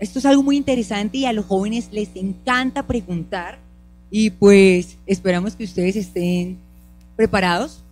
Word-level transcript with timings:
Esto 0.00 0.18
es 0.18 0.24
algo 0.24 0.42
muy 0.42 0.56
interesante 0.56 1.18
y 1.18 1.26
a 1.26 1.32
los 1.32 1.44
jóvenes 1.44 1.90
les 1.92 2.08
encanta 2.14 2.86
preguntar 2.86 3.58
y 4.10 4.30
pues 4.30 4.96
esperamos 5.06 5.54
que 5.54 5.64
ustedes 5.64 5.94
estén 5.94 6.58
preparados. 7.16 7.82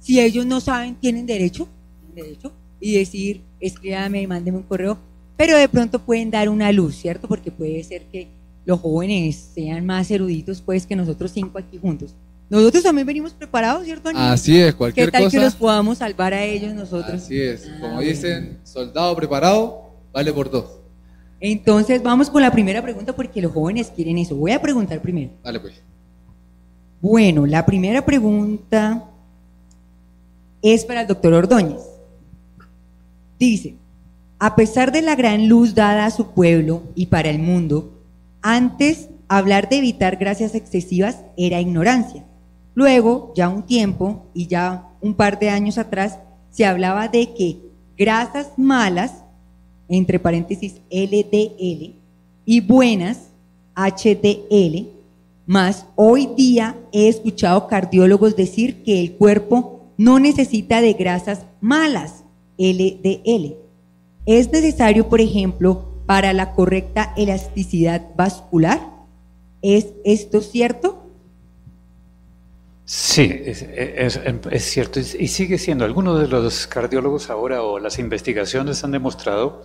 Si 0.00 0.18
ellos 0.18 0.46
no 0.46 0.60
saben, 0.60 0.94
tienen 0.94 1.26
derecho, 1.26 1.68
derecho 2.14 2.52
y 2.80 2.94
decir, 2.94 3.42
escríbame, 3.60 4.26
mándeme 4.26 4.56
un 4.56 4.62
correo, 4.62 4.98
pero 5.36 5.58
de 5.58 5.68
pronto 5.68 5.98
pueden 5.98 6.30
dar 6.30 6.48
una 6.48 6.72
luz, 6.72 6.96
¿cierto? 6.96 7.28
Porque 7.28 7.50
puede 7.50 7.84
ser 7.84 8.04
que 8.06 8.28
los 8.64 8.80
jóvenes 8.80 9.50
sean 9.54 9.84
más 9.84 10.10
eruditos 10.10 10.62
pues 10.62 10.86
que 10.86 10.96
nosotros 10.96 11.30
cinco 11.32 11.58
aquí 11.58 11.76
juntos. 11.76 12.14
Nosotros 12.48 12.82
también 12.82 13.06
venimos 13.06 13.34
preparados, 13.34 13.84
¿cierto? 13.84 14.08
Así 14.14 14.58
es, 14.58 14.74
cualquier 14.74 15.10
cosa. 15.10 15.18
¿Qué 15.18 15.24
tal 15.24 15.30
que 15.30 15.44
los 15.44 15.54
podamos 15.54 15.98
salvar 15.98 16.32
a 16.32 16.42
ellos 16.44 16.72
nosotros? 16.72 17.22
Así 17.22 17.38
es, 17.38 17.68
como 17.78 18.00
dicen, 18.00 18.58
soldado 18.64 19.14
preparado 19.14 19.82
vale 20.14 20.32
por 20.32 20.50
dos. 20.50 20.77
Entonces 21.40 22.02
vamos 22.02 22.30
con 22.30 22.42
la 22.42 22.50
primera 22.50 22.82
pregunta 22.82 23.14
porque 23.14 23.40
los 23.40 23.52
jóvenes 23.52 23.92
quieren 23.94 24.18
eso. 24.18 24.36
Voy 24.36 24.52
a 24.52 24.60
preguntar 24.60 25.00
primero. 25.00 25.30
Dale 25.42 25.60
pues. 25.60 25.80
Bueno, 27.00 27.46
la 27.46 27.64
primera 27.64 28.04
pregunta 28.04 29.04
es 30.62 30.84
para 30.84 31.02
el 31.02 31.06
doctor 31.06 31.32
Ordóñez. 31.32 31.82
Dice, 33.38 33.76
a 34.40 34.56
pesar 34.56 34.90
de 34.90 35.02
la 35.02 35.14
gran 35.14 35.48
luz 35.48 35.74
dada 35.74 36.06
a 36.06 36.10
su 36.10 36.32
pueblo 36.32 36.82
y 36.96 37.06
para 37.06 37.30
el 37.30 37.38
mundo, 37.38 38.02
antes 38.42 39.08
hablar 39.28 39.68
de 39.68 39.78
evitar 39.78 40.16
gracias 40.16 40.56
excesivas 40.56 41.22
era 41.36 41.60
ignorancia. 41.60 42.24
Luego, 42.74 43.32
ya 43.36 43.48
un 43.48 43.64
tiempo 43.64 44.26
y 44.34 44.46
ya 44.48 44.88
un 45.00 45.14
par 45.14 45.38
de 45.38 45.50
años 45.50 45.78
atrás, 45.78 46.18
se 46.50 46.64
hablaba 46.64 47.08
de 47.08 47.32
que 47.34 47.58
grasas 47.96 48.52
malas 48.56 49.24
entre 49.88 50.18
paréntesis 50.18 50.80
LDL, 50.90 51.94
y 52.44 52.60
buenas, 52.60 53.30
HDL, 53.74 54.86
más 55.46 55.86
hoy 55.96 56.28
día 56.36 56.76
he 56.92 57.08
escuchado 57.08 57.68
cardiólogos 57.68 58.36
decir 58.36 58.82
que 58.82 59.00
el 59.00 59.12
cuerpo 59.12 59.86
no 59.96 60.18
necesita 60.18 60.80
de 60.80 60.92
grasas 60.92 61.44
malas, 61.60 62.24
LDL. 62.58 63.56
Es 64.26 64.52
necesario, 64.52 65.08
por 65.08 65.20
ejemplo, 65.20 65.84
para 66.06 66.32
la 66.32 66.52
correcta 66.54 67.12
elasticidad 67.16 68.14
vascular. 68.16 68.80
¿Es 69.62 69.88
esto 70.04 70.40
cierto? 70.40 71.07
Sí, 72.90 73.30
es, 73.44 74.18
cierto. 74.60 74.98
Y 74.98 75.28
sigue 75.28 75.58
siendo. 75.58 75.84
Algunos 75.84 76.18
de 76.22 76.26
los 76.26 76.66
cardiólogos 76.66 77.28
ahora 77.28 77.62
o 77.62 77.78
las 77.78 77.98
investigaciones 77.98 78.82
han 78.82 78.92
demostrado 78.92 79.62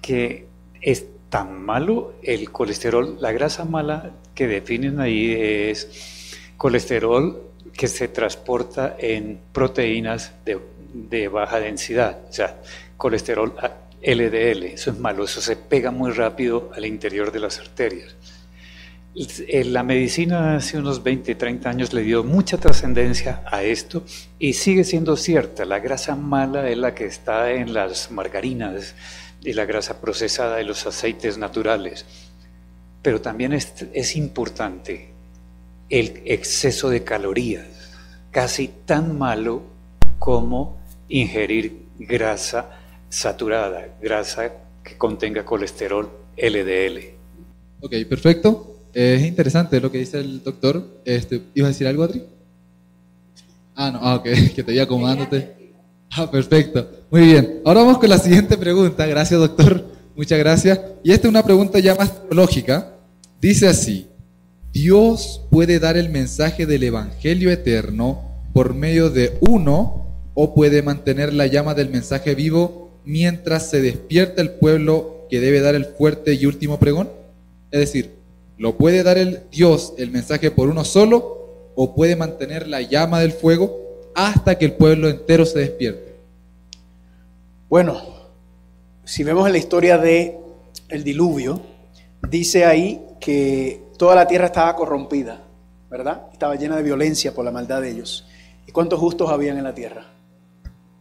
que 0.00 0.46
es 0.80 1.06
tan 1.28 1.60
malo 1.60 2.14
el 2.22 2.52
colesterol. 2.52 3.16
La 3.20 3.32
grasa 3.32 3.64
mala 3.64 4.12
que 4.32 4.46
definen 4.46 5.00
ahí 5.00 5.32
es 5.32 6.36
colesterol 6.56 7.50
que 7.72 7.88
se 7.88 8.06
transporta 8.06 8.94
en 8.96 9.40
proteínas 9.52 10.32
de, 10.44 10.60
de 10.94 11.26
baja 11.26 11.58
densidad. 11.58 12.20
O 12.28 12.32
sea, 12.32 12.60
colesterol 12.96 13.56
LDL. 14.02 14.66
Eso 14.66 14.92
es 14.92 14.98
malo. 15.00 15.24
Eso 15.24 15.40
se 15.40 15.56
pega 15.56 15.90
muy 15.90 16.12
rápido 16.12 16.70
al 16.76 16.86
interior 16.86 17.32
de 17.32 17.40
las 17.40 17.58
arterias. 17.58 18.14
Eh, 19.14 19.64
la 19.64 19.82
medicina 19.82 20.56
hace 20.56 20.78
unos 20.78 21.02
20, 21.02 21.34
30 21.34 21.68
años 21.68 21.92
le 21.92 22.02
dio 22.02 22.22
mucha 22.22 22.58
trascendencia 22.58 23.42
a 23.50 23.62
esto 23.62 24.04
y 24.38 24.52
sigue 24.52 24.84
siendo 24.84 25.16
cierta. 25.16 25.64
La 25.64 25.80
grasa 25.80 26.14
mala 26.14 26.68
es 26.68 26.78
la 26.78 26.94
que 26.94 27.06
está 27.06 27.50
en 27.52 27.74
las 27.74 28.10
margarinas 28.10 28.94
y 29.42 29.52
la 29.52 29.64
grasa 29.64 30.00
procesada 30.00 30.56
de 30.56 30.64
los 30.64 30.86
aceites 30.86 31.38
naturales. 31.38 32.06
Pero 33.02 33.20
también 33.20 33.52
es, 33.52 33.72
es 33.92 34.14
importante 34.14 35.08
el 35.88 36.22
exceso 36.24 36.88
de 36.88 37.02
calorías, 37.02 37.66
casi 38.30 38.68
tan 38.84 39.18
malo 39.18 39.62
como 40.20 40.78
ingerir 41.08 41.86
grasa 41.98 42.78
saturada, 43.08 43.88
grasa 44.00 44.52
que 44.84 44.96
contenga 44.96 45.44
colesterol 45.44 46.08
LDL. 46.36 47.14
Ok, 47.80 47.92
perfecto. 48.08 48.69
Es 48.92 49.22
interesante 49.22 49.80
lo 49.80 49.90
que 49.90 49.98
dice 49.98 50.18
el 50.18 50.42
doctor. 50.42 50.84
Este, 51.04 51.42
¿Ibas 51.54 51.68
a 51.68 51.72
decir 51.72 51.86
algo, 51.86 52.02
Adri? 52.02 52.24
Ah, 53.74 53.90
no, 53.90 53.98
ah, 54.02 54.16
ok, 54.16 54.24
que 54.54 54.62
te 54.62 54.74
iba 54.74 54.84
acomodándote. 54.84 55.72
Ah, 56.10 56.30
perfecto. 56.30 56.90
Muy 57.10 57.22
bien. 57.22 57.60
Ahora 57.64 57.80
vamos 57.80 57.98
con 57.98 58.08
la 58.08 58.18
siguiente 58.18 58.56
pregunta. 58.56 59.06
Gracias, 59.06 59.38
doctor. 59.38 59.84
Muchas 60.16 60.38
gracias. 60.38 60.80
Y 61.04 61.12
esta 61.12 61.28
es 61.28 61.30
una 61.30 61.42
pregunta 61.42 61.78
ya 61.78 61.94
más 61.94 62.12
lógica. 62.30 62.94
Dice 63.40 63.68
así, 63.68 64.08
¿Dios 64.72 65.42
puede 65.50 65.78
dar 65.78 65.96
el 65.96 66.10
mensaje 66.10 66.66
del 66.66 66.82
Evangelio 66.82 67.50
eterno 67.50 68.22
por 68.52 68.74
medio 68.74 69.10
de 69.10 69.38
uno 69.40 70.06
o 70.34 70.54
puede 70.54 70.82
mantener 70.82 71.32
la 71.32 71.46
llama 71.46 71.74
del 71.74 71.90
mensaje 71.90 72.34
vivo 72.34 73.00
mientras 73.04 73.70
se 73.70 73.80
despierta 73.80 74.42
el 74.42 74.50
pueblo 74.50 75.26
que 75.30 75.40
debe 75.40 75.60
dar 75.60 75.74
el 75.74 75.86
fuerte 75.86 76.34
y 76.34 76.46
último 76.46 76.78
pregón? 76.78 77.08
Es 77.70 77.80
decir, 77.80 78.19
¿Lo 78.60 78.76
puede 78.76 79.02
dar 79.02 79.16
el 79.16 79.44
Dios 79.50 79.94
el 79.96 80.10
mensaje 80.10 80.50
por 80.50 80.68
uno 80.68 80.84
solo 80.84 81.72
o 81.76 81.94
puede 81.94 82.14
mantener 82.14 82.68
la 82.68 82.82
llama 82.82 83.20
del 83.20 83.32
fuego 83.32 83.74
hasta 84.14 84.58
que 84.58 84.66
el 84.66 84.74
pueblo 84.74 85.08
entero 85.08 85.46
se 85.46 85.60
despierte? 85.60 86.16
Bueno, 87.70 88.02
si 89.02 89.24
vemos 89.24 89.46
en 89.46 89.52
la 89.52 89.58
historia 89.58 89.96
de 89.96 90.36
el 90.90 91.02
diluvio, 91.02 91.62
dice 92.28 92.66
ahí 92.66 93.00
que 93.18 93.82
toda 93.96 94.14
la 94.14 94.26
tierra 94.26 94.44
estaba 94.44 94.76
corrompida, 94.76 95.40
¿verdad? 95.90 96.24
Estaba 96.30 96.54
llena 96.56 96.76
de 96.76 96.82
violencia 96.82 97.32
por 97.32 97.46
la 97.46 97.52
maldad 97.52 97.80
de 97.80 97.92
ellos. 97.92 98.26
¿Y 98.66 98.72
cuántos 98.72 99.00
justos 99.00 99.30
habían 99.30 99.56
en 99.56 99.64
la 99.64 99.74
tierra? 99.74 100.04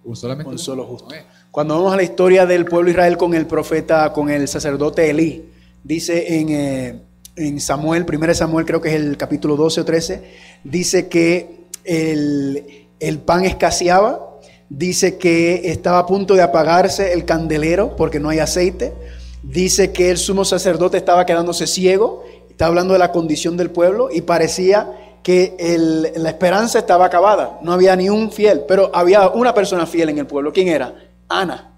Un, 0.05 0.15
solamente 0.15 0.49
un 0.49 0.57
solo 0.57 0.85
justo. 0.85 1.13
Cuando 1.51 1.75
vamos 1.75 1.91
a 1.91 1.97
la 1.97 2.03
historia 2.03 2.45
del 2.45 2.63
pueblo 2.63 2.89
Israel 2.89 3.17
con 3.17 3.33
el 3.33 3.45
profeta, 3.47 4.13
con 4.13 4.29
el 4.29 4.47
sacerdote 4.47 5.09
Elí, 5.09 5.49
dice 5.83 6.39
en 6.39 6.49
eh, 6.51 7.08
en 7.35 7.59
Samuel, 7.59 8.05
1 8.07 8.33
Samuel 8.33 8.65
creo 8.65 8.81
que 8.81 8.89
es 8.89 8.95
el 8.95 9.17
capítulo 9.17 9.55
12 9.55 9.81
o 9.81 9.85
13, 9.85 10.23
dice 10.63 11.07
que 11.07 11.67
el, 11.85 13.19
pan 13.25 13.45
escaseaba, 13.45 14.37
dice 14.69 15.17
que 15.17 15.71
estaba 15.71 15.99
a 15.99 16.05
punto 16.05 16.35
de 16.35 16.41
apagarse 16.41 17.13
el 17.13 17.25
candelero 17.25 17.95
porque 17.95 18.19
no 18.19 18.29
hay 18.29 18.39
aceite, 18.39 18.93
dice 19.41 19.91
que 19.91 20.11
el 20.11 20.17
sumo 20.17 20.45
sacerdote 20.45 20.97
estaba 20.97 21.25
quedándose 21.25 21.65
ciego, 21.65 22.23
está 22.49 22.67
hablando 22.67 22.93
de 22.93 22.99
la 22.99 23.11
condición 23.11 23.57
del 23.57 23.71
pueblo 23.71 24.09
y 24.11 24.21
parecía 24.21 24.91
que 25.23 25.55
la 26.15 26.29
esperanza 26.29 26.79
estaba 26.79 27.05
acabada, 27.05 27.59
no 27.61 27.73
había 27.73 27.95
ni 27.95 28.09
un 28.09 28.31
fiel, 28.31 28.63
pero 28.67 28.91
había 28.93 29.29
una 29.29 29.53
persona 29.53 29.85
fiel 29.85 30.09
en 30.09 30.19
el 30.19 30.27
pueblo, 30.27 30.51
¿quién 30.53 30.67
era? 30.67 30.95
Ana. 31.27 31.77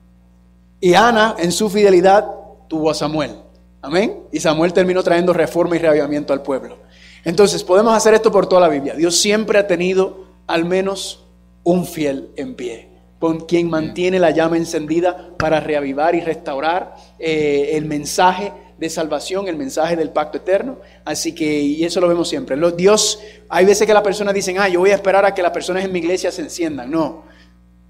Y 0.80 0.96
Ana 0.96 1.36
en 1.38 1.52
su 1.52 1.70
fidelidad 1.70 2.26
tuvo 2.68 2.90
a 2.90 2.94
Samuel. 2.94 3.51
Amén. 3.82 4.24
Y 4.32 4.40
Samuel 4.40 4.74
terminó 4.74 5.02
trayendo 5.04 5.34
reforma 5.34 5.76
y 5.76 5.80
reavivamiento 5.80 6.34
al 6.34 6.44
pueblo. 6.44 6.78
Entonces, 7.24 7.64
podemos 7.64 7.94
hacer 7.94 8.14
esto 8.14 8.32
por 8.32 8.48
toda 8.48 8.62
la 8.62 8.70
Biblia. 8.70 8.94
Dios 8.94 9.18
siempre 9.18 9.60
ha 9.60 9.68
tenido 9.68 10.26
al 10.48 10.66
menos 10.66 11.26
un 11.64 11.86
fiel 11.86 12.30
en 12.36 12.56
pie, 12.56 12.90
con 13.20 13.42
quien 13.42 13.70
mantiene 13.70 14.20
la 14.20 14.32
llama 14.32 14.58
encendida 14.58 15.32
para 15.38 15.60
reavivar 15.60 16.16
y 16.16 16.22
restaurar 16.22 16.96
eh, 17.20 17.72
el 17.74 17.86
mensaje 17.86 18.52
de 18.78 18.90
salvación, 18.90 19.48
el 19.48 19.58
mensaje 19.58 19.96
del 19.96 20.10
pacto 20.10 20.40
eterno. 20.40 20.80
Así 21.06 21.34
que, 21.34 21.62
y 21.62 21.84
eso 21.84 22.02
lo 22.02 22.08
vemos 22.08 22.28
siempre. 22.28 22.58
Los, 22.58 22.76
Dios, 22.76 23.20
hay 23.48 23.66
veces 23.66 23.86
que 23.86 23.94
las 23.94 24.04
personas 24.04 24.34
dicen, 24.34 24.58
ah, 24.60 24.68
yo 24.68 24.80
voy 24.80 24.90
a 24.90 24.96
esperar 24.96 25.24
a 25.24 25.34
que 25.36 25.44
las 25.44 25.52
personas 25.52 25.86
en 25.86 25.92
mi 25.92 26.00
iglesia 26.00 26.32
se 26.32 26.42
enciendan. 26.42 26.90
No, 26.90 27.24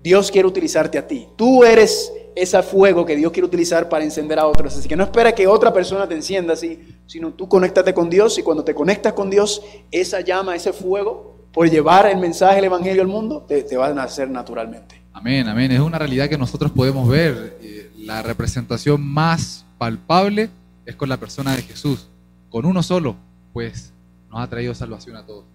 Dios 0.04 0.30
quiere 0.32 0.48
utilizarte 0.48 0.98
a 0.98 1.08
ti. 1.08 1.28
Tú 1.38 1.64
eres 1.64 2.12
ese 2.36 2.62
fuego 2.64 3.06
que 3.06 3.16
Dios 3.16 3.32
quiere 3.32 3.46
utilizar 3.48 3.90
para 3.90 4.04
encender 4.04 4.40
a 4.40 4.48
otros. 4.48 4.78
Así 4.78 4.88
que 4.88 4.96
no 4.96 5.04
espera 5.04 5.34
que 5.34 5.48
otra 5.48 5.74
persona 5.74 6.08
te 6.08 6.16
encienda 6.16 6.54
así, 6.54 6.80
sino 7.08 7.34
tú 7.34 7.48
conéctate 7.48 7.94
con 7.94 8.10
Dios 8.10 8.38
y 8.38 8.44
cuando 8.44 8.64
te 8.64 8.74
conectas 8.74 9.14
con 9.14 9.30
Dios, 9.30 9.62
esa 9.92 10.22
llama, 10.22 10.56
ese 10.56 10.74
fuego, 10.74 11.36
por 11.52 11.70
llevar 11.70 12.08
el 12.08 12.18
mensaje 12.18 12.56
del 12.56 12.66
Evangelio 12.66 13.02
al 13.02 13.08
mundo, 13.08 13.46
te, 13.48 13.64
te 13.64 13.78
va 13.78 13.88
a 13.88 13.94
nacer 13.94 14.30
naturalmente. 14.30 15.02
Amén, 15.14 15.48
amén. 15.48 15.72
Es 15.72 15.80
una 15.80 16.00
realidad 16.00 16.30
que 16.30 16.38
nosotros 16.38 16.72
podemos 16.72 17.08
ver. 17.10 17.58
Eh, 17.62 17.92
la 17.98 18.22
representación 18.22 19.02
más 19.02 19.66
palpable 19.78 20.50
es 20.86 20.96
con 20.96 21.10
la 21.10 21.18
persona 21.18 21.56
de 21.56 21.62
Jesús. 21.62 22.08
Con 22.50 22.66
uno 22.66 22.82
solo, 22.82 23.16
pues 23.54 23.94
nos 24.30 24.42
ha 24.42 24.48
traído 24.48 24.74
salvación 24.74 25.18
a 25.18 25.26
todos. 25.26 25.46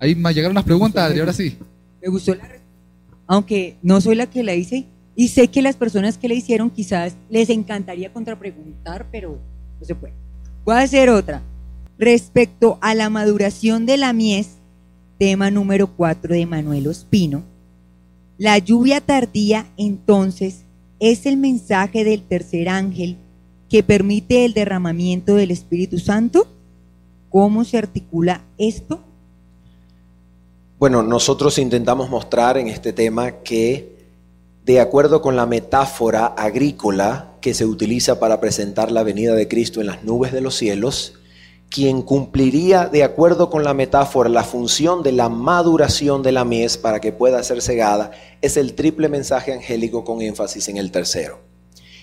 Ahí 0.00 0.14
me 0.14 0.34
llegaron 0.34 0.52
unas 0.52 0.64
preguntas, 0.64 1.04
Adri, 1.04 1.20
ahora 1.20 1.32
sí. 1.32 1.56
Me 2.02 2.08
gustó 2.08 2.34
la 2.34 2.64
aunque 3.26 3.78
no 3.82 4.00
soy 4.00 4.16
la 4.16 4.26
que 4.26 4.42
la 4.42 4.54
hice, 4.54 4.86
y 5.16 5.28
sé 5.28 5.48
que 5.48 5.62
las 5.62 5.76
personas 5.76 6.18
que 6.18 6.28
le 6.28 6.34
hicieron 6.34 6.70
quizás 6.70 7.14
les 7.30 7.50
encantaría 7.50 8.12
contrapreguntar, 8.12 9.06
pero 9.10 9.38
no 9.80 9.86
se 9.86 9.94
puede. 9.94 10.14
Voy 10.64 10.74
a 10.74 10.80
hacer 10.80 11.10
otra. 11.10 11.42
Respecto 11.98 12.78
a 12.80 12.94
la 12.94 13.10
maduración 13.10 13.86
de 13.86 13.96
la 13.96 14.12
mies, 14.12 14.56
tema 15.18 15.50
número 15.50 15.86
4 15.88 16.34
de 16.34 16.46
Manuel 16.46 16.88
Ospino, 16.88 17.42
la 18.36 18.58
lluvia 18.58 19.00
tardía 19.00 19.66
entonces 19.76 20.64
es 20.98 21.26
el 21.26 21.36
mensaje 21.36 22.02
del 22.02 22.22
tercer 22.22 22.68
ángel 22.68 23.16
que 23.68 23.82
permite 23.82 24.44
el 24.44 24.54
derramamiento 24.54 25.34
del 25.34 25.50
Espíritu 25.50 25.98
Santo? 25.98 26.46
¿Cómo 27.30 27.64
se 27.64 27.78
articula 27.78 28.42
esto? 28.58 29.00
Bueno, 30.78 31.02
nosotros 31.02 31.58
intentamos 31.58 32.08
mostrar 32.08 32.58
en 32.58 32.68
este 32.68 32.92
tema 32.92 33.42
que 33.42 33.93
de 34.64 34.80
acuerdo 34.80 35.20
con 35.20 35.36
la 35.36 35.44
metáfora 35.44 36.26
agrícola 36.26 37.34
que 37.42 37.52
se 37.52 37.66
utiliza 37.66 38.18
para 38.18 38.40
presentar 38.40 38.90
la 38.90 39.02
venida 39.02 39.34
de 39.34 39.46
Cristo 39.46 39.80
en 39.80 39.86
las 39.86 40.04
nubes 40.04 40.32
de 40.32 40.40
los 40.40 40.54
cielos, 40.54 41.14
quien 41.68 42.00
cumpliría 42.00 42.86
de 42.86 43.04
acuerdo 43.04 43.50
con 43.50 43.62
la 43.62 43.74
metáfora 43.74 44.30
la 44.30 44.42
función 44.42 45.02
de 45.02 45.12
la 45.12 45.28
maduración 45.28 46.22
de 46.22 46.32
la 46.32 46.46
mies 46.46 46.78
para 46.78 47.00
que 47.00 47.12
pueda 47.12 47.42
ser 47.42 47.60
cegada 47.60 48.12
es 48.40 48.56
el 48.56 48.74
triple 48.74 49.10
mensaje 49.10 49.52
angélico 49.52 50.02
con 50.02 50.22
énfasis 50.22 50.68
en 50.68 50.78
el 50.78 50.90
tercero. 50.90 51.53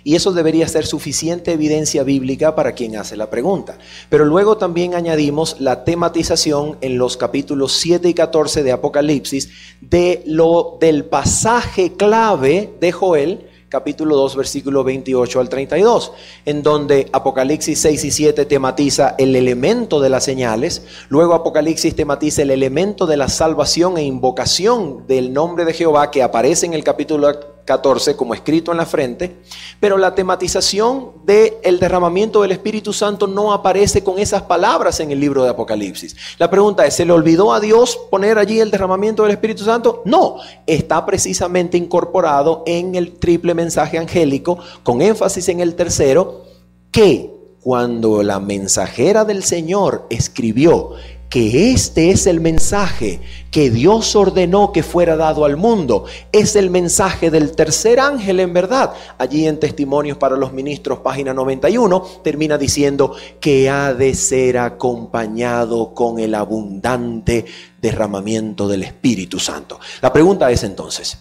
Y 0.04 0.16
eso 0.16 0.32
debería 0.32 0.68
ser 0.68 0.86
suficiente 0.86 1.52
evidencia 1.52 2.04
bíblica 2.04 2.56
para 2.56 2.74
quien 2.74 2.98
hace 2.98 3.18
la 3.18 3.30
pregunta. 3.30 3.78
Pero 4.10 4.26
luego 4.26 4.58
también 4.58 4.96
añadimos 4.96 5.58
la 5.60 5.84
tematización 5.84 6.78
en 6.82 6.98
los 6.98 7.18
capítulos 7.18 7.74
7 7.74 8.10
y 8.10 8.14
14 8.14 8.64
de 8.64 8.72
Apocalipsis 8.72 9.50
de 9.82 10.24
lo 10.26 10.78
del 10.80 11.06
pasaje 11.06 11.94
clave 11.94 12.74
de 12.80 12.92
Joel 12.92 13.48
capítulo 13.72 14.18
2, 14.18 14.36
versículo 14.36 14.84
28 14.84 15.40
al 15.40 15.48
32, 15.48 16.12
en 16.46 16.62
donde 16.62 17.08
Apocalipsis 17.14 17.80
6 17.80 18.04
y 18.04 18.12
7 18.12 18.46
tematiza 18.46 19.16
el 19.18 19.34
elemento 19.34 20.02
de 20.02 20.10
las 20.10 20.26
señales, 20.26 20.84
luego 21.08 21.34
Apocalipsis 21.34 21.96
tematiza 21.96 22.42
el 22.42 22.52
elemento 22.52 23.08
de 23.08 23.16
la 23.16 23.30
salvación 23.30 23.98
e 23.98 24.04
invocación 24.04 25.08
del 25.08 25.32
nombre 25.32 25.64
de 25.64 25.72
Jehová 25.72 26.12
que 26.12 26.22
aparece 26.22 26.66
en 26.66 26.74
el 26.74 26.84
capítulo 26.84 27.30
14 27.66 28.16
como 28.16 28.34
escrito 28.34 28.72
en 28.72 28.78
la 28.78 28.86
frente, 28.86 29.38
pero 29.80 29.98
la 29.98 30.16
tematización 30.16 31.12
del 31.26 31.54
el 31.64 31.80
derramamiento 31.80 32.42
del 32.42 32.52
Espíritu 32.52 32.94
Santo 32.94 33.28
no 33.28 33.54
aparece 33.54 34.04
con 34.04 34.20
esas 34.20 34.44
palabras 34.44 35.00
en 35.00 35.12
el 35.12 35.20
libro 35.20 35.44
de 35.44 35.50
Apocalipsis. 35.50 36.16
La 36.38 36.50
pregunta 36.50 36.86
es, 36.86 36.96
¿se 36.96 37.06
le 37.06 37.14
olvidó 37.14 37.54
a 37.54 37.60
Dios 37.60 38.00
poner 38.10 38.38
allí 38.38 38.60
el 38.60 38.72
derramamiento 38.72 39.24
del 39.24 39.32
Espíritu 39.32 39.64
Santo? 39.64 40.02
No, 40.06 40.38
está 40.66 41.06
precisamente 41.06 41.78
incorporado 41.78 42.64
en 42.66 42.96
el 42.96 43.14
triple 43.14 43.54
mensaje 43.54 43.98
angélico, 43.98 44.60
con 44.84 45.02
énfasis 45.02 45.50
en 45.50 45.60
el 45.60 45.76
tercero, 45.76 46.46
que 46.92 47.32
cuando 47.62 48.24
la 48.24 48.40
mensajera 48.40 49.24
del 49.24 49.44
Señor 49.44 50.08
escribió 50.10 50.94
que 51.32 51.72
este 51.72 52.12
es 52.12 52.28
el 52.28 52.42
mensaje 52.42 53.22
que 53.52 53.70
Dios 53.70 54.18
ordenó 54.18 54.74
que 54.74 54.84
fuera 54.84 55.16
dado 55.16 55.46
al 55.46 55.56
mundo. 55.56 56.04
Es 56.34 56.58
el 56.58 56.70
mensaje 56.70 57.32
del 57.32 57.56
tercer 57.56 58.02
ángel 58.02 58.42
en 58.42 58.52
verdad. 58.52 58.92
Allí 59.18 59.48
en 59.48 59.58
Testimonios 59.58 60.18
para 60.18 60.36
los 60.36 60.52
Ministros, 60.52 61.00
página 61.00 61.34
91, 61.34 62.02
termina 62.22 62.58
diciendo 62.58 63.16
que 63.40 63.70
ha 63.70 63.94
de 63.94 64.14
ser 64.14 64.58
acompañado 64.58 65.94
con 65.94 66.20
el 66.20 66.36
abundante 66.36 67.46
derramamiento 67.82 68.68
del 68.68 68.84
Espíritu 68.84 69.40
Santo. 69.40 69.80
La 70.02 70.12
pregunta 70.12 70.52
es 70.52 70.66
entonces, 70.66 71.18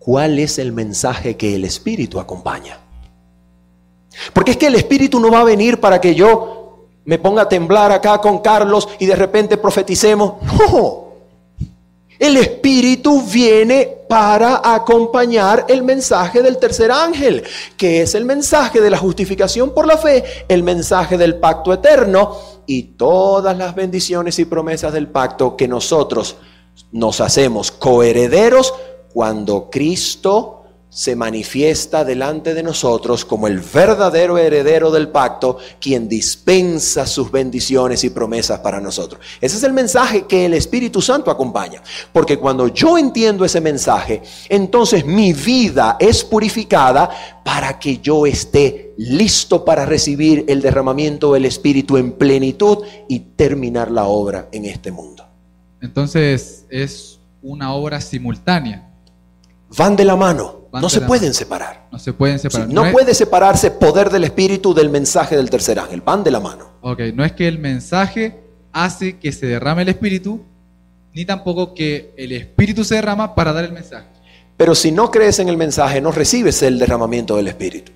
¿cuál 0.00 0.40
es 0.40 0.58
el 0.58 0.72
mensaje 0.72 1.36
que 1.36 1.54
el 1.54 1.64
Espíritu 1.64 2.18
acompaña? 2.18 2.80
Porque 4.32 4.50
es 4.50 4.56
que 4.56 4.66
el 4.66 4.74
Espíritu 4.74 5.20
no 5.20 5.30
va 5.30 5.42
a 5.42 5.44
venir 5.44 5.78
para 5.78 6.00
que 6.00 6.16
yo 6.16 6.61
me 7.04 7.18
ponga 7.18 7.42
a 7.42 7.48
temblar 7.48 7.92
acá 7.92 8.20
con 8.20 8.38
Carlos 8.38 8.88
y 8.98 9.06
de 9.06 9.16
repente 9.16 9.56
profeticemos. 9.56 10.34
No. 10.42 11.02
El 12.18 12.36
Espíritu 12.36 13.20
viene 13.22 14.02
para 14.08 14.60
acompañar 14.62 15.66
el 15.68 15.82
mensaje 15.82 16.40
del 16.40 16.58
tercer 16.58 16.92
ángel, 16.92 17.42
que 17.76 18.02
es 18.02 18.14
el 18.14 18.24
mensaje 18.24 18.80
de 18.80 18.90
la 18.90 18.98
justificación 18.98 19.74
por 19.74 19.88
la 19.88 19.96
fe, 19.96 20.22
el 20.46 20.62
mensaje 20.62 21.18
del 21.18 21.36
pacto 21.36 21.72
eterno 21.72 22.36
y 22.64 22.82
todas 22.94 23.58
las 23.58 23.74
bendiciones 23.74 24.38
y 24.38 24.44
promesas 24.44 24.92
del 24.92 25.08
pacto 25.08 25.56
que 25.56 25.66
nosotros 25.66 26.36
nos 26.92 27.20
hacemos 27.20 27.72
coherederos 27.72 28.72
cuando 29.12 29.68
Cristo 29.68 30.61
se 30.92 31.16
manifiesta 31.16 32.04
delante 32.04 32.52
de 32.52 32.62
nosotros 32.62 33.24
como 33.24 33.46
el 33.46 33.60
verdadero 33.60 34.36
heredero 34.36 34.90
del 34.90 35.08
pacto, 35.08 35.56
quien 35.80 36.06
dispensa 36.06 37.06
sus 37.06 37.32
bendiciones 37.32 38.04
y 38.04 38.10
promesas 38.10 38.60
para 38.60 38.78
nosotros. 38.78 39.24
Ese 39.40 39.56
es 39.56 39.62
el 39.62 39.72
mensaje 39.72 40.26
que 40.26 40.44
el 40.44 40.52
Espíritu 40.52 41.00
Santo 41.00 41.30
acompaña. 41.30 41.82
Porque 42.12 42.38
cuando 42.38 42.68
yo 42.68 42.98
entiendo 42.98 43.46
ese 43.46 43.62
mensaje, 43.62 44.22
entonces 44.50 45.06
mi 45.06 45.32
vida 45.32 45.96
es 45.98 46.22
purificada 46.22 47.08
para 47.42 47.78
que 47.78 47.96
yo 47.96 48.26
esté 48.26 48.92
listo 48.98 49.64
para 49.64 49.86
recibir 49.86 50.44
el 50.46 50.60
derramamiento 50.60 51.32
del 51.32 51.46
Espíritu 51.46 51.96
en 51.96 52.12
plenitud 52.12 52.84
y 53.08 53.20
terminar 53.20 53.90
la 53.90 54.04
obra 54.04 54.50
en 54.52 54.66
este 54.66 54.92
mundo. 54.92 55.26
Entonces 55.80 56.66
es 56.68 57.18
una 57.40 57.72
obra 57.72 57.98
simultánea. 57.98 58.90
Van 59.74 59.96
de 59.96 60.04
la 60.04 60.16
mano 60.16 60.61
no 60.72 60.88
se 60.88 61.00
pueden 61.02 61.34
separar. 61.34 61.88
No 61.90 61.98
se 61.98 62.12
pueden 62.12 62.38
separar. 62.38 62.68
no, 62.68 62.90
puede 62.92 63.14
separarse 63.14 63.70
poder 63.70 64.10
del 64.10 64.24
Espíritu 64.24 64.72
del 64.72 64.88
mensaje 64.88 65.36
del 65.36 65.50
tercer 65.50 65.78
ángel. 65.78 66.00
Van 66.00 66.24
de 66.24 66.30
la 66.30 66.40
mano. 66.40 66.72
Ok, 66.80 67.00
no 67.14 67.24
es 67.24 67.32
que 67.32 67.46
el 67.46 67.58
mensaje 67.58 68.40
hace 68.72 69.18
que 69.18 69.32
se 69.32 69.46
derrame 69.46 69.82
el 69.82 69.88
Espíritu, 69.88 70.40
ni 71.12 71.24
tampoco 71.24 71.74
que 71.74 72.14
el 72.16 72.32
Espíritu 72.32 72.84
se 72.84 72.94
derrama 72.94 73.34
para 73.34 73.52
dar 73.52 73.64
el 73.64 73.72
mensaje. 73.72 74.06
Pero 74.56 74.74
si 74.74 74.92
no 74.92 75.10
crees 75.10 75.38
en 75.40 75.48
el 75.48 75.56
mensaje, 75.56 76.00
no 76.00 76.12
recibes 76.12 76.62
el 76.62 76.78
derramamiento 76.78 77.36
del 77.36 77.48
Espíritu. 77.48 77.90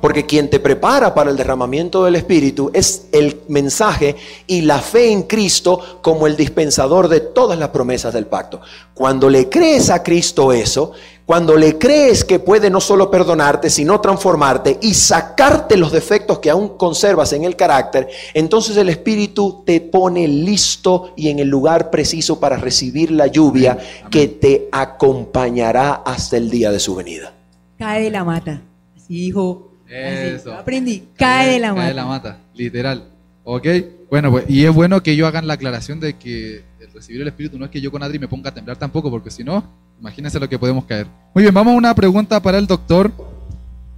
Porque 0.00 0.26
quien 0.26 0.50
te 0.50 0.60
prepara 0.60 1.14
para 1.14 1.30
el 1.30 1.36
derramamiento 1.36 2.04
del 2.04 2.16
Espíritu 2.16 2.70
es 2.74 3.06
el 3.10 3.40
mensaje 3.48 4.14
y 4.46 4.60
la 4.60 4.80
fe 4.80 5.10
en 5.10 5.22
Cristo 5.22 6.00
como 6.02 6.26
el 6.26 6.36
dispensador 6.36 7.08
de 7.08 7.20
todas 7.20 7.58
las 7.58 7.70
promesas 7.70 8.12
del 8.12 8.26
pacto. 8.26 8.60
Cuando 8.92 9.30
le 9.30 9.48
crees 9.48 9.88
a 9.88 10.02
Cristo 10.02 10.52
eso, 10.52 10.92
cuando 11.32 11.56
le 11.56 11.78
crees 11.78 12.26
que 12.26 12.40
puede 12.40 12.68
no 12.68 12.78
solo 12.78 13.10
perdonarte, 13.10 13.70
sino 13.70 14.02
transformarte 14.02 14.78
y 14.82 14.92
sacarte 14.92 15.78
los 15.78 15.90
defectos 15.90 16.40
que 16.40 16.50
aún 16.50 16.76
conservas 16.76 17.32
en 17.32 17.44
el 17.44 17.56
carácter, 17.56 18.06
entonces 18.34 18.76
el 18.76 18.90
Espíritu 18.90 19.62
te 19.64 19.80
pone 19.80 20.28
listo 20.28 21.14
y 21.16 21.30
en 21.30 21.38
el 21.38 21.48
lugar 21.48 21.88
preciso 21.88 22.38
para 22.38 22.58
recibir 22.58 23.10
la 23.10 23.28
lluvia 23.28 23.78
que 24.10 24.28
te 24.28 24.68
acompañará 24.70 26.02
hasta 26.04 26.36
el 26.36 26.50
día 26.50 26.70
de 26.70 26.78
su 26.78 26.96
venida. 26.96 27.32
Cae 27.78 28.02
de 28.02 28.10
la 28.10 28.24
mata. 28.24 28.60
Así 28.94 29.14
dijo. 29.14 29.72
Eso. 29.88 30.52
aprendí. 30.52 31.08
Cae, 31.16 31.52
de 31.52 31.60
la 31.60 31.68
mata. 31.68 31.80
Cae 31.80 31.88
de 31.88 31.94
la 31.94 32.04
mata, 32.04 32.38
literal. 32.52 33.08
¿Ok? 33.44 33.66
Bueno, 34.10 34.30
pues, 34.32 34.44
y 34.48 34.66
es 34.66 34.74
bueno 34.74 35.02
que 35.02 35.16
yo 35.16 35.26
hagan 35.26 35.46
la 35.46 35.54
aclaración 35.54 35.98
de 35.98 36.12
que 36.18 36.62
el 36.78 36.92
recibir 36.92 37.22
el 37.22 37.28
Espíritu 37.28 37.58
no 37.58 37.64
es 37.64 37.70
que 37.70 37.80
yo 37.80 37.90
con 37.90 38.02
Adri 38.02 38.18
me 38.18 38.28
ponga 38.28 38.50
a 38.50 38.54
temblar 38.54 38.76
tampoco, 38.76 39.10
porque 39.10 39.30
si 39.30 39.42
no, 39.42 39.64
Imagínense 40.02 40.40
lo 40.40 40.48
que 40.48 40.58
podemos 40.58 40.84
caer. 40.84 41.06
Muy 41.32 41.44
bien, 41.44 41.54
vamos 41.54 41.74
a 41.74 41.76
una 41.76 41.94
pregunta 41.94 42.42
para 42.42 42.58
el 42.58 42.66
doctor. 42.66 43.12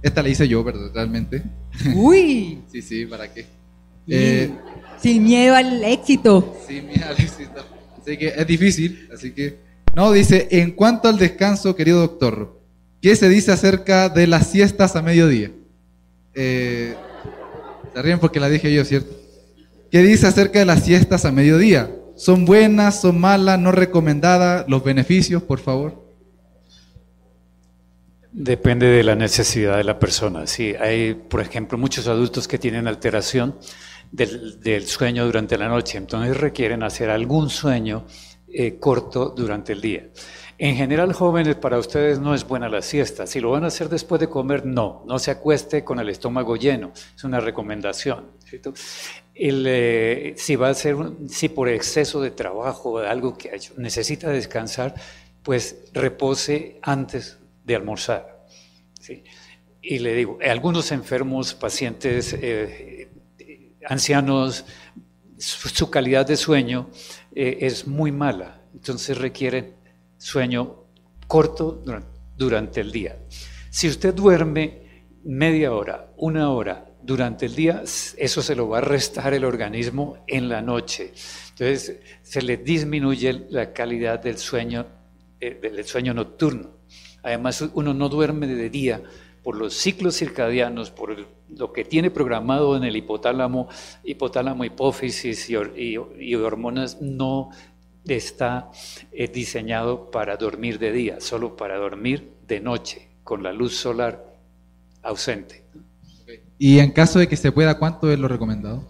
Esta 0.03 0.21
la 0.21 0.29
hice 0.29 0.47
yo, 0.47 0.63
¿verdad? 0.63 0.91
Realmente. 0.93 1.41
Uy. 1.95 2.59
sí, 2.71 2.83
sí, 2.83 3.07
¿para 3.07 3.33
qué? 3.33 3.47
Eh, 4.07 4.51
sin 5.01 5.23
miedo 5.23 5.55
al 5.55 5.83
éxito. 5.83 6.57
Sin 6.67 6.85
miedo 6.85 7.07
al 7.07 7.19
éxito. 7.19 7.65
Así 7.99 8.17
que 8.17 8.27
es 8.27 8.45
difícil, 8.45 9.09
así 9.11 9.31
que... 9.31 9.57
No, 9.95 10.11
dice, 10.11 10.47
en 10.51 10.73
cuanto 10.73 11.07
al 11.07 11.17
descanso, 11.17 11.75
querido 11.75 12.01
doctor, 12.01 12.61
¿qué 13.01 13.15
se 13.15 13.27
dice 13.27 13.51
acerca 13.51 14.07
de 14.07 14.27
las 14.27 14.45
siestas 14.45 14.95
a 14.95 15.01
mediodía? 15.01 15.53
Eh, 16.35 16.93
se 17.95 18.01
ríen 18.03 18.19
porque 18.19 18.39
la 18.39 18.47
dije 18.47 18.71
yo, 18.71 18.85
¿cierto? 18.85 19.11
¿Qué 19.89 20.03
dice 20.03 20.27
acerca 20.27 20.59
de 20.59 20.65
las 20.65 20.83
siestas 20.83 21.25
a 21.25 21.31
mediodía? 21.31 21.89
¿Son 22.15 22.45
buenas, 22.45 23.01
son 23.01 23.19
malas, 23.19 23.59
no 23.59 23.71
recomendadas? 23.71 24.65
Los 24.67 24.83
beneficios, 24.83 25.43
por 25.43 25.59
favor. 25.59 26.05
Depende 28.31 28.87
de 28.87 29.03
la 29.03 29.15
necesidad 29.15 29.77
de 29.77 29.83
la 29.83 29.99
persona. 29.99 30.47
Sí, 30.47 30.75
hay, 30.79 31.13
por 31.13 31.41
ejemplo, 31.41 31.77
muchos 31.77 32.07
adultos 32.07 32.47
que 32.47 32.57
tienen 32.57 32.87
alteración 32.87 33.55
del, 34.11 34.85
sueño 34.87 35.25
durante 35.25 35.57
la 35.57 35.67
noche, 35.67 35.97
entonces 35.97 36.37
requieren 36.37 36.83
hacer 36.83 37.09
algún 37.09 37.49
sueño 37.49 38.05
eh, 38.47 38.77
corto 38.79 39.29
durante 39.29 39.73
el 39.73 39.81
día. 39.81 40.09
En 40.57 40.77
general, 40.77 41.11
jóvenes, 41.11 41.55
para 41.55 41.77
ustedes 41.77 42.19
no 42.19 42.33
es 42.33 42.47
buena 42.47 42.69
la 42.69 42.81
siesta. 42.81 43.27
Si 43.27 43.41
lo 43.41 43.51
van 43.51 43.65
a 43.65 43.67
hacer 43.67 43.89
después 43.89 44.21
de 44.21 44.29
comer, 44.29 44.65
no. 44.65 45.03
No 45.05 45.19
se 45.19 45.31
acueste 45.31 45.83
con 45.83 45.99
el 45.99 46.07
estómago 46.07 46.55
lleno. 46.55 46.93
Es 47.15 47.25
una 47.25 47.41
recomendación. 47.41 48.31
Eh, 49.37 50.33
si 50.37 50.55
va 50.55 50.69
a 50.69 50.73
ser, 50.73 50.95
si 51.27 51.49
por 51.49 51.67
exceso 51.67 52.21
de 52.21 52.31
trabajo 52.31 52.99
algo 52.99 53.37
que 53.37 53.51
necesita 53.75 54.29
descansar, 54.29 54.95
pues 55.43 55.89
repose 55.93 56.79
antes 56.81 57.37
de 57.65 57.75
almorzar. 57.75 58.45
Y 59.81 59.99
le 59.99 60.15
digo, 60.15 60.39
algunos 60.41 60.91
enfermos, 60.91 61.53
pacientes, 61.53 62.33
eh, 62.33 63.09
ancianos, 63.87 64.65
su, 65.37 65.89
calidad 65.89 66.25
de 66.25 66.37
sueño 66.37 66.89
eh, 67.35 67.57
es 67.61 67.85
muy 67.85 68.11
mala. 68.11 68.61
Entonces 68.73 69.17
requieren 69.17 69.75
sueño 70.17 70.85
corto 71.27 71.83
durante 72.37 72.81
el 72.81 72.91
día. 72.91 73.17
Si 73.69 73.89
usted 73.89 74.13
duerme 74.13 75.03
media 75.23 75.73
hora, 75.73 76.11
una 76.17 76.51
hora 76.51 76.85
durante 77.05 77.45
el 77.45 77.55
día, 77.55 77.83
eso 77.83 78.41
se 78.41 78.55
lo 78.55 78.69
va 78.69 78.79
a 78.79 78.81
restar 78.81 79.33
el 79.33 79.45
organismo 79.45 80.17
en 80.27 80.49
la 80.49 80.61
noche. 80.61 81.13
Entonces 81.51 81.99
se 82.23 82.41
le 82.41 82.57
disminuye 82.57 83.45
la 83.49 83.71
calidad 83.73 84.19
del 84.19 84.37
sueño, 84.37 84.87
eh, 85.39 85.59
del 85.61 85.85
sueño 85.85 86.13
nocturno. 86.13 86.69
Además, 87.21 87.63
uno 87.73 87.93
no 87.93 88.09
duerme 88.09 88.47
de 88.47 88.69
día 88.69 89.01
por 89.43 89.55
los 89.55 89.75
ciclos 89.75 90.15
circadianos, 90.15 90.89
por 90.89 91.15
lo 91.55 91.71
que 91.71 91.85
tiene 91.85 92.09
programado 92.09 92.75
en 92.75 92.83
el 92.83 92.95
hipotálamo, 92.95 93.69
hipotálamo, 94.03 94.65
hipófisis 94.65 95.49
y, 95.49 96.35
hormonas, 96.35 97.01
no 97.01 97.51
está 98.07 98.71
eh, 99.11 99.27
diseñado 99.27 100.09
para 100.09 100.37
dormir 100.37 100.79
de 100.79 100.91
día, 100.91 101.19
solo 101.19 101.55
para 101.55 101.77
dormir 101.77 102.31
de 102.47 102.59
noche, 102.59 103.07
con 103.23 103.43
la 103.43 103.53
luz 103.53 103.75
solar 103.75 104.25
ausente. 105.03 105.64
Y 106.57 106.79
en 106.79 106.91
caso 106.91 107.19
de 107.19 107.27
que 107.27 107.35
se 107.35 107.51
pueda, 107.51 107.77
¿cuánto 107.77 108.11
es 108.11 108.17
lo 108.17 108.27
recomendado? 108.27 108.83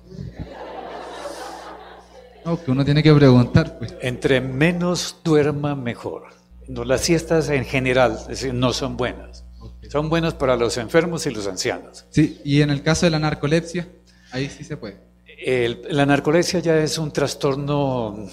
No, 2.45 2.63
que 2.63 2.69
uno 2.69 2.85
tiene 2.85 3.01
que 3.01 3.13
preguntar. 3.13 3.77
Pues. 3.79 3.95
Entre 4.01 4.39
menos 4.39 5.17
duerma, 5.23 5.75
mejor. 5.75 6.27
No, 6.67 6.83
las 6.83 7.01
siestas 7.01 7.49
en 7.49 7.65
general 7.65 8.19
no 8.53 8.71
son 8.71 8.97
buenas. 8.97 9.43
Son 9.89 10.09
buenas 10.09 10.33
para 10.33 10.55
los 10.55 10.77
enfermos 10.77 11.25
y 11.25 11.31
los 11.31 11.47
ancianos. 11.47 12.05
Sí, 12.09 12.39
y 12.43 12.61
en 12.61 12.69
el 12.69 12.81
caso 12.83 13.05
de 13.05 13.11
la 13.11 13.19
narcolepsia, 13.19 13.87
ahí 14.31 14.49
sí 14.49 14.63
se 14.63 14.77
puede. 14.77 14.99
la 15.89 16.05
narcolepsia 16.05 16.59
ya 16.59 16.77
es 16.77 16.97
un 16.97 17.11
trastorno 17.11 18.27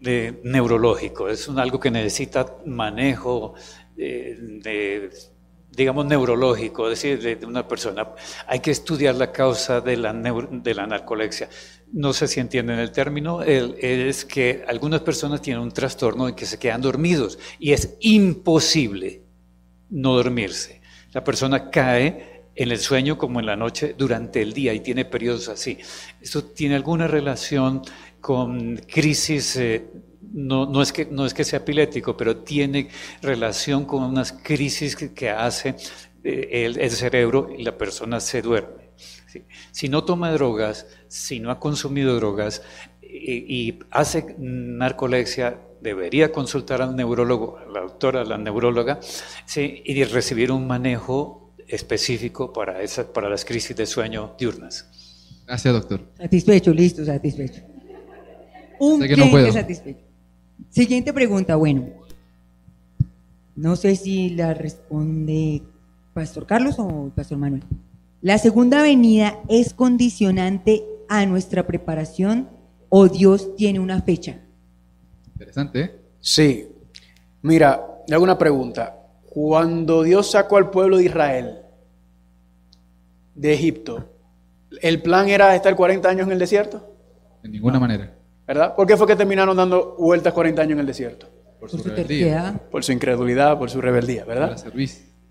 de, 0.00 0.40
neurológico, 0.44 1.28
es 1.28 1.48
un, 1.48 1.58
algo 1.58 1.78
que 1.78 1.90
necesita 1.90 2.56
manejo 2.64 3.54
eh, 3.96 4.36
de 4.38 5.10
digamos, 5.70 6.06
neurológico, 6.06 6.90
es 6.90 7.02
decir, 7.02 7.38
de, 7.38 7.46
una 7.46 7.66
persona. 7.66 8.08
Hay 8.46 8.60
que 8.60 8.70
estudiar 8.70 9.14
la 9.14 9.32
causa 9.32 9.80
de 9.80 9.96
la, 9.96 10.12
de 10.12 10.74
la 10.74 10.86
narcolepsia. 10.86 11.48
No 11.92 12.12
sé 12.12 12.28
si 12.28 12.40
entienden 12.40 12.78
el 12.78 12.92
término, 12.92 13.42
es 13.42 14.24
que 14.24 14.64
algunas 14.68 15.00
personas 15.00 15.42
tienen 15.42 15.62
un 15.62 15.72
trastorno 15.72 16.28
en 16.28 16.34
que 16.34 16.46
se 16.46 16.58
quedan 16.58 16.80
dormidos 16.80 17.38
y 17.58 17.72
es 17.72 17.96
imposible 18.00 19.22
no 19.90 20.14
dormirse. 20.14 20.80
La 21.12 21.24
persona 21.24 21.70
cae 21.70 22.44
en 22.54 22.70
el 22.70 22.78
sueño 22.78 23.18
como 23.18 23.40
en 23.40 23.46
la 23.46 23.56
noche 23.56 23.94
durante 23.96 24.42
el 24.42 24.52
día 24.52 24.72
y 24.72 24.80
tiene 24.80 25.04
periodos 25.04 25.48
así. 25.48 25.78
¿Esto 26.20 26.44
tiene 26.44 26.76
alguna 26.76 27.08
relación 27.08 27.82
con 28.20 28.76
crisis 28.76 29.56
eh, 29.56 29.86
no, 30.32 30.66
no, 30.66 30.82
es 30.82 30.92
que, 30.92 31.06
no 31.06 31.26
es 31.26 31.34
que 31.34 31.44
sea 31.44 31.58
epiléptico, 31.58 32.16
pero 32.16 32.38
tiene 32.38 32.88
relación 33.22 33.84
con 33.84 34.02
unas 34.02 34.32
crisis 34.32 34.96
que, 34.96 35.30
hace 35.30 35.76
eh, 36.24 36.64
el, 36.78 36.90
cerebro 36.90 37.50
y 37.56 37.62
la 37.62 37.76
persona 37.76 38.20
se 38.20 38.42
duerme. 38.42 38.90
Si 39.70 39.88
no 39.88 40.04
toma 40.04 40.32
drogas, 40.32 40.86
si 41.08 41.38
no 41.40 41.50
ha 41.50 41.60
consumido 41.60 42.16
drogas 42.16 42.62
y, 43.02 43.78
hace 43.90 44.34
narcolepsia, 44.38 45.58
debería 45.80 46.32
consultar 46.32 46.82
al 46.82 46.94
neurólogo, 46.96 47.58
a 47.58 47.66
la 47.66 47.80
doctora, 47.80 48.22
a 48.22 48.24
la 48.24 48.38
neuróloga, 48.38 49.00
y 49.56 50.04
recibir 50.04 50.52
un 50.52 50.66
manejo 50.66 51.54
específico 51.66 52.52
para, 52.52 52.82
esa, 52.82 53.12
para 53.12 53.28
las 53.28 53.44
crisis 53.44 53.76
de 53.76 53.86
sueño 53.86 54.34
diurnas. 54.38 54.88
Gracias, 55.46 55.74
doctor. 55.74 56.00
Satisfecho, 56.16 56.72
listo, 56.72 57.04
satisfecho. 57.04 57.62
Un 58.78 59.00
cliente 59.00 59.52
satisfecho. 59.52 60.09
Siguiente 60.68 61.12
pregunta, 61.12 61.56
bueno. 61.56 61.88
No 63.56 63.76
sé 63.76 63.96
si 63.96 64.30
la 64.30 64.54
responde 64.54 65.62
Pastor 66.14 66.46
Carlos 66.46 66.76
o 66.78 67.10
Pastor 67.14 67.38
Manuel. 67.38 67.64
¿La 68.22 68.38
segunda 68.38 68.82
venida 68.82 69.38
es 69.48 69.74
condicionante 69.74 70.84
a 71.08 71.24
nuestra 71.26 71.66
preparación 71.66 72.48
o 72.88 73.08
Dios 73.08 73.56
tiene 73.56 73.80
una 73.80 74.02
fecha? 74.02 74.40
Interesante. 75.32 75.80
¿eh? 75.80 76.00
Sí. 76.20 76.68
Mira, 77.42 77.80
le 78.06 78.14
hago 78.14 78.24
una 78.24 78.38
pregunta. 78.38 78.96
Cuando 79.28 80.02
Dios 80.02 80.30
sacó 80.30 80.56
al 80.56 80.70
pueblo 80.70 80.98
de 80.98 81.04
Israel 81.04 81.58
de 83.34 83.54
Egipto, 83.54 84.10
¿el 84.82 85.00
plan 85.00 85.28
era 85.28 85.54
estar 85.54 85.74
40 85.74 86.08
años 86.08 86.26
en 86.26 86.32
el 86.32 86.38
desierto? 86.38 86.94
En 87.42 87.52
ninguna 87.52 87.80
manera. 87.80 88.14
¿Verdad? 88.50 88.74
¿Por 88.74 88.84
qué 88.84 88.96
fue 88.96 89.06
que 89.06 89.14
terminaron 89.14 89.56
dando 89.56 89.94
vueltas 89.96 90.32
40 90.32 90.60
años 90.60 90.72
en 90.72 90.80
el 90.80 90.86
desierto? 90.86 91.28
Por 91.60 91.70
su, 91.70 91.76
rebeldía. 91.76 92.60
Por 92.68 92.82
su 92.82 92.90
incredulidad, 92.90 93.56
por 93.56 93.70
su 93.70 93.80
rebeldía, 93.80 94.24
¿verdad? 94.24 94.56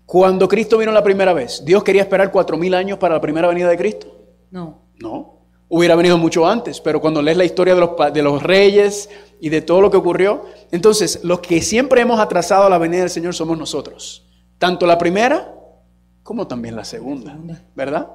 Cuando 0.06 0.48
Cristo 0.48 0.78
vino 0.78 0.90
la 0.90 1.04
primera 1.04 1.34
vez, 1.34 1.62
¿Dios 1.62 1.84
quería 1.84 2.00
esperar 2.00 2.32
cuatro 2.32 2.56
mil 2.56 2.72
años 2.72 2.96
para 2.96 3.16
la 3.16 3.20
primera 3.20 3.46
venida 3.46 3.68
de 3.68 3.76
Cristo? 3.76 4.06
No. 4.50 4.86
No. 5.02 5.38
Hubiera 5.68 5.96
venido 5.96 6.16
mucho 6.16 6.46
antes, 6.46 6.80
pero 6.80 6.98
cuando 7.02 7.20
lees 7.20 7.36
la 7.36 7.44
historia 7.44 7.74
de 7.74 7.80
los, 7.80 7.90
de 8.10 8.22
los 8.22 8.42
reyes 8.42 9.10
y 9.38 9.50
de 9.50 9.60
todo 9.60 9.82
lo 9.82 9.90
que 9.90 9.98
ocurrió, 9.98 10.46
entonces 10.72 11.20
los 11.22 11.40
que 11.40 11.60
siempre 11.60 12.00
hemos 12.00 12.20
atrasado 12.20 12.70
la 12.70 12.78
venida 12.78 13.00
del 13.00 13.10
Señor 13.10 13.34
somos 13.34 13.58
nosotros. 13.58 14.26
Tanto 14.56 14.86
la 14.86 14.96
primera 14.96 15.54
como 16.22 16.46
también 16.46 16.74
la 16.74 16.86
segunda, 16.86 17.38
¿verdad? 17.74 18.08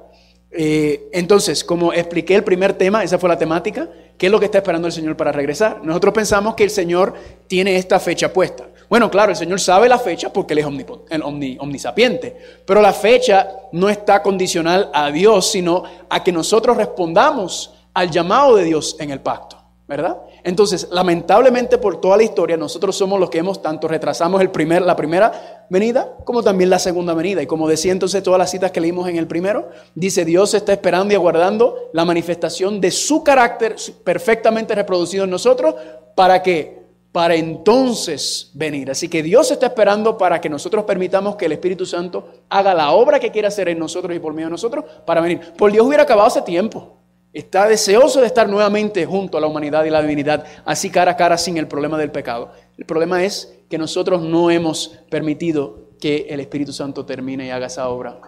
Eh, 0.50 1.10
entonces, 1.12 1.62
como 1.62 1.92
expliqué 1.92 2.34
el 2.34 2.42
primer 2.42 2.72
tema, 2.72 3.04
esa 3.04 3.18
fue 3.18 3.28
la 3.28 3.38
temática, 3.38 3.88
¿qué 4.18 4.26
es 4.26 4.32
lo 4.32 4.38
que 4.38 4.46
está 4.46 4.58
esperando 4.58 4.86
el 4.86 4.92
Señor 4.92 5.16
para 5.16 5.32
regresar? 5.32 5.80
Nosotros 5.82 6.14
pensamos 6.14 6.54
que 6.54 6.64
el 6.64 6.70
Señor 6.70 7.14
tiene 7.46 7.76
esta 7.76 8.00
fecha 8.00 8.32
puesta. 8.32 8.64
Bueno, 8.88 9.10
claro, 9.10 9.32
el 9.32 9.36
Señor 9.36 9.60
sabe 9.60 9.88
la 9.88 9.98
fecha 9.98 10.32
porque 10.32 10.54
Él 10.54 10.60
es 10.60 11.20
omnisapiente, 11.58 12.36
pero 12.64 12.80
la 12.80 12.92
fecha 12.92 13.48
no 13.72 13.88
está 13.88 14.22
condicional 14.22 14.90
a 14.94 15.10
Dios, 15.10 15.50
sino 15.50 15.82
a 16.08 16.22
que 16.22 16.30
nosotros 16.30 16.76
respondamos 16.76 17.74
al 17.94 18.10
llamado 18.10 18.56
de 18.56 18.64
Dios 18.64 18.96
en 19.00 19.10
el 19.10 19.20
pacto, 19.20 19.56
¿verdad? 19.88 20.18
Entonces, 20.46 20.86
lamentablemente 20.92 21.76
por 21.76 22.00
toda 22.00 22.16
la 22.16 22.22
historia, 22.22 22.56
nosotros 22.56 22.94
somos 22.94 23.18
los 23.18 23.30
que 23.30 23.38
hemos 23.38 23.60
tanto 23.60 23.88
retrasamos 23.88 24.40
el 24.40 24.52
primer, 24.52 24.80
la 24.80 24.94
primera 24.94 25.66
venida 25.68 26.14
como 26.24 26.40
también 26.40 26.70
la 26.70 26.78
segunda 26.78 27.14
venida. 27.14 27.42
Y 27.42 27.48
como 27.48 27.68
decía 27.68 27.90
entonces 27.90 28.22
todas 28.22 28.38
las 28.38 28.52
citas 28.52 28.70
que 28.70 28.80
leímos 28.80 29.08
en 29.08 29.16
el 29.16 29.26
primero, 29.26 29.70
dice 29.96 30.24
Dios 30.24 30.54
está 30.54 30.72
esperando 30.72 31.12
y 31.12 31.16
aguardando 31.16 31.90
la 31.92 32.04
manifestación 32.04 32.80
de 32.80 32.92
su 32.92 33.24
carácter 33.24 33.74
perfectamente 34.04 34.76
reproducido 34.76 35.24
en 35.24 35.30
nosotros 35.30 35.74
para 36.14 36.40
que 36.44 36.86
para 37.10 37.34
entonces 37.34 38.52
venir. 38.54 38.88
Así 38.88 39.08
que 39.08 39.24
Dios 39.24 39.50
está 39.50 39.66
esperando 39.66 40.16
para 40.16 40.40
que 40.40 40.48
nosotros 40.48 40.84
permitamos 40.84 41.34
que 41.34 41.46
el 41.46 41.52
Espíritu 41.52 41.84
Santo 41.84 42.28
haga 42.48 42.72
la 42.72 42.92
obra 42.92 43.18
que 43.18 43.32
quiere 43.32 43.48
hacer 43.48 43.68
en 43.68 43.80
nosotros 43.80 44.14
y 44.14 44.20
por 44.20 44.32
medio 44.32 44.46
de 44.46 44.52
nosotros 44.52 44.84
para 45.04 45.20
venir. 45.20 45.40
Por 45.58 45.72
Dios 45.72 45.84
hubiera 45.84 46.04
acabado 46.04 46.28
hace 46.28 46.42
tiempo 46.42 46.96
está 47.38 47.68
deseoso 47.68 48.20
de 48.20 48.26
estar 48.26 48.48
nuevamente 48.48 49.04
junto 49.04 49.36
a 49.36 49.40
la 49.40 49.46
humanidad 49.46 49.84
y 49.84 49.90
la 49.90 50.00
divinidad, 50.00 50.44
así 50.64 50.88
cara 50.88 51.12
a 51.12 51.16
cara 51.16 51.36
sin 51.36 51.58
el 51.58 51.68
problema 51.68 51.98
del 51.98 52.10
pecado. 52.10 52.52
El 52.78 52.86
problema 52.86 53.22
es 53.24 53.54
que 53.68 53.76
nosotros 53.76 54.22
no 54.22 54.50
hemos 54.50 54.98
permitido 55.10 55.90
que 56.00 56.26
el 56.30 56.40
Espíritu 56.40 56.72
Santo 56.72 57.04
termine 57.04 57.46
y 57.46 57.50
haga 57.50 57.66
esa 57.66 57.88
obra. 57.88 58.18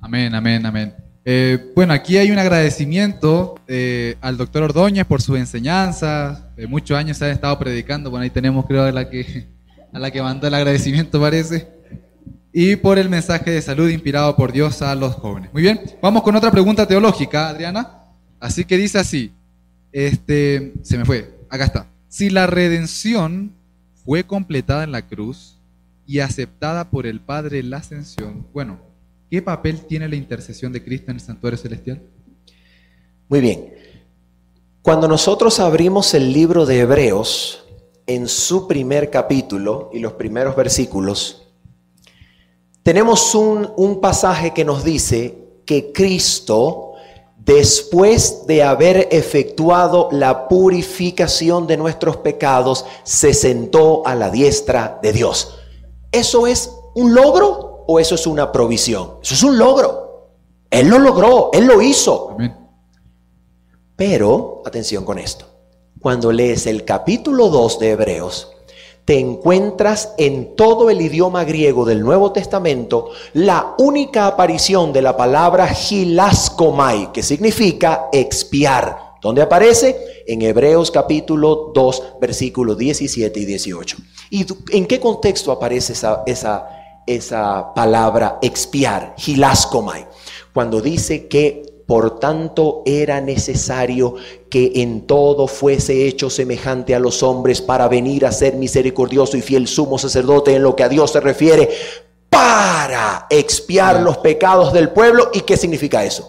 Amén, 0.00 0.34
amén, 0.34 0.64
amén. 0.64 0.94
Eh, 1.24 1.72
bueno, 1.74 1.94
aquí 1.94 2.16
hay 2.18 2.30
un 2.30 2.38
agradecimiento 2.38 3.56
eh, 3.66 4.16
al 4.20 4.36
doctor 4.36 4.62
Ordóñez 4.62 5.06
por 5.06 5.22
su 5.22 5.34
enseñanza. 5.34 6.52
De 6.54 6.66
muchos 6.66 6.96
años 6.96 7.16
se 7.16 7.24
ha 7.24 7.30
estado 7.30 7.58
predicando. 7.58 8.10
Bueno, 8.10 8.22
ahí 8.22 8.30
tenemos 8.30 8.66
creo 8.66 8.84
a 8.84 8.92
la 8.92 9.08
que, 9.08 9.48
a 9.92 9.98
la 9.98 10.10
que 10.10 10.22
mandó 10.22 10.46
el 10.46 10.54
agradecimiento, 10.54 11.20
parece 11.20 11.66
y 12.56 12.76
por 12.76 13.00
el 13.00 13.08
mensaje 13.08 13.50
de 13.50 13.60
salud 13.60 13.90
inspirado 13.90 14.36
por 14.36 14.52
Dios 14.52 14.80
a 14.80 14.94
los 14.94 15.16
jóvenes. 15.16 15.52
Muy 15.52 15.62
bien, 15.62 15.80
vamos 16.00 16.22
con 16.22 16.36
otra 16.36 16.52
pregunta 16.52 16.86
teológica, 16.86 17.48
Adriana. 17.48 18.04
Así 18.38 18.64
que 18.64 18.76
dice 18.76 19.00
así, 19.00 19.32
este, 19.90 20.72
se 20.82 20.96
me 20.96 21.04
fue, 21.04 21.36
acá 21.50 21.64
está. 21.64 21.88
Si 22.06 22.30
la 22.30 22.46
redención 22.46 23.52
fue 24.04 24.22
completada 24.22 24.84
en 24.84 24.92
la 24.92 25.08
cruz 25.08 25.58
y 26.06 26.20
aceptada 26.20 26.90
por 26.90 27.08
el 27.08 27.20
Padre 27.20 27.58
en 27.58 27.70
la 27.70 27.78
ascensión, 27.78 28.46
bueno, 28.52 28.78
¿qué 29.32 29.42
papel 29.42 29.80
tiene 29.86 30.08
la 30.08 30.14
intercesión 30.14 30.72
de 30.72 30.84
Cristo 30.84 31.10
en 31.10 31.16
el 31.16 31.22
santuario 31.22 31.58
celestial? 31.58 32.02
Muy 33.28 33.40
bien. 33.40 33.74
Cuando 34.80 35.08
nosotros 35.08 35.58
abrimos 35.58 36.14
el 36.14 36.32
libro 36.32 36.66
de 36.66 36.78
Hebreos, 36.78 37.64
en 38.06 38.28
su 38.28 38.68
primer 38.68 39.10
capítulo 39.10 39.90
y 39.92 39.98
los 39.98 40.12
primeros 40.12 40.54
versículos, 40.54 41.43
tenemos 42.84 43.34
un, 43.34 43.98
pasaje 44.00 44.52
que 44.52 44.62
nos 44.62 44.84
dice 44.84 45.38
que 45.64 45.90
Cristo, 45.90 46.92
después 47.38 48.46
de 48.46 48.62
haber 48.62 49.08
efectuado 49.10 50.10
la 50.12 50.48
purificación 50.48 51.66
de 51.66 51.78
nuestros 51.78 52.18
pecados, 52.18 52.84
se 53.02 53.32
sentó 53.32 54.06
a 54.06 54.14
la 54.14 54.28
diestra 54.28 54.98
de 55.02 55.14
Dios. 55.14 55.54
¿Eso 56.12 56.46
es 56.46 56.70
un 56.94 57.14
logro 57.14 57.84
o 57.86 57.98
eso 57.98 58.16
es 58.16 58.26
una 58.26 58.52
provisión? 58.52 59.14
Eso 59.22 59.34
es 59.34 59.42
un 59.42 59.56
logro. 59.56 60.28
Él 60.70 60.88
lo 60.88 60.98
logró, 60.98 61.50
Él 61.54 61.64
lo 61.64 61.80
hizo. 61.80 62.36
Pero, 63.96 64.62
atención 64.66 65.06
con 65.06 65.18
esto, 65.18 65.46
cuando 66.02 66.30
lees 66.30 66.66
el 66.66 66.84
capítulo 66.84 67.48
2 67.48 67.78
de 67.78 67.90
Hebreos, 67.92 68.53
te 69.04 69.18
encuentras 69.18 70.14
en 70.16 70.56
todo 70.56 70.88
el 70.88 71.00
idioma 71.00 71.44
griego 71.44 71.84
del 71.84 72.00
Nuevo 72.00 72.32
Testamento 72.32 73.10
la 73.34 73.74
única 73.78 74.26
aparición 74.26 74.92
de 74.92 75.02
la 75.02 75.16
palabra 75.16 75.70
hilaskomai, 75.72 77.12
que 77.12 77.22
significa 77.22 78.08
expiar. 78.12 79.14
¿Dónde 79.20 79.42
aparece? 79.42 80.24
En 80.26 80.42
Hebreos 80.42 80.90
capítulo 80.90 81.72
2, 81.74 82.02
versículos 82.20 82.78
17 82.78 83.40
y 83.40 83.44
18. 83.44 83.96
¿Y 84.30 84.46
en 84.70 84.86
qué 84.86 85.00
contexto 85.00 85.52
aparece 85.52 85.92
esa, 85.92 86.22
esa, 86.26 86.68
esa 87.06 87.74
palabra 87.74 88.38
expiar, 88.42 89.14
hilaskomai? 89.24 90.06
Cuando 90.52 90.80
dice 90.80 91.26
que 91.26 91.73
por 91.86 92.18
tanto, 92.18 92.82
era 92.86 93.20
necesario 93.20 94.14
que 94.48 94.72
en 94.76 95.06
todo 95.06 95.46
fuese 95.46 96.06
hecho 96.06 96.30
semejante 96.30 96.94
a 96.94 96.98
los 96.98 97.22
hombres 97.22 97.60
para 97.60 97.88
venir 97.88 98.24
a 98.24 98.32
ser 98.32 98.54
misericordioso 98.54 99.36
y 99.36 99.42
fiel 99.42 99.68
sumo 99.68 99.98
sacerdote 99.98 100.54
en 100.54 100.62
lo 100.62 100.74
que 100.74 100.84
a 100.84 100.88
Dios 100.88 101.12
se 101.12 101.20
refiere, 101.20 101.68
para 102.30 103.26
expiar 103.30 104.00
los 104.00 104.18
pecados 104.18 104.72
del 104.72 104.90
pueblo. 104.90 105.30
¿Y 105.32 105.42
qué 105.42 105.56
significa 105.56 106.04
eso? 106.04 106.28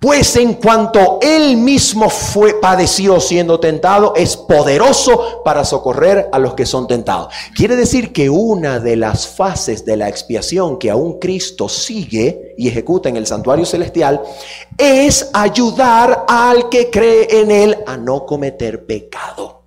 Pues 0.00 0.36
en 0.36 0.54
cuanto 0.54 1.18
él 1.20 1.56
mismo 1.56 2.08
fue 2.08 2.60
padeció 2.60 3.18
siendo 3.18 3.58
tentado, 3.58 4.14
es 4.14 4.36
poderoso 4.36 5.42
para 5.44 5.64
socorrer 5.64 6.28
a 6.30 6.38
los 6.38 6.54
que 6.54 6.66
son 6.66 6.86
tentados. 6.86 7.34
Quiere 7.54 7.74
decir 7.74 8.12
que 8.12 8.30
una 8.30 8.78
de 8.78 8.94
las 8.96 9.26
fases 9.26 9.84
de 9.84 9.96
la 9.96 10.08
expiación 10.08 10.78
que 10.78 10.90
aún 10.90 11.18
Cristo 11.18 11.68
sigue 11.68 12.54
y 12.56 12.68
ejecuta 12.68 13.08
en 13.08 13.16
el 13.16 13.26
santuario 13.26 13.64
celestial 13.64 14.22
es 14.76 15.30
ayudar 15.32 16.26
al 16.28 16.68
que 16.68 16.90
cree 16.90 17.40
en 17.40 17.50
él 17.50 17.76
a 17.84 17.96
no 17.96 18.24
cometer 18.24 18.86
pecado. 18.86 19.64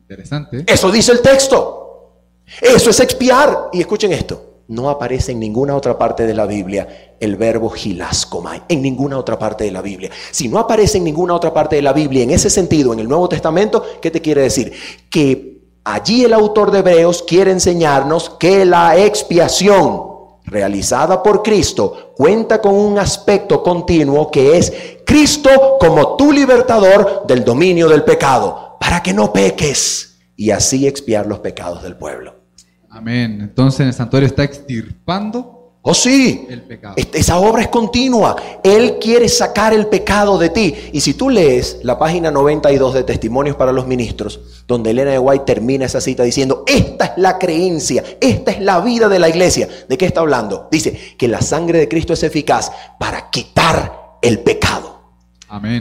Interesante. 0.00 0.64
Eso 0.66 0.90
dice 0.90 1.12
el 1.12 1.20
texto. 1.20 2.22
Eso 2.60 2.88
es 2.88 3.00
expiar. 3.00 3.68
Y 3.72 3.80
escuchen 3.80 4.12
esto 4.12 4.51
no 4.68 4.88
aparece 4.88 5.32
en 5.32 5.40
ninguna 5.40 5.76
otra 5.76 5.98
parte 5.98 6.26
de 6.26 6.34
la 6.34 6.46
Biblia 6.46 7.14
el 7.20 7.36
verbo 7.36 7.72
hilascomai, 7.74 8.62
en 8.68 8.82
ninguna 8.82 9.18
otra 9.18 9.38
parte 9.38 9.64
de 9.64 9.70
la 9.70 9.82
Biblia. 9.82 10.10
Si 10.30 10.48
no 10.48 10.58
aparece 10.58 10.98
en 10.98 11.04
ninguna 11.04 11.34
otra 11.34 11.52
parte 11.52 11.76
de 11.76 11.82
la 11.82 11.92
Biblia 11.92 12.22
en 12.22 12.30
ese 12.30 12.50
sentido 12.50 12.92
en 12.92 12.98
el 12.98 13.08
Nuevo 13.08 13.28
Testamento, 13.28 13.84
¿qué 14.00 14.10
te 14.10 14.20
quiere 14.20 14.42
decir? 14.42 14.72
Que 15.08 15.62
allí 15.84 16.24
el 16.24 16.32
autor 16.32 16.70
de 16.70 16.80
Hebreos 16.80 17.22
quiere 17.22 17.50
enseñarnos 17.50 18.30
que 18.30 18.64
la 18.64 18.96
expiación 18.96 20.10
realizada 20.44 21.22
por 21.22 21.42
Cristo 21.42 22.12
cuenta 22.16 22.60
con 22.60 22.74
un 22.74 22.98
aspecto 22.98 23.62
continuo 23.62 24.30
que 24.30 24.56
es 24.56 24.72
Cristo 25.06 25.76
como 25.78 26.16
tu 26.16 26.32
libertador 26.32 27.24
del 27.26 27.44
dominio 27.44 27.88
del 27.88 28.02
pecado, 28.02 28.76
para 28.80 29.02
que 29.02 29.12
no 29.12 29.32
peques 29.32 30.18
y 30.36 30.50
así 30.50 30.86
expiar 30.86 31.26
los 31.26 31.38
pecados 31.38 31.82
del 31.82 31.96
pueblo. 31.96 32.41
Amén. 32.92 33.40
Entonces 33.40 33.86
el 33.86 33.92
santuario 33.92 34.26
está 34.26 34.44
extirpando 34.44 35.62
Oh 35.84 35.94
sí, 35.94 36.46
el 36.48 36.62
pecado. 36.62 36.94
esa 36.96 37.38
obra 37.38 37.62
es 37.62 37.68
continua. 37.68 38.36
Él 38.62 38.98
quiere 39.00 39.28
sacar 39.28 39.74
el 39.74 39.88
pecado 39.88 40.38
de 40.38 40.48
ti. 40.48 40.72
Y 40.92 41.00
si 41.00 41.14
tú 41.14 41.28
lees 41.28 41.80
la 41.82 41.98
página 41.98 42.30
92 42.30 42.94
de 42.94 43.02
Testimonios 43.02 43.56
para 43.56 43.72
los 43.72 43.88
Ministros, 43.88 44.62
donde 44.68 44.90
Elena 44.90 45.10
de 45.10 45.18
White 45.18 45.44
termina 45.44 45.86
esa 45.86 46.00
cita 46.00 46.22
diciendo, 46.22 46.62
esta 46.68 47.06
es 47.06 47.12
la 47.16 47.36
creencia, 47.36 48.04
esta 48.20 48.52
es 48.52 48.60
la 48.60 48.78
vida 48.78 49.08
de 49.08 49.18
la 49.18 49.28
iglesia. 49.28 49.68
¿De 49.88 49.98
qué 49.98 50.06
está 50.06 50.20
hablando? 50.20 50.68
Dice 50.70 51.16
que 51.18 51.26
la 51.26 51.42
sangre 51.42 51.80
de 51.80 51.88
Cristo 51.88 52.12
es 52.12 52.22
eficaz 52.22 52.70
para 53.00 53.28
quitar 53.30 54.18
el 54.22 54.38
pecado. 54.38 54.91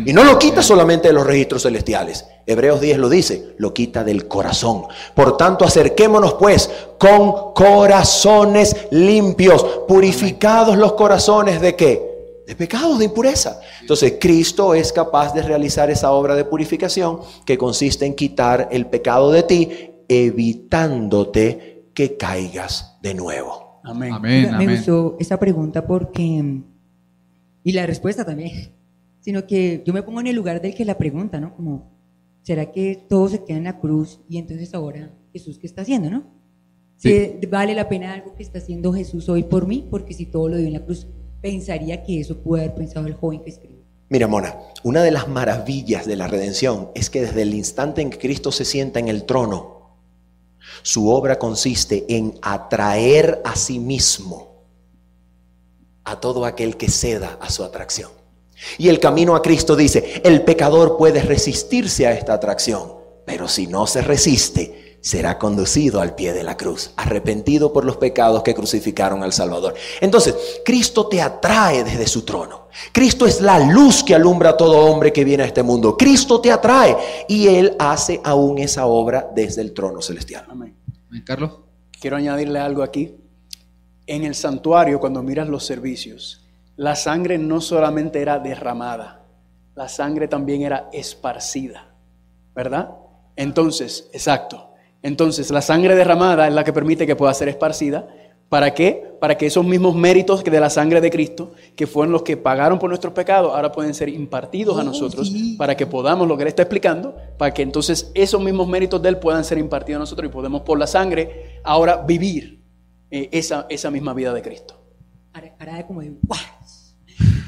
Y 0.06 0.12
no 0.12 0.26
lo 0.26 0.38
quita 0.38 0.62
solamente 0.62 1.08
de 1.08 1.14
los 1.14 1.26
registros 1.26 1.64
celestiales. 1.64 2.26
Hebreos 2.46 2.82
10 2.82 2.98
lo 2.98 3.08
dice, 3.08 3.56
lo 3.58 3.74
quita 3.74 4.04
del 4.04 4.28
corazón. 4.28 4.84
Por 5.16 5.38
tanto, 5.38 5.64
acerquémonos 5.64 6.34
pues 6.34 6.70
con 6.98 7.54
corazones 7.54 8.76
limpios, 8.92 9.64
purificados 9.88 10.78
los 10.78 10.94
corazones 10.94 11.62
de 11.62 11.76
qué? 11.78 12.02
De 12.46 12.54
pecados, 12.54 13.00
de 13.00 13.06
impureza. 13.06 13.62
Entonces, 13.80 14.16
Cristo 14.20 14.74
es 14.74 14.92
capaz 14.92 15.34
de 15.34 15.42
realizar 15.42 15.90
esa 15.90 16.12
obra 16.12 16.36
de 16.36 16.44
purificación 16.44 17.22
que 17.46 17.58
consiste 17.58 18.06
en 18.06 18.16
quitar 18.16 18.68
el 18.74 18.88
pecado 18.88 19.32
de 19.32 19.44
ti, 19.44 19.92
evitándote 20.10 21.86
que 21.94 22.18
caigas 22.18 22.98
de 23.02 23.14
nuevo. 23.14 23.80
Amén. 23.86 24.14
amén 24.14 24.58
me 24.58 24.76
gustó 24.76 25.16
esa 25.18 25.40
pregunta 25.40 25.88
porque, 25.88 26.62
y 27.64 27.72
la 27.72 27.86
respuesta 27.86 28.26
también 28.26 28.81
sino 29.22 29.48
que 29.48 29.84
yo 29.86 29.94
me 29.94 30.04
pongo 30.04 30.20
en 30.20 30.28
el 30.28 30.36
lugar 30.36 30.62
del 30.62 30.76
que 30.76 30.84
la 30.84 30.98
pregunta, 30.98 31.40
¿no? 31.40 31.56
Como, 31.56 31.92
¿será 32.42 32.72
que 32.72 33.06
todo 33.08 33.30
se 33.30 33.44
queda 33.44 33.58
en 33.58 33.64
la 33.64 33.80
cruz 33.80 34.20
y 34.28 34.38
entonces 34.38 34.74
ahora 34.74 35.16
Jesús 35.32 35.58
qué 35.58 35.68
está 35.68 35.84
haciendo, 35.84 36.10
no? 36.10 36.24
Sí. 36.98 37.40
¿Vale 37.50 37.74
la 37.74 37.90
pena 37.90 38.14
algo 38.14 38.36
que 38.36 38.44
está 38.44 38.60
haciendo 38.60 38.94
Jesús 38.94 39.28
hoy 39.30 39.44
por 39.44 39.66
mí? 39.66 39.88
Porque 39.90 40.14
si 40.14 40.26
todo 40.26 40.50
lo 40.50 40.58
dio 40.58 40.68
en 40.68 40.74
la 40.74 40.86
cruz, 40.86 41.08
pensaría 41.42 42.04
que 42.04 42.20
eso 42.20 42.38
puede 42.44 42.66
haber 42.66 42.76
pensado 42.76 43.08
el 43.08 43.16
joven 43.16 43.42
que 43.42 43.50
escribió. 43.50 43.82
Mira, 44.10 44.28
Mona, 44.28 44.56
una 44.84 45.02
de 45.02 45.12
las 45.12 45.28
maravillas 45.28 46.06
de 46.06 46.16
la 46.16 46.28
redención 46.28 46.90
es 46.94 47.10
que 47.10 47.22
desde 47.22 47.44
el 47.44 47.54
instante 47.54 48.02
en 48.02 48.10
que 48.10 48.18
Cristo 48.18 48.52
se 48.52 48.66
sienta 48.66 49.00
en 49.00 49.08
el 49.08 49.24
trono, 49.24 49.98
su 50.84 51.10
obra 51.10 51.40
consiste 51.40 52.06
en 52.10 52.36
atraer 52.42 53.42
a 53.46 53.56
sí 53.56 53.80
mismo 53.80 54.66
a 56.04 56.20
todo 56.20 56.46
aquel 56.46 56.78
que 56.78 56.90
ceda 56.90 57.38
a 57.42 57.50
su 57.50 57.64
atracción. 57.64 58.21
Y 58.78 58.90
el 58.90 59.00
camino 59.00 59.36
a 59.36 59.42
Cristo 59.42 59.76
dice, 59.76 60.22
el 60.24 60.44
pecador 60.44 60.98
puede 60.98 61.22
resistirse 61.22 62.08
a 62.08 62.14
esta 62.14 62.34
atracción, 62.34 62.94
pero 63.26 63.48
si 63.48 63.68
no 63.68 63.88
se 63.88 64.02
resiste, 64.02 64.98
será 65.02 65.40
conducido 65.40 66.00
al 66.00 66.16
pie 66.16 66.32
de 66.32 66.44
la 66.44 66.58
cruz, 66.58 66.92
arrepentido 66.96 67.74
por 67.74 67.86
los 67.86 67.98
pecados 67.98 68.44
que 68.44 68.54
crucificaron 68.54 69.24
al 69.24 69.34
Salvador. 69.34 69.74
Entonces, 70.00 70.36
Cristo 70.64 71.08
te 71.08 71.22
atrae 71.22 71.84
desde 71.84 72.08
su 72.08 72.24
trono. 72.24 72.68
Cristo 72.92 73.26
es 73.26 73.42
la 73.42 73.60
luz 73.60 74.04
que 74.04 74.16
alumbra 74.16 74.52
a 74.52 74.58
todo 74.58 74.78
hombre 74.78 75.12
que 75.12 75.26
viene 75.26 75.44
a 75.44 75.48
este 75.48 75.64
mundo. 75.64 75.98
Cristo 75.98 76.40
te 76.40 76.52
atrae 76.52 76.96
y 77.28 77.48
Él 77.48 77.76
hace 77.80 78.22
aún 78.24 78.60
esa 78.60 78.86
obra 78.86 79.30
desde 79.36 79.62
el 79.62 79.74
trono 79.74 80.02
celestial. 80.02 80.46
Amén. 80.48 80.76
Carlos. 81.26 81.60
Quiero 82.00 82.18
añadirle 82.18 82.60
algo 82.60 82.82
aquí. 82.82 83.16
En 84.08 84.24
el 84.24 84.34
santuario, 84.34 85.00
cuando 85.00 85.22
miras 85.22 85.48
los 85.48 85.66
servicios, 85.66 86.41
la 86.82 86.96
sangre 86.96 87.38
no 87.38 87.62
solamente 87.62 88.24
era 88.24 88.40
derramada, 88.40 89.22
la 89.76 89.88
sangre 89.88 90.28
también 90.28 90.64
era 90.64 90.90
esparcida, 90.92 91.94
¿verdad? 92.56 92.98
Entonces, 93.36 94.10
exacto. 94.14 94.72
Entonces, 95.04 95.52
la 95.52 95.62
sangre 95.62 95.94
derramada 95.94 96.48
es 96.48 96.54
la 96.56 96.64
que 96.64 96.74
permite 96.74 97.06
que 97.06 97.16
pueda 97.16 97.36
ser 97.36 97.50
esparcida. 97.50 98.08
¿Para 98.50 98.74
qué? 98.74 99.16
Para 99.20 99.38
que 99.38 99.46
esos 99.46 99.64
mismos 99.64 99.94
méritos 99.96 100.44
de 100.44 100.60
la 100.60 100.72
sangre 100.72 101.02
de 101.02 101.12
Cristo, 101.12 101.52
que 101.76 101.86
fueron 101.86 102.14
los 102.14 102.24
que 102.24 102.36
pagaron 102.36 102.80
por 102.80 102.90
nuestros 102.90 103.14
pecados, 103.14 103.54
ahora 103.54 103.72
pueden 103.72 103.94
ser 103.94 104.10
impartidos 104.10 104.76
a 104.80 104.82
oh, 104.82 104.84
nosotros 104.84 105.32
para 105.60 105.78
que 105.78 105.86
podamos, 105.86 106.28
lo 106.28 106.36
que 106.36 106.42
él 106.42 106.50
está 106.50 106.64
explicando, 106.64 107.16
para 107.38 107.54
que 107.54 107.62
entonces 107.62 108.10
esos 108.16 108.42
mismos 108.42 108.68
méritos 108.68 109.00
de 109.04 109.10
él 109.10 109.20
puedan 109.20 109.44
ser 109.44 109.60
impartidos 109.60 109.98
a 109.98 110.00
nosotros 110.00 110.28
y 110.28 110.34
podemos 110.34 110.64
por 110.64 110.80
la 110.80 110.88
sangre 110.88 111.60
ahora 111.64 111.98
vivir 111.98 112.64
eh, 113.12 113.30
esa, 113.32 113.68
esa 113.70 113.92
misma 113.92 114.16
vida 114.16 114.34
de 114.34 114.42
Cristo. 114.42 114.82
Ahora, 115.34 115.88
como 115.88 116.02
de, 116.02 116.14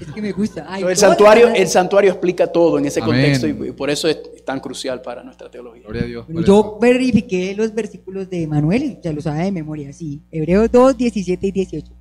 es 0.01 0.11
que 0.11 0.21
me 0.21 0.31
gusta. 0.31 0.67
el, 0.77 0.95
santuario, 0.97 1.49
el 1.53 1.67
santuario 1.67 2.11
explica 2.11 2.47
todo 2.47 2.77
en 2.79 2.85
ese 2.85 3.01
contexto 3.01 3.47
y, 3.47 3.53
por 3.71 3.89
eso 3.89 4.07
es 4.07 4.43
tan 4.45 4.59
crucial 4.59 5.01
para 5.01 5.23
nuestra 5.23 5.49
teología. 5.49 5.83
Gloria 5.83 6.03
a 6.03 6.05
Dios. 6.05 6.25
yo 6.45 6.77
verifiqué 6.81 7.53
los 7.55 7.73
versículos 7.73 8.29
de 8.29 8.47
Manuel, 8.47 8.99
ya 9.01 9.11
lo 9.11 9.21
sabe 9.21 9.45
de 9.45 9.51
memoria, 9.51 9.93
sí. 9.93 10.21
Hebreos 10.31 10.71
2, 10.71 10.97
17 10.97 11.47
y 11.47 11.51
18. 11.51 11.91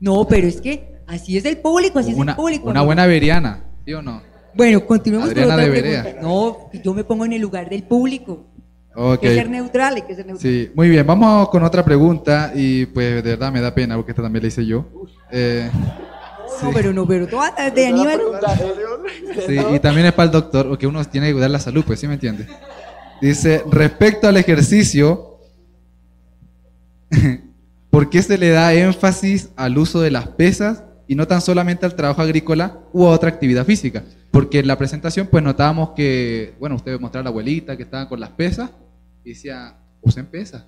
No, 0.00 0.26
pero 0.26 0.46
es 0.46 0.60
que 0.60 1.00
así 1.06 1.36
es 1.36 1.44
el 1.44 1.58
público, 1.58 1.98
así 1.98 2.12
es 2.12 2.18
el 2.18 2.34
público. 2.34 2.68
Una 2.68 2.82
buena 2.82 3.06
veriana, 3.06 3.64
¿sí 3.84 3.92
o 3.92 4.02
no? 4.02 4.22
Bueno, 4.54 4.84
continuemos 4.84 5.28
Adriana 5.30 5.56
con 5.56 5.76
otra 5.76 6.22
No, 6.22 6.70
yo 6.82 6.94
me 6.94 7.04
pongo 7.04 7.24
en 7.24 7.34
el 7.34 7.42
lugar 7.42 7.68
del 7.68 7.84
público. 7.84 8.46
Hay 8.94 9.18
que 9.18 9.34
ser 9.34 9.48
neutral, 9.48 9.94
hay 9.94 10.02
que 10.02 10.14
ser 10.14 10.26
neutral. 10.26 10.52
Sí, 10.52 10.70
muy 10.74 10.88
bien, 10.88 11.06
vamos 11.06 11.48
con 11.50 11.62
otra 11.62 11.84
pregunta 11.84 12.52
y 12.54 12.86
pues 12.86 13.22
de 13.22 13.30
verdad 13.30 13.52
me 13.52 13.60
da 13.60 13.72
pena 13.72 13.96
porque 13.96 14.12
esta 14.12 14.22
también 14.22 14.42
la 14.42 14.48
hice 14.48 14.66
yo. 14.66 14.86
Eh, 15.30 15.70
no, 16.62 16.72
pero 16.72 16.92
no, 16.92 17.06
pero 17.06 17.26
todas 17.26 17.52
de 17.74 17.86
Aníbal. 17.86 18.20
Sí, 19.46 19.58
y 19.74 19.78
también 19.80 20.06
es 20.06 20.12
para 20.12 20.26
el 20.26 20.32
doctor, 20.32 20.68
porque 20.68 20.86
uno 20.86 21.04
tiene 21.04 21.28
que 21.28 21.32
cuidar 21.32 21.50
la 21.50 21.58
salud, 21.58 21.84
pues, 21.86 22.00
¿sí 22.00 22.06
me 22.06 22.14
entiende? 22.14 22.46
Dice, 23.20 23.62
respecto 23.70 24.28
al 24.28 24.36
ejercicio, 24.36 25.38
¿por 27.90 28.08
qué 28.08 28.22
se 28.22 28.38
le 28.38 28.50
da 28.50 28.72
énfasis 28.72 29.50
al 29.56 29.76
uso 29.78 30.00
de 30.00 30.10
las 30.10 30.28
pesas 30.28 30.84
y 31.06 31.14
no 31.14 31.26
tan 31.26 31.40
solamente 31.40 31.84
al 31.84 31.94
trabajo 31.94 32.22
agrícola 32.22 32.78
u 32.92 33.04
otra 33.04 33.28
actividad 33.28 33.66
física? 33.66 34.02
Porque 34.30 34.60
en 34.60 34.68
la 34.68 34.78
presentación, 34.78 35.26
pues 35.26 35.42
notábamos 35.42 35.90
que, 35.90 36.54
bueno, 36.60 36.76
usted 36.76 36.98
mostraba 37.00 37.22
a 37.22 37.24
la 37.24 37.30
abuelita 37.30 37.76
que 37.76 37.82
estaba 37.82 38.08
con 38.08 38.20
las 38.20 38.30
pesas 38.30 38.70
y 39.24 39.30
decía, 39.30 39.76
usen 40.00 40.26
pesas. 40.26 40.64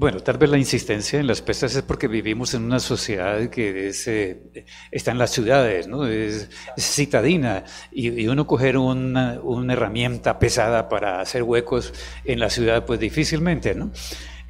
Bueno, 0.00 0.20
tal 0.20 0.38
vez 0.38 0.48
la 0.48 0.56
insistencia 0.56 1.20
en 1.20 1.26
las 1.26 1.42
pesas 1.42 1.74
es 1.76 1.82
porque 1.82 2.08
vivimos 2.08 2.54
en 2.54 2.64
una 2.64 2.80
sociedad 2.80 3.50
que 3.50 3.88
es, 3.88 4.08
eh, 4.08 4.64
está 4.90 5.10
en 5.10 5.18
las 5.18 5.30
ciudades, 5.30 5.88
¿no? 5.88 6.06
es, 6.06 6.48
es 6.74 6.84
citadina, 6.94 7.64
y, 7.92 8.08
y 8.08 8.26
uno 8.26 8.46
coger 8.46 8.78
una, 8.78 9.38
una, 9.42 9.74
herramienta 9.74 10.38
pesada 10.38 10.88
para 10.88 11.20
hacer 11.20 11.42
huecos 11.42 11.92
en 12.24 12.40
la 12.40 12.48
ciudad, 12.48 12.86
pues 12.86 12.98
difícilmente, 12.98 13.74
¿no? 13.74 13.92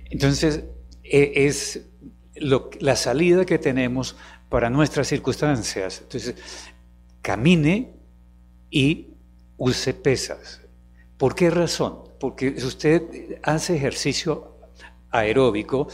Entonces, 0.08 0.62
e, 1.02 1.32
es 1.34 1.84
lo, 2.36 2.70
la 2.78 2.94
salida 2.94 3.44
que 3.44 3.58
tenemos 3.58 4.14
para 4.48 4.70
nuestras 4.70 5.08
circunstancias. 5.08 6.02
Entonces, 6.02 6.36
camine 7.22 7.96
y 8.70 9.14
use 9.56 9.94
pesas. 9.94 10.60
¿Por 11.16 11.34
qué 11.34 11.50
razón? 11.50 12.04
Porque 12.20 12.54
si 12.56 12.64
usted 12.64 13.02
hace 13.42 13.74
ejercicio 13.74 14.49
aeróbico, 15.10 15.88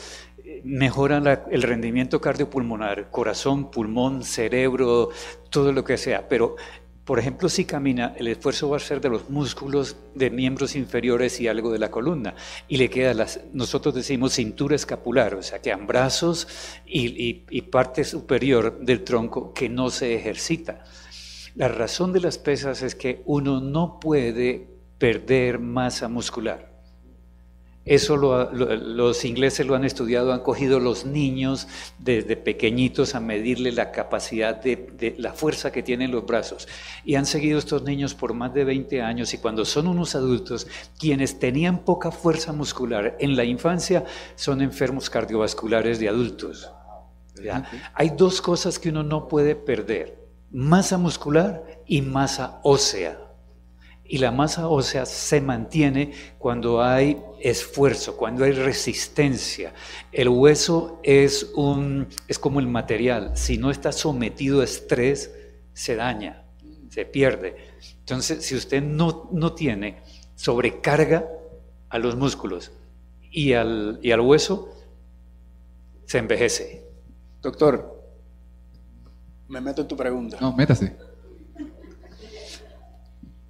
mejora 0.65 1.21
la, 1.21 1.45
el 1.51 1.63
rendimiento 1.63 2.21
cardiopulmonar, 2.21 3.11
corazón, 3.11 3.71
pulmón, 3.71 4.23
cerebro, 4.23 5.11
todo 5.51 5.73
lo 5.73 5.85
que 5.85 5.97
sea. 5.97 6.29
Pero, 6.29 6.57
por 7.05 7.19
ejemplo, 7.19 7.49
si 7.49 7.65
camina, 7.65 8.15
el 8.17 8.29
esfuerzo 8.29 8.69
va 8.69 8.77
a 8.79 8.81
ser 8.81 9.01
de 9.01 9.09
los 9.09 9.31
músculos 9.31 9.97
de 10.15 10.31
miembros 10.31 10.75
inferiores 10.75 11.41
y 11.41 11.49
algo 11.49 11.73
de 11.73 11.79
la 11.79 11.91
columna. 11.91 12.35
Y 12.69 12.77
le 12.77 12.91
queda, 12.91 13.15
las, 13.15 13.41
nosotros 13.53 13.95
decimos 13.95 14.35
cintura 14.35 14.77
escapular, 14.77 15.35
o 15.35 15.43
sea, 15.43 15.61
quedan 15.61 15.87
brazos 15.87 16.49
y 16.85 17.63
parte 17.63 18.05
superior 18.05 18.79
del 18.81 19.05
tronco 19.05 19.53
que 19.53 19.69
no 19.69 19.91
se 19.91 20.15
ejercita. 20.15 20.85
La 21.57 21.69
razón 21.69 22.13
de 22.13 22.21
las 22.21 22.37
pesas 22.37 22.83
es 22.83 22.95
que 22.95 23.23
uno 23.25 23.61
no 23.61 23.99
puede 23.99 24.69
perder 24.99 25.59
masa 25.59 26.07
muscular. 26.07 26.76
Eso 27.87 28.17
lo, 28.17 28.53
lo, 28.53 28.75
los 28.75 29.25
ingleses 29.25 29.65
lo 29.65 29.77
han 29.77 29.85
estudiado, 29.85 30.33
han 30.33 30.41
cogido 30.41 30.81
los 30.81 31.07
niños 31.07 31.69
desde 32.01 32.37
pequeñitos 32.37 33.15
a 33.15 33.21
medirle 33.21 33.71
la 33.71 33.93
capacidad 33.93 34.61
de, 34.61 35.15
la 35.19 35.33
fuerza 35.33 35.71
que 35.71 35.85
tienen 35.85 36.11
los 36.11 36.27
brazos. 36.27 36.67
Y 37.05 37.15
han 37.15 37.27
seguido 37.27 37.61
estos 37.61 37.85
niños 37.85 38.13
por 38.15 38.35
más 38.35 38.53
de 38.53 38.65
20 38.65 39.03
años 39.03 39.33
y 39.35 39.39
cuando 39.39 39.65
son 39.65 39.87
unos 39.87 40.17
adultos, 40.17 40.67
quienes 40.99 41.39
tenían 41.39 41.85
poca 41.85 42.11
fuerza 42.11 42.53
muscular 42.53 43.17
en 43.21 43.37
la 43.37 43.45
infancia 43.45 44.05
son 44.35 44.63
enfermos 44.63 45.09
cardiovasculares 45.09 46.01
de 46.01 46.09
adultos. 46.09 46.69
Hay 47.95 48.11
dos 48.17 48.43
cosas 48.43 48.81
que 48.81 48.89
uno 48.89 49.05
no 49.05 49.29
puede 49.29 49.55
perder, 49.55 50.27
masa 50.51 50.99
muscular 50.99 51.83
y 51.87 52.03
masa 52.03 52.59
ósea 52.65 53.26
y 54.09 54.19
la 54.19 54.31
masa 54.31 54.69
ósea 54.69 55.07
se 55.07 55.41
mantiene 55.41 56.13
cuando 56.39 56.83
hay 56.83 57.21
esfuerzo, 57.41 58.17
cuando 58.17 58.45
hay 58.45 58.53
resistencia. 58.53 59.73
El 60.13 60.29
hueso 60.29 61.01
es, 61.03 61.51
un, 61.55 62.09
es 62.29 62.39
como 62.39 62.61
el 62.61 62.67
material, 62.67 63.33
si 63.37 63.59
no 63.59 63.71
está 63.71 63.93
sometido 63.93 64.61
a 64.61 64.65
estrés, 64.65 65.33
se 65.73 65.97
daña, 65.97 66.45
se 66.91 67.05
pierde. 67.05 67.57
Entonces, 68.01 68.45
si 68.45 68.55
usted 68.55 68.83
no, 68.83 69.29
no 69.33 69.55
tiene 69.55 70.03
sobrecarga 70.35 71.29
a 71.89 71.99
los 71.99 72.17
músculos 72.17 72.73
y 73.31 73.53
al, 73.53 73.99
y 74.03 74.13
al 74.13 74.21
hueso, 74.21 74.73
se 76.05 76.19
envejece. 76.19 76.85
Doctor, 77.43 78.05
me 79.49 79.61
meto 79.61 79.83
en 79.83 79.89
tu 79.89 79.97
pregunta. 79.97 80.39
No, 80.41 80.53
métase 80.53 80.97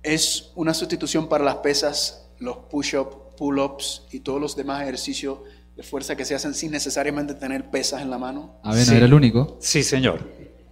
es 0.07 0.53
una 0.55 0.73
sustitución 0.73 1.29
para 1.29 1.45
las 1.45 1.57
pesas, 1.57 2.29
los 2.39 2.59
push-ups, 2.71 3.17
pull-ups 3.37 4.03
y 4.13 4.21
todos 4.21 4.41
los 4.41 4.55
demás 4.55 4.83
ejercicios 4.83 5.41
de 5.77 5.83
fuerza 5.83 6.17
que 6.17 6.25
se 6.25 6.35
hacen 6.35 6.55
sin 6.55 6.71
necesariamente 6.71 7.35
tener 7.35 7.71
pesas 7.71 8.03
en 8.03 8.11
la 8.11 8.17
mano. 8.17 8.61
A 8.63 8.73
ver, 8.73 8.85
sí. 8.85 8.91
¿no 8.93 8.97
era 8.99 9.07
el 9.07 9.15
único? 9.15 9.59
Sí, 9.61 9.83
señor. 9.83 10.21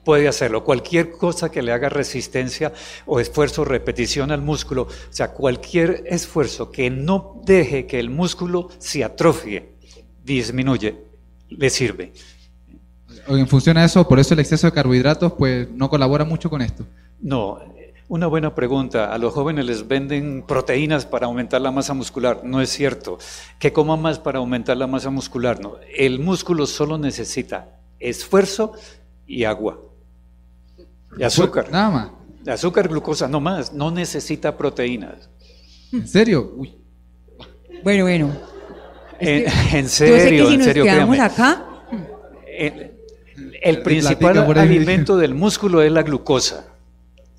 Puede 0.05 0.29
hacerlo. 0.29 0.63
Cualquier 0.65 1.11
cosa 1.11 1.51
que 1.51 1.63
le 1.63 1.73
haga 1.73 1.89
resistencia 1.89 2.73
o 3.07 3.19
esfuerzo, 3.19 3.65
repetición 3.65 4.31
al 4.31 4.41
músculo, 4.41 4.83
o 4.83 5.13
sea, 5.13 5.33
cualquier 5.33 6.05
esfuerzo 6.07 6.71
que 6.71 6.91
no 6.91 7.41
deje 7.45 7.87
que 7.87 7.99
el 7.99 8.11
músculo 8.11 8.69
se 8.79 9.03
atrofie, 9.03 9.77
disminuye, 10.23 11.05
le 11.49 11.71
sirve. 11.71 12.13
En 13.27 13.49
función 13.49 13.79
a 13.79 13.85
eso, 13.85 14.07
por 14.07 14.21
eso 14.21 14.35
el 14.35 14.41
exceso 14.41 14.67
de 14.67 14.73
carbohidratos, 14.73 15.33
pues 15.33 15.69
no 15.71 15.91
colabora 15.91 16.25
mucho 16.25 16.51
con 16.51 16.63
esto. 16.63 16.87
No, 17.21 17.59
una 18.09 18.27
buena 18.27 18.55
pregunta. 18.55 19.13
A 19.13 19.19
los 19.19 19.33
jóvenes 19.33 19.65
les 19.65 19.87
venden 19.89 20.45
proteínas 20.47 21.07
para 21.07 21.27
aumentar 21.27 21.61
la 21.61 21.71
masa 21.71 21.95
muscular. 21.95 22.41
No 22.45 22.61
es 22.61 22.71
cierto. 22.71 23.19
Que 23.59 23.73
coman 23.73 24.01
más 24.03 24.19
para 24.19 24.39
aumentar 24.39 24.77
la 24.77 24.87
masa 24.87 25.11
muscular. 25.11 25.61
No. 25.61 25.77
El 25.97 26.19
músculo 26.21 26.67
solo 26.67 26.99
necesita 26.99 27.79
esfuerzo 27.99 28.73
y 29.27 29.45
agua. 29.45 29.81
Y 31.17 31.23
azúcar. 31.23 31.71
Nada 31.71 31.91
más. 31.91 32.11
Azúcar, 32.47 32.89
glucosa, 32.89 33.27
no 33.27 33.41
más. 33.41 33.73
No 33.73 33.91
necesita 33.91 34.57
proteínas. 34.57 35.31
¿En 35.93 36.07
serio? 36.07 36.53
Uy. 36.57 36.75
Bueno, 37.83 38.05
bueno. 38.05 38.31
En, 39.19 39.45
en, 39.73 39.89
serio, 39.89 40.17
Yo 40.17 40.21
sé 40.23 40.31
que 40.31 40.47
si 40.47 40.53
en 40.53 40.59
nos 40.59 40.67
serio, 40.67 40.85
quedamos 40.85 41.17
créame. 41.17 41.33
acá, 41.33 41.65
El, 42.47 42.93
el 43.63 43.83
principal 43.83 44.39
alimento 44.59 45.17
del 45.17 45.35
músculo 45.35 45.81
es 45.83 45.91
la 45.91 46.03
glucosa. 46.03 46.74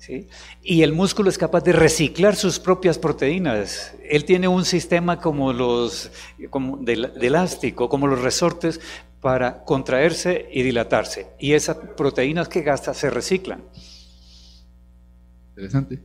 ¿Sí? 0.06 0.28
Y 0.62 0.82
el 0.82 0.92
músculo 0.92 1.28
es 1.28 1.38
capaz 1.38 1.62
de 1.64 1.72
reciclar 1.72 2.36
sus 2.36 2.58
propias 2.58 2.98
proteínas. 2.98 3.94
Él 4.08 4.24
tiene 4.24 4.48
un 4.48 4.64
sistema 4.64 5.20
como 5.20 5.52
los 5.52 6.10
como 6.50 6.76
de, 6.78 7.10
de 7.18 7.26
elástico, 7.26 7.88
como 7.88 8.06
los 8.06 8.22
resortes, 8.22 8.80
para 9.20 9.64
contraerse 9.64 10.48
y 10.52 10.62
dilatarse. 10.62 11.26
Y 11.38 11.52
esas 11.52 11.76
proteínas 11.96 12.48
que 12.48 12.62
gasta 12.62 12.94
se 12.94 13.10
reciclan. 13.10 13.62
Interesante. 15.50 16.00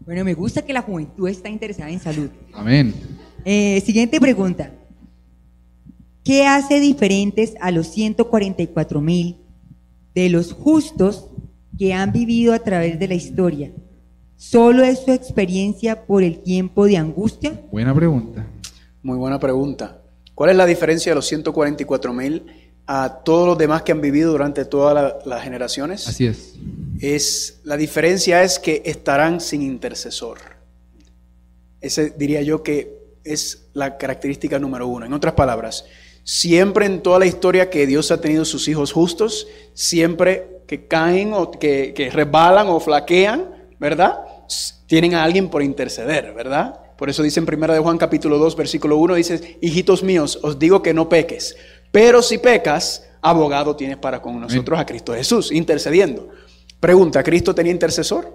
bueno, 0.00 0.24
me 0.24 0.34
gusta 0.34 0.62
que 0.62 0.72
la 0.72 0.82
juventud 0.82 1.28
está 1.28 1.48
interesada 1.48 1.90
en 1.90 2.00
salud. 2.00 2.30
Amén. 2.54 2.94
Eh, 3.44 3.82
siguiente 3.84 4.20
pregunta. 4.20 4.72
¿Qué 6.24 6.46
hace 6.46 6.80
diferentes 6.80 7.54
a 7.60 7.70
los 7.70 7.88
144 7.88 9.00
mil 9.00 9.38
de 10.14 10.28
los 10.28 10.52
justos 10.52 11.26
que 11.80 11.94
han 11.94 12.12
vivido 12.12 12.52
a 12.52 12.58
través 12.58 12.98
de 12.98 13.08
la 13.08 13.14
historia? 13.14 13.72
¿Solo 14.36 14.84
es 14.84 14.98
su 14.98 15.12
experiencia 15.12 16.04
por 16.04 16.22
el 16.22 16.40
tiempo 16.40 16.84
de 16.84 16.98
angustia? 16.98 17.58
Buena 17.72 17.94
pregunta. 17.94 18.46
Muy 19.02 19.16
buena 19.16 19.40
pregunta. 19.40 20.02
¿Cuál 20.34 20.50
es 20.50 20.56
la 20.56 20.66
diferencia 20.66 21.12
de 21.12 21.16
los 21.16 21.26
144 21.26 22.12
mil 22.12 22.44
a 22.86 23.22
todos 23.24 23.48
los 23.48 23.56
demás 23.56 23.80
que 23.80 23.92
han 23.92 24.02
vivido 24.02 24.30
durante 24.30 24.66
todas 24.66 24.94
la, 24.94 25.18
las 25.24 25.42
generaciones? 25.42 26.06
Así 26.06 26.26
es. 26.26 26.56
Es, 27.00 27.60
la 27.64 27.78
diferencia 27.78 28.42
es 28.42 28.58
que 28.58 28.82
estarán 28.84 29.40
sin 29.40 29.62
intercesor. 29.62 30.36
Ese 31.80 32.10
diría 32.10 32.42
yo 32.42 32.62
que 32.62 32.94
es 33.24 33.70
la 33.72 33.96
característica 33.96 34.58
número 34.58 34.86
uno. 34.86 35.06
En 35.06 35.14
otras 35.14 35.32
palabras, 35.32 35.86
siempre 36.24 36.84
en 36.84 37.02
toda 37.02 37.18
la 37.20 37.26
historia 37.26 37.70
que 37.70 37.86
Dios 37.86 38.10
ha 38.10 38.20
tenido 38.20 38.44
sus 38.44 38.68
hijos 38.68 38.92
justos, 38.92 39.46
siempre 39.72 40.59
que 40.70 40.86
caen 40.86 41.32
o 41.34 41.50
que, 41.50 41.92
que 41.92 42.10
resbalan 42.10 42.68
o 42.68 42.78
flaquean, 42.78 43.74
¿verdad? 43.80 44.20
Tienen 44.86 45.14
a 45.14 45.24
alguien 45.24 45.48
por 45.48 45.64
interceder, 45.64 46.32
¿verdad? 46.32 46.78
Por 46.96 47.10
eso 47.10 47.24
dice 47.24 47.40
en 47.40 47.52
1 47.52 47.72
de 47.72 47.80
Juan 47.80 47.98
capítulo 47.98 48.38
2, 48.38 48.54
versículo 48.54 48.96
1, 48.98 49.16
dice, 49.16 49.58
hijitos 49.60 50.04
míos, 50.04 50.38
os 50.44 50.60
digo 50.60 50.80
que 50.80 50.94
no 50.94 51.08
peques, 51.08 51.56
pero 51.90 52.22
si 52.22 52.38
pecas, 52.38 53.04
abogado 53.20 53.74
tienes 53.74 53.96
para 53.96 54.22
con 54.22 54.40
nosotros 54.40 54.78
a 54.78 54.86
Cristo 54.86 55.12
Jesús, 55.12 55.50
intercediendo. 55.50 56.28
Pregunta, 56.78 57.24
¿Cristo 57.24 57.52
tenía 57.52 57.72
intercesor? 57.72 58.32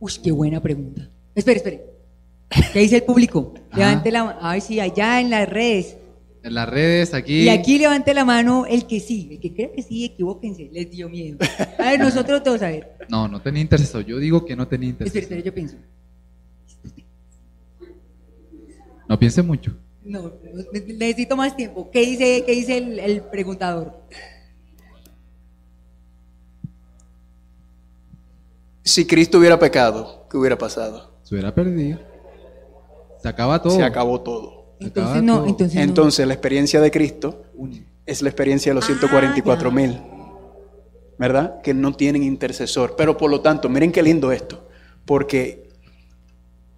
Uy, 0.00 0.14
qué 0.24 0.32
buena 0.32 0.60
pregunta. 0.60 1.08
Espere, 1.32 1.58
espere. 1.58 1.84
¿Qué 2.72 2.80
dice 2.80 2.96
el 2.96 3.02
público? 3.04 3.54
Levante 3.72 4.10
la 4.10 4.24
mano. 4.24 4.38
Ay, 4.42 4.60
sí, 4.60 4.80
allá 4.80 5.20
en 5.20 5.30
las 5.30 5.48
redes. 5.48 5.96
En 6.46 6.54
las 6.54 6.68
redes, 6.68 7.12
aquí. 7.12 7.42
Y 7.42 7.48
aquí 7.48 7.76
levante 7.76 8.14
la 8.14 8.24
mano 8.24 8.66
el 8.66 8.86
que 8.86 9.00
sí. 9.00 9.30
El 9.32 9.40
que 9.40 9.52
crea 9.52 9.72
que 9.72 9.82
sí, 9.82 10.04
equivóquense. 10.04 10.70
Les 10.72 10.88
dio 10.88 11.08
miedo. 11.08 11.38
A 11.76 11.90
ver, 11.90 11.98
nosotros 11.98 12.40
todos, 12.44 12.62
a 12.62 12.68
ver. 12.68 12.96
No, 13.08 13.26
no 13.26 13.42
tenía 13.42 13.62
intercesor. 13.62 14.04
Yo 14.04 14.18
digo 14.18 14.44
que 14.44 14.54
no 14.54 14.68
tenía 14.68 14.90
intercesor. 14.90 15.22
espere, 15.22 15.42
yo 15.42 15.52
pienso. 15.52 15.74
No 19.08 19.18
piense 19.18 19.42
mucho. 19.42 19.76
No, 20.04 20.32
ne- 20.72 20.94
necesito 20.94 21.36
más 21.36 21.56
tiempo. 21.56 21.90
¿Qué 21.90 22.00
dice, 22.06 22.44
qué 22.46 22.52
dice 22.52 22.78
el, 22.78 23.00
el 23.00 23.22
preguntador? 23.22 24.02
Si 28.84 29.04
Cristo 29.04 29.38
hubiera 29.38 29.58
pecado, 29.58 30.26
¿qué 30.30 30.36
hubiera 30.36 30.56
pasado? 30.56 31.10
Se 31.24 31.34
hubiera 31.34 31.52
perdido. 31.52 31.98
Se 33.20 33.28
acaba 33.28 33.60
todo. 33.60 33.74
Se 33.74 33.82
acabó 33.82 34.20
todo. 34.20 34.55
Entonces 34.80 35.22
no, 35.22 35.46
entonces 35.46 35.74
no. 35.76 35.82
Entonces 35.82 36.26
la 36.26 36.34
experiencia 36.34 36.80
de 36.80 36.90
Cristo 36.90 37.44
es 38.04 38.22
la 38.22 38.28
experiencia 38.28 38.70
de 38.70 38.74
los 38.74 38.84
Ah, 38.84 38.88
144 38.88 39.70
ya. 39.70 39.74
mil, 39.74 40.00
¿verdad? 41.18 41.60
Que 41.62 41.74
no 41.74 41.92
tienen 41.94 42.22
intercesor. 42.22 42.94
Pero 42.96 43.16
por 43.16 43.30
lo 43.30 43.40
tanto, 43.40 43.68
miren 43.68 43.92
qué 43.92 44.02
lindo 44.02 44.32
esto, 44.32 44.68
porque 45.04 45.68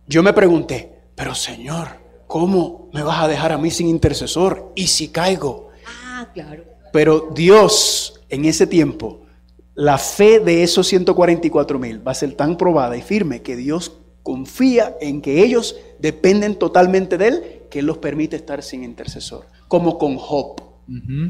yo 0.06 0.22
me 0.22 0.32
pregunté, 0.32 0.92
pero 1.14 1.34
Señor, 1.34 1.88
¿cómo 2.26 2.88
me 2.92 3.02
vas 3.02 3.22
a 3.22 3.28
dejar 3.28 3.52
a 3.52 3.58
mí 3.58 3.70
sin 3.70 3.88
intercesor? 3.88 4.72
¿Y 4.74 4.86
si 4.86 5.08
caigo? 5.08 5.68
Ah, 6.04 6.28
claro. 6.32 6.64
Pero 6.92 7.28
Dios, 7.34 8.20
en 8.28 8.44
ese 8.44 8.66
tiempo, 8.66 9.22
la 9.74 9.98
fe 9.98 10.40
de 10.40 10.62
esos 10.62 10.86
144 10.86 11.78
mil 11.78 12.06
va 12.06 12.12
a 12.12 12.14
ser 12.14 12.32
tan 12.34 12.56
probada 12.56 12.96
y 12.96 13.02
firme 13.02 13.42
que 13.42 13.56
Dios 13.56 13.92
confía 14.22 14.96
en 15.00 15.20
que 15.22 15.42
ellos 15.44 15.76
dependen 15.98 16.54
totalmente 16.56 17.16
de 17.18 17.28
Él, 17.28 17.57
que 17.68 17.80
Él 17.80 17.86
los 17.86 17.98
permite 17.98 18.36
estar 18.36 18.62
sin 18.62 18.84
intercesor. 18.84 19.46
Como 19.68 19.98
con 19.98 20.16
Job. 20.16 20.60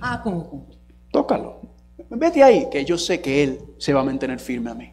Ah, 0.01 0.21
como, 0.23 0.49
como. 0.49 0.67
Tócalo. 1.11 1.61
Vete 2.11 2.43
ahí, 2.43 2.69
que 2.71 2.85
yo 2.85 2.97
sé 2.97 3.21
que 3.21 3.43
Él 3.43 3.61
se 3.79 3.93
va 3.93 4.01
a 4.01 4.05
mantener 4.05 4.39
firme 4.39 4.71
a 4.71 4.75
mí. 4.75 4.93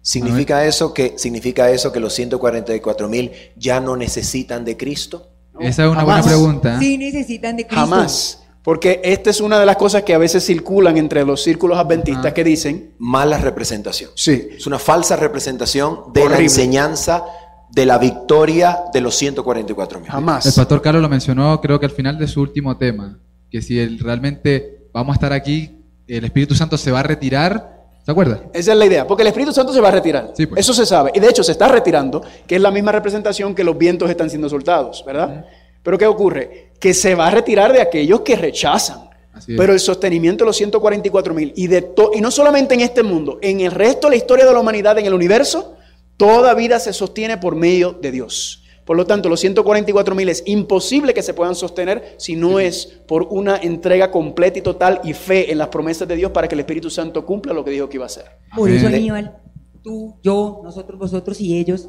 ¿Significa 0.00 0.64
eso 0.64 0.94
que, 0.94 1.18
significa 1.18 1.70
eso 1.70 1.90
que 1.92 1.98
los 1.98 2.14
144 2.14 3.08
mil 3.08 3.32
ya 3.56 3.80
no 3.80 3.96
necesitan 3.96 4.64
de 4.64 4.76
Cristo? 4.76 5.30
Esa 5.58 5.84
es 5.84 5.90
una 5.90 6.00
Jamás. 6.00 6.22
buena 6.22 6.22
pregunta. 6.26 6.78
Sí 6.78 6.96
necesitan 6.98 7.56
de 7.56 7.66
Cristo. 7.66 7.80
Jamás. 7.80 8.42
Porque 8.62 9.00
esta 9.04 9.30
es 9.30 9.40
una 9.40 9.60
de 9.60 9.66
las 9.66 9.76
cosas 9.76 10.02
que 10.02 10.12
a 10.12 10.18
veces 10.18 10.44
circulan 10.44 10.96
entre 10.96 11.24
los 11.24 11.42
círculos 11.42 11.78
adventistas 11.78 12.32
que 12.32 12.42
dicen, 12.42 12.94
Mala 12.98 13.38
representación. 13.38 14.10
sí, 14.14 14.48
Es 14.56 14.66
una 14.66 14.78
falsa 14.78 15.14
representación 15.16 16.12
de 16.12 16.28
la 16.28 16.38
enseñanza 16.40 17.24
de 17.70 17.86
la 17.86 17.98
victoria 17.98 18.84
de 18.92 19.00
los 19.00 19.14
144 19.16 19.98
mil. 20.00 20.06
El 20.06 20.12
jamás. 20.12 20.54
pastor 20.54 20.80
Carlos 20.80 21.02
lo 21.02 21.08
mencionó, 21.08 21.60
creo 21.60 21.78
que 21.78 21.86
al 21.86 21.92
final 21.92 22.18
de 22.18 22.28
su 22.28 22.40
último 22.40 22.76
tema, 22.76 23.18
que 23.50 23.62
si 23.62 23.78
él 23.78 23.98
realmente 23.98 24.88
vamos 24.92 25.14
a 25.14 25.16
estar 25.16 25.32
aquí, 25.32 25.84
el 26.06 26.24
Espíritu 26.24 26.54
Santo 26.54 26.78
se 26.78 26.90
va 26.90 27.00
a 27.00 27.02
retirar. 27.02 27.74
¿Se 28.04 28.10
acuerda? 28.12 28.42
Esa 28.52 28.72
es 28.72 28.78
la 28.78 28.86
idea, 28.86 29.06
porque 29.06 29.22
el 29.22 29.28
Espíritu 29.28 29.52
Santo 29.52 29.72
se 29.72 29.80
va 29.80 29.88
a 29.88 29.92
retirar. 29.92 30.32
Sí, 30.36 30.46
pues. 30.46 30.60
Eso 30.60 30.72
se 30.72 30.86
sabe. 30.86 31.10
Y 31.14 31.20
de 31.20 31.28
hecho 31.28 31.42
se 31.42 31.52
está 31.52 31.66
retirando, 31.66 32.22
que 32.46 32.56
es 32.56 32.62
la 32.62 32.70
misma 32.70 32.92
representación 32.92 33.54
que 33.54 33.64
los 33.64 33.76
vientos 33.76 34.08
están 34.08 34.30
siendo 34.30 34.48
soltados, 34.48 35.02
¿verdad? 35.04 35.44
Pero 35.82 35.98
¿qué 35.98 36.06
ocurre? 36.06 36.72
Que 36.78 36.94
se 36.94 37.14
va 37.14 37.26
a 37.26 37.30
retirar 37.30 37.72
de 37.72 37.80
aquellos 37.80 38.20
que 38.20 38.36
rechazan. 38.36 39.06
Pero 39.46 39.72
el 39.72 39.80
sostenimiento 39.80 40.44
de 40.44 40.46
los 40.46 40.56
144 40.56 41.34
mil 41.34 41.52
y, 41.56 41.66
de 41.66 41.92
y 42.14 42.20
no 42.20 42.30
solamente 42.30 42.74
en 42.74 42.80
este 42.80 43.02
mundo, 43.02 43.38
en 43.42 43.60
el 43.60 43.70
resto 43.70 44.06
de 44.06 44.12
la 44.12 44.16
historia 44.16 44.46
de 44.46 44.52
la 44.52 44.60
humanidad, 44.60 44.98
en 44.98 45.06
el 45.06 45.12
universo, 45.12 45.75
toda 46.16 46.54
vida 46.54 46.78
se 46.80 46.92
sostiene 46.92 47.38
por 47.38 47.54
medio 47.56 47.92
de 47.92 48.10
Dios. 48.12 48.62
Por 48.84 48.96
lo 48.96 49.04
tanto, 49.04 49.28
los 49.28 49.40
144 49.40 50.14
mil 50.14 50.28
es 50.28 50.44
imposible 50.46 51.12
que 51.12 51.22
se 51.22 51.34
puedan 51.34 51.56
sostener 51.56 52.14
si 52.18 52.36
no 52.36 52.60
es 52.60 52.86
por 53.08 53.24
una 53.30 53.56
entrega 53.56 54.12
completa 54.12 54.60
y 54.60 54.62
total 54.62 55.00
y 55.02 55.12
fe 55.12 55.50
en 55.50 55.58
las 55.58 55.68
promesas 55.68 56.06
de 56.06 56.14
Dios 56.14 56.30
para 56.30 56.46
que 56.46 56.54
el 56.54 56.60
Espíritu 56.60 56.88
Santo 56.88 57.26
cumpla 57.26 57.52
lo 57.52 57.64
que 57.64 57.72
dijo 57.72 57.88
que 57.88 57.96
iba 57.96 58.04
a 58.04 58.06
hacer. 58.06 58.26
Por 58.54 58.70
eso. 58.70 58.86
Aníbal, 58.86 59.38
tú, 59.82 60.14
yo, 60.22 60.60
nosotros, 60.62 61.00
vosotros 61.00 61.40
y 61.40 61.58
ellos, 61.58 61.88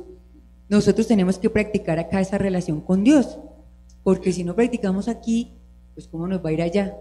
nosotros 0.69 1.05
tenemos 1.07 1.37
que 1.37 1.51
practicar 1.51 1.99
acá 1.99 2.19
esa 2.19 2.39
relación 2.39 2.81
con 2.81 3.03
Dios. 3.03 3.37
Porque 4.03 4.31
si 4.33 4.43
no 4.43 4.55
practicamos 4.55 5.07
aquí, 5.07 5.53
pues 5.93 6.07
¿cómo 6.07 6.27
nos 6.27 6.43
va 6.43 6.49
a 6.49 6.53
ir 6.53 6.61
allá? 6.63 6.97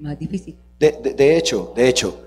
Más 0.00 0.18
difícil. 0.18 0.56
De, 0.80 0.90
de- 1.00 1.14
de 1.14 1.36
hecho, 1.36 1.72
de 1.76 1.88
hecho, 1.88 2.20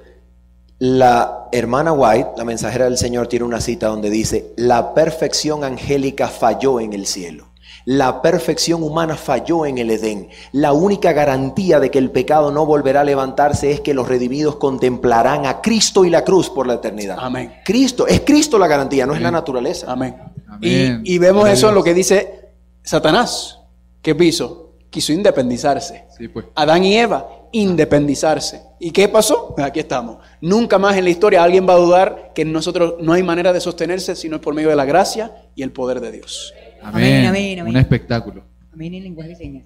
la 0.79 1.47
hermana 1.51 1.91
White, 1.91 2.31
la 2.37 2.43
mensajera 2.43 2.85
del 2.85 2.97
Señor, 2.97 3.27
tiene 3.27 3.45
una 3.45 3.61
cita 3.61 3.87
donde 3.87 4.09
dice, 4.09 4.53
la 4.57 4.93
perfección 4.93 5.63
angélica 5.63 6.27
falló 6.27 6.79
en 6.79 6.93
el 6.93 7.05
cielo. 7.05 7.47
La 7.85 8.21
perfección 8.21 8.83
humana 8.83 9.15
falló 9.15 9.65
en 9.65 9.77
el 9.77 9.89
Edén. 9.89 10.27
La 10.51 10.73
única 10.73 11.13
garantía 11.13 11.79
de 11.79 11.89
que 11.89 11.99
el 11.99 12.11
pecado 12.11 12.51
no 12.51 12.65
volverá 12.65 13.01
a 13.01 13.03
levantarse 13.05 13.71
es 13.71 13.79
que 13.79 13.93
los 13.93 14.09
redimidos 14.09 14.57
contemplarán 14.57 15.45
a 15.45 15.61
Cristo 15.61 16.03
y 16.03 16.09
la 16.09 16.25
cruz 16.25 16.49
por 16.49 16.67
la 16.67 16.73
eternidad. 16.73 17.17
Amén. 17.17 17.53
Cristo, 17.63 18.05
es 18.05 18.21
Cristo 18.21 18.59
la 18.59 18.67
garantía, 18.67 19.05
no 19.05 19.15
es 19.15 19.21
la 19.21 19.31
naturaleza. 19.31 19.89
Amén. 19.89 20.17
Amén. 20.49 21.01
Y, 21.05 21.13
y 21.13 21.17
vemos 21.17 21.47
eso 21.47 21.69
en 21.69 21.75
lo 21.75 21.83
que 21.83 21.93
dice 21.93 22.49
Satanás. 22.83 23.59
¿Qué 24.01 24.15
hizo? 24.19 24.73
Quiso 24.89 25.13
independizarse. 25.13 26.07
Sí, 26.17 26.27
pues. 26.27 26.45
Adán 26.55 26.83
y 26.83 26.97
Eva, 26.97 27.27
independizarse. 27.61 28.61
¿Y 28.79 28.91
qué 28.91 29.07
pasó? 29.07 29.53
Pues 29.55 29.65
aquí 29.65 29.79
estamos. 29.79 30.17
Nunca 30.41 30.77
más 30.77 30.95
en 30.97 31.03
la 31.03 31.09
historia 31.09 31.43
alguien 31.43 31.67
va 31.67 31.73
a 31.73 31.77
dudar 31.77 32.31
que 32.35 32.43
en 32.43 32.51
nosotros 32.51 32.95
no 33.01 33.13
hay 33.13 33.23
manera 33.23 33.51
de 33.51 33.59
sostenerse 33.59 34.15
sino 34.15 34.39
por 34.39 34.53
medio 34.53 34.69
de 34.69 34.75
la 34.75 34.85
gracia 34.85 35.31
y 35.55 35.63
el 35.63 35.71
poder 35.71 35.99
de 35.99 36.11
Dios. 36.11 36.53
Amén. 36.81 37.03
Amén, 37.03 37.25
amén, 37.25 37.59
amén. 37.59 37.73
Un 37.73 37.77
espectáculo. 37.77 38.43
Amén 38.71 38.93
en 38.93 39.03
lenguaje 39.03 39.29
de 39.29 39.35
señas. 39.35 39.65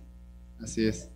Así 0.62 0.88
es. 0.88 1.11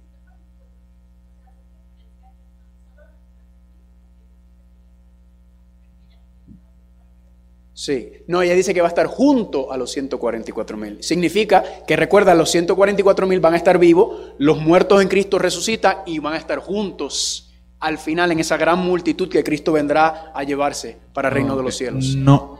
Sí. 7.77 8.23
No, 8.27 8.41
ella 8.41 8.53
dice 8.55 8.73
que 8.73 8.79
va 8.79 8.87
a 8.87 8.89
estar 8.89 9.05
junto 9.05 9.69
a 9.71 9.75
los 9.77 9.91
144 9.91 10.77
mil. 10.77 11.03
Significa 11.03 11.61
que 11.85 11.97
recuerda, 11.97 12.33
los 12.33 12.49
144 12.49 13.27
mil 13.27 13.41
van 13.41 13.53
a 13.53 13.57
estar 13.57 13.77
vivos, 13.77 14.31
los 14.37 14.57
muertos 14.59 15.01
en 15.01 15.09
Cristo 15.09 15.37
resucitan 15.37 15.97
y 16.05 16.19
van 16.19 16.33
a 16.33 16.37
estar 16.37 16.59
juntos 16.59 17.51
al 17.81 17.97
final 17.97 18.31
en 18.31 18.39
esa 18.39 18.55
gran 18.55 18.79
multitud 18.79 19.27
que 19.29 19.43
Cristo 19.43 19.73
vendrá 19.73 20.31
a 20.33 20.43
llevarse 20.43 20.97
para 21.13 21.27
el 21.27 21.33
reino 21.33 21.57
de 21.57 21.63
los 21.63 21.75
cielos. 21.75 22.15
No. 22.15 22.59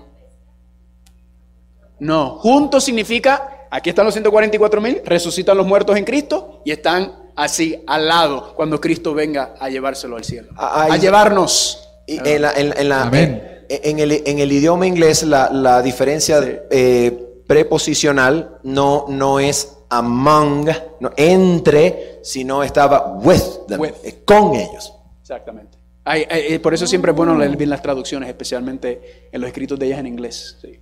No, 1.99 2.32
juntos 2.39 2.84
significa, 2.84 3.67
aquí 3.71 3.89
están 3.89 4.04
los 4.06 4.13
144 4.13 4.82
mil, 4.82 5.01
resucitan 5.06 5.56
los 5.56 5.65
muertos 5.65 5.95
en 5.97 6.04
Cristo 6.04 6.62
y 6.65 6.71
están 6.71 7.13
así 7.38 7.82
al 7.88 8.08
lado 8.08 8.54
cuando 8.54 8.82
Cristo 8.82 9.13
venga 9.13 9.56
a 9.60 9.69
llevárselo 9.69 10.17
al 10.17 10.25
cielo. 10.25 10.49
Ah, 10.58 10.82
A 10.89 10.93
ahí- 10.93 10.99
llevarnos. 10.99 11.82
Y 12.06 12.19
en, 12.28 12.41
la- 12.41 12.51
en- 12.51 12.73
en 12.78 12.89
la- 12.89 13.04
Amén. 13.04 13.55
En- 13.69 13.99
el, 13.99 14.12
en 14.25 14.39
el 14.39 14.51
idioma 14.51 14.88
inglés 14.88 15.23
la, 15.23 15.49
la 15.51 15.82
diferencia 15.82 16.41
Sí. 16.41 16.49
eh, 16.71 17.21
preposicional 17.47 18.58
no, 18.63 19.06
no 19.10 19.39
es 19.39 19.78
among, 19.89 20.67
no, 20.99 21.12
entre, 21.15 22.19
sino 22.23 22.63
estaba 22.63 23.17
with, 23.17 23.41
them, 23.67 23.80
With. 23.80 23.93
eh, 24.04 24.21
con 24.25 24.56
ellos. 24.56 24.93
Exactamente. 25.21 25.78
Ay, 26.04 26.23
ay, 26.30 26.41
eh, 26.49 26.60
por 26.60 26.73
eso 26.73 26.86
siempre 26.86 27.12
es 27.12 27.17
bueno 27.17 27.36
leer 27.38 27.56
bien 27.58 27.69
las 27.69 27.82
traducciones, 27.82 28.30
especialmente 28.30 29.30
en 29.32 29.41
los 29.41 29.47
escritos 29.47 29.78
de 29.80 29.86
ellas 29.88 29.99
en 29.99 30.08
inglés. 30.08 30.58
sí. 30.62 30.80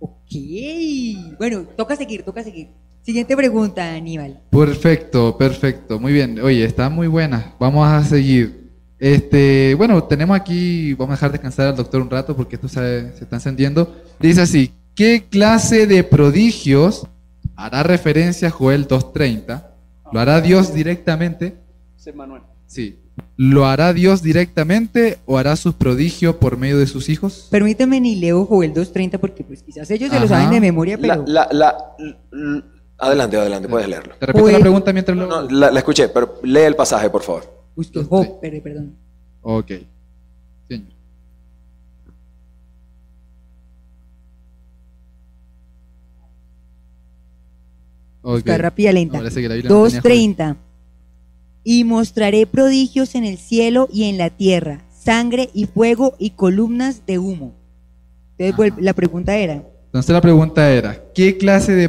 Ok. 0.00 1.36
Bueno, 1.38 1.66
toca 1.76 1.96
seguir, 1.96 2.22
toca 2.24 2.42
seguir. 2.42 2.68
Siguiente 3.02 3.36
pregunta, 3.36 3.92
Aníbal. 3.94 4.40
Perfecto, 4.50 5.36
perfecto. 5.36 6.00
Muy 6.00 6.12
bien. 6.12 6.40
Oye, 6.40 6.64
está 6.64 6.88
muy 6.88 7.06
buena. 7.06 7.54
Vamos 7.58 7.86
a 7.86 8.02
seguir. 8.02 8.63
Este, 9.04 9.74
bueno, 9.74 10.02
tenemos 10.04 10.34
aquí, 10.34 10.94
vamos 10.94 11.12
a 11.12 11.16
dejar 11.16 11.32
descansar 11.32 11.66
al 11.66 11.76
doctor 11.76 12.00
un 12.00 12.08
rato 12.08 12.34
porque 12.34 12.54
esto 12.56 12.68
se, 12.68 13.12
se 13.12 13.24
está 13.24 13.36
encendiendo. 13.36 13.94
Dice 14.18 14.40
así, 14.40 14.72
¿qué 14.94 15.26
clase 15.28 15.86
de 15.86 16.04
prodigios 16.04 17.06
hará 17.54 17.82
referencia 17.82 18.48
a 18.48 18.50
Joel 18.50 18.88
2.30? 18.88 19.62
¿Lo 20.10 20.20
hará 20.20 20.40
Dios 20.40 20.72
directamente? 20.72 21.54
Sí, 21.96 22.12
Manuel. 22.14 22.40
Sí. 22.66 22.98
¿Lo 23.36 23.66
hará 23.66 23.92
Dios 23.92 24.22
directamente 24.22 25.18
o 25.26 25.36
hará 25.36 25.54
sus 25.56 25.74
prodigios 25.74 26.36
por 26.36 26.56
medio 26.56 26.78
de 26.78 26.86
sus 26.86 27.10
hijos? 27.10 27.48
Permítame 27.50 28.00
ni 28.00 28.16
leo 28.16 28.46
Joel 28.46 28.72
2.30 28.72 29.18
porque 29.18 29.44
pues 29.44 29.62
quizás 29.62 29.90
ellos 29.90 30.10
se 30.10 30.18
lo 30.18 30.26
saben 30.26 30.48
de 30.48 30.62
memoria, 30.62 30.96
La- 30.96 31.16
pero... 31.16 31.24
la- 31.26 31.48
la- 31.52 31.76
adelante, 32.96 33.36
adelante, 33.36 33.68
puedes 33.68 33.86
leerlo. 33.86 34.14
Te 34.18 34.24
repito 34.24 34.44
Joel- 34.44 34.54
la 34.54 34.60
pregunta 34.60 34.92
mientras 34.94 35.18
lo... 35.18 35.26
No, 35.26 35.42
la, 35.42 35.70
la 35.70 35.78
escuché, 35.78 36.08
pero 36.08 36.40
lee 36.42 36.60
el 36.60 36.74
pasaje, 36.74 37.10
por 37.10 37.22
favor. 37.22 37.63
Busque 37.76 38.00
Sí. 38.00 38.06
Job, 38.08 38.40
per- 38.40 38.62
perdón. 38.62 38.94
Ok. 39.42 39.72
Señor. 40.68 40.92
Ok. 48.22 48.34
Buscar 48.36 48.62
rápida, 48.62 48.92
lenta. 48.92 49.14
No, 49.18 49.22
parece 49.22 49.42
que 49.42 49.48
la 49.48 49.54
Biblia 49.54 49.70
no 49.74 49.84
tenía 49.84 50.00
2.30. 50.00 50.56
Y 51.66 51.84
mostraré 51.84 52.46
prodigios 52.46 53.14
en 53.14 53.24
el 53.24 53.38
cielo 53.38 53.88
y 53.92 54.04
en 54.04 54.18
la 54.18 54.30
tierra, 54.30 54.82
sangre 54.94 55.48
y 55.54 55.64
fuego 55.66 56.14
y 56.18 56.30
columnas 56.30 57.06
de 57.06 57.18
humo. 57.18 57.54
Entonces, 58.36 58.72
Ajá. 58.72 58.80
la 58.82 58.92
pregunta 58.92 59.36
era, 59.36 59.62
Entonces 59.86 60.12
la 60.12 60.20
pregunta 60.20 60.70
era, 60.72 61.02
¿qué 61.14 61.38
clase 61.38 61.72
de, 61.72 61.88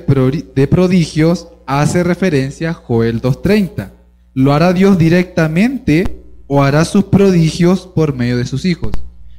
de 0.55 0.67
prodigios 0.67 1.49
hace 1.65 2.03
referencia 2.03 2.73
Joel 2.73 3.21
2.30? 3.21 3.89
¿Lo 4.37 4.51
hará 4.51 4.73
Dios 4.73 4.97
directamente 4.97 6.21
o 6.47 6.61
hará 6.61 6.83
sus 6.83 7.05
prodigios 7.05 7.87
por 7.87 8.13
medio 8.13 8.35
de 8.35 8.45
sus 8.45 8.65
hijos? 8.65 8.91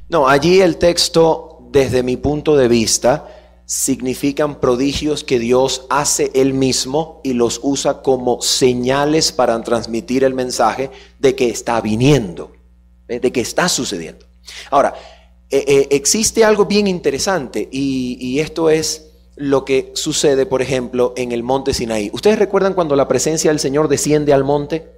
No, 0.09 0.27
allí 0.27 0.59
el 0.59 0.77
texto, 0.77 1.69
desde 1.71 2.01
mi 2.01 2.17
punto 2.17 2.57
de 2.57 2.67
vista, 2.67 3.27
significan 3.67 4.59
prodigios 4.59 5.23
que 5.23 5.37
Dios 5.37 5.85
hace 5.91 6.31
él 6.33 6.55
mismo 6.55 7.21
y 7.23 7.33
los 7.33 7.59
usa 7.61 8.01
como 8.01 8.41
señales 8.41 9.31
para 9.31 9.61
transmitir 9.61 10.23
el 10.23 10.33
mensaje 10.33 10.89
de 11.19 11.35
que 11.35 11.47
está 11.49 11.79
viniendo, 11.79 12.53
¿eh? 13.07 13.19
de 13.19 13.31
que 13.31 13.41
está 13.41 13.69
sucediendo. 13.69 14.25
Ahora, 14.71 14.95
eh, 15.51 15.63
eh, 15.67 15.87
existe 15.91 16.43
algo 16.43 16.65
bien 16.65 16.87
interesante 16.87 17.69
y, 17.71 18.17
y 18.19 18.39
esto 18.39 18.71
es 18.71 19.06
lo 19.37 19.63
que 19.65 19.91
sucede, 19.93 20.45
por 20.45 20.61
ejemplo, 20.61 21.13
en 21.15 21.31
el 21.31 21.43
monte 21.43 21.73
Sinaí. 21.73 22.09
¿Ustedes 22.13 22.39
recuerdan 22.39 22.73
cuando 22.73 22.95
la 22.95 23.07
presencia 23.07 23.51
del 23.51 23.59
Señor 23.59 23.87
desciende 23.87 24.33
al 24.33 24.43
monte? 24.43 24.91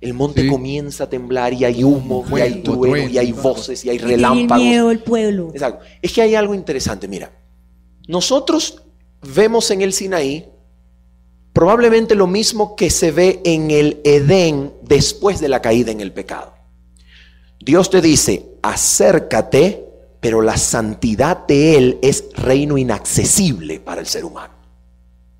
El 0.00 0.14
monte 0.14 0.42
Sí. 0.42 0.48
comienza 0.48 1.04
a 1.04 1.08
temblar 1.10 1.52
y 1.52 1.64
hay 1.64 1.84
humo, 1.84 2.24
y 2.36 2.40
hay 2.40 2.62
trueno, 2.62 3.08
y 3.10 3.18
hay 3.18 3.32
voces, 3.32 3.84
y 3.84 3.90
hay 3.90 3.98
relámpagos. 3.98 4.62
miedo 4.64 4.90
el 4.90 4.98
pueblo. 5.00 5.50
Exacto. 5.52 5.84
Es 6.02 6.12
que 6.12 6.22
hay 6.22 6.34
algo 6.34 6.54
interesante, 6.54 7.06
mira. 7.06 7.30
Nosotros 8.08 8.82
vemos 9.34 9.70
en 9.70 9.82
el 9.82 9.92
Sinaí 9.92 10.46
probablemente 11.52 12.14
lo 12.14 12.26
mismo 12.26 12.76
que 12.76 12.90
se 12.90 13.10
ve 13.10 13.40
en 13.44 13.70
el 13.70 14.00
Edén 14.04 14.72
después 14.82 15.40
de 15.40 15.48
la 15.48 15.62
caída 15.62 15.90
en 15.90 16.00
el 16.00 16.12
pecado. 16.12 16.52
Dios 17.58 17.88
te 17.90 18.00
dice, 18.02 18.46
acércate, 18.62 19.85
pero 20.20 20.42
la 20.42 20.56
santidad 20.56 21.46
de 21.46 21.76
Él 21.76 21.98
es 22.02 22.24
reino 22.34 22.78
inaccesible 22.78 23.80
para 23.80 24.00
el 24.00 24.06
ser 24.06 24.24
humano. 24.24 24.54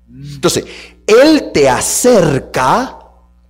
Entonces, 0.09 0.65
Él 1.05 1.51
te 1.53 1.69
acerca 1.69 2.99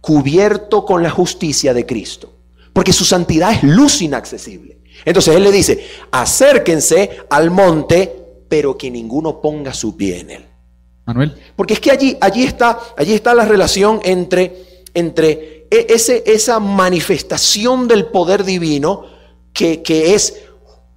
cubierto 0.01 0.85
con 0.85 1.03
la 1.03 1.09
justicia 1.09 1.73
de 1.73 1.85
Cristo, 1.85 2.33
porque 2.73 2.93
su 2.93 3.05
santidad 3.05 3.51
es 3.51 3.63
luz 3.63 4.01
inaccesible. 4.01 4.77
Entonces 5.05 5.35
Él 5.35 5.43
le 5.43 5.51
dice, 5.51 5.85
acérquense 6.11 7.19
al 7.29 7.51
monte, 7.51 8.15
pero 8.49 8.77
que 8.77 8.89
ninguno 8.89 9.41
ponga 9.41 9.73
su 9.73 9.95
pie 9.95 10.19
en 10.19 10.31
él. 10.31 10.45
Manuel. 11.05 11.35
Porque 11.55 11.73
es 11.73 11.79
que 11.79 11.91
allí, 11.91 12.17
allí, 12.19 12.43
está, 12.43 12.79
allí 12.97 13.13
está 13.13 13.33
la 13.33 13.45
relación 13.45 13.99
entre, 14.03 14.83
entre 14.93 15.67
e, 15.69 15.87
ese, 15.89 16.23
esa 16.25 16.59
manifestación 16.59 17.87
del 17.87 18.07
poder 18.07 18.43
divino 18.43 19.05
que, 19.53 19.81
que 19.81 20.13
es 20.13 20.43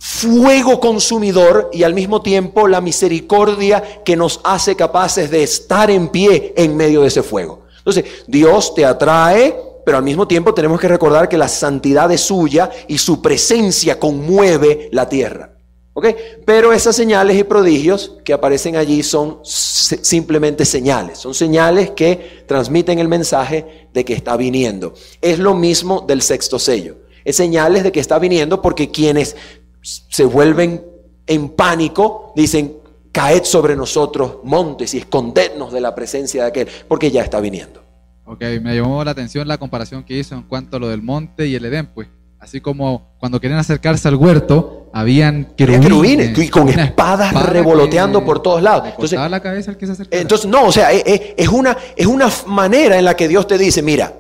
fuego 0.01 0.81
consumidor 0.81 1.69
y 1.75 1.83
al 1.83 1.93
mismo 1.93 2.23
tiempo 2.23 2.67
la 2.67 2.81
misericordia 2.81 4.03
que 4.03 4.17
nos 4.17 4.41
hace 4.45 4.75
capaces 4.75 5.31
de 5.31 5.43
estar 5.43 5.91
en 5.91 6.09
pie 6.09 6.55
en 6.57 6.75
medio 6.75 7.03
de 7.03 7.09
ese 7.09 7.23
fuego. 7.23 7.65
Entonces, 7.77 8.07
Dios 8.27 8.75
te 8.75 8.87
atrae, 8.87 9.55
pero 9.85 9.99
al 9.99 10.03
mismo 10.03 10.27
tiempo 10.27 10.55
tenemos 10.55 10.81
que 10.81 10.89
recordar 10.89 11.29
que 11.29 11.37
la 11.37 11.49
santidad 11.49 12.11
es 12.11 12.23
suya 12.23 12.71
y 12.89 12.97
su 12.97 13.21
presencia 13.21 13.99
conmueve 13.99 14.89
la 14.91 15.07
tierra. 15.07 15.53
¿Ok? 15.93 16.07
Pero 16.47 16.73
esas 16.73 16.97
señales 16.97 17.37
y 17.37 17.45
prodigios 17.45 18.17
que 18.25 18.33
aparecen 18.33 18.77
allí 18.77 19.03
son 19.03 19.41
simplemente 19.45 20.65
señales, 20.65 21.19
son 21.19 21.35
señales 21.35 21.91
que 21.91 22.45
transmiten 22.47 23.01
el 23.01 23.09
mensaje 23.09 23.89
de 23.93 24.05
que 24.05 24.15
está 24.15 24.37
viniendo. 24.39 24.95
Es 25.21 25.39
lo 25.39 25.55
mismo 25.55 26.05
del 26.07 26.23
sexto 26.23 26.59
sello. 26.59 26.97
Es 27.25 27.37
señales 27.37 27.83
de 27.83 27.93
que 27.93 28.01
está 28.01 28.19
viniendo 28.19 28.63
porque 28.63 28.91
quienes 28.91 29.37
se 29.83 30.25
vuelven 30.25 30.85
en 31.27 31.51
pánico 31.51 32.33
dicen, 32.35 32.77
caed 33.13 33.45
sobre 33.45 33.77
nosotros 33.77 34.39
montes 34.45 34.95
y 34.95 34.99
escondednos 34.99 35.73
de 35.73 35.81
la 35.81 35.95
presencia 35.95 36.43
de 36.43 36.49
aquel, 36.49 36.69
porque 36.89 37.11
ya 37.11 37.23
está 37.23 37.41
viniendo. 37.41 37.83
Ok, 38.25 38.43
me 38.63 38.75
llamó 38.77 39.03
la 39.05 39.11
atención 39.11 39.47
la 39.49 39.59
comparación 39.59 40.05
que 40.05 40.17
hizo 40.17 40.35
en 40.35 40.43
cuanto 40.43 40.77
a 40.77 40.81
lo 40.81 40.89
del 40.89 41.03
monte 41.03 41.47
y 41.47 41.55
el 41.55 41.65
Edén, 41.65 41.87
pues. 41.87 42.09
Así 42.39 42.63
como 42.63 43.17
cuando 43.19 43.39
querían 43.39 43.61
acercarse 43.61 44.09
al 44.09 44.15
huerto, 44.15 44.89
habían 44.95 45.53
querubines, 45.57 46.39
y 46.39 46.49
con 46.49 46.71
espadas 46.71 47.35
revoloteando 47.51 48.25
por 48.25 48.41
todos 48.41 48.63
lados. 48.63 48.89
Entonces, 48.89 49.19
la 49.31 49.41
cabeza 49.41 49.73
al 49.73 49.77
que 49.77 49.87
se 49.87 50.07
entonces, 50.11 50.49
no, 50.49 50.65
o 50.65 50.73
sea, 50.73 50.91
es, 50.91 51.49
una, 51.49 51.77
es 51.95 52.07
una 52.07 52.31
manera 52.47 52.99
en 52.99 53.05
la 53.05 53.15
que 53.15 53.29
Dios 53.29 53.47
te 53.47 53.59
dice, 53.59 53.83
mira, 53.83 54.15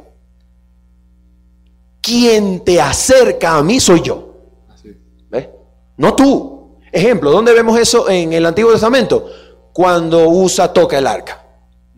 quien 2.02 2.62
te 2.62 2.78
acerca 2.78 3.56
a 3.56 3.62
mí 3.62 3.80
soy 3.80 4.02
yo. 4.02 4.29
No 6.00 6.14
tú. 6.14 6.78
Ejemplo, 6.90 7.30
¿dónde 7.30 7.52
vemos 7.52 7.78
eso 7.78 8.08
en 8.08 8.32
el 8.32 8.46
Antiguo 8.46 8.72
Testamento? 8.72 9.30
Cuando 9.70 10.30
Usa 10.30 10.72
toca 10.72 10.96
el 10.96 11.06
arca. 11.06 11.44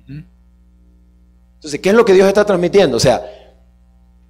Entonces, 0.09 1.79
¿qué 1.81 1.91
es 1.91 1.95
lo 1.95 2.05
que 2.05 2.12
Dios 2.12 2.27
está 2.27 2.45
transmitiendo? 2.45 2.97
O 2.97 3.01
sea, 3.01 3.25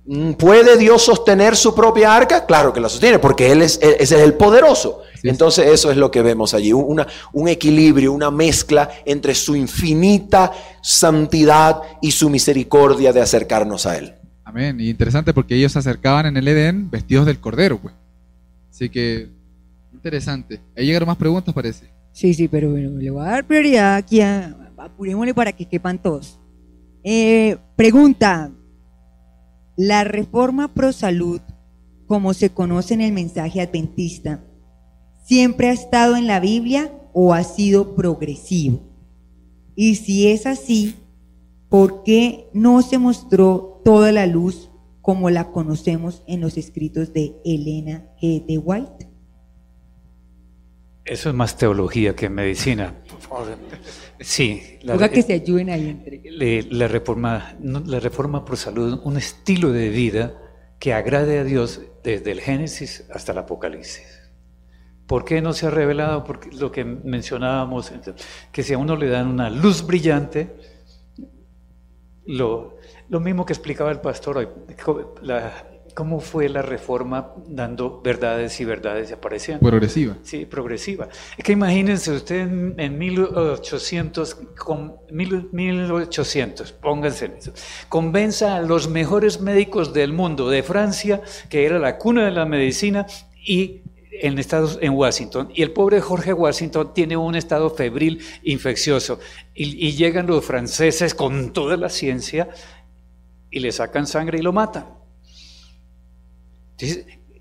mm, 0.04 0.32
¿puede 0.32 0.76
Dios 0.76 1.02
sostener 1.02 1.56
su 1.56 1.74
propia 1.74 2.14
arca? 2.14 2.44
Claro 2.44 2.70
que 2.70 2.80
la 2.80 2.90
sostiene, 2.90 3.18
porque 3.18 3.50
Él 3.50 3.62
es, 3.62 3.80
es 3.80 4.12
el 4.12 4.34
poderoso. 4.34 5.00
Entonces, 5.22 5.66
eso 5.66 5.90
es 5.90 5.96
lo 5.96 6.10
que 6.10 6.20
vemos 6.20 6.52
allí, 6.52 6.74
una, 6.74 7.06
un 7.32 7.48
equilibrio, 7.48 8.12
una 8.12 8.30
mezcla 8.30 8.90
entre 9.06 9.34
su 9.34 9.56
infinita 9.56 10.52
santidad 10.82 11.80
y 12.02 12.10
su 12.10 12.28
misericordia 12.28 13.14
de 13.14 13.22
acercarnos 13.22 13.86
a 13.86 13.96
Él. 13.96 14.12
Amén. 14.44 14.78
Y 14.78 14.90
interesante 14.90 15.32
porque 15.32 15.54
ellos 15.54 15.72
se 15.72 15.78
acercaban 15.78 16.26
en 16.26 16.36
el 16.36 16.46
Edén 16.46 16.90
vestidos 16.90 17.24
del 17.24 17.40
Cordero, 17.40 17.78
pues. 17.78 17.94
Así 18.70 18.90
que, 18.90 19.30
interesante. 20.02 20.60
Ahí 20.76 20.86
llegaron 20.86 21.06
más 21.06 21.16
preguntas, 21.16 21.54
parece. 21.54 21.86
Sí, 22.10 22.34
sí, 22.34 22.48
pero 22.48 22.70
bueno, 22.72 22.98
le 22.98 23.10
voy 23.10 23.22
a 23.22 23.30
dar 23.30 23.46
prioridad 23.46 23.94
aquí 23.94 24.20
a, 24.20 24.72
apurémosle 24.76 25.32
para 25.32 25.52
que 25.52 25.66
quepan 25.66 26.02
todos. 26.02 26.40
Eh, 27.04 27.56
pregunta, 27.76 28.52
¿la 29.76 30.02
reforma 30.02 30.74
pro 30.74 30.92
salud, 30.92 31.40
como 32.06 32.34
se 32.34 32.50
conoce 32.50 32.94
en 32.94 33.00
el 33.00 33.12
mensaje 33.12 33.60
adventista, 33.60 34.44
siempre 35.24 35.68
ha 35.68 35.72
estado 35.72 36.16
en 36.16 36.26
la 36.26 36.40
Biblia 36.40 36.92
o 37.12 37.32
ha 37.32 37.44
sido 37.44 37.94
progresivo? 37.94 38.80
Y 39.76 39.94
si 39.94 40.28
es 40.28 40.46
así, 40.46 40.96
¿por 41.68 42.02
qué 42.02 42.50
no 42.52 42.82
se 42.82 42.98
mostró 42.98 43.80
toda 43.84 44.10
la 44.10 44.26
luz 44.26 44.68
como 45.00 45.30
la 45.30 45.50
conocemos 45.50 46.22
en 46.26 46.40
los 46.40 46.58
escritos 46.58 47.12
de 47.12 47.36
Elena 47.44 48.10
G. 48.20 48.44
de 48.44 48.58
White? 48.58 49.11
Eso 51.04 51.30
es 51.30 51.34
más 51.34 51.56
teología 51.56 52.14
que 52.14 52.28
medicina. 52.28 52.94
Sí. 54.20 54.78
La, 54.82 55.08
que 55.08 55.22
se 55.22 55.32
ayuden 55.32 55.70
ahí 55.70 55.88
entre. 55.88 56.62
La 56.70 56.86
reforma, 56.86 57.56
la 57.60 57.98
reforma 57.98 58.44
por 58.44 58.56
salud, 58.56 59.00
un 59.02 59.16
estilo 59.16 59.72
de 59.72 59.88
vida 59.88 60.38
que 60.78 60.92
agrade 60.92 61.38
a 61.38 61.44
Dios 61.44 61.80
desde 62.04 62.30
el 62.32 62.40
Génesis 62.40 63.04
hasta 63.12 63.32
el 63.32 63.38
Apocalipsis. 63.38 64.22
¿Por 65.06 65.24
qué 65.24 65.42
no 65.42 65.52
se 65.52 65.66
ha 65.66 65.70
revelado? 65.70 66.24
Porque 66.24 66.50
lo 66.52 66.70
que 66.70 66.84
mencionábamos, 66.84 67.92
que 68.52 68.62
si 68.62 68.72
a 68.72 68.78
uno 68.78 68.96
le 68.96 69.08
dan 69.08 69.26
una 69.26 69.50
luz 69.50 69.84
brillante, 69.84 70.56
lo, 72.24 72.78
lo 73.08 73.20
mismo 73.20 73.44
que 73.44 73.52
explicaba 73.52 73.90
el 73.90 74.00
pastor 74.00 74.38
hoy, 74.38 74.48
la, 75.22 75.71
¿Cómo 75.94 76.20
fue 76.20 76.48
la 76.48 76.62
reforma 76.62 77.34
dando 77.46 78.00
verdades 78.02 78.58
y 78.60 78.64
verdades 78.64 79.12
apareciendo? 79.12 79.68
Progresiva. 79.68 80.16
Sí, 80.22 80.46
progresiva. 80.46 81.08
Es 81.36 81.44
que 81.44 81.52
imagínense 81.52 82.12
usted 82.12 82.40
en, 82.40 82.98
1800, 82.98 84.34
con 84.56 84.96
1800, 85.10 86.72
pónganse 86.72 87.26
en 87.26 87.32
eso, 87.32 87.52
convenza 87.88 88.56
a 88.56 88.62
los 88.62 88.88
mejores 88.88 89.40
médicos 89.40 89.92
del 89.92 90.12
mundo, 90.12 90.48
de 90.48 90.62
Francia, 90.62 91.20
que 91.50 91.66
era 91.66 91.78
la 91.78 91.98
cuna 91.98 92.24
de 92.24 92.30
la 92.30 92.46
medicina, 92.46 93.06
y 93.44 93.82
en 94.12 94.38
Estados 94.38 94.78
en 94.80 94.92
Washington 94.92 95.50
y 95.52 95.62
el 95.62 95.72
pobre 95.72 96.00
Jorge 96.00 96.32
Washington 96.32 96.92
tiene 96.94 97.16
un 97.16 97.34
estado 97.34 97.70
febril 97.70 98.20
infeccioso 98.44 99.18
y, 99.54 99.88
y 99.88 99.92
llegan 99.92 100.26
los 100.26 100.44
franceses 100.44 101.14
con 101.14 101.52
toda 101.52 101.76
la 101.76 101.88
ciencia 101.88 102.48
y 103.50 103.60
le 103.60 103.72
sacan 103.72 104.06
sangre 104.06 104.38
y 104.38 104.42
lo 104.42 104.52
matan. 104.52 105.01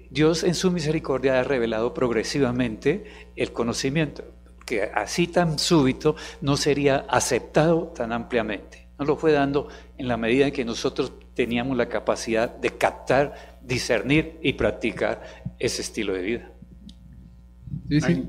Dios 0.10 0.44
en 0.44 0.56
su 0.56 0.72
misericordia 0.72 1.40
ha 1.40 1.44
revelado 1.44 1.94
progresivamente 1.94 3.06
el 3.36 3.54
conocimiento, 3.54 4.24
que 4.66 4.84
así 4.84 5.28
tan 5.28 5.58
súbito 5.58 6.16
no 6.42 6.58
sería 6.58 7.06
aceptado 7.08 7.88
tan 7.96 8.12
ampliamente. 8.12 8.90
Nos 9.00 9.08
lo 9.08 9.18
fue 9.18 9.32
dando 9.32 9.70
en 9.98 10.08
la 10.08 10.18
medida 10.18 10.48
en 10.48 10.54
que 10.54 10.66
nosotros 10.66 11.14
teníamos 11.34 11.78
la 11.78 11.88
capacidad 11.88 12.54
de 12.54 12.72
captar, 12.78 13.60
discernir 13.62 14.38
y 14.42 14.54
practicar 14.54 15.24
ese 15.60 15.82
estilo 15.82 16.14
de 16.14 16.22
vida. 16.22 16.52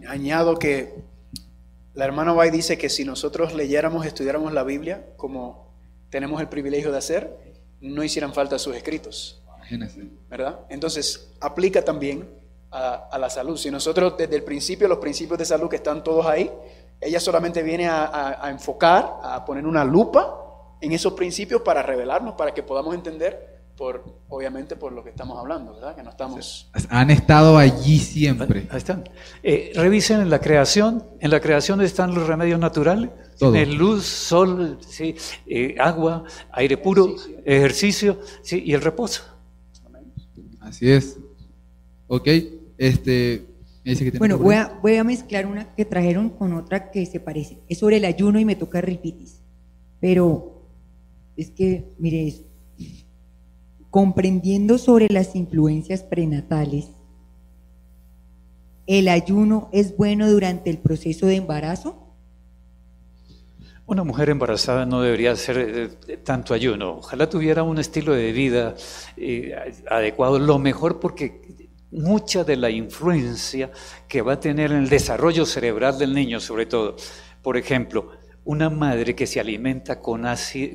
Añado 0.08 0.58
que 0.58 0.94
la 1.94 2.04
hermana 2.04 2.32
Bay 2.32 2.50
dice 2.50 2.78
que 2.78 2.88
si 2.88 3.04
nosotros 3.04 3.54
leyéramos, 3.54 4.06
estudiáramos 4.06 4.52
la 4.52 4.62
Biblia, 4.62 5.04
como 5.16 5.76
tenemos 6.10 6.40
el 6.40 6.48
privilegio 6.48 6.90
de 6.92 6.98
hacer, 6.98 7.36
no 7.80 8.02
hicieran 8.04 8.32
falta 8.32 8.58
sus 8.58 8.76
escritos. 8.76 9.41
¿Verdad? 10.28 10.60
Entonces, 10.68 11.34
aplica 11.40 11.84
también 11.84 12.28
a, 12.70 13.18
la 13.18 13.30
salud. 13.30 13.56
Si 13.56 13.70
nosotros 13.70 14.14
desde 14.16 14.36
el 14.36 14.42
principio, 14.42 14.88
los 14.88 14.98
principios 14.98 15.38
de 15.38 15.44
salud 15.44 15.68
que 15.68 15.76
están 15.76 16.02
todos 16.02 16.26
ahí, 16.26 16.50
ella 17.00 17.20
solamente 17.20 17.62
viene 17.62 17.88
a, 17.88 18.48
enfocar, 18.50 19.18
a 19.22 19.44
poner 19.44 19.66
una 19.66 19.84
lupa 19.84 20.38
en 20.80 20.92
esos 20.92 21.12
principios 21.12 21.62
para 21.62 21.82
revelarnos, 21.82 22.34
para 22.34 22.52
que 22.52 22.62
podamos 22.62 22.94
entender 22.94 23.52
por, 23.76 24.04
obviamente 24.28 24.76
por 24.76 24.92
lo 24.92 25.02
que 25.02 25.10
estamos 25.10 25.38
hablando, 25.38 25.74
¿verdad? 25.74 25.96
Que 25.96 26.02
no 26.02 26.10
estamos... 26.10 26.70
Han 26.88 27.10
estado 27.10 27.56
allí 27.56 27.98
siempre. 27.98 28.68
Ahí 28.70 28.78
están. 28.78 29.08
Eh, 29.42 29.72
revisen 29.74 30.20
en 30.20 30.30
la 30.30 30.40
creación, 30.40 31.04
en 31.20 31.30
la 31.30 31.40
creación 31.40 31.80
están 31.80 32.14
los 32.14 32.26
remedios 32.26 32.60
naturales, 32.60 33.10
el 33.40 33.74
luz, 33.74 34.06
sol, 34.06 34.78
¿sí? 34.88 35.16
Eh, 35.46 35.74
agua, 35.80 36.24
aire 36.52 36.76
puro, 36.76 37.16
ejercicio 37.44 38.20
¿sí? 38.42 38.62
y 38.64 38.72
el 38.72 38.80
reposo. 38.80 39.31
Así 40.62 40.90
es. 40.90 41.18
Ok, 42.06 42.28
este... 42.78 43.46
bueno, 44.18 44.38
voy 44.38 44.54
a, 44.54 44.78
voy 44.80 44.96
a, 44.96 45.04
mezclar 45.04 45.46
una 45.46 45.74
que 45.74 45.84
trajeron 45.84 46.30
con 46.30 46.52
otra 46.52 46.90
que 46.90 47.04
se 47.06 47.20
parece. 47.20 47.58
Es 47.68 47.78
sobre 47.78 47.96
el 47.96 48.04
ayuno 48.04 48.38
y 48.38 48.44
me 48.44 48.54
toca 48.54 48.80
ripitis. 48.80 49.40
Pero 50.00 50.68
es 51.36 51.50
que, 51.50 51.92
mire, 51.98 52.34
comprendiendo 53.90 54.78
sobre 54.78 55.08
las 55.08 55.34
influencias 55.34 56.02
prenatales, 56.02 56.88
¿el 58.86 59.08
ayuno 59.08 59.68
es 59.72 59.96
bueno 59.96 60.30
durante 60.30 60.70
el 60.70 60.78
proceso 60.78 61.26
de 61.26 61.36
embarazo? 61.36 62.11
Una 63.84 64.04
mujer 64.04 64.30
embarazada 64.30 64.86
no 64.86 65.02
debería 65.02 65.32
hacer 65.32 65.58
eh, 66.06 66.16
tanto 66.18 66.54
ayuno. 66.54 66.98
Ojalá 66.98 67.28
tuviera 67.28 67.62
un 67.64 67.78
estilo 67.78 68.12
de 68.12 68.32
vida 68.32 68.74
eh, 69.16 69.54
adecuado, 69.90 70.38
lo 70.38 70.58
mejor 70.58 71.00
porque 71.00 71.68
mucha 71.90 72.44
de 72.44 72.56
la 72.56 72.70
influencia 72.70 73.70
que 74.08 74.22
va 74.22 74.34
a 74.34 74.40
tener 74.40 74.70
en 74.72 74.78
el 74.78 74.88
desarrollo 74.88 75.44
cerebral 75.44 75.98
del 75.98 76.14
niño, 76.14 76.40
sobre 76.40 76.66
todo, 76.66 76.96
por 77.42 77.56
ejemplo, 77.56 78.10
una 78.44 78.70
madre 78.70 79.14
que 79.14 79.26
se 79.26 79.40
alimenta 79.40 80.00
con, 80.00 80.24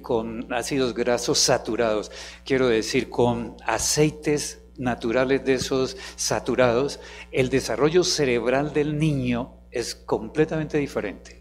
con 0.02 0.54
ácidos 0.54 0.94
grasos 0.94 1.40
saturados, 1.40 2.12
quiero 2.46 2.68
decir, 2.68 3.10
con 3.10 3.58
aceites 3.66 4.62
naturales 4.78 5.44
de 5.44 5.56
esos 5.56 5.98
saturados, 6.16 7.00
el 7.32 7.50
desarrollo 7.50 8.04
cerebral 8.04 8.74
del 8.74 8.98
niño 8.98 9.56
es 9.72 9.96
completamente 9.96 10.78
diferente. 10.78 11.37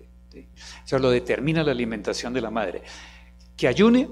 Eso 0.86 0.98
lo 1.00 1.10
determina 1.10 1.64
la 1.64 1.72
alimentación 1.72 2.32
de 2.32 2.40
la 2.40 2.50
madre. 2.50 2.82
Que 3.56 3.66
ayune 3.66 4.08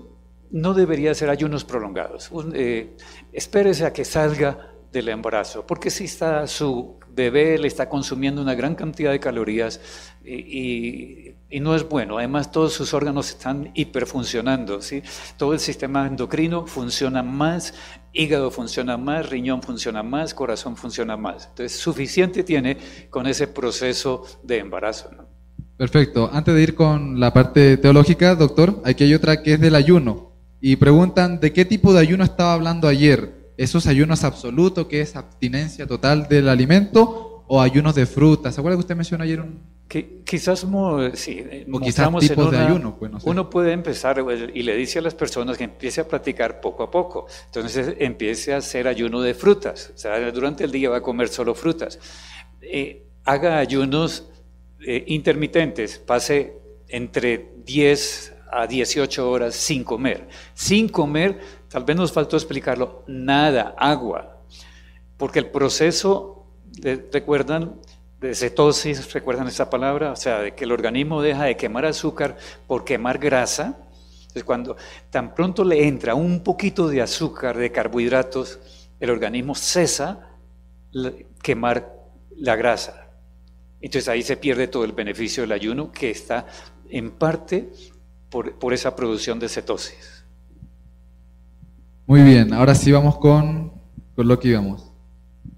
no 0.51 0.75
debería 0.75 1.15
ser 1.15 1.31
ayunos 1.31 1.65
prolongados. 1.65 2.31
Eh, 2.53 2.97
espérese 3.33 3.87
a 3.87 3.93
que 3.93 4.05
salga 4.05 4.75
del 4.93 5.09
embarazo, 5.09 5.67
porque 5.67 5.91
si 5.91 6.05
está 6.05 6.47
su 6.47 7.01
bebé 7.09 7.59
le 7.59 7.67
está 7.67 7.89
consumiendo 7.89 8.41
una 8.41 8.55
gran 8.55 8.75
cantidad 8.75 9.11
de 9.11 9.19
calorías 9.21 9.81
y, 10.25 11.35
no 11.61 11.77
es 11.77 11.89
bueno. 11.89 12.19
Además, 12.19 12.51
todos 12.51 12.73
sus 12.73 12.93
órganos 12.95 13.31
están 13.31 13.71
hiperfuncionando. 13.75 14.83
¿sí? 14.83 15.03
Todo 15.37 15.53
el 15.53 15.61
sistema 15.61 16.07
endocrino 16.07 16.67
funciona 16.67 17.23
más, 17.23 17.75
hígado 18.13 18.51
funciona 18.51 18.97
más, 18.97 19.31
riñón 19.31 19.63
funciona 19.63 20.03
más, 20.03 20.35
corazón 20.35 20.77
funciona 20.77 21.17
más. 21.17 21.47
Entonces, 21.47 21.79
suficiente 21.79 22.43
tiene 22.43 22.77
con 23.11 23.27
ese 23.29 23.47
proceso 23.47 24.25
de 24.43 24.59
embarazo. 24.59 25.11
Perfecto. 25.77 26.31
Antes 26.33 26.55
de 26.55 26.63
ir 26.63 26.75
con 26.75 27.19
la 27.19 27.33
parte 27.33 27.77
teológica, 27.77 28.35
doctor, 28.35 28.81
aquí 28.85 29.05
hay 29.05 29.15
otra 29.15 29.43
que 29.43 29.55
es 29.55 29.61
del 29.61 29.75
ayuno. 29.75 30.33
Y 30.61 30.77
preguntan, 30.77 31.41
¿de 31.41 31.53
qué 31.53 31.65
tipo 31.65 31.93
de 31.93 32.01
ayuno 32.01 32.25
estaba 32.25 32.55
hablando 32.55 32.89
ayer? 32.89 33.45
esos 33.57 33.87
ayunos 33.87 34.25
absolutos, 34.25 34.87
que 34.87 35.01
es 35.01 35.17
abstinencia 35.17 35.87
total 35.87 36.29
del 36.29 36.49
alimento, 36.49 37.45
o 37.47 37.61
ayunos 37.61 37.95
de 37.95 38.07
frutas. 38.07 38.55
¿Se 38.55 38.61
acuerda 38.61 38.77
que 38.77 38.81
usted 38.81 38.97
mencionó 38.97 39.25
ayer 39.25 39.41
un... 39.41 39.75
Que, 39.87 40.23
quizás 40.25 40.67
sí, 41.13 41.39
eh, 41.39 41.67
o 41.71 41.79
quizás 41.79 42.11
tipos 42.19 42.51
de 42.51 42.57
ayuno. 42.57 42.97
Pues, 42.99 43.13
Uno 43.25 43.51
puede 43.51 43.73
empezar 43.73 44.19
eh, 44.19 44.51
y 44.55 44.63
le 44.63 44.75
dice 44.77 44.99
a 44.99 45.03
las 45.03 45.15
personas 45.15 45.59
que 45.59 45.65
empiece 45.65 46.01
a 46.01 46.09
practicar 46.09 46.61
poco 46.61 46.83
a 46.83 46.91
poco. 46.91 47.27
Entonces 47.47 47.95
empiece 47.99 48.55
a 48.55 48.57
hacer 48.57 48.89
ayuno 48.89 49.21
de 49.21 49.35
frutas. 49.35 49.93
O 49.95 49.99
sea, 49.99 50.33
durante 50.33 50.65
el 50.65 50.73
día 50.73 50.89
va 50.89 50.97
a 50.97 51.03
comer 51.03 51.29
solo 51.29 51.55
frutas. 51.55 51.99
Eh, 52.63 53.07
haga 53.25 53.59
ayunos 53.59 54.31
intermitentes. 55.07 55.99
Pase 55.99 56.59
entre 56.89 57.53
10 57.65 58.35
a 58.51 58.67
18 58.67 59.31
horas 59.31 59.55
sin 59.55 59.85
comer. 59.85 60.29
Sin 60.55 60.89
comer 60.89 61.41
Tal 61.75 61.83
vez 61.83 61.97
nos 61.97 62.13
faltó 62.13 62.37
explicarlo. 62.37 63.03
Nada, 63.09 63.75
agua. 63.77 64.39
Porque 65.17 65.41
el 65.41 65.51
proceso, 65.51 66.47
recuerdan, 67.13 67.81
de 68.21 68.33
cetosis, 68.33 69.13
recuerdan 69.13 69.49
esa 69.49 69.69
palabra, 69.69 70.13
o 70.13 70.17
sea, 70.17 70.39
de 70.39 70.55
que 70.55 70.63
el 70.63 70.71
organismo 70.71 71.21
deja 71.21 71.47
de 71.47 71.57
quemar 71.57 71.85
azúcar 71.85 72.37
por 72.69 72.85
quemar 72.85 73.19
grasa. 73.19 73.77
Entonces, 74.21 74.45
cuando 74.45 74.77
tan 75.11 75.35
pronto 75.35 75.65
le 75.65 75.89
entra 75.89 76.15
un 76.15 76.45
poquito 76.45 76.87
de 76.87 77.03
azúcar, 77.03 77.59
de 77.59 77.73
carbohidratos, 77.73 78.61
el 79.01 79.11
organismo 79.11 79.57
cesa 79.57 80.31
quemar 81.43 81.93
la 82.37 82.55
grasa. 82.55 83.04
Entonces 83.85 84.09
ahí 84.09 84.23
se 84.23 84.39
pierde 84.39 84.67
todo 84.67 84.85
el 84.85 84.93
beneficio 84.93 85.43
del 85.43 85.53
ayuno 85.53 85.93
que 85.93 86.11
está 86.11 86.47
en 86.89 87.11
parte 87.11 87.71
por, 88.31 88.59
por 88.59 88.73
esa 88.73 88.97
producción 88.97 89.39
de 89.39 89.47
cetosis. 89.47 90.25
Muy 92.07 92.23
bien, 92.23 92.55
ahora 92.55 92.75
sí 92.75 92.91
vamos 92.93 93.19
con, 93.19 93.75
con 94.17 94.27
lo 94.27 94.41
que 94.41 94.49
íbamos. 94.49 94.91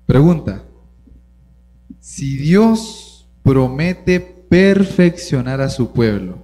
Pregunta. 0.07 0.65
Si 2.01 2.37
Dios 2.37 3.29
promete 3.45 4.19
perfeccionar 4.19 5.61
a 5.61 5.71
su 5.71 5.93
pueblo, 5.93 6.39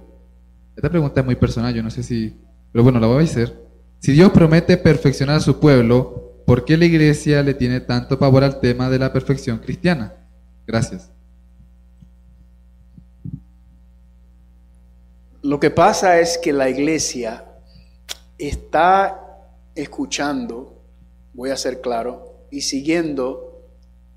esta 0.77 0.89
pregunta 0.89 1.19
es 1.19 1.25
muy 1.25 1.35
personal, 1.35 1.73
yo 1.73 1.83
no 1.83 1.91
sé 1.91 2.01
si, 2.01 2.39
pero 2.71 2.85
bueno, 2.85 3.01
la 3.01 3.07
voy 3.07 3.23
a 3.23 3.25
hacer. 3.25 3.61
Si 3.99 4.13
Dios 4.13 4.31
promete 4.31 4.77
perfeccionar 4.77 5.35
a 5.35 5.41
su 5.41 5.59
pueblo, 5.59 6.43
¿por 6.47 6.63
qué 6.63 6.77
la 6.77 6.85
iglesia 6.85 7.43
le 7.43 7.53
tiene 7.53 7.81
tanto 7.81 8.17
pavor 8.17 8.45
al 8.45 8.61
tema 8.61 8.89
de 8.89 8.99
la 8.99 9.11
perfección 9.11 9.59
cristiana? 9.59 10.13
Gracias. 10.65 11.12
Lo 15.43 15.59
que 15.59 15.71
pasa 15.71 16.21
es 16.21 16.37
que 16.37 16.53
la 16.53 16.69
iglesia 16.69 17.43
está 18.37 19.41
escuchando, 19.75 20.81
voy 21.33 21.49
a 21.49 21.57
ser 21.57 21.81
claro, 21.81 22.45
y 22.49 22.61
siguiendo 22.61 23.61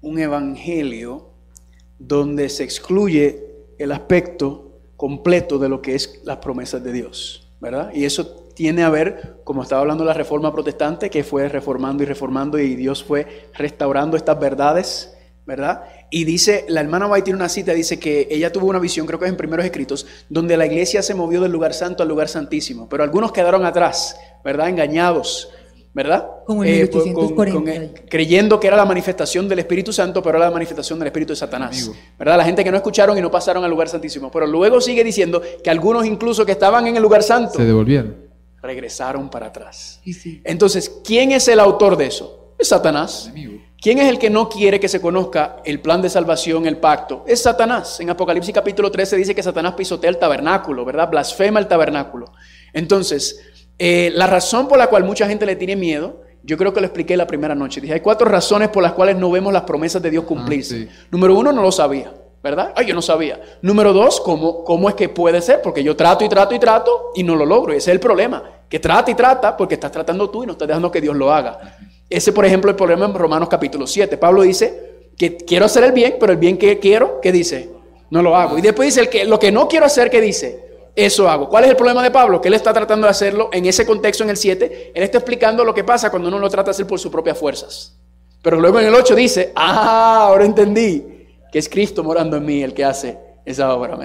un 0.02 0.20
evangelio 0.20 1.30
donde 1.98 2.48
se 2.48 2.62
excluye 2.62 3.44
el 3.76 3.90
aspecto 3.90 4.78
completo 4.96 5.58
de 5.58 5.68
lo 5.68 5.82
que 5.82 5.96
es 5.96 6.20
las 6.22 6.36
promesas 6.36 6.84
de 6.84 6.92
Dios, 6.92 7.52
¿verdad? 7.60 7.90
Y 7.92 8.04
eso 8.04 8.46
tiene 8.54 8.84
a 8.84 8.90
ver, 8.90 9.40
como 9.42 9.64
estaba 9.64 9.80
hablando 9.80 10.04
la 10.04 10.14
reforma 10.14 10.52
protestante, 10.52 11.10
que 11.10 11.24
fue 11.24 11.48
reformando 11.48 12.04
y 12.04 12.06
reformando 12.06 12.56
y 12.56 12.76
Dios 12.76 13.02
fue 13.02 13.48
restaurando 13.52 14.16
estas 14.16 14.38
verdades, 14.38 15.18
¿verdad? 15.44 15.82
Y 16.10 16.24
dice, 16.24 16.64
la 16.68 16.80
hermana 16.80 17.06
White 17.08 17.24
tiene 17.24 17.38
una 17.38 17.48
cita, 17.48 17.72
dice 17.72 17.98
que 17.98 18.28
ella 18.30 18.52
tuvo 18.52 18.66
una 18.66 18.78
visión, 18.78 19.06
creo 19.06 19.18
que 19.18 19.24
es 19.24 19.30
en 19.30 19.36
primeros 19.36 19.64
escritos, 19.64 20.06
donde 20.28 20.56
la 20.56 20.66
iglesia 20.66 21.02
se 21.02 21.14
movió 21.14 21.40
del 21.40 21.50
lugar 21.50 21.74
santo 21.74 22.02
al 22.02 22.08
lugar 22.08 22.28
santísimo, 22.28 22.88
pero 22.88 23.02
algunos 23.02 23.32
quedaron 23.32 23.64
atrás, 23.64 24.16
¿verdad? 24.44 24.68
Engañados, 24.68 25.50
¿verdad? 25.96 26.28
Como 26.44 26.62
en 26.62 26.70
eh, 26.70 26.90
eh, 26.90 27.94
creyendo 28.08 28.60
que 28.60 28.66
era 28.66 28.76
la 28.76 28.84
manifestación 28.84 29.48
del 29.48 29.60
Espíritu 29.60 29.94
Santo, 29.94 30.22
pero 30.22 30.36
era 30.36 30.46
la 30.46 30.52
manifestación 30.52 30.98
del 30.98 31.06
Espíritu 31.06 31.32
de 31.32 31.36
Satanás. 31.36 31.90
¿Verdad? 32.18 32.36
La 32.36 32.44
gente 32.44 32.62
que 32.62 32.70
no 32.70 32.76
escucharon 32.76 33.16
y 33.16 33.22
no 33.22 33.30
pasaron 33.30 33.64
al 33.64 33.70
lugar 33.70 33.88
santísimo. 33.88 34.30
Pero 34.30 34.46
luego 34.46 34.78
sigue 34.82 35.02
diciendo 35.02 35.40
que 35.64 35.70
algunos 35.70 36.04
incluso 36.04 36.44
que 36.44 36.52
estaban 36.52 36.86
en 36.86 36.96
el 36.96 37.02
lugar 37.02 37.22
santo 37.22 37.54
se 37.54 37.64
devolvieron. 37.64 38.14
Regresaron 38.60 39.30
para 39.30 39.46
atrás. 39.46 40.02
Entonces, 40.44 41.00
¿quién 41.02 41.32
es 41.32 41.48
el 41.48 41.60
autor 41.60 41.96
de 41.96 42.08
eso? 42.08 42.52
Es 42.58 42.68
Satanás. 42.68 43.32
¿Quién 43.80 43.98
es 43.98 44.08
el 44.08 44.18
que 44.18 44.30
no 44.30 44.48
quiere 44.48 44.80
que 44.80 44.88
se 44.88 45.00
conozca 45.00 45.58
el 45.64 45.80
plan 45.80 46.00
de 46.00 46.08
salvación, 46.08 46.66
el 46.66 46.78
pacto? 46.78 47.24
Es 47.26 47.42
Satanás. 47.42 48.00
En 48.00 48.10
Apocalipsis 48.10 48.54
capítulo 48.54 48.90
13 48.90 49.16
dice 49.16 49.34
que 49.34 49.42
Satanás 49.42 49.74
pisotea 49.74 50.10
el 50.10 50.18
tabernáculo, 50.18 50.84
¿verdad? 50.84 51.10
Blasfema 51.10 51.60
el 51.60 51.68
tabernáculo. 51.68 52.32
Entonces, 52.72 53.40
eh, 53.78 54.10
la 54.14 54.26
razón 54.26 54.66
por 54.66 54.78
la 54.78 54.86
cual 54.86 55.04
mucha 55.04 55.28
gente 55.28 55.44
le 55.44 55.56
tiene 55.56 55.76
miedo, 55.76 56.22
yo 56.42 56.56
creo 56.56 56.72
que 56.72 56.80
lo 56.80 56.86
expliqué 56.86 57.16
la 57.16 57.26
primera 57.26 57.54
noche. 57.54 57.80
Dije, 57.80 57.94
hay 57.94 58.00
cuatro 58.00 58.26
razones 58.26 58.70
por 58.70 58.82
las 58.82 58.92
cuales 58.92 59.16
no 59.16 59.30
vemos 59.30 59.52
las 59.52 59.62
promesas 59.62 60.00
de 60.00 60.10
Dios 60.10 60.24
ah, 60.24 60.28
cumplirse. 60.28 60.88
Número 61.10 61.36
uno, 61.36 61.52
no 61.52 61.60
lo 61.60 61.70
sabía, 61.70 62.12
¿verdad? 62.42 62.72
Ay, 62.74 62.86
yo 62.86 62.94
no 62.94 63.02
sabía. 63.02 63.40
Número 63.60 63.92
dos, 63.92 64.20
¿cómo, 64.20 64.64
¿cómo 64.64 64.88
es 64.88 64.94
que 64.94 65.10
puede 65.10 65.42
ser? 65.42 65.60
Porque 65.60 65.84
yo 65.84 65.94
trato 65.94 66.24
y 66.24 66.28
trato 66.28 66.54
y 66.54 66.58
trato 66.58 67.10
y 67.14 67.22
no 67.22 67.36
lo 67.36 67.44
logro. 67.44 67.72
ese 67.72 67.90
es 67.90 67.94
el 67.94 68.00
problema. 68.00 68.42
Que 68.68 68.78
trata 68.78 69.10
y 69.10 69.14
trata 69.14 69.56
porque 69.56 69.74
estás 69.74 69.92
tratando 69.92 70.30
tú 70.30 70.44
y 70.44 70.46
no 70.46 70.52
estás 70.52 70.66
dejando 70.66 70.90
que 70.90 71.00
Dios 71.00 71.14
lo 71.14 71.32
haga. 71.32 71.76
Ese, 72.08 72.32
por 72.32 72.46
ejemplo, 72.46 72.70
el 72.70 72.76
problema 72.76 73.06
en 73.06 73.14
Romanos 73.14 73.48
capítulo 73.48 73.86
7. 73.86 74.16
Pablo 74.16 74.42
dice 74.42 75.08
que 75.16 75.36
quiero 75.36 75.66
hacer 75.66 75.84
el 75.84 75.92
bien, 75.92 76.16
pero 76.20 76.32
el 76.32 76.38
bien 76.38 76.56
que 76.56 76.78
quiero, 76.78 77.20
¿qué 77.20 77.32
dice? 77.32 77.70
No 78.10 78.22
lo 78.22 78.36
hago. 78.36 78.58
Y 78.58 78.60
después 78.60 78.86
dice 78.86 79.00
el 79.00 79.08
que 79.08 79.24
lo 79.24 79.38
que 79.38 79.50
no 79.50 79.68
quiero 79.68 79.86
hacer, 79.86 80.10
¿qué 80.10 80.20
dice? 80.20 80.66
eso 80.96 81.28
hago. 81.28 81.48
¿Cuál 81.48 81.64
es 81.64 81.70
el 81.70 81.76
problema 81.76 82.02
de 82.02 82.10
Pablo? 82.10 82.40
Que 82.40 82.48
él 82.48 82.54
está 82.54 82.72
tratando 82.72 83.06
de 83.06 83.10
hacerlo 83.10 83.50
en 83.52 83.66
ese 83.66 83.84
contexto, 83.84 84.24
en 84.24 84.30
el 84.30 84.38
7. 84.38 84.92
Él 84.94 85.02
está 85.02 85.18
explicando 85.18 85.62
lo 85.62 85.74
que 85.74 85.84
pasa 85.84 86.10
cuando 86.10 86.28
uno 86.28 86.38
lo 86.38 86.48
trata 86.48 86.66
de 86.66 86.70
hacer 86.70 86.86
por 86.86 86.98
sus 86.98 87.12
propias 87.12 87.38
fuerzas. 87.38 87.94
Pero 88.40 88.58
luego 88.58 88.80
en 88.80 88.86
el 88.86 88.94
8 88.94 89.14
dice, 89.14 89.52
ah, 89.54 90.24
ahora 90.28 90.46
entendí 90.46 91.04
que 91.52 91.58
es 91.58 91.68
Cristo 91.68 92.02
morando 92.02 92.38
en 92.38 92.46
mí 92.46 92.62
el 92.62 92.72
que 92.72 92.84
hace 92.84 93.18
esa 93.44 93.74
obra. 93.74 93.98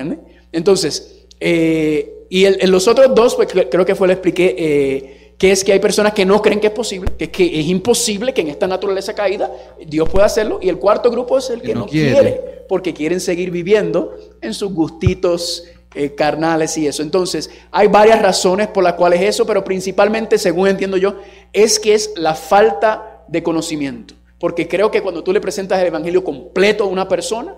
Entonces, 0.51 1.25
eh, 1.39 2.25
y 2.29 2.45
en 2.45 2.71
los 2.71 2.87
otros 2.87 3.15
dos, 3.15 3.35
pues 3.35 3.47
creo 3.51 3.85
que 3.85 3.95
fue, 3.95 4.07
le 4.07 4.13
expliqué, 4.13 4.55
eh, 4.57 5.20
que 5.41 5.51
es 5.51 5.63
que 5.63 5.73
hay 5.73 5.79
personas 5.79 6.13
que 6.13 6.23
no 6.23 6.39
creen 6.39 6.59
que 6.59 6.67
es 6.67 6.73
posible, 6.73 7.13
que, 7.17 7.31
que, 7.31 7.59
es 7.59 7.65
imposible 7.65 8.31
que 8.31 8.41
en 8.41 8.49
esta 8.49 8.67
naturaleza 8.67 9.15
caída 9.15 9.51
Dios 9.87 10.07
pueda 10.07 10.27
hacerlo. 10.27 10.59
Y 10.61 10.69
el 10.69 10.77
cuarto 10.77 11.09
grupo 11.09 11.39
es 11.39 11.49
el 11.49 11.63
que, 11.63 11.73
no, 11.73 11.87
quiere, 11.87 12.63
porque 12.69 12.93
quieren 12.93 13.19
seguir 13.19 13.49
viviendo 13.49 14.15
en 14.39 14.53
sus 14.53 14.71
gustitos 14.71 15.63
eh, 15.95 16.13
carnales 16.13 16.77
y 16.77 16.85
eso. 16.85 17.01
Entonces, 17.01 17.49
hay 17.71 17.87
varias 17.87 18.21
razones 18.21 18.67
por 18.67 18.83
las 18.83 18.93
cuales 18.93 19.19
eso, 19.19 19.43
pero 19.47 19.63
principalmente, 19.63 20.37
según 20.37 20.67
entiendo 20.67 20.97
yo, 20.97 21.15
es 21.53 21.79
que 21.79 21.95
es 21.95 22.13
la 22.17 22.35
falta 22.35 23.23
de 23.27 23.41
conocimiento. 23.41 24.13
Porque 24.37 24.67
creo 24.67 24.91
que 24.91 25.01
cuando 25.01 25.23
tú 25.23 25.33
le 25.33 25.41
presentas 25.41 25.81
el 25.81 25.87
Evangelio 25.87 26.23
completo 26.23 26.83
a 26.83 26.87
una 26.87 27.07
persona, 27.07 27.55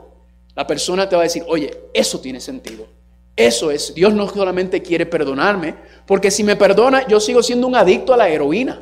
la 0.56 0.66
persona 0.66 1.10
te 1.10 1.18
va 1.18 1.24
a 1.24 1.26
decir, 1.26 1.44
oye, 1.50 1.78
eso 1.94 2.22
tiene 2.22 2.40
sentido. 2.40 2.86
Eso 3.36 3.72
es, 3.72 3.94
Dios 3.96 4.14
no 4.14 4.28
solamente 4.30 4.82
quiere 4.82 5.06
perdonarme, 5.06 5.76
porque 6.06 6.30
si 6.30 6.44
me 6.44 6.56
perdona, 6.56 7.08
yo 7.08 7.20
sigo 7.20 7.42
siendo 7.42 7.68
un 7.68 7.76
adicto 7.76 8.14
a 8.14 8.18
la 8.18 8.30
heroína, 8.30 8.78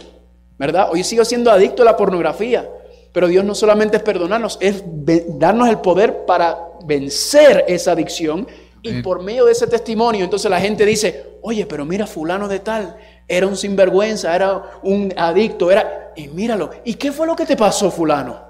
¿verdad? 0.57 0.89
Yo 0.93 1.03
sigo 1.03 1.23
siendo 1.23 1.51
adicto 1.51 1.83
a 1.83 1.85
la 1.85 1.97
pornografía. 1.97 2.69
Pero 3.13 3.27
Dios 3.27 3.43
no 3.43 3.55
solamente 3.55 3.97
es 3.97 4.03
perdonarnos, 4.03 4.57
es 4.61 4.83
darnos 4.85 5.67
el 5.67 5.79
poder 5.79 6.25
para 6.25 6.57
vencer 6.85 7.65
esa 7.67 7.91
adicción 7.91 8.47
Y 8.83 9.01
por 9.03 9.21
medio 9.21 9.45
de 9.45 9.51
ese 9.51 9.67
testimonio, 9.67 10.23
entonces 10.23 10.49
la 10.49 10.59
gente 10.59 10.85
dice, 10.85 11.37
oye, 11.41 11.67
pero 11.67 11.85
mira, 11.85 12.07
fulano 12.07 12.47
de 12.47 12.59
tal, 12.59 12.97
era 13.27 13.45
un 13.45 13.55
sinvergüenza, 13.55 14.35
era 14.35 14.79
un 14.81 15.13
adicto, 15.15 15.69
era... 15.69 16.13
Y 16.15 16.29
míralo, 16.29 16.71
¿y 16.83 16.95
qué 16.95 17.11
fue 17.11 17.27
lo 17.27 17.35
que 17.35 17.45
te 17.45 17.55
pasó, 17.55 17.91
fulano? 17.91 18.41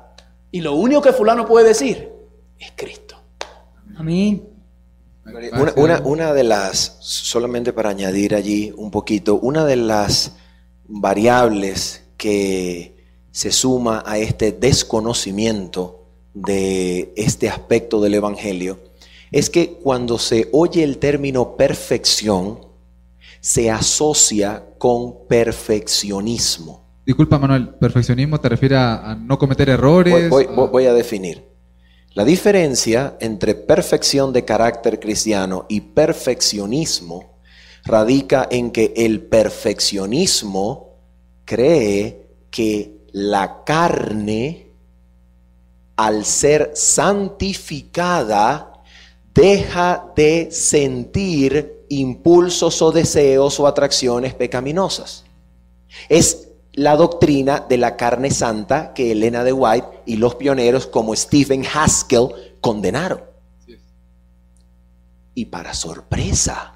Y 0.49 0.62
lo 0.62 0.74
único 0.76 1.02
que 1.02 1.12
fulano 1.12 1.45
puede 1.45 1.68
decir 1.68 2.12
es 2.58 2.72
Cristo. 2.76 3.18
Amén. 3.97 4.51
Una, 5.62 5.74
una- 5.76 6.00
una 6.06 6.34
de 6.34 6.44
las, 6.44 6.98
solamente 7.00 7.74
para 7.74 7.90
añadir 7.92 8.34
allí 8.36 8.74
un 8.76 8.90
poquito, 8.92 9.36
una 9.40 9.66
de 9.66 9.76
las 9.76 10.34
variables 10.88 12.04
que 12.18 12.96
se 13.32 13.52
suma 13.52 14.04
a 14.06 14.18
este 14.18 14.52
desconocimiento 14.52 16.06
de 16.34 17.14
este 17.16 17.50
aspecto 17.50 18.02
del 18.02 18.14
Evangelio 18.16 18.80
es 19.32 19.50
que 19.50 19.74
cuando 19.82 20.18
se 20.18 20.50
oye 20.52 20.84
el 20.84 20.98
término 20.98 21.56
perfección, 21.56 22.60
se 23.40 23.72
asocia 23.72 24.64
con 24.78 25.28
perfeccionismo. 25.28 26.82
Disculpa, 27.06 27.40
Manuel, 27.40 27.70
perfeccionismo 27.76 28.40
te 28.40 28.50
refiere 28.50 28.76
a, 28.76 29.12
a 29.12 29.16
no 29.16 29.38
cometer 29.40 29.70
errores. 29.70 30.30
Voy, 30.30 30.46
voy- 30.46 30.66
a- 30.66 30.70
voy 30.70 30.86
a 30.86 30.94
definir. 30.94 31.44
La 32.14 32.26
diferencia 32.26 33.16
entre 33.22 33.55
perfección 33.55 34.34
de 34.34 34.43
carácter 34.43 34.99
cristiano 34.99 35.66
y 35.70 35.80
perfeccionismo 35.80 37.38
radica 37.86 38.49
en 38.51 38.72
que 38.72 38.93
el 38.97 39.22
perfeccionismo 39.22 40.97
cree 41.45 42.28
que 42.49 42.97
la 43.14 43.64
carne, 43.64 44.74
al 45.95 46.26
ser 46.26 46.72
santificada, 46.76 48.84
deja 49.34 50.12
de 50.14 50.49
sentir 50.51 51.86
impulsos 51.88 52.82
o 52.82 52.91
deseos 52.91 53.57
o 53.57 53.68
atracciones 53.68 54.34
pecaminosas. 54.34 55.24
Es 56.09 56.49
la 56.74 56.96
doctrina 56.96 57.66
de 57.68 57.78
la 57.78 57.98
carne 57.98 58.32
santa 58.32 58.94
que 58.94 59.12
Elena 59.12 59.44
de 59.44 59.54
White 59.54 59.88
y 60.06 60.18
los 60.18 60.36
pioneros 60.36 60.88
como 60.88 61.16
Stephen 61.16 61.66
Haskell 61.66 62.30
condenaron. 62.62 63.22
Y 65.34 65.46
para 65.46 65.74
sorpresa, 65.74 66.74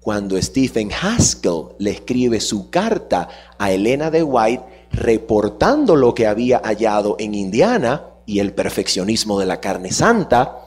cuando 0.00 0.40
Stephen 0.40 0.90
Haskell 0.92 1.74
le 1.78 1.90
escribe 1.90 2.40
su 2.40 2.70
carta 2.70 3.28
a 3.58 3.72
Elena 3.72 4.10
de 4.10 4.22
White 4.22 4.64
reportando 4.92 5.96
lo 5.96 6.14
que 6.14 6.26
había 6.26 6.60
hallado 6.64 7.16
en 7.18 7.34
Indiana 7.34 8.04
y 8.24 8.38
el 8.38 8.54
perfeccionismo 8.54 9.38
de 9.38 9.46
la 9.46 9.60
carne 9.60 9.90
santa, 9.92 10.58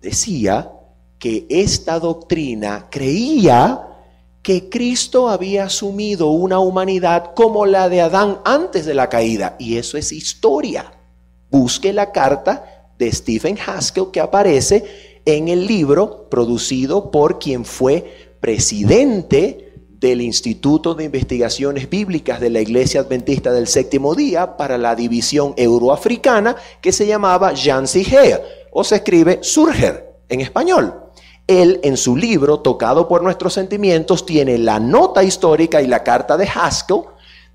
decía 0.00 0.70
que 1.18 1.46
esta 1.48 1.98
doctrina 1.98 2.88
creía 2.90 3.91
que 4.42 4.68
Cristo 4.68 5.28
había 5.28 5.64
asumido 5.64 6.30
una 6.30 6.58
humanidad 6.58 7.32
como 7.34 7.64
la 7.64 7.88
de 7.88 8.00
Adán 8.00 8.40
antes 8.44 8.84
de 8.84 8.94
la 8.94 9.08
caída. 9.08 9.56
Y 9.58 9.76
eso 9.76 9.96
es 9.96 10.10
historia. 10.12 10.92
Busque 11.50 11.92
la 11.92 12.10
carta 12.10 12.90
de 12.98 13.10
Stephen 13.12 13.56
Haskell 13.64 14.10
que 14.12 14.20
aparece 14.20 15.20
en 15.24 15.48
el 15.48 15.66
libro 15.66 16.28
producido 16.28 17.10
por 17.10 17.38
quien 17.38 17.64
fue 17.64 18.36
presidente 18.40 19.72
del 20.00 20.20
Instituto 20.20 20.96
de 20.96 21.04
Investigaciones 21.04 21.88
Bíblicas 21.88 22.40
de 22.40 22.50
la 22.50 22.60
Iglesia 22.60 23.02
Adventista 23.02 23.52
del 23.52 23.68
Séptimo 23.68 24.16
Día 24.16 24.56
para 24.56 24.76
la 24.76 24.96
división 24.96 25.54
euroafricana 25.56 26.56
que 26.80 26.90
se 26.90 27.06
llamaba 27.06 27.52
Jan 27.54 27.86
Sigea 27.86 28.42
o 28.72 28.82
se 28.82 28.96
escribe 28.96 29.38
Surger 29.42 30.16
en 30.28 30.40
español. 30.40 31.01
Él 31.60 31.80
en 31.82 31.96
su 31.96 32.16
libro, 32.16 32.60
Tocado 32.60 33.08
por 33.08 33.22
nuestros 33.22 33.52
sentimientos, 33.52 34.24
tiene 34.24 34.56
la 34.56 34.78
nota 34.78 35.22
histórica 35.24 35.82
y 35.82 35.88
la 35.88 36.02
carta 36.02 36.36
de 36.36 36.48
Haskell 36.48 37.02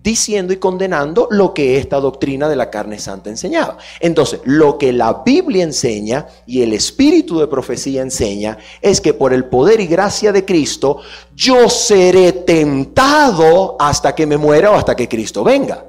diciendo 0.07 0.53
y 0.53 0.57
condenando 0.57 1.27
lo 1.31 1.53
que 1.53 1.77
esta 1.77 1.99
doctrina 1.99 2.47
de 2.47 2.55
la 2.55 2.69
carne 2.69 2.99
santa 2.99 3.29
enseñaba. 3.29 3.77
Entonces, 3.99 4.39
lo 4.45 4.77
que 4.77 4.93
la 4.93 5.21
Biblia 5.25 5.63
enseña 5.63 6.27
y 6.45 6.61
el 6.61 6.71
espíritu 6.71 7.39
de 7.39 7.47
profecía 7.47 8.01
enseña 8.01 8.57
es 8.81 9.01
que 9.01 9.13
por 9.13 9.33
el 9.33 9.45
poder 9.45 9.81
y 9.81 9.87
gracia 9.87 10.31
de 10.31 10.45
Cristo, 10.45 11.01
yo 11.35 11.69
seré 11.69 12.31
tentado 12.31 13.75
hasta 13.79 14.15
que 14.15 14.25
me 14.25 14.37
muera 14.37 14.71
o 14.71 14.75
hasta 14.75 14.95
que 14.95 15.09
Cristo 15.09 15.43
venga. 15.43 15.83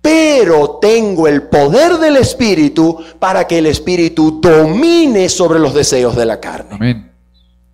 Pero 0.00 0.78
tengo 0.80 1.28
el 1.28 1.44
poder 1.44 1.98
del 1.98 2.16
espíritu 2.16 2.98
para 3.18 3.46
que 3.46 3.58
el 3.58 3.66
espíritu 3.66 4.40
domine 4.40 5.28
sobre 5.28 5.58
los 5.58 5.72
deseos 5.72 6.16
de 6.16 6.26
la 6.26 6.40
carne. 6.40 6.70
Amén. 6.72 7.13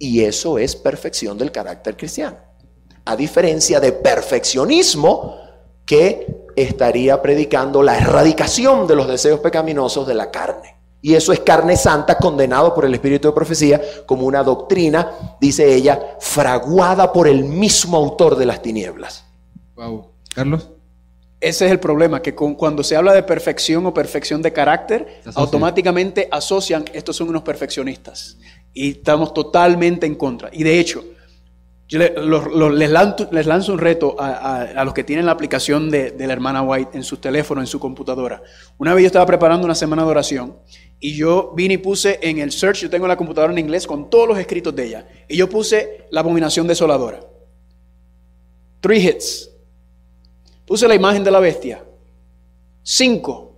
Y 0.02 0.24
eso 0.24 0.58
es 0.58 0.74
perfección 0.74 1.36
del 1.38 1.52
carácter 1.52 1.94
cristiano. 1.96 2.38
A 3.04 3.14
diferencia 3.14 3.78
de 3.80 3.92
perfeccionismo 3.92 5.36
que 5.84 6.46
estaría 6.56 7.20
predicando 7.20 7.82
la 7.82 7.98
erradicación 7.98 8.86
de 8.86 8.96
los 8.96 9.06
deseos 9.06 9.40
pecaminosos 9.40 10.06
de 10.06 10.14
la 10.14 10.30
carne. 10.30 10.76
Y 11.02 11.14
eso 11.14 11.32
es 11.32 11.40
carne 11.40 11.76
santa 11.76 12.16
condenado 12.16 12.74
por 12.74 12.84
el 12.86 12.94
espíritu 12.94 13.28
de 13.28 13.34
profecía 13.34 13.80
como 14.06 14.26
una 14.26 14.42
doctrina, 14.42 15.36
dice 15.40 15.74
ella, 15.74 16.16
fraguada 16.18 17.12
por 17.12 17.28
el 17.28 17.44
mismo 17.44 17.96
autor 17.96 18.36
de 18.36 18.46
las 18.46 18.62
tinieblas. 18.62 19.24
Wow. 19.76 20.08
Carlos. 20.34 20.70
Ese 21.40 21.64
es 21.66 21.72
el 21.72 21.80
problema, 21.80 22.20
que 22.20 22.34
con- 22.34 22.54
cuando 22.54 22.82
se 22.82 22.96
habla 22.96 23.14
de 23.14 23.22
perfección 23.22 23.86
o 23.86 23.94
perfección 23.94 24.42
de 24.42 24.52
carácter, 24.52 25.20
asocia. 25.20 25.40
automáticamente 25.42 26.28
asocian, 26.30 26.84
estos 26.92 27.16
son 27.16 27.30
unos 27.30 27.42
perfeccionistas. 27.42 28.36
Y 28.72 28.90
estamos 28.92 29.34
totalmente 29.34 30.06
en 30.06 30.14
contra. 30.14 30.48
Y 30.52 30.62
de 30.62 30.78
hecho, 30.78 31.04
yo 31.88 31.98
les, 31.98 32.90
lanzo, 32.90 33.72
un 33.72 33.78
reto 33.80 34.14
a, 34.18 34.28
a- 34.28 34.62
a 34.62 34.84
los 34.84 34.94
que 34.94 35.02
tienen 35.02 35.26
la 35.26 35.32
aplicación 35.32 35.90
de, 35.90 36.12
de 36.12 36.26
la 36.28 36.32
hermana 36.32 36.62
White 36.62 36.96
en 36.96 37.02
su 37.02 37.16
teléfono, 37.16 37.60
en 37.60 37.66
su 37.66 37.80
computadora. 37.80 38.42
Una 38.78 38.94
vez 38.94 39.02
yo 39.02 39.06
estaba 39.08 39.26
preparando 39.26 39.64
una 39.64 39.74
semana 39.74 40.04
de 40.04 40.08
oración 40.08 40.56
y 41.00 41.16
yo 41.16 41.52
vine 41.56 41.74
y 41.74 41.78
puse 41.78 42.20
en 42.22 42.38
el 42.38 42.52
search, 42.52 42.82
yo 42.82 42.90
tengo 42.90 43.08
la 43.08 43.16
computadora 43.16 43.52
en 43.52 43.58
inglés 43.58 43.88
con 43.88 44.08
todos 44.08 44.28
los 44.28 44.38
escritos 44.38 44.76
de 44.76 44.84
ella, 44.86 45.08
y 45.26 45.36
yo 45.36 45.48
puse 45.48 46.06
la 46.10 46.20
abominación 46.20 46.66
desoladora. 46.68 47.20
Three 48.80 49.04
hits. 49.08 49.50
Puse 50.66 50.86
la 50.86 50.94
imagen 50.94 51.24
de 51.24 51.30
la 51.32 51.40
bestia. 51.40 51.84
Cinco. 52.84 53.56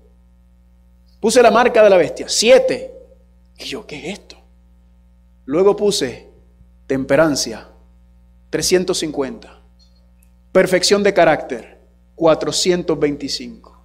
Puse 1.20 1.42
la 1.42 1.50
marca 1.50 1.82
de 1.84 1.90
la 1.90 1.98
bestia. 1.98 2.26
Siete. 2.28 2.92
Y 3.58 3.64
yo, 3.64 3.86
¿qué 3.86 3.96
es 3.98 4.18
esto? 4.18 4.36
Luego 5.44 5.76
puse 5.76 6.28
temperancia. 6.86 7.68
350. 8.50 9.62
Perfección 10.52 11.02
de 11.02 11.14
carácter. 11.14 11.80
425. 12.16 13.82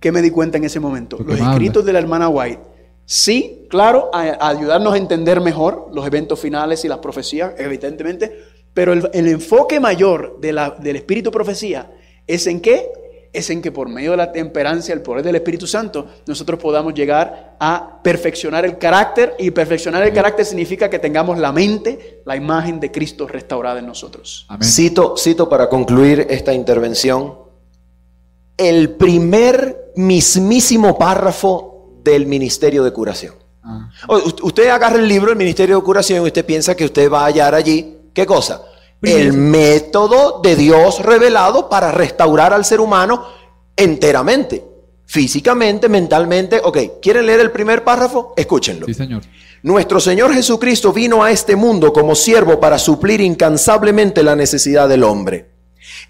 ¿Qué 0.00 0.12
me 0.12 0.20
di 0.22 0.30
cuenta 0.30 0.58
en 0.58 0.64
ese 0.64 0.80
momento? 0.80 1.16
Los 1.18 1.38
escritos 1.38 1.80
habla. 1.82 1.86
de 1.86 1.92
la 1.92 1.98
hermana 1.98 2.28
White. 2.28 2.60
Sí, 3.04 3.66
claro, 3.68 4.10
a, 4.12 4.22
a 4.22 4.48
ayudarnos 4.50 4.94
a 4.94 4.96
entender 4.96 5.40
mejor 5.40 5.90
los 5.92 6.06
eventos 6.06 6.38
finales 6.40 6.84
y 6.84 6.88
las 6.88 6.98
profecías, 6.98 7.54
evidentemente, 7.58 8.32
pero 8.74 8.92
el, 8.92 9.08
el 9.12 9.28
enfoque 9.28 9.80
mayor 9.80 10.38
de 10.40 10.52
la- 10.52 10.70
del 10.70 10.96
espíritu 10.96 11.30
profecía 11.30 11.90
es 12.26 12.46
en 12.46 12.60
qué? 12.60 12.88
Es 13.32 13.48
en 13.48 13.62
que 13.62 13.72
por 13.72 13.88
medio 13.88 14.10
de 14.10 14.18
la 14.18 14.30
temperancia, 14.30 14.92
el 14.92 15.00
poder 15.00 15.24
del 15.24 15.36
Espíritu 15.36 15.66
Santo, 15.66 16.06
nosotros 16.26 16.60
podamos 16.60 16.92
llegar 16.92 17.56
a 17.58 18.00
perfeccionar 18.02 18.64
el 18.66 18.76
carácter 18.76 19.34
y 19.38 19.50
perfeccionar 19.50 20.02
el 20.02 20.12
carácter 20.12 20.44
significa 20.44 20.90
que 20.90 20.98
tengamos 20.98 21.38
la 21.38 21.50
mente, 21.50 22.22
la 22.26 22.36
imagen 22.36 22.78
de 22.78 22.92
Cristo 22.92 23.26
restaurada 23.26 23.78
en 23.78 23.86
nosotros. 23.86 24.44
Amén. 24.48 24.68
Cito, 24.68 25.16
cito 25.16 25.48
para 25.48 25.68
concluir 25.68 26.26
esta 26.28 26.52
intervención 26.52 27.42
el 28.56 28.90
primer 28.90 29.92
mismísimo 29.96 30.98
párrafo 30.98 31.98
del 32.02 32.26
Ministerio 32.26 32.84
de 32.84 32.92
Curación. 32.92 33.34
Ah, 33.62 33.90
Usted 34.42 34.68
agarra 34.68 34.98
el 34.98 35.08
libro 35.08 35.28
del 35.28 35.38
Ministerio 35.38 35.76
de 35.76 35.82
Curación 35.82 36.24
y 36.24 36.26
usted 36.26 36.44
piensa 36.44 36.74
que 36.74 36.84
usted 36.84 37.10
va 37.10 37.22
a 37.22 37.26
hallar 37.26 37.54
allí, 37.54 37.96
¿qué 38.12 38.26
cosa? 38.26 38.62
El 39.02 39.32
método 39.32 40.40
de 40.42 40.54
Dios 40.54 41.00
revelado 41.00 41.68
para 41.68 41.90
restaurar 41.90 42.52
al 42.52 42.64
ser 42.64 42.80
humano 42.80 43.24
enteramente, 43.76 44.64
físicamente, 45.06 45.88
mentalmente. 45.88 46.60
Ok, 46.62 47.00
¿quieren 47.00 47.26
leer 47.26 47.40
el 47.40 47.50
primer 47.50 47.82
párrafo? 47.82 48.32
Escúchenlo. 48.36 48.86
sí, 48.86 48.94
señor. 48.94 49.22
Nuestro 49.64 50.00
Señor 50.00 50.34
Jesucristo 50.34 50.92
vino 50.92 51.22
a 51.22 51.30
este 51.30 51.54
mundo 51.54 51.92
como 51.92 52.16
siervo 52.16 52.58
para 52.58 52.80
suplir 52.80 53.20
incansablemente 53.20 54.24
la 54.24 54.34
necesidad 54.34 54.88
del 54.88 55.04
hombre. 55.04 55.51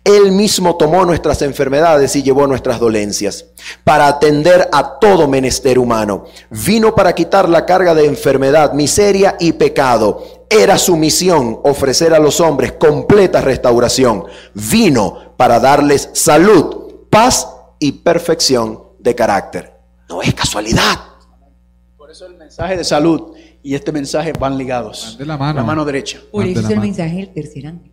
Él 0.05 0.32
mismo 0.32 0.76
tomó 0.76 1.05
nuestras 1.05 1.42
enfermedades 1.42 2.16
y 2.16 2.24
llevó 2.24 2.48
nuestras 2.48 2.80
dolencias 2.80 3.46
para 3.84 4.09
atender 4.09 4.68
a 4.72 4.98
todo 4.98 5.28
menester 5.28 5.78
humano. 5.78 6.24
Vino 6.50 6.92
para 6.92 7.14
quitar 7.14 7.48
la 7.48 7.64
carga 7.64 7.94
de 7.94 8.07
enfermedad, 8.07 8.72
miseria 8.72 9.36
y 9.38 9.53
pecado. 9.53 10.46
Era 10.50 10.76
su 10.76 10.96
misión 10.96 11.61
ofrecer 11.62 12.14
a 12.14 12.18
los 12.18 12.40
hombres 12.40 12.72
completa 12.72 13.40
restauración. 13.40 14.24
Vino 14.55 15.34
para 15.36 15.61
darles 15.61 16.11
salud, 16.14 17.07
paz 17.09 17.48
y 17.78 17.92
perfección 17.92 18.82
de 18.98 19.14
carácter. 19.14 19.72
No 20.09 20.20
es 20.20 20.34
casualidad. 20.34 20.98
eso 22.11 22.26
el 22.26 22.36
mensaje 22.36 22.76
de 22.76 22.84
salud 22.84 23.34
y 23.62 23.74
este 23.76 23.92
mensaje 23.92 24.32
van 24.32 24.59
ligados. 24.59 25.11
Van 25.11 25.18
de 25.18 25.26
la 25.26 25.36
mano. 25.36 25.61
La 25.61 25.64
mano 25.64 25.84
derecha. 25.84 26.20
Por 26.30 26.44
de 26.44 26.50
eso 26.50 26.61
es 26.61 26.66
el 26.66 26.76
mano. 26.76 26.82
mensaje 26.82 27.16
del 27.16 27.32
tercer 27.32 27.66
ángel. 27.68 27.91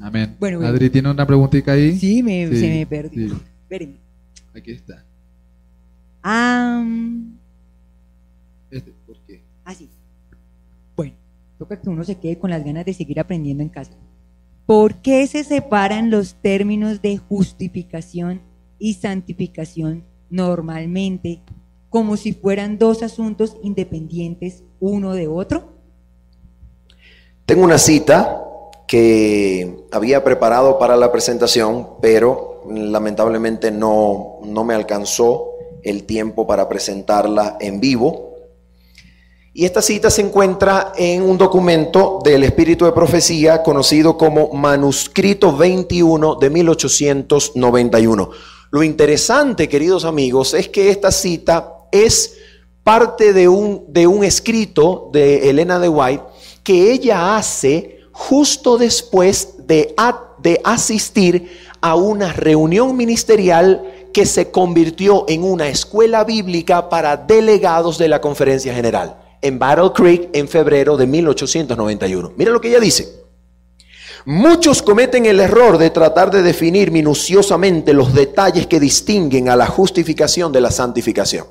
Amén. 0.00 0.36
Bueno, 0.38 0.58
bueno. 0.58 0.72
Adri 0.72 0.90
tiene 0.90 1.10
una 1.10 1.26
preguntita 1.26 1.72
ahí. 1.72 1.98
Sí, 1.98 2.22
me, 2.22 2.48
Sí, 2.48 2.56
se 2.60 2.68
me 2.68 2.86
perdió. 2.86 3.28
sí. 3.30 3.42
Espérenme. 3.62 3.96
Aquí 4.54 4.72
está. 4.72 5.04
Ah, 6.22 6.84
Este, 8.70 8.92
¿Por 9.06 9.16
qué? 9.26 9.42
así. 9.64 9.88
Bueno, 10.96 11.14
toca 11.58 11.80
que 11.80 11.88
uno 11.88 12.04
se 12.04 12.16
quede 12.18 12.38
con 12.38 12.50
las 12.50 12.64
ganas 12.64 12.84
de 12.84 12.94
seguir 12.94 13.20
aprendiendo 13.20 13.62
en 13.62 13.68
casa. 13.68 13.92
¿Por 14.66 14.96
qué 14.96 15.26
se 15.26 15.44
separan 15.44 16.10
los 16.10 16.34
términos 16.34 17.00
de 17.00 17.18
justificación 17.18 18.40
y 18.78 18.94
santificación 18.94 20.04
normalmente 20.28 21.42
como 21.88 22.16
si 22.16 22.32
fueran 22.32 22.76
dos 22.78 23.02
asuntos 23.04 23.56
independientes 23.62 24.64
uno 24.80 25.12
de 25.14 25.28
otro? 25.28 25.72
Tengo 27.46 27.62
una 27.64 27.78
cita 27.78 28.42
que 28.86 29.84
había 29.92 30.22
preparado 30.22 30.78
para 30.78 30.96
la 30.96 31.10
presentación, 31.10 31.88
pero 32.00 32.62
lamentablemente 32.68 33.70
no, 33.70 34.38
no 34.44 34.64
me 34.64 34.74
alcanzó 34.74 35.50
el 35.82 36.04
tiempo 36.04 36.46
para 36.46 36.68
presentarla 36.68 37.56
en 37.60 37.80
vivo. 37.80 38.34
Y 39.52 39.64
esta 39.64 39.80
cita 39.80 40.10
se 40.10 40.20
encuentra 40.20 40.92
en 40.96 41.22
un 41.22 41.38
documento 41.38 42.18
del 42.22 42.44
Espíritu 42.44 42.84
de 42.84 42.92
Profecía 42.92 43.62
conocido 43.62 44.18
como 44.18 44.52
Manuscrito 44.52 45.56
21 45.56 46.34
de 46.34 46.50
1891. 46.50 48.30
Lo 48.70 48.82
interesante, 48.82 49.68
queridos 49.68 50.04
amigos, 50.04 50.52
es 50.52 50.68
que 50.68 50.90
esta 50.90 51.10
cita 51.10 51.72
es 51.90 52.36
parte 52.82 53.32
de 53.32 53.48
un, 53.48 53.84
de 53.88 54.06
un 54.06 54.24
escrito 54.24 55.08
de 55.12 55.48
Elena 55.48 55.78
de 55.78 55.88
White 55.88 56.22
que 56.62 56.92
ella 56.92 57.36
hace 57.36 57.95
justo 58.18 58.78
después 58.78 59.66
de, 59.66 59.94
asistir 60.64 61.50
a 61.82 61.96
una 61.96 62.32
reunión 62.32 62.96
ministerial 62.96 64.08
que 64.14 64.24
se 64.24 64.50
convirtió 64.50 65.26
en 65.28 65.44
una 65.44 65.68
escuela 65.68 66.24
bíblica 66.24 66.88
para 66.88 67.18
delegados 67.18 67.98
de 67.98 68.08
la 68.08 68.22
conferencia 68.22 68.74
general 68.74 69.18
en 69.42 69.58
Battle 69.58 69.90
Creek 69.94 70.30
en 70.32 70.48
febrero 70.48 70.96
de 70.96 71.06
1891. 71.06 72.32
Mira 72.36 72.52
lo 72.52 72.60
que 72.60 72.68
ella 72.68 72.80
dice. 72.80 73.26
Muchos 74.24 74.80
cometen 74.80 75.26
el 75.26 75.38
error 75.38 75.76
de 75.76 75.90
tratar 75.90 76.30
de 76.30 76.42
definir 76.42 76.90
minuciosamente 76.90 77.92
los 77.92 78.14
detalles 78.14 78.66
que 78.66 78.80
distinguen 78.80 79.50
a 79.50 79.56
la 79.56 79.66
justificación 79.66 80.52
de 80.52 80.62
la 80.62 80.70
santificación. 80.70 81.46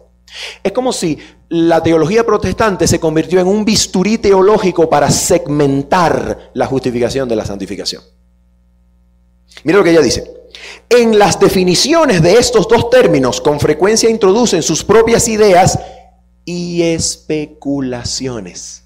Es 0.64 0.72
como 0.72 0.92
si 0.92 1.18
la 1.50 1.82
teología 1.82 2.26
protestante 2.26 2.88
se 2.88 3.00
convirtió 3.00 3.40
en 3.40 3.48
un 3.48 3.64
bisturí 3.66 4.18
teológico 4.18 4.90
para 4.90 5.10
segmentar 5.10 6.52
la 6.54 6.66
justificación 6.66 7.30
de 7.30 7.36
la 7.36 7.46
santificación. 7.46 8.04
Mira 9.64 9.78
lo 9.78 9.84
que 9.84 9.92
ella 9.92 10.02
dice. 10.02 10.32
En 10.90 11.18
las 11.20 11.40
definiciones 11.40 12.22
de 12.22 12.38
estos 12.38 12.68
dos 12.68 12.90
términos 12.90 13.42
con 13.42 13.60
frecuencia 13.60 14.10
introducen 14.10 14.64
sus 14.64 14.84
propias 14.84 15.28
ideas 15.28 15.80
y 16.44 16.82
especulaciones. 16.84 18.84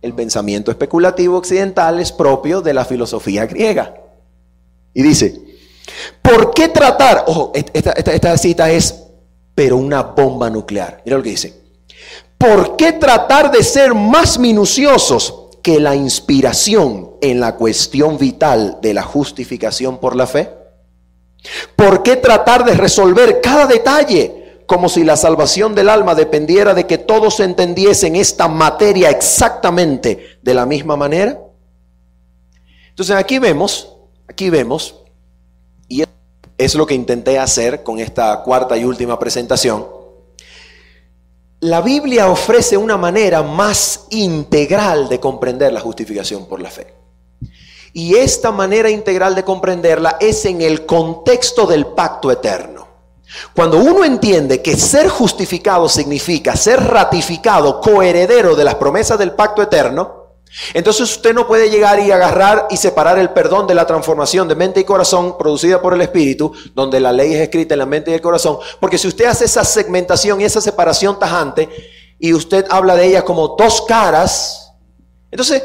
El 0.00 0.14
pensamiento 0.14 0.70
especulativo 0.70 1.36
occidental 1.38 2.00
es 2.00 2.12
propio 2.12 2.60
de 2.60 2.74
la 2.74 2.84
filosofía 2.84 3.46
griega. 3.46 3.94
Y 4.94 5.02
dice, 5.02 5.40
¿por 6.20 6.52
qué 6.52 6.68
tratar? 6.68 7.24
Ojo, 7.26 7.52
esta, 7.54 7.92
esta- 7.92 8.38
cita 8.38 8.70
es, 8.70 9.02
pero 9.54 9.76
una 9.76 10.02
bomba 10.02 10.50
nuclear. 10.50 11.02
Mira 11.04 11.16
lo 11.16 11.22
que 11.22 11.30
dice. 11.30 11.62
¿Por 12.38 12.76
qué 12.76 12.92
tratar 12.92 13.50
de 13.50 13.62
ser 13.62 13.94
más 13.94 14.38
minuciosos 14.38 15.42
que 15.62 15.78
la 15.78 15.94
inspiración 15.94 17.12
en 17.20 17.38
la 17.38 17.54
cuestión 17.54 18.18
vital 18.18 18.78
de 18.82 18.94
la 18.94 19.02
justificación 19.02 19.98
por 19.98 20.16
la 20.16 20.26
fe? 20.26 20.50
¿Por 21.76 22.02
qué 22.02 22.16
tratar 22.16 22.64
de 22.64 22.74
resolver 22.74 23.40
cada 23.40 23.66
detalle 23.66 24.64
como 24.66 24.88
si 24.88 25.04
la 25.04 25.16
salvación 25.16 25.74
del 25.74 25.88
alma 25.88 26.14
dependiera 26.14 26.74
de 26.74 26.86
que 26.86 26.98
todos 26.98 27.40
entendiesen 27.40 28.16
esta 28.16 28.48
materia 28.48 29.10
exactamente 29.10 30.38
de 30.42 30.54
la 30.54 30.66
misma 30.66 30.96
manera? 30.96 31.40
Entonces 32.88 33.16
aquí 33.16 33.38
vemos, 33.38 33.96
aquí 34.28 34.50
vemos, 34.50 35.01
es 36.64 36.74
lo 36.74 36.86
que 36.86 36.94
intenté 36.94 37.38
hacer 37.38 37.82
con 37.82 37.98
esta 37.98 38.42
cuarta 38.42 38.76
y 38.76 38.84
última 38.84 39.18
presentación. 39.18 39.86
La 41.60 41.80
Biblia 41.80 42.28
ofrece 42.28 42.76
una 42.76 42.96
manera 42.96 43.42
más 43.42 44.06
integral 44.10 45.08
de 45.08 45.20
comprender 45.20 45.72
la 45.72 45.80
justificación 45.80 46.46
por 46.46 46.60
la 46.60 46.70
fe. 46.70 46.94
Y 47.92 48.14
esta 48.16 48.50
manera 48.50 48.90
integral 48.90 49.34
de 49.34 49.44
comprenderla 49.44 50.16
es 50.18 50.44
en 50.44 50.62
el 50.62 50.86
contexto 50.86 51.66
del 51.66 51.86
pacto 51.86 52.30
eterno. 52.30 52.88
Cuando 53.54 53.78
uno 53.78 54.04
entiende 54.04 54.60
que 54.60 54.76
ser 54.76 55.08
justificado 55.08 55.88
significa 55.88 56.56
ser 56.56 56.82
ratificado 56.82 57.80
coheredero 57.80 58.56
de 58.56 58.64
las 58.64 58.74
promesas 58.76 59.18
del 59.18 59.32
pacto 59.32 59.62
eterno, 59.62 60.21
entonces 60.74 61.02
usted 61.10 61.34
no 61.34 61.46
puede 61.46 61.70
llegar 61.70 62.00
y 62.00 62.10
agarrar 62.10 62.66
y 62.70 62.76
separar 62.76 63.18
el 63.18 63.30
perdón 63.30 63.66
de 63.66 63.74
la 63.74 63.86
transformación 63.86 64.48
de 64.48 64.54
mente 64.54 64.80
y 64.80 64.84
corazón 64.84 65.38
producida 65.38 65.80
por 65.80 65.94
el 65.94 66.02
Espíritu, 66.02 66.52
donde 66.74 67.00
la 67.00 67.12
ley 67.12 67.32
es 67.32 67.40
escrita 67.40 67.74
en 67.74 67.78
la 67.78 67.86
mente 67.86 68.10
y 68.10 68.14
el 68.14 68.20
corazón, 68.20 68.58
porque 68.80 68.98
si 68.98 69.08
usted 69.08 69.26
hace 69.26 69.46
esa 69.46 69.64
segmentación 69.64 70.40
y 70.40 70.44
esa 70.44 70.60
separación 70.60 71.18
tajante 71.18 71.68
y 72.18 72.34
usted 72.34 72.66
habla 72.70 72.96
de 72.96 73.06
ella 73.06 73.24
como 73.24 73.48
dos 73.56 73.82
caras, 73.82 74.72
entonces 75.30 75.62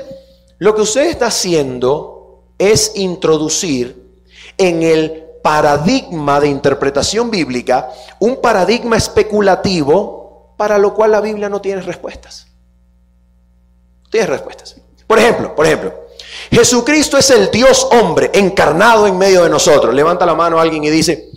lo 0.57 0.73
que 0.73 0.81
usted 0.81 1.07
está 1.07 1.27
haciendo 1.27 2.43
es 2.57 2.93
introducir 2.95 4.07
en 4.57 4.83
el 4.83 5.25
paradigma 5.43 6.39
de 6.39 6.47
interpretación 6.47 7.29
bíblica 7.29 7.89
un 8.19 8.41
paradigma 8.41 8.97
especulativo 8.97 10.55
para 10.57 10.77
lo 10.77 10.93
cual 10.93 11.11
la 11.11 11.21
Biblia 11.21 11.49
no 11.49 11.61
tiene 11.61 11.81
respuestas. 11.81 12.46
Tienes 14.09 14.29
respuestas. 14.29 14.75
Por 15.05 15.19
ejemplo, 15.19 15.55
por 15.55 15.65
ejemplo, 15.65 15.93
Jesucristo 16.51 17.17
es 17.17 17.29
el 17.29 17.49
Dios 17.51 17.87
hombre 17.91 18.31
encarnado 18.33 19.07
en 19.07 19.17
medio 19.17 19.43
de 19.43 19.49
nosotros. 19.49 19.93
Levanta 19.93 20.25
la 20.25 20.35
mano 20.35 20.59
alguien 20.59 20.83
y 20.83 20.89
dice, 20.89 21.29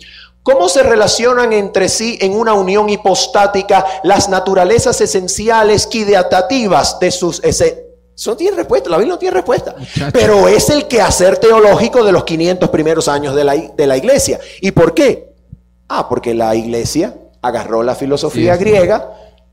¿cómo 0.43 0.69
se 0.69 0.83
relacionan 0.83 1.53
entre 1.53 1.89
sí 1.89 2.17
en 2.21 2.33
una 2.33 2.53
unión 2.53 2.89
hipostática 2.89 3.85
las 4.03 4.29
naturalezas 4.29 4.99
esenciales 5.01 5.87
quideatativas 5.87 6.99
de 6.99 7.11
sus... 7.11 7.41
Ese, 7.43 7.87
eso 8.15 8.31
no 8.31 8.37
tiene 8.37 8.57
respuesta, 8.57 8.89
la 8.89 8.97
Biblia 8.97 9.15
no 9.15 9.19
tiene 9.19 9.33
respuesta. 9.35 9.75
Muchacho. 9.77 10.11
Pero 10.13 10.47
es 10.47 10.69
el 10.69 10.87
quehacer 10.87 11.37
teológico 11.37 12.03
de 12.03 12.11
los 12.11 12.23
500 12.23 12.69
primeros 12.69 13.07
años 13.07 13.35
de 13.35 13.43
la, 13.43 13.55
de 13.55 13.87
la 13.87 13.97
iglesia. 13.97 14.39
¿Y 14.59 14.71
por 14.71 14.93
qué? 14.93 15.33
Ah, 15.87 16.07
porque 16.07 16.33
la 16.33 16.53
iglesia 16.55 17.15
agarró 17.41 17.83
la 17.83 17.95
filosofía 17.95 18.53
Sí, 18.53 18.59
sí. 18.59 18.65
griega, 18.65 19.11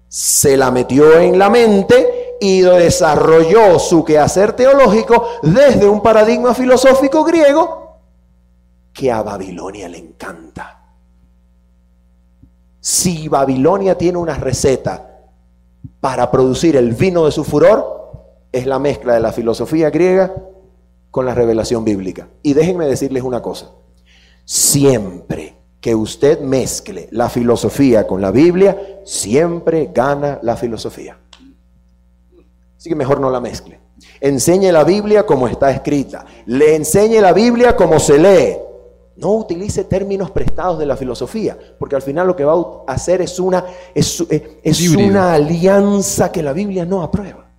se 0.09 0.57
la 0.57 0.71
metió 0.71 1.19
en 1.19 1.39
la 1.39 1.49
mente 1.51 2.18
y 2.41 2.61
desarrolló 2.61 3.79
su 3.79 4.05
quehacer 4.05 4.53
teológico 4.53 5.27
desde 5.43 5.89
un 5.89 6.03
paradigma 6.03 6.55
filosófico 6.55 7.25
griego 7.25 7.99
que 8.93 9.13
a 9.13 9.23
Babilonia 9.23 9.89
le 9.89 9.99
encanta. 9.99 10.83
Si 12.81 13.29
Babilonia 13.29 13.97
tiene 13.97 14.19
una 14.19 14.35
receta 14.35 15.21
para 16.01 16.31
producir 16.31 16.77
el 16.77 16.95
vino 16.95 17.25
de 17.25 17.33
su 17.33 17.45
furor, 17.45 17.99
es 18.51 18.67
la 18.67 18.79
mezcla 18.79 19.15
de 19.15 19.21
la 19.21 19.33
filosofía 19.33 19.91
griega 19.91 20.35
con 21.11 21.27
la 21.27 21.35
revelación 21.35 21.85
bíblica. 21.85 22.29
Y 22.43 22.55
déjenme 22.55 22.87
decirles 22.87 23.23
una 23.23 23.43
cosa. 23.43 23.71
Siempre 24.45 25.57
que 25.81 25.95
usted 25.95 26.41
mezcle 26.41 27.09
la 27.13 27.29
filosofía 27.29 28.07
con 28.07 28.21
la 28.21 28.31
Biblia, 28.31 28.77
siempre 29.05 29.91
gana 29.95 30.39
la 30.43 30.57
filosofía. 30.57 31.19
Así 32.89 32.95
que 32.95 32.97
mejor 32.97 33.21
no 33.21 33.29
la 33.29 33.39
mezcle. 33.39 33.79
Enseñe 34.19 34.73
la 34.73 34.83
Biblia 34.83 35.27
como 35.27 35.47
está 35.47 35.71
escrita. 35.71 36.25
Le 36.47 36.75
enseñe 36.75 37.21
la 37.21 37.35
Biblia 37.35 37.77
como 37.77 38.01
se 38.01 38.19
lee. 38.19 38.57
No 39.17 39.35
utilice 39.35 39.85
términos 39.85 40.31
prestados 40.31 40.79
de 40.79 40.87
la 40.87 40.97
filosofía, 40.97 41.59
porque 41.79 41.97
al 41.97 42.01
final 42.01 42.27
lo 42.27 42.35
que 42.35 42.47
va 42.47 42.55
a 42.87 42.93
hacer 42.95 43.21
es 43.21 43.39
una, 43.39 43.63
es, 43.95 44.21
una 44.97 45.35
alianza 45.35 46.33
que 46.33 46.43
la 46.43 46.55
Biblia 46.55 46.87
no 46.87 47.03
aprueba. 47.03 47.51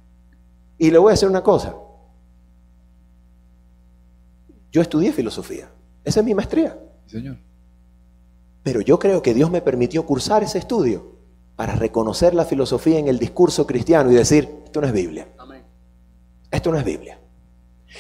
Y 0.80 0.90
le 0.90 0.98
voy 0.98 1.12
a 1.12 1.14
decir 1.14 1.30
una 1.30 1.44
cosa. 1.44 1.76
Yo 4.72 4.82
estudié 4.82 5.12
filosofía. 5.12 5.70
Esa 6.04 6.22
es 6.22 6.26
mi 6.26 6.34
maestría. 6.34 6.76
Sí, 7.06 7.18
señor. 7.18 7.38
Pero 8.64 8.82
yo 8.82 8.98
creo 8.98 9.22
que 9.22 9.36
Dios 9.36 9.52
me 9.52 9.62
permitió 9.62 10.04
cursar 10.08 10.42
ese 10.42 10.58
estudio 10.58 11.19
para 11.60 11.76
reconocer 11.76 12.34
la 12.36 12.46
filosofía 12.46 13.00
en 13.00 13.10
el 13.10 13.20
discurso 13.20 13.68
cristiano 13.68 14.10
y 14.10 14.16
decir, 14.16 14.62
esto 14.64 14.80
no 14.80 14.88
es 14.88 14.94
Biblia. 14.94 15.28
Esto 16.50 16.72
no 16.72 16.78
es 16.78 16.86
Biblia. 16.86 17.20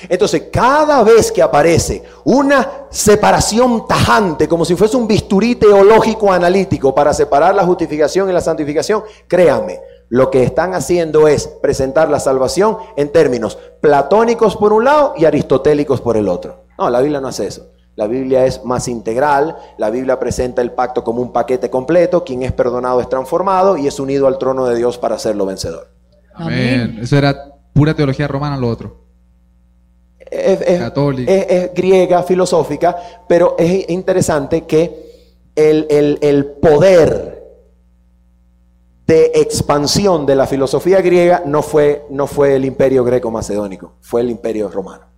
Entonces, 0.07 0.43
cada 0.49 1.03
vez 1.03 1.29
que 1.29 1.41
aparece 1.41 2.01
una 2.23 2.85
separación 2.89 3.85
tajante, 3.85 4.47
como 4.47 4.63
si 4.63 4.77
fuese 4.77 4.95
un 4.95 5.09
bisturí 5.09 5.55
teológico 5.55 6.31
analítico 6.31 6.95
para 6.95 7.13
separar 7.13 7.53
la 7.53 7.65
justificación 7.65 8.29
y 8.29 8.31
la 8.31 8.39
santificación, 8.39 9.03
créanme, 9.27 9.81
lo 10.07 10.31
que 10.31 10.41
están 10.43 10.73
haciendo 10.73 11.27
es 11.27 11.45
presentar 11.45 12.09
la 12.09 12.21
salvación 12.21 12.77
en 12.95 13.11
términos 13.11 13.57
platónicos 13.81 14.55
por 14.55 14.71
un 14.71 14.85
lado 14.85 15.15
y 15.17 15.25
aristotélicos 15.25 15.99
por 15.99 16.15
el 16.15 16.29
otro. 16.29 16.63
No, 16.77 16.89
la 16.89 17.01
Biblia 17.01 17.19
no 17.19 17.27
hace 17.27 17.47
eso. 17.47 17.73
La 17.99 18.07
Biblia 18.07 18.45
es 18.45 18.63
más 18.63 18.87
integral, 18.87 19.57
la 19.77 19.89
Biblia 19.89 20.17
presenta 20.17 20.61
el 20.61 20.71
pacto 20.71 21.03
como 21.03 21.21
un 21.21 21.33
paquete 21.33 21.69
completo, 21.69 22.23
quien 22.23 22.43
es 22.43 22.53
perdonado 22.53 23.01
es 23.01 23.09
transformado 23.09 23.75
y 23.75 23.87
es 23.87 23.99
unido 23.99 24.25
al 24.25 24.37
trono 24.37 24.65
de 24.67 24.77
Dios 24.77 24.97
para 24.97 25.15
hacerlo 25.15 25.45
vencedor. 25.45 25.89
Amén. 26.33 26.97
Eso 27.01 27.17
era 27.17 27.55
pura 27.73 27.93
teología 27.93 28.25
romana 28.25 28.55
lo 28.55 28.69
otro. 28.69 28.95
Es, 30.31 30.61
es- 30.61 30.79
Católica. 30.79 31.29
es- 31.29 31.45
es 31.49 31.73
griega, 31.73 32.23
filosófica, 32.23 32.95
pero 33.27 33.55
es 33.59 33.89
interesante 33.89 34.61
que 34.65 35.09
el, 35.53 35.85
el- 35.89 36.19
el 36.21 36.45
poder 36.45 37.43
de 39.07 39.31
expansión 39.35 40.25
de 40.25 40.35
la 40.37 40.47
filosofía 40.47 41.01
griega 41.01 41.41
no 41.45 41.61
fue, 41.63 42.05
no 42.11 42.27
fue 42.27 42.55
el 42.55 42.63
imperio 42.63 43.03
greco-macedónico, 43.03 43.95
fue 43.99 44.21
el 44.21 44.29
imperio 44.29 44.69
romano. 44.69 45.08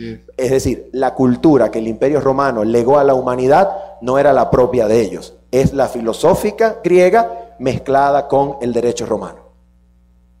Es. 0.00 0.20
Es 0.36 0.50
decir, 0.50 0.88
la 0.92 1.14
cultura 1.14 1.70
que 1.70 1.78
el 1.78 1.86
imperio 1.88 2.20
romano 2.20 2.64
legó 2.64 2.98
a 2.98 3.04
la 3.04 3.14
humanidad 3.14 3.70
no 4.00 4.18
era 4.18 4.32
la 4.32 4.50
propia 4.50 4.86
de 4.88 5.00
ellos, 5.02 5.34
es 5.50 5.72
la 5.72 5.88
filosófica 5.88 6.78
griega 6.82 7.54
mezclada 7.58 8.26
con 8.28 8.56
el 8.62 8.72
derecho 8.72 9.04
romano. 9.06 9.50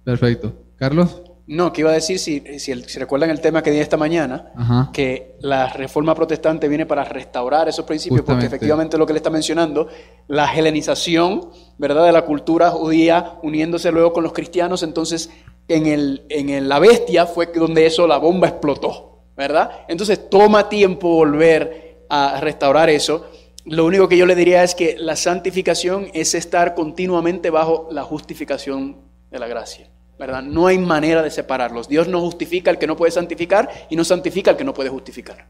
Perfecto. 0.04 0.52
Carlos. 0.76 1.22
No, 1.46 1.72
que 1.72 1.80
iba 1.80 1.90
a 1.90 1.94
decir, 1.94 2.18
si, 2.20 2.40
si, 2.60 2.70
el- 2.70 2.84
si 2.88 2.98
recuerdan 3.00 3.28
el 3.30 3.40
tema 3.40 3.60
que 3.60 3.72
di 3.72 3.78
esta 3.80 3.96
mañana, 3.96 4.52
Ajá. 4.54 4.90
que 4.92 5.36
la 5.40 5.68
reforma 5.68 6.14
protestante 6.14 6.68
viene 6.68 6.86
para 6.86 7.02
restaurar 7.02 7.68
esos 7.68 7.84
principios, 7.84 8.22
porque 8.22 8.46
efectivamente 8.46 8.96
lo 8.96 9.04
que 9.04 9.12
le 9.14 9.16
está 9.18 9.30
mencionando, 9.30 9.88
la 10.28 10.54
helenización, 10.56 11.50
¿verdad?, 11.76 12.06
de 12.06 12.12
la 12.12 12.24
cultura 12.24 12.70
judía 12.70 13.34
uniéndose 13.42 13.90
luego 13.90 14.12
con 14.12 14.22
los 14.22 14.32
cristianos, 14.32 14.84
entonces 14.84 15.28
en, 15.66 15.86
el, 15.86 16.24
en 16.28 16.50
el- 16.50 16.68
la 16.68 16.78
bestia 16.78 17.26
fue 17.26 17.46
donde 17.52 17.84
eso, 17.84 18.06
la 18.06 18.18
bomba 18.18 18.46
explotó, 18.46 19.09
¿verdad? 19.40 19.70
Entonces 19.88 20.28
toma 20.30 20.68
tiempo 20.68 21.08
volver 21.08 22.04
a 22.08 22.40
restaurar 22.40 22.90
eso. 22.90 23.26
Lo 23.64 23.84
único 23.86 24.08
que 24.08 24.16
yo 24.16 24.26
le 24.26 24.34
diría 24.34 24.62
es 24.62 24.74
que 24.74 24.96
la 24.98 25.16
santificación 25.16 26.08
es 26.14 26.34
estar 26.34 26.74
continuamente 26.74 27.50
bajo 27.50 27.88
la 27.90 28.02
justificación 28.02 28.98
de 29.30 29.38
la 29.38 29.48
gracia. 29.48 29.88
¿verdad? 30.18 30.42
No 30.42 30.66
hay 30.66 30.76
manera 30.76 31.22
de 31.22 31.30
separarlos. 31.30 31.88
Dios 31.88 32.06
no 32.06 32.20
justifica 32.20 32.70
al 32.70 32.78
que 32.78 32.86
no 32.86 32.94
puede 32.94 33.10
santificar 33.10 33.70
y 33.88 33.96
no 33.96 34.04
santifica 34.04 34.50
al 34.50 34.56
que 34.58 34.64
no 34.64 34.74
puede 34.74 34.90
justificar. 34.90 35.48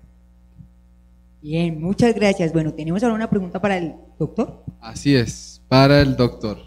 Bien, 1.43 1.80
muchas 1.80 2.14
gracias. 2.14 2.53
Bueno, 2.53 2.72
tenemos 2.72 3.03
ahora 3.03 3.16
una 3.16 3.28
pregunta 3.28 3.61
para 3.61 3.76
el 3.78 3.97
doctor. 4.18 4.62
Así 4.80 5.16
es. 5.16 5.61
Para 5.66 6.01
el 6.01 6.14
doctor. 6.16 6.59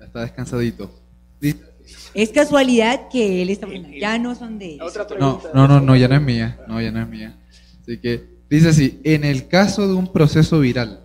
Ya 0.00 0.06
está 0.06 0.22
descansadito. 0.22 0.90
¿Listo? 1.38 1.66
Es 2.14 2.30
casualidad 2.30 3.08
que 3.08 3.42
él 3.42 3.50
está... 3.50 3.66
Ya 4.00 4.18
no 4.18 4.34
son 4.34 4.58
de... 4.58 4.76
No, 4.76 4.86
pregunta. 5.06 5.50
no, 5.54 5.68
no, 5.68 5.80
no, 5.80 5.96
ya 5.96 6.08
no 6.08 6.16
es 6.16 6.22
mía. 6.22 6.58
No, 6.66 6.80
ya 6.80 6.90
no 6.90 7.00
es 7.00 7.08
mía. 7.08 7.36
Así 7.82 7.98
que 7.98 8.24
dice 8.50 8.68
así, 8.68 9.00
en 9.04 9.24
el 9.24 9.48
caso 9.48 9.86
de 9.86 9.94
un 9.94 10.12
proceso 10.12 10.60
viral, 10.60 11.04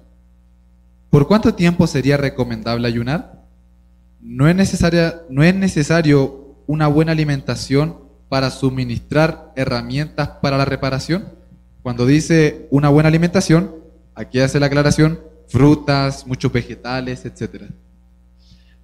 ¿por 1.09 1.27
cuánto 1.27 1.53
tiempo 1.53 1.87
sería 1.87 2.17
recomendable 2.17 2.87
ayunar? 2.87 3.43
No 4.19 4.47
es 4.47 4.55
necesaria, 4.55 5.21
no 5.29 5.43
es 5.43 5.53
necesario 5.53 6.55
una 6.65 6.87
buena 6.87 7.11
alimentación 7.11 7.97
para 8.29 8.49
suministrar 8.49 9.51
herramientas 9.55 10.27
para 10.41 10.57
la 10.57 10.65
reparación. 10.65 11.25
Cuando 11.83 12.05
dice 12.05 12.67
una 12.71 12.89
buena 12.89 13.09
alimentación, 13.09 13.75
aquí 14.15 14.39
hace 14.39 14.59
la 14.59 14.67
aclaración, 14.67 15.19
frutas, 15.47 16.25
muchos 16.25 16.51
vegetales, 16.51 17.25
etcétera. 17.25 17.67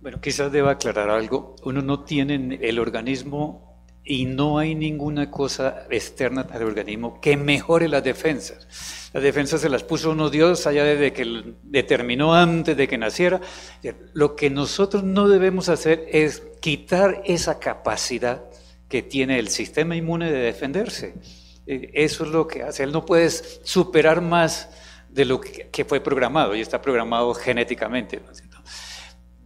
Bueno, 0.01 0.21
quizás 0.21 0.51
deba 0.51 0.71
aclarar 0.71 1.09
algo. 1.09 1.55
Uno 1.63 1.81
no 1.81 2.03
tiene 2.03 2.59
el 2.61 2.79
organismo 2.79 3.83
y 4.03 4.25
no 4.25 4.57
hay 4.57 4.73
ninguna 4.73 5.29
cosa 5.29 5.85
externa 5.89 6.47
al 6.49 6.63
organismo 6.63 7.19
que 7.19 7.35
mejore 7.35 7.89
las 7.89 8.03
defensas. 8.03 8.67
Las 9.13 9.21
defensas 9.21 9.61
se 9.61 9.69
las 9.69 9.83
puso 9.83 10.11
uno 10.11 10.29
Dios 10.29 10.65
allá 10.67 10.83
desde 10.83 11.11
que 11.11 11.53
determinó 11.63 12.33
antes 12.33 12.77
de 12.77 12.87
que 12.87 12.97
naciera. 12.97 13.41
Lo 14.13 14.35
que 14.35 14.49
nosotros 14.49 15.03
no 15.03 15.27
debemos 15.27 15.67
hacer 15.67 16.05
es 16.11 16.43
quitar 16.61 17.21
esa 17.25 17.59
capacidad 17.59 18.45
que 18.87 19.01
tiene 19.03 19.37
el 19.37 19.49
sistema 19.49 19.95
inmune 19.95 20.31
de 20.31 20.39
defenderse. 20.39 21.15
Eh, 21.67 21.91
Eso 21.93 22.23
es 22.23 22.31
lo 22.31 22.47
que 22.47 22.63
hace. 22.63 22.83
Él 22.83 22.91
no 22.91 23.05
puede 23.05 23.29
superar 23.29 24.21
más 24.21 24.69
de 25.09 25.25
lo 25.25 25.41
que 25.41 25.85
fue 25.85 25.99
programado 25.99 26.55
y 26.55 26.61
está 26.61 26.81
programado 26.81 27.33
genéticamente. 27.33 28.21
¿no 28.25 28.31
es 28.31 28.37
cierto? 28.37 28.57
Mm, 28.59 29.38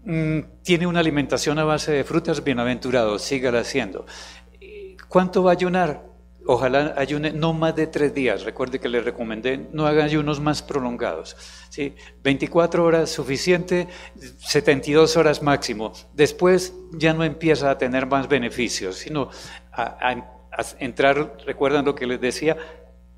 tiene 0.63 0.87
una 0.87 0.99
alimentación 0.99 1.59
a 1.59 1.63
base 1.63 1.91
de 1.91 2.03
frutas, 2.03 2.43
bienaventurado, 2.43 3.17
sígala 3.19 3.59
haciendo. 3.59 4.05
¿Cuánto 5.07 5.43
va 5.43 5.51
a 5.51 5.53
ayunar? 5.53 6.11
Ojalá 6.45 6.93
ayune 6.97 7.31
no 7.31 7.53
más 7.53 7.73
de 7.75 7.87
tres 7.87 8.13
días. 8.13 8.43
Recuerde 8.43 8.79
que 8.79 8.89
le 8.89 8.99
recomendé, 8.99 9.69
no 9.71 9.85
haga 9.87 10.03
ayunos 10.03 10.41
más 10.41 10.61
prolongados. 10.61 11.37
¿sí? 11.69 11.95
24 12.21 12.83
horas 12.83 13.09
suficiente, 13.09 13.87
72 14.39 15.15
horas 15.15 15.41
máximo. 15.41 15.93
Después 16.13 16.73
ya 16.91 17.13
no 17.13 17.23
empieza 17.23 17.71
a 17.71 17.77
tener 17.77 18.07
más 18.07 18.27
beneficios, 18.27 18.97
sino 18.97 19.29
a, 19.71 19.83
a- 20.01 20.29
entrar, 20.79 21.37
recuerdan 21.45 21.85
lo 21.85 21.95
que 21.95 22.05
les 22.05 22.19
decía, 22.19 22.57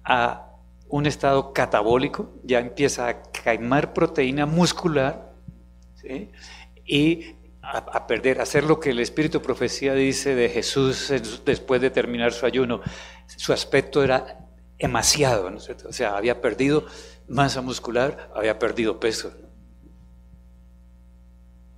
a 0.04 0.52
un 0.88 1.08
estado 1.08 1.52
catabólico, 1.52 2.32
ya 2.44 2.60
empieza 2.60 3.08
a 3.08 3.22
quemar 3.24 3.92
proteína 3.94 4.46
muscular. 4.46 5.34
Y 6.86 7.36
a, 7.62 7.78
a 7.78 8.08
perder, 8.08 8.40
a 8.40 8.44
hacer 8.44 8.64
lo 8.64 8.80
que 8.80 8.92
el 8.92 9.00
Espíritu 9.00 9.42
Profecía 9.42 9.94
dice 9.94 10.36
de 10.36 10.50
Jesús 10.50 11.12
después 11.46 11.82
de 11.82 11.90
terminar 11.90 12.32
su 12.34 12.46
ayuno. 12.46 12.82
Su 13.28 13.54
aspecto 13.54 14.04
era 14.04 14.46
demasiado, 14.80 15.50
¿no 15.50 15.58
es 15.58 15.64
cierto? 15.64 15.90
O 15.90 15.94
sea, 15.94 16.18
había 16.18 16.42
perdido 16.42 16.86
masa 17.28 17.62
muscular, 17.62 18.30
había 18.36 18.60
perdido 18.60 19.00
peso. 19.00 19.32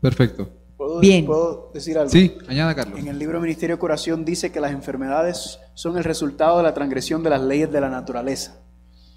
Perfecto. 0.01 0.49
¿Puedo, 0.77 0.99
Bien. 0.99 1.25
puedo 1.25 1.71
decir 1.73 1.97
algo? 1.97 2.09
Sí, 2.11 2.37
añada 2.47 2.75
Carlos. 2.75 2.99
En 2.99 3.07
el 3.07 3.17
libro 3.17 3.41
Ministerio 3.41 3.75
de 3.75 3.79
Curación 3.79 4.23
dice 4.23 4.51
que 4.51 4.59
las 4.59 4.71
enfermedades 4.71 5.59
son 5.73 5.97
el 5.97 6.03
resultado 6.03 6.57
de 6.57 6.63
la 6.63 6.73
transgresión 6.73 7.23
de 7.23 7.31
las 7.31 7.41
leyes 7.41 7.71
de 7.71 7.81
la 7.81 7.89
naturaleza. 7.89 8.61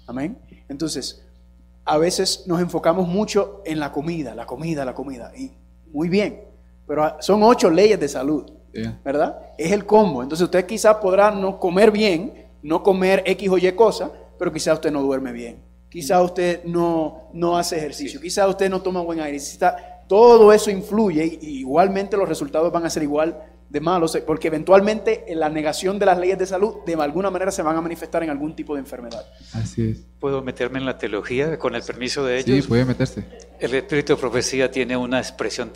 Amén. 0.07 0.39
Entonces, 0.69 1.23
a 1.85 1.97
veces 1.97 2.45
nos 2.47 2.61
enfocamos 2.61 3.07
mucho 3.07 3.61
en 3.65 3.79
la 3.79 3.91
comida, 3.91 4.33
la 4.33 4.47
comida, 4.47 4.85
la 4.85 4.95
comida. 4.95 5.31
Y 5.37 5.51
muy 5.93 6.09
bien, 6.09 6.41
pero 6.87 7.15
son 7.19 7.43
ocho 7.43 7.69
leyes 7.69 7.99
de 7.99 8.07
salud. 8.07 8.49
¿verdad? 9.03 9.37
Es 9.57 9.71
el 9.71 9.85
combo. 9.85 10.23
Entonces 10.23 10.45
usted 10.45 10.65
quizás 10.65 10.95
podrá 10.97 11.29
no 11.31 11.59
comer 11.59 11.91
bien, 11.91 12.47
no 12.63 12.81
comer 12.81 13.21
X 13.25 13.49
o 13.49 13.57
Y 13.57 13.71
cosa, 13.73 14.11
pero 14.39 14.51
quizás 14.51 14.75
usted 14.75 14.91
no 14.91 15.01
duerme 15.01 15.31
bien. 15.33 15.61
Quizás 15.89 16.23
usted 16.23 16.63
no, 16.63 17.23
no 17.33 17.57
hace 17.57 17.77
ejercicio, 17.77 18.21
quizás 18.21 18.47
usted 18.47 18.69
no 18.69 18.81
toma 18.81 19.01
buen 19.01 19.19
aire. 19.19 19.37
quizás- 19.37 19.75
todo 20.07 20.51
eso 20.51 20.69
influye 20.69 21.39
y 21.41 21.59
igualmente 21.59 22.17
los 22.17 22.27
resultados 22.27 22.71
van 22.71 22.85
a 22.85 22.89
ser 22.89 23.03
igual 23.03 23.41
de 23.71 23.79
malos, 23.79 24.17
porque 24.27 24.47
eventualmente 24.49 25.31
en 25.31 25.39
la 25.39 25.47
negación 25.49 25.97
de 25.97 26.05
las 26.05 26.17
leyes 26.19 26.37
de 26.37 26.45
salud 26.45 26.75
de 26.85 26.93
alguna 26.95 27.29
manera 27.31 27.51
se 27.51 27.61
van 27.61 27.77
a 27.77 27.81
manifestar 27.81 28.21
en 28.21 28.29
algún 28.29 28.53
tipo 28.53 28.73
de 28.73 28.81
enfermedad. 28.81 29.25
Así 29.53 29.91
es. 29.91 29.99
¿Puedo 30.19 30.43
meterme 30.43 30.79
en 30.79 30.85
la 30.85 30.97
teología 30.97 31.57
con 31.57 31.73
el 31.75 31.81
permiso 31.81 32.25
de 32.25 32.43
Sí, 32.43 32.51
ellos? 32.51 32.67
puede 32.67 32.83
meterse. 32.83 33.23
El 33.59 33.73
Espíritu 33.73 34.13
de 34.15 34.19
Profecía 34.19 34.69
tiene 34.69 34.97
una 34.97 35.19
expresión 35.19 35.71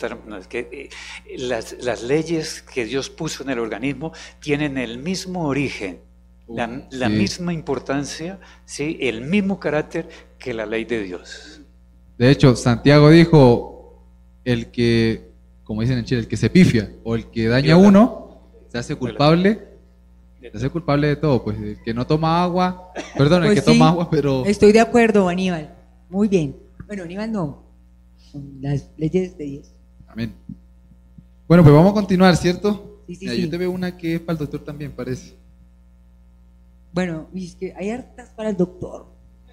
que 0.48 0.68
eh, 0.70 1.38
las, 1.38 1.76
las 1.82 2.02
leyes 2.02 2.60
que 2.62 2.84
Dios 2.84 3.08
puso 3.08 3.42
en 3.44 3.50
el 3.50 3.58
organismo 3.60 4.12
tienen 4.40 4.76
el 4.76 4.98
mismo 4.98 5.46
origen, 5.48 6.00
la, 6.48 6.66
Uh, 6.68 6.82
la 6.90 7.08
sí. 7.08 7.12
misma 7.14 7.52
importancia, 7.54 8.38
¿sí? 8.66 8.98
el 9.00 9.22
mismo 9.22 9.58
carácter 9.58 10.08
que 10.38 10.52
la 10.52 10.66
ley 10.66 10.84
de 10.84 11.02
Dios. 11.02 11.62
De 12.18 12.30
hecho, 12.30 12.54
Santiago 12.56 13.08
dijo, 13.10 14.02
el 14.44 14.70
que, 14.70 15.30
como 15.66 15.80
dicen 15.82 15.98
en 15.98 16.04
Chile, 16.04 16.20
el 16.20 16.28
que 16.28 16.36
se 16.36 16.48
pifia 16.48 16.90
o 17.04 17.16
el 17.16 17.26
que 17.26 17.48
daña 17.48 17.74
a 17.74 17.76
uno, 17.76 18.38
se 18.68 18.78
hace 18.78 18.94
culpable, 18.94 19.60
se 20.40 20.56
hace 20.56 20.70
culpable 20.70 21.08
de 21.08 21.16
todo, 21.16 21.42
pues 21.42 21.58
el 21.58 21.82
que 21.82 21.92
no 21.92 22.06
toma 22.06 22.42
agua, 22.42 22.92
perdón, 23.18 23.42
el 23.42 23.48
Pues 23.48 23.60
que 23.62 23.70
sí. 23.72 23.76
toma 23.76 23.88
agua, 23.90 24.08
pero 24.08 24.44
Estoy 24.46 24.70
de 24.72 24.80
acuerdo, 24.80 25.28
Aníbal. 25.28 25.74
Muy 26.08 26.28
bien. 26.28 26.56
Bueno, 26.86 27.02
Aníbal 27.02 27.32
no. 27.32 27.64
Con 28.32 28.58
las 28.60 28.88
leyes 28.96 29.36
de 29.36 29.44
Dios. 29.44 29.72
amén. 30.06 30.32
Bueno, 31.48 31.62
pues 31.64 31.74
vamos 31.74 31.90
a 31.90 31.94
continuar, 31.94 32.36
¿cierto? 32.36 33.02
Sí, 33.08 33.14
sí, 33.16 33.24
Mira, 33.24 33.34
sí. 33.36 33.42
Yo 33.42 33.50
te 33.50 33.58
veo 33.58 33.70
una 33.72 33.96
que 33.96 34.14
es 34.14 34.20
para 34.20 34.32
el 34.34 34.38
doctor 34.38 34.64
también, 34.64 34.92
parece. 34.92 35.34
Bueno, 36.92 37.28
y 37.34 37.46
es 37.46 37.54
que 37.56 37.74
hay 37.76 37.90
hartas 37.90 38.30
para 38.30 38.50
el 38.50 38.56
doctor. 38.56 39.06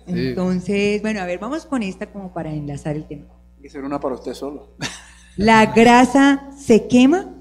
Sí. 0.08 0.14
Entonces, 0.30 1.02
bueno, 1.02 1.22
a 1.22 1.26
ver, 1.26 1.40
vamos 1.40 1.66
con 1.66 1.82
esta 1.84 2.12
como 2.12 2.34
para 2.34 2.54
enlazar 2.54 2.96
el 2.96 3.06
tema. 3.06 3.26
Hay 3.58 3.64
que 3.64 3.70
ser 3.70 3.84
una 3.84 4.00
para 4.00 4.16
usted 4.16 4.34
solo. 4.34 4.70
¿La 5.38 5.66
grasa 5.68 6.50
se 6.58 6.88
quema? 6.88 7.34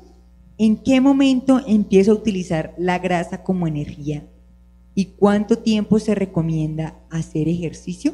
¿En 0.59 0.77
qué 0.77 1.01
momento 1.01 1.61
empieza 1.67 2.11
a 2.11 2.15
utilizar 2.15 2.75
la 2.79 2.99
grasa 2.99 3.43
como 3.43 3.67
energía 3.67 4.25
¿Y 4.95 5.07
cuánto 5.17 5.59
tiempo 5.59 5.99
se 5.99 6.15
recomienda 6.15 6.97
hacer 7.11 7.49
ejercicio? 7.49 8.13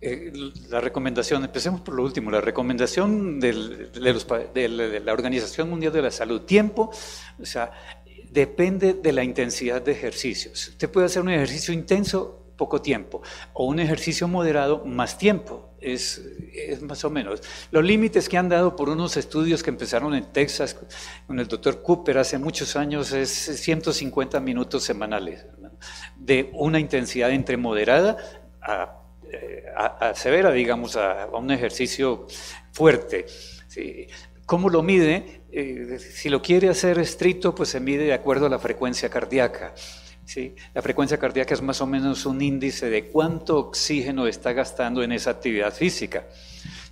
Eh, 0.00 0.32
la 0.68 0.80
recomendación, 0.80 1.44
empecemos 1.44 1.82
por 1.82 1.94
lo 1.94 2.02
último, 2.02 2.30
la 2.30 2.40
recomendación 2.40 3.38
de, 3.38 3.52
de 3.92 5.00
la 5.00 5.12
Organización 5.12 5.70
Mundial 5.70 5.92
de 5.92 6.02
la 6.02 6.10
Salud, 6.10 6.40
tiempo, 6.40 6.90
o 7.38 7.46
sea, 7.46 7.70
depende 8.30 8.94
de 8.94 9.12
la 9.12 9.22
intensidad 9.22 9.82
de 9.82 9.92
ejercicios. 9.92 10.68
Usted 10.68 10.90
puede 10.90 11.06
hacer 11.06 11.22
un 11.22 11.28
ejercicio 11.28 11.72
intenso, 11.72 12.46
poco 12.56 12.80
tiempo, 12.80 13.22
o 13.52 13.66
un 13.66 13.78
ejercicio 13.78 14.26
moderado, 14.26 14.84
más 14.84 15.18
tiempo. 15.18 15.69
Es, 15.80 16.20
es 16.52 16.82
más 16.82 17.04
o 17.04 17.10
menos. 17.10 17.40
Los 17.70 17.84
límites 17.84 18.28
que 18.28 18.36
han 18.36 18.48
dado 18.48 18.76
por 18.76 18.88
unos 18.88 19.16
estudios 19.16 19.62
que 19.62 19.70
empezaron 19.70 20.14
en 20.14 20.26
Texas 20.32 20.76
con 21.26 21.38
el 21.38 21.48
doctor 21.48 21.82
Cooper 21.82 22.18
hace 22.18 22.38
muchos 22.38 22.76
años 22.76 23.12
es 23.12 23.30
150 23.30 24.40
minutos 24.40 24.84
semanales, 24.84 25.46
de 26.16 26.50
una 26.52 26.78
intensidad 26.78 27.30
entre 27.30 27.56
moderada 27.56 28.16
a 28.60 29.00
eh, 29.32 29.64
severa, 30.14 30.50
digamos, 30.50 30.96
a, 30.96 31.26
un 31.32 31.50
ejercicio 31.50 32.26
fuerte. 32.72 33.26
¿Cómo 34.46 34.68
lo 34.68 34.82
mide? 34.82 35.42
Eh, 35.52 35.98
si 35.98 36.28
lo 36.28 36.42
quiere 36.42 36.68
hacer 36.68 36.98
estricto, 36.98 37.54
pues 37.54 37.68
se 37.68 37.80
mide 37.80 38.04
de 38.04 38.12
acuerdo 38.12 38.46
a 38.46 38.48
la 38.48 38.58
frecuencia 38.58 39.08
cardíaca. 39.08 39.74
¿Sí? 40.30 40.54
La 40.74 40.80
frecuencia 40.80 41.18
cardíaca 41.18 41.54
es 41.54 41.62
más 41.62 41.80
o 41.80 41.86
menos 41.86 42.24
un 42.24 42.40
índice 42.40 42.88
de 42.88 43.08
cuánto 43.08 43.58
oxígeno 43.58 44.28
está 44.28 44.52
gastando 44.52 45.02
en 45.02 45.10
esa 45.10 45.30
actividad 45.30 45.74
física. 45.74 46.26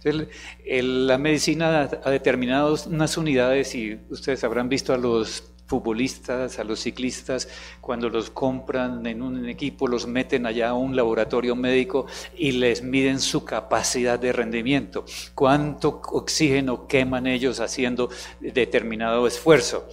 La 0.03 1.18
medicina 1.18 1.89
ha 2.03 2.11
determinado 2.11 2.74
unas 2.86 3.16
unidades 3.16 3.74
y 3.76 4.01
ustedes 4.11 4.43
habrán 4.43 4.68
visto 4.68 4.93
a 4.93 4.99
los 4.99 5.53
futbolistas, 5.66 6.59
a 6.59 6.64
los 6.64 6.80
ciclistas, 6.80 7.49
cuando 7.80 8.09
los 8.09 8.30
compran 8.30 9.07
en 9.07 9.22
un 9.22 9.49
equipo, 9.49 9.86
los 9.86 10.07
meten 10.07 10.47
allá 10.47 10.70
a 10.70 10.74
un 10.74 10.97
laboratorio 10.97 11.55
médico 11.55 12.07
y 12.36 12.53
les 12.53 12.82
miden 12.82 13.20
su 13.20 13.45
capacidad 13.45 14.18
de 14.18 14.32
rendimiento, 14.32 15.05
cuánto 15.34 16.01
oxígeno 16.11 16.89
queman 16.89 17.26
ellos 17.26 17.61
haciendo 17.61 18.09
determinado 18.41 19.26
esfuerzo. 19.26 19.86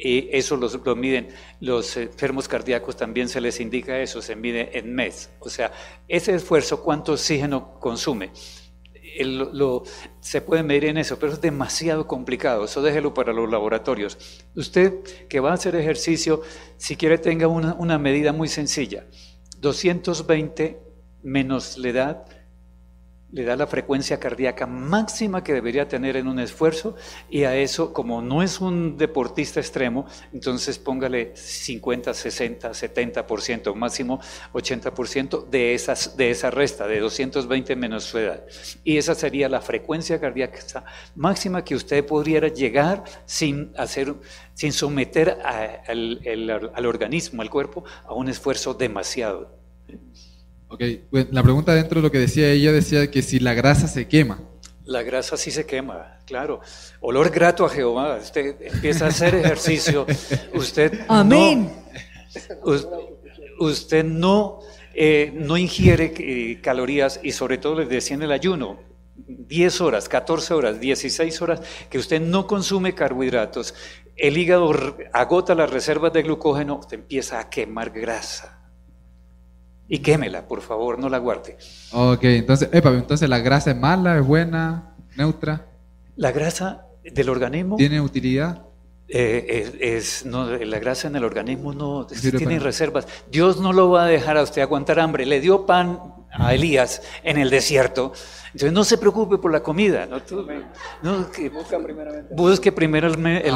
Y 0.00 0.28
eso 0.36 0.56
los, 0.56 0.78
lo 0.84 0.94
miden 0.94 1.28
los 1.60 1.96
enfermos 1.96 2.46
cardíacos, 2.46 2.96
también 2.96 3.28
se 3.28 3.40
les 3.40 3.58
indica 3.58 3.98
eso, 4.00 4.22
se 4.22 4.36
mide 4.36 4.78
en 4.78 4.94
mes. 4.94 5.30
O 5.40 5.50
sea, 5.50 5.72
ese 6.06 6.34
esfuerzo, 6.34 6.82
cuánto 6.84 7.12
oxígeno 7.14 7.74
consume. 7.80 8.30
Lo- 9.20 9.82
se 10.20 10.40
puede 10.40 10.62
medir 10.62 10.84
en 10.84 10.98
eso, 10.98 11.18
pero 11.18 11.32
es 11.32 11.40
demasiado 11.40 12.06
complicado. 12.06 12.64
Eso 12.66 12.82
déjelo 12.82 13.14
para 13.14 13.32
los 13.32 13.50
laboratorios. 13.50 14.18
Usted 14.54 15.02
que 15.28 15.40
va 15.40 15.50
a 15.50 15.54
hacer 15.54 15.74
ejercicio, 15.74 16.42
si 16.76 16.94
quiere 16.96 17.18
tenga 17.18 17.48
una, 17.48 17.74
una 17.74 17.98
medida 17.98 18.32
muy 18.32 18.46
sencilla. 18.48 19.06
220 19.60 20.78
menos 21.22 21.78
la 21.78 21.88
edad 21.88 22.26
le 23.30 23.44
da 23.44 23.56
la 23.56 23.66
frecuencia 23.66 24.18
cardíaca 24.18 24.66
máxima 24.66 25.44
que 25.44 25.52
debería 25.52 25.86
tener 25.86 26.16
en 26.16 26.28
un 26.28 26.38
esfuerzo 26.38 26.96
y 27.28 27.44
a 27.44 27.56
eso, 27.56 27.92
como 27.92 28.22
no 28.22 28.42
es 28.42 28.60
un 28.60 28.96
deportista 28.96 29.60
extremo, 29.60 30.06
entonces 30.32 30.78
póngale 30.78 31.32
50, 31.36 32.14
60, 32.14 32.70
70%, 32.70 33.74
máximo 33.74 34.20
80% 34.54 35.46
de, 35.48 35.74
esas, 35.74 36.16
de 36.16 36.30
esa 36.30 36.50
resta, 36.50 36.86
de 36.86 37.00
220 37.00 37.76
menos 37.76 38.04
su 38.04 38.18
edad. 38.18 38.44
Y 38.82 38.96
esa 38.96 39.14
sería 39.14 39.48
la 39.48 39.60
frecuencia 39.60 40.18
cardíaca 40.18 40.84
máxima 41.14 41.64
que 41.64 41.74
usted 41.74 42.06
podría 42.06 42.48
llegar 42.48 43.04
sin 43.26 43.72
hacer, 43.76 44.14
sin 44.54 44.72
someter 44.72 45.38
al 45.42 46.86
organismo, 46.86 47.42
al 47.42 47.50
cuerpo, 47.50 47.84
a 48.04 48.14
un 48.14 48.28
esfuerzo 48.28 48.74
demasiado. 48.74 49.57
Ok, 50.68 50.82
bueno, 51.10 51.28
la 51.32 51.42
pregunta 51.42 51.74
dentro 51.74 52.00
de 52.00 52.06
lo 52.06 52.10
que 52.12 52.18
decía 52.18 52.50
ella 52.50 52.72
decía 52.72 53.10
que 53.10 53.22
si 53.22 53.38
la 53.38 53.54
grasa 53.54 53.88
se 53.88 54.06
quema. 54.06 54.40
La 54.84 55.02
grasa 55.02 55.36
sí 55.36 55.50
se 55.50 55.66
quema, 55.66 56.18
claro. 56.26 56.60
Olor 57.00 57.30
grato 57.30 57.64
a 57.64 57.68
Jehová. 57.68 58.16
Usted 58.22 58.56
empieza 58.60 59.06
a 59.06 59.08
hacer 59.08 59.34
ejercicio. 59.34 60.06
Usted 60.54 61.00
Amén. 61.08 61.70
no, 62.64 62.70
us- 62.72 62.88
usted 63.60 64.04
no, 64.04 64.60
eh, 64.94 65.32
no 65.34 65.56
ingiere 65.56 66.14
eh, 66.18 66.60
calorías 66.62 67.20
y 67.22 67.32
sobre 67.32 67.58
todo 67.58 67.80
les 67.80 67.88
decía 67.88 68.16
en 68.16 68.22
el 68.22 68.32
ayuno. 68.32 68.80
10 69.16 69.80
horas, 69.80 70.08
14 70.08 70.54
horas, 70.54 70.80
16 70.80 71.42
horas 71.42 71.60
que 71.90 71.98
usted 71.98 72.20
no 72.20 72.46
consume 72.46 72.94
carbohidratos, 72.94 73.74
el 74.16 74.36
hígado 74.38 74.70
agota 75.12 75.54
las 75.54 75.70
reservas 75.70 76.12
de 76.12 76.22
glucógeno, 76.22 76.76
usted 76.78 76.98
empieza 76.98 77.40
a 77.40 77.50
quemar 77.50 77.90
grasa. 77.90 78.57
Y 79.88 80.00
quémela, 80.00 80.46
por 80.46 80.60
favor, 80.60 80.98
no 80.98 81.08
la 81.08 81.18
guarde. 81.18 81.56
Ok, 81.92 82.24
entonces, 82.24 82.68
epa, 82.72 82.90
entonces 82.90 83.28
la 83.28 83.38
grasa 83.38 83.70
es 83.70 83.76
mala, 83.76 84.18
es 84.18 84.26
buena, 84.26 84.94
neutra, 85.16 85.66
La 86.16 86.30
grasa 86.32 86.84
del 87.04 87.28
organismo 87.28 87.76
tiene 87.76 88.00
utilidad. 88.00 88.62
Eh, 89.10 89.72
es, 89.80 90.20
es- 90.20 90.26
no, 90.26 90.44
la 90.50 90.78
grasa 90.78 91.08
en 91.08 91.16
el 91.16 91.24
organismo 91.24 91.72
no 91.72 92.06
tiene 92.06 92.58
reservas. 92.58 93.06
Dios 93.30 93.58
no 93.58 93.72
lo 93.72 93.88
va 93.90 94.04
a 94.04 94.06
dejar 94.06 94.36
a 94.36 94.42
usted 94.42 94.60
aguantar 94.60 95.00
hambre. 95.00 95.24
Le 95.24 95.40
dio 95.40 95.64
pan 95.64 95.98
a 96.30 96.52
Elías 96.52 97.00
en 97.22 97.38
el 97.38 97.48
desierto. 97.48 98.12
Entonces 98.48 98.72
no 98.72 98.84
se 98.84 98.98
preocupe 98.98 99.38
por 99.38 99.50
la 99.50 99.60
comida. 99.62 100.04
No, 100.06 100.20
Tú- 100.22 100.46
no, 101.02 101.30
que- 101.30 101.48
busque 102.36 102.70
primero 102.72 103.06
el, 103.08 103.26
el- 103.26 103.54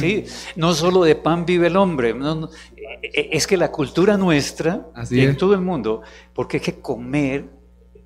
sí. 0.00 0.24
No 0.56 0.74
solo 0.74 1.02
de 1.04 1.14
pan 1.14 1.46
vive 1.46 1.68
el 1.68 1.76
hombre. 1.76 2.12
no, 2.12 2.34
no. 2.34 2.50
Es 3.02 3.46
que 3.46 3.56
la 3.56 3.70
cultura 3.70 4.16
nuestra 4.16 4.88
Así 4.94 5.16
y 5.16 5.22
en 5.22 5.30
es. 5.30 5.36
todo 5.36 5.54
el 5.54 5.60
mundo, 5.60 6.02
porque 6.34 6.58
es 6.58 6.62
que 6.62 6.80
comer 6.80 7.48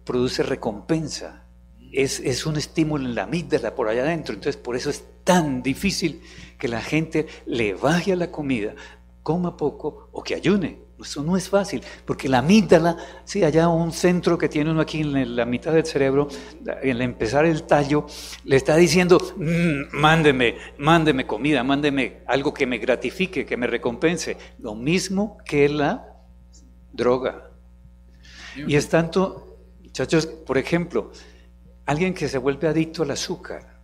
produce 0.05 0.43
recompensa. 0.43 1.47
Es, 1.93 2.21
es 2.21 2.45
un 2.45 2.57
estímulo 2.57 3.05
en 3.07 3.15
la 3.15 3.23
amígdala 3.23 3.75
por 3.75 3.89
allá 3.89 4.03
adentro. 4.03 4.35
Entonces, 4.35 4.61
por 4.61 4.77
eso 4.77 4.91
es 4.91 5.05
tan 5.25 5.63
difícil 5.63 6.23
que 6.59 6.69
la 6.69 6.81
gente 6.81 7.27
le 7.47 7.75
baje 7.75 8.13
a 8.13 8.17
la 8.17 8.31
comida, 8.31 8.75
coma 9.23 9.57
poco 9.57 10.09
o 10.13 10.23
que 10.23 10.35
ayune. 10.35 10.84
Eso 11.01 11.23
no 11.25 11.37
es 11.37 11.49
fácil, 11.49 11.83
porque 12.05 12.29
la 12.29 12.39
amígdala, 12.39 12.97
sí, 13.25 13.43
allá 13.43 13.69
un 13.69 13.93
centro 13.93 14.39
que 14.39 14.49
tiene 14.49 14.71
uno 14.71 14.81
aquí 14.81 15.01
en 15.01 15.35
la 15.35 15.45
mitad 15.45 15.73
del 15.73 15.85
cerebro, 15.85 16.29
al 16.67 17.01
empezar 17.03 17.45
el 17.47 17.65
tallo, 17.65 18.07
le 18.45 18.57
está 18.57 18.77
diciendo, 18.77 19.19
"Mm, 19.37 19.97
mándeme, 19.97 20.57
mándeme 20.79 21.27
comida, 21.27 21.65
mándeme 21.65 22.23
algo 22.27 22.55
que 22.55 22.67
me 22.67 22.79
gratifique, 22.79 23.45
que 23.45 23.57
me 23.57 23.67
recompense. 23.67 24.37
Lo 24.59 24.75
mismo 24.75 25.39
que 25.45 25.69
la 25.69 26.07
droga. 26.93 27.51
Y 28.57 28.77
es 28.77 28.89
tanto, 28.89 29.59
muchachos, 29.83 30.27
por 30.27 30.59
ejemplo, 30.59 31.11
alguien 31.87 32.15
que 32.15 32.29
se 32.29 32.39
vuelve 32.39 32.69
adicto 32.69 33.03
al 33.03 33.11
azúcar, 33.11 33.81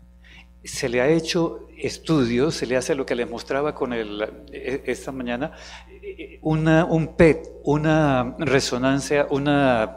se 0.62 0.88
le 0.88 1.00
ha 1.00 1.08
hecho 1.08 1.68
estudios, 1.76 2.54
se 2.54 2.66
le 2.66 2.76
hace 2.76 2.94
lo 2.94 3.06
que 3.06 3.14
les 3.14 3.28
mostraba 3.28 3.74
con 3.74 3.92
el, 3.92 4.22
eh, 4.52 4.82
esta 4.86 5.10
mañana, 5.10 5.52
una, 6.42 6.84
un 6.84 7.16
PET, 7.16 7.48
una 7.64 8.34
resonancia, 8.38 9.26
una, 9.30 9.96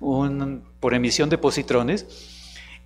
un- 0.00 0.62
por 0.80 0.94
emisión 0.94 1.28
de 1.28 1.38
positrones, 1.38 2.06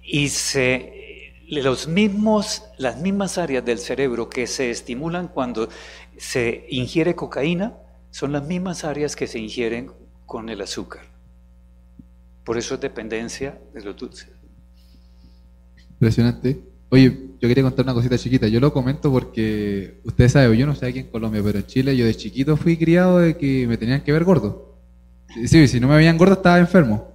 y 0.03 0.29
se, 0.29 1.35
los 1.49 1.87
mismos, 1.89 2.65
las 2.79 3.01
mismas 3.01 3.39
áreas 3.39 3.65
del 3.65 3.79
cerebro 3.79 4.29
que 4.29 4.47
se 4.47 4.71
estimulan 4.71 5.29
cuando 5.29 5.69
se 6.19 6.67
ingiere 6.71 7.15
cocaína 7.15 7.75
son 8.11 8.33
las 8.33 8.45
mismas 8.47 8.85
áreas 8.85 9.17
que 9.17 9.27
se 9.27 9.39
ingieren 9.39 9.91
con 10.27 10.49
el 10.49 10.61
azúcar. 10.61 11.03
Por 12.45 12.59
eso 12.59 12.75
es 12.75 12.81
dependencia 12.81 13.59
de 13.73 13.83
los 13.83 13.97
dulces. 13.97 14.29
Impresionante. 15.91 16.61
Oye, 16.93 17.31
yo 17.41 17.49
quería 17.49 17.65
contar 17.65 17.87
una 17.87 17.95
cosita 17.95 18.19
chiquita. 18.19 18.49
Yo 18.49 18.61
lo 18.61 18.71
comento 18.71 19.11
porque 19.11 20.03
ustedes 20.05 20.33
saben, 20.33 20.59
yo 20.59 20.67
no 20.67 20.75
sé 20.75 20.85
aquí 20.85 20.99
en 20.99 21.07
Colombia, 21.07 21.41
pero 21.43 21.61
en 21.61 21.65
Chile 21.65 21.97
yo 21.97 22.05
de 22.05 22.15
chiquito 22.15 22.55
fui 22.55 22.77
criado 22.77 23.19
de 23.19 23.35
que 23.39 23.67
me 23.67 23.79
tenían 23.79 24.03
que 24.03 24.13
ver 24.13 24.25
gordo. 24.25 24.77
Sí, 25.47 25.67
si 25.69 25.81
no 25.81 25.89
me 25.89 25.97
veían 25.97 26.19
gordo 26.19 26.35
estaba 26.35 26.59
enfermo. 26.59 27.09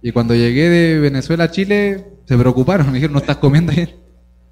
Y 0.00 0.12
cuando 0.12 0.36
llegué 0.36 0.68
de 0.68 1.00
Venezuela 1.00 1.44
a 1.44 1.50
Chile, 1.50 2.06
se 2.26 2.38
preocuparon, 2.38 2.86
me 2.86 2.92
dijeron, 2.92 3.14
no 3.14 3.18
estás 3.18 3.38
comiendo 3.38 3.72
bien. 3.72 3.90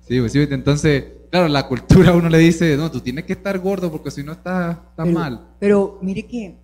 Sí, 0.01 0.19
pues 0.19 0.33
sí, 0.33 0.45
entonces, 0.51 1.05
claro, 1.31 1.47
la 1.47 1.69
cultura 1.69 2.11
a 2.11 2.17
uno 2.17 2.29
le 2.29 2.39
dice, 2.39 2.77
no, 2.77 2.91
tú 2.91 3.01
tienes 3.01 3.25
que 3.25 3.35
estar 3.35 3.57
gordo 3.61 3.89
porque 3.93 4.11
si 4.11 4.25
no 4.25 4.33
estás, 4.33 4.79
estás 4.91 5.07
pero, 5.07 5.13
mal. 5.13 5.41
Pero 5.61 5.99
mire 6.03 6.25
que 6.25 6.57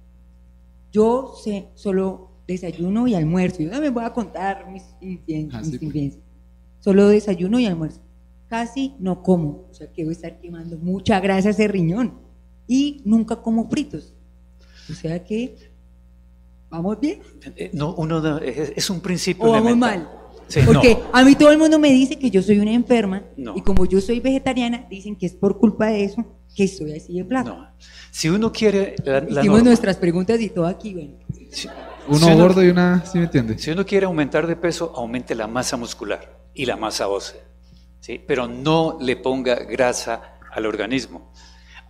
yo 0.90 1.34
sé 1.40 1.68
solo 1.74 2.32
desayuno 2.48 3.06
y 3.06 3.14
almuerzo. 3.14 3.62
Yo 3.62 3.70
también 3.70 3.94
voy 3.94 4.04
a 4.04 4.12
contar 4.12 4.68
mis, 4.72 4.82
Ah, 5.52 5.60
mis 5.62 5.78
pues. 5.78 6.18
Solo 6.82 7.08
desayuno 7.08 7.58
y 7.60 7.66
almuerzo. 7.66 8.00
Casi 8.48 8.94
no 8.98 9.22
como. 9.22 9.66
O 9.70 9.74
sea 9.74 9.90
que 9.90 10.02
voy 10.04 10.10
a 10.10 10.16
estar 10.16 10.38
quemando 10.40 10.76
mucha 10.78 11.18
grasa 11.20 11.50
ese 11.50 11.68
riñón. 11.68 12.14
Y 12.66 13.00
nunca 13.04 13.36
como 13.36 13.68
fritos. 13.70 14.14
O 14.90 14.94
sea 14.94 15.22
que 15.24 15.56
vamos 16.70 16.98
bien 17.00 17.20
Eh, 17.56 17.70
No, 17.72 17.94
uno 17.94 18.20
no- 18.20 18.38
es, 18.38 18.72
es 18.76 18.90
un 18.90 19.00
principio 19.00 19.44
o 19.44 19.52
vamos 19.52 19.70
elemental. 19.70 19.98
mal. 20.00 20.08
Sí, 20.48 20.60
Porque 20.66 20.94
no. 20.96 21.00
a 21.12 21.24
mí 21.24 21.34
todo 21.34 21.50
el 21.50 21.58
mundo 21.58 21.78
me 21.78 21.90
dice 21.92 22.18
que 22.18 22.30
yo 22.30 22.42
soy 22.42 22.58
una 22.58 22.72
enferma 22.72 23.22
No. 23.36 23.54
y 23.56 23.62
como 23.62 23.86
yo 23.86 24.00
soy 24.00 24.20
vegetariana, 24.20 24.86
dicen 24.90 25.16
que 25.16 25.26
es 25.26 25.32
por 25.34 25.58
culpa 25.58 25.86
de 25.86 26.04
eso 26.04 26.24
que 26.54 26.64
estoy 26.64 26.92
así 26.92 27.14
de 27.14 27.24
flaco. 27.24 27.50
No. 27.50 27.68
Si 28.10 28.28
uno 28.28 28.52
quiere 28.52 28.96
la, 29.04 29.20
la 29.20 29.26
Hicimos 29.40 29.44
norma- 29.46 29.62
nuestras 29.62 29.96
preguntas 29.96 30.38
y 30.40 30.50
todo 30.50 30.66
aquí, 30.66 30.92
bueno. 30.92 31.14
si- 31.50 31.68
Uno 32.08 32.18
si 32.18 32.24
uno- 32.32 32.36
gordo 32.36 32.62
y 32.64 32.68
una, 32.68 33.04
¿sí 33.06 33.18
me 33.18 33.24
entiende? 33.24 33.58
Si 33.58 33.70
uno 33.70 33.84
quiere 33.86 34.06
aumentar 34.06 34.46
de 34.46 34.56
peso, 34.56 34.92
aumente 34.96 35.34
la 35.34 35.46
masa 35.46 35.76
muscular 35.76 36.38
y 36.54 36.66
la 36.66 36.76
masa 36.76 37.08
ósea, 37.08 37.40
¿sí? 38.00 38.22
pero 38.26 38.48
no 38.48 38.98
le 39.00 39.16
ponga 39.16 39.54
grasa 39.56 40.38
al 40.52 40.66
organismo. 40.66 41.32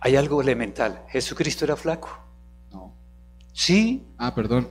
Hay 0.01 0.15
algo 0.15 0.41
elemental. 0.41 1.03
Jesucristo 1.09 1.65
era 1.65 1.75
flaco. 1.75 2.09
No. 2.71 2.93
Sí, 3.53 4.05
Ah, 4.17 4.33
perdón. 4.35 4.67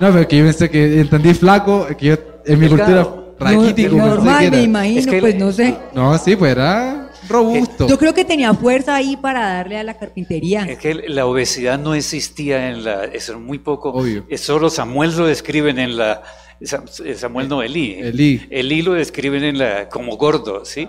No, 0.00 0.12
pero 0.12 0.28
que 0.28 0.38
yo 0.38 0.44
pensé 0.44 0.70
que 0.70 1.00
entendí 1.00 1.34
flaco, 1.34 1.86
que 1.98 2.06
yo 2.06 2.14
en 2.46 2.58
mi 2.58 2.68
Delgado. 2.68 3.34
cultura 3.36 3.50
raquítico 3.52 3.96
No, 3.96 4.06
normal, 4.06 4.50
me 4.50 4.62
imagino, 4.62 4.98
Es 5.00 5.06
que 5.06 5.20
pues 5.20 5.34
no 5.36 5.52
sé. 5.52 5.76
No, 5.92 6.16
sí, 6.18 6.36
pues 6.36 6.52
era 6.52 7.07
robusto. 7.28 7.86
Yo 7.88 7.98
creo 7.98 8.14
que 8.14 8.24
tenía 8.24 8.54
fuerza 8.54 8.94
ahí 8.96 9.16
para 9.16 9.40
darle 9.54 9.78
a 9.78 9.84
la 9.84 9.96
carpintería. 9.98 10.64
es 10.64 10.78
que 10.78 10.94
la 10.94 11.26
obesidad 11.26 11.78
no 11.78 11.94
existía 11.94 12.70
en 12.70 12.84
la... 12.84 13.04
Eso 13.04 13.32
es 13.32 13.38
muy 13.38 13.58
poco. 13.58 13.90
Obvio. 13.90 14.24
Solo 14.36 14.70
Samuel 14.70 15.16
lo 15.16 15.26
describen 15.26 15.78
en 15.78 15.96
la... 15.96 16.22
Sa- 16.60 16.82
Samuel 17.16 17.48
no, 17.48 17.62
Elí. 17.62 17.92
Elí. 18.00 18.44
Elí 18.50 18.82
lo 18.82 18.94
describen 18.94 19.44
en 19.44 19.58
la, 19.58 19.88
como 19.88 20.16
gordo, 20.16 20.64
¿sí? 20.64 20.88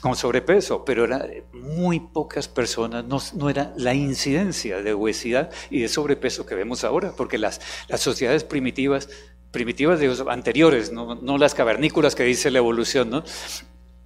Con 0.00 0.16
sobrepeso, 0.16 0.86
pero 0.86 1.04
era 1.04 1.26
muy 1.52 2.00
pocas 2.00 2.48
personas, 2.48 3.04
no, 3.04 3.18
no 3.34 3.50
era 3.50 3.74
la 3.76 3.92
incidencia 3.92 4.80
de 4.80 4.94
obesidad 4.94 5.50
y 5.68 5.80
de 5.80 5.88
sobrepeso 5.88 6.46
que 6.46 6.54
vemos 6.54 6.82
ahora, 6.84 7.12
porque 7.14 7.36
las, 7.36 7.60
las 7.88 8.00
sociedades 8.00 8.42
primitivas, 8.44 9.10
primitivas 9.50 10.00
digo, 10.00 10.14
anteriores, 10.30 10.92
no, 10.92 11.14
no 11.14 11.36
las 11.36 11.54
cavernícolas 11.54 12.14
que 12.14 12.22
dice 12.24 12.50
la 12.50 12.58
evolución, 12.58 13.10
¿no? 13.10 13.22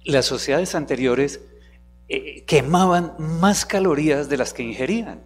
Las 0.05 0.25
sociedades 0.25 0.75
anteriores 0.75 1.41
eh, 2.07 2.43
quemaban 2.45 3.15
más 3.17 3.65
calorías 3.65 4.29
de 4.29 4.37
las 4.37 4.53
que 4.53 4.63
ingerían. 4.63 5.23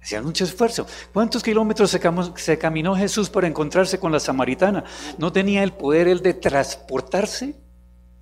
Hacían 0.00 0.24
mucho 0.24 0.44
esfuerzo. 0.44 0.86
¿Cuántos 1.12 1.42
kilómetros 1.42 1.90
se, 1.90 2.58
caminó 2.58 2.96
Jesús 2.96 3.28
para 3.28 3.48
encontrarse 3.48 3.98
con 3.98 4.12
la 4.12 4.20
samaritana? 4.20 4.84
¿No 5.18 5.32
tenía 5.32 5.62
el 5.62 5.72
poder 5.72 6.08
él 6.08 6.20
de 6.22 6.32
transportarse 6.32 7.56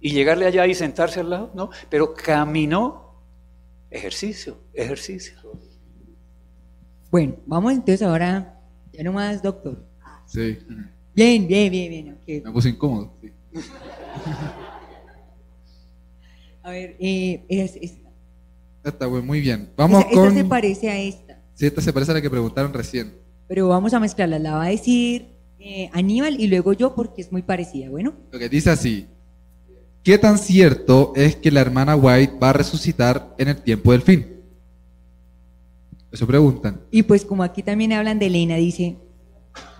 y 0.00 0.10
llegarle 0.10 0.46
allá 0.46 0.66
y 0.66 0.74
sentarse 0.74 1.20
al 1.20 1.30
lado? 1.30 1.52
No, 1.54 1.70
pero 1.88 2.14
caminó. 2.14 3.06
Ejercicio, 3.90 4.58
ejercicio. 4.74 5.34
Bueno, 7.10 7.36
vamos 7.46 7.72
entonces 7.72 8.02
ahora, 8.02 8.60
ya 8.92 9.02
nomás, 9.02 9.42
doctor. 9.42 9.86
Sí, 10.26 10.58
Bien, 11.14 11.46
bien, 11.48 11.70
bien, 11.72 11.90
bien. 11.90 12.12
ok. 12.12 12.44
me 12.46 12.52
puse 12.52 12.68
incómodo. 12.70 13.16
sí. 13.20 13.32
A 16.68 16.70
ver, 16.72 16.96
eh, 17.00 17.44
es, 17.48 17.76
es- 17.80 17.94
Está 18.84 19.06
bueno, 19.06 19.24
muy 19.26 19.40
bien. 19.40 19.70
Vamos 19.74 20.00
esta, 20.00 20.10
esta 20.12 20.20
con. 20.22 20.34
se 20.34 20.44
parece 20.44 20.90
a 20.90 20.98
esta, 20.98 21.40
Sí, 21.54 21.66
esta 21.66 21.80
se 21.80 21.92
parece 21.94 22.10
a 22.12 22.14
la 22.14 22.20
que 22.22 22.28
preguntaron 22.30 22.72
recién. 22.74 23.14
pero 23.46 23.68
vamos 23.68 23.94
a 23.94 24.00
mezclarla. 24.00 24.38
La 24.38 24.54
va 24.54 24.64
a 24.64 24.68
decir 24.68 25.28
eh, 25.58 25.88
Aníbal 25.94 26.38
y 26.40 26.46
luego 26.46 26.74
yo 26.74 26.94
porque 26.94 27.22
es 27.22 27.32
muy 27.32 27.40
parecida. 27.42 27.88
Bueno, 27.88 28.12
Lo 28.30 28.38
que 28.38 28.48
dice 28.50 28.68
así. 28.70 29.06
¿Qué 30.02 30.18
tan 30.18 30.36
cierto 30.38 31.12
es 31.16 31.36
que 31.36 31.50
la 31.50 31.60
hermana 31.60 31.96
White 31.96 32.34
va 32.42 32.50
a 32.50 32.52
resucitar 32.52 33.34
en 33.38 33.48
el 33.48 33.56
tiempo 33.62 33.92
del 33.92 34.02
fin? 34.02 34.26
Eso 36.12 36.26
preguntan. 36.26 36.80
y 36.90 37.02
pues 37.02 37.24
como 37.24 37.42
aquí 37.42 37.62
también 37.62 37.92
hablan 37.92 38.18
de 38.18 38.26
Elena, 38.26 38.56
dice, 38.56 38.96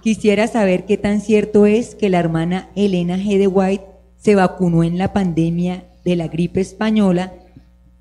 quisiera 0.03 0.47
saber 0.49 0.85
qué 0.87 0.97
tan 0.99 1.21
cierto 1.21 1.65
es 1.67 1.95
que 1.95 2.09
la 2.11 2.19
hermana 2.19 2.71
Elena 2.77 3.17
G. 3.19 3.39
de 3.39 3.47
White 3.47 3.85
se 4.19 4.35
vacunó 4.35 4.85
en 4.85 4.99
la 4.99 5.13
pandemia 5.15 5.88
de 6.09 6.17
la 6.17 6.29
gripe 6.29 6.61
española 6.61 7.33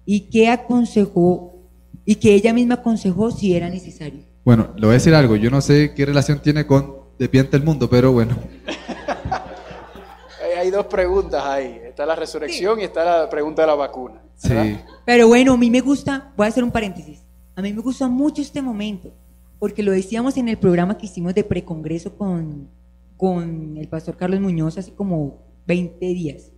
y 0.05 0.29
qué 0.29 0.49
aconsejó 0.49 1.57
y 2.05 2.15
que 2.15 2.33
ella 2.33 2.53
misma 2.53 2.75
aconsejó 2.75 3.31
si 3.31 3.55
era 3.55 3.69
necesario. 3.69 4.21
Bueno, 4.45 4.69
le 4.75 4.81
voy 4.81 4.91
a 4.91 4.93
decir 4.93 5.13
algo. 5.13 5.35
Yo 5.35 5.51
no 5.51 5.59
sé 5.59 5.93
qué 5.93 6.05
relación 6.05 6.41
tiene 6.41 6.65
con 6.65 6.95
De 7.19 7.27
Pie 7.27 7.41
ante 7.41 7.57
el 7.57 7.63
Mundo, 7.63 7.89
pero 7.89 8.13
bueno. 8.13 8.37
Hay 10.57 10.71
dos 10.71 10.85
preguntas 10.85 11.43
ahí. 11.45 11.81
Está 11.83 12.05
la 12.05 12.15
resurrección 12.15 12.79
y 12.79 12.85
está 12.85 13.03
la 13.03 13.29
pregunta 13.29 13.61
de 13.63 13.67
la 13.67 13.75
vacuna. 13.75 14.21
¿verdad? 14.43 14.63
Sí. 14.65 14.77
Pero 15.05 15.27
bueno, 15.27 15.53
a 15.53 15.57
mí 15.57 15.69
me 15.69 15.81
gusta, 15.81 16.31
voy 16.35 16.45
a 16.45 16.49
hacer 16.49 16.63
un 16.63 16.71
paréntesis, 16.71 17.25
a 17.55 17.61
mí 17.61 17.73
me 17.73 17.81
gusta 17.81 18.07
mucho 18.07 18.41
este 18.41 18.61
momento, 18.61 19.13
porque 19.59 19.83
lo 19.83 19.91
decíamos 19.91 20.37
en 20.37 20.47
el 20.47 20.57
programa 20.57 20.97
que 20.97 21.07
hicimos 21.07 21.33
de 21.35 21.43
precongreso 21.43 22.15
con, 22.15 22.69
con 23.17 23.77
el 23.77 23.87
pastor 23.87 24.15
Carlos 24.15 24.39
Muñoz 24.39 24.77
hace 24.77 24.93
como 24.93 25.43
20 25.65 26.05
días. 26.07 26.51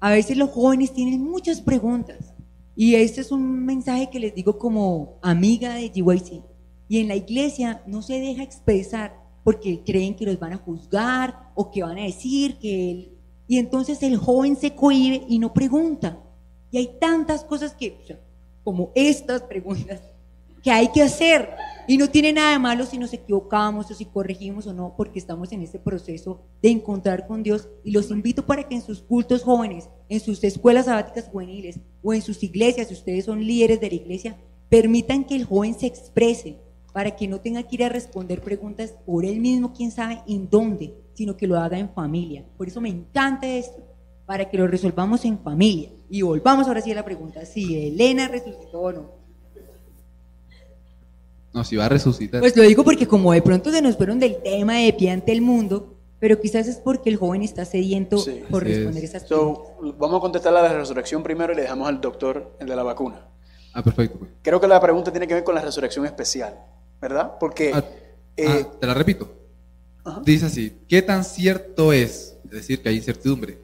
A 0.00 0.10
veces 0.10 0.36
los 0.36 0.50
jóvenes 0.50 0.92
tienen 0.92 1.22
muchas 1.22 1.60
preguntas 1.60 2.32
y 2.76 2.94
este 2.94 3.20
es 3.20 3.32
un 3.32 3.64
mensaje 3.64 4.08
que 4.10 4.20
les 4.20 4.32
digo 4.32 4.56
como 4.58 5.18
amiga 5.22 5.74
de 5.74 5.88
GYC. 5.88 6.44
Y 6.88 7.00
en 7.00 7.08
la 7.08 7.16
iglesia 7.16 7.82
no 7.86 8.02
se 8.02 8.20
deja 8.20 8.44
expresar 8.44 9.20
porque 9.42 9.82
creen 9.84 10.14
que 10.14 10.24
los 10.24 10.38
van 10.38 10.52
a 10.52 10.58
juzgar 10.58 11.50
o 11.56 11.70
que 11.70 11.82
van 11.82 11.98
a 11.98 12.04
decir 12.04 12.58
que 12.58 12.90
él... 12.90 13.18
Y 13.48 13.58
entonces 13.58 14.02
el 14.02 14.16
joven 14.16 14.56
se 14.56 14.74
cohíbe 14.74 15.24
y 15.28 15.38
no 15.38 15.52
pregunta. 15.52 16.22
Y 16.70 16.78
hay 16.78 16.90
tantas 17.00 17.42
cosas 17.42 17.74
que, 17.74 17.98
como 18.62 18.92
estas 18.94 19.42
preguntas, 19.42 20.00
que 20.62 20.70
hay 20.70 20.88
que 20.88 21.02
hacer. 21.02 21.50
Y 21.86 21.96
no 21.96 22.10
tiene 22.10 22.34
nada 22.34 22.52
de 22.52 22.58
malo 22.58 22.84
si 22.84 22.98
nos 22.98 23.14
equivocamos 23.14 23.90
o 23.90 23.94
si 23.94 24.04
corregimos 24.04 24.66
o 24.66 24.74
no, 24.74 24.94
porque 24.94 25.18
estamos 25.18 25.52
en 25.52 25.62
este 25.62 25.78
proceso 25.78 26.42
de 26.60 26.68
encontrar 26.68 27.26
con 27.26 27.42
Dios. 27.42 27.68
Y 27.82 27.92
los 27.92 28.10
invito 28.10 28.44
para 28.44 28.68
que 28.68 28.74
en 28.74 28.82
sus 28.82 29.00
cultos 29.00 29.42
jóvenes, 29.42 29.88
en 30.08 30.20
sus 30.20 30.44
escuelas 30.44 30.84
sabáticas 30.84 31.28
juveniles 31.28 31.80
o 32.02 32.12
en 32.12 32.20
sus 32.20 32.42
iglesias, 32.42 32.88
si 32.88 32.94
ustedes 32.94 33.24
son 33.24 33.42
líderes 33.42 33.80
de 33.80 33.88
la 33.88 33.94
iglesia, 33.94 34.36
permitan 34.68 35.24
que 35.24 35.34
el 35.34 35.44
joven 35.46 35.74
se 35.74 35.86
exprese 35.86 36.58
para 36.92 37.16
que 37.16 37.28
no 37.28 37.40
tenga 37.40 37.62
que 37.62 37.76
ir 37.76 37.84
a 37.84 37.88
responder 37.88 38.42
preguntas 38.42 38.94
por 39.06 39.24
él 39.24 39.40
mismo, 39.40 39.72
quién 39.72 39.90
sabe 39.90 40.20
en 40.26 40.50
dónde, 40.50 40.94
sino 41.14 41.36
que 41.36 41.46
lo 41.46 41.58
haga 41.58 41.78
en 41.78 41.90
familia. 41.90 42.44
Por 42.56 42.68
eso 42.68 42.80
me 42.80 42.88
encanta 42.88 43.46
esto, 43.46 43.82
para 44.26 44.50
que 44.50 44.58
lo 44.58 44.66
resolvamos 44.66 45.24
en 45.24 45.38
familia. 45.38 45.90
Y 46.10 46.20
volvamos 46.20 46.66
ahora 46.66 46.82
sí 46.82 46.92
a 46.92 46.96
la 46.96 47.04
pregunta, 47.04 47.46
si 47.46 47.88
Elena 47.88 48.28
resucitó 48.28 48.80
o 48.80 48.92
no. 48.92 49.17
No, 51.52 51.64
si 51.64 51.76
va 51.76 51.86
a 51.86 51.88
resucitar. 51.88 52.40
Pues 52.40 52.56
lo 52.56 52.62
digo 52.62 52.84
porque 52.84 53.06
como 53.06 53.32
de 53.32 53.42
pronto 53.42 53.70
se 53.70 53.80
nos 53.82 53.96
fueron 53.96 54.18
del 54.20 54.36
tema 54.42 54.76
de 54.78 54.92
pie 54.92 55.10
ante 55.10 55.32
el 55.32 55.40
mundo, 55.40 55.94
pero 56.20 56.40
quizás 56.40 56.66
es 56.68 56.76
porque 56.76 57.08
el 57.10 57.16
joven 57.16 57.42
está 57.42 57.64
sediento 57.64 58.18
Sí. 58.18 58.42
por 58.50 58.64
responder 58.64 59.02
es. 59.04 59.10
esas 59.10 59.24
preguntas. 59.24 59.66
So, 59.80 59.92
vamos 59.98 60.18
a 60.18 60.20
contestar 60.20 60.52
la 60.52 60.62
de 60.62 60.68
la 60.70 60.78
resurrección 60.78 61.22
primero 61.22 61.52
y 61.52 61.56
le 61.56 61.62
dejamos 61.62 61.88
al 61.88 62.00
doctor 62.00 62.54
el 62.60 62.66
de 62.68 62.76
la 62.76 62.82
vacuna. 62.82 63.26
Ah, 63.72 63.82
perfecto. 63.82 64.18
pues. 64.18 64.30
Creo 64.42 64.60
que 64.60 64.66
la 64.68 64.80
pregunta 64.80 65.10
tiene 65.10 65.26
que 65.28 65.34
ver 65.34 65.44
con 65.44 65.54
la 65.54 65.60
resurrección 65.62 66.04
especial, 66.06 66.58
¿verdad? 67.00 67.32
Porque 67.38 67.70
Ah, 67.74 67.84
eh, 68.36 68.46
ah, 68.66 68.68
te 68.80 68.86
la 68.86 68.94
repito. 68.94 69.32
Ajá. 70.04 70.20
Dice 70.24 70.46
así, 70.46 70.78
¿qué 70.88 71.02
tan 71.02 71.24
cierto 71.24 71.92
es, 71.92 72.36
es 72.44 72.50
decir, 72.50 72.82
que 72.82 72.88
hay 72.88 72.96
incertidumbre, 72.96 73.58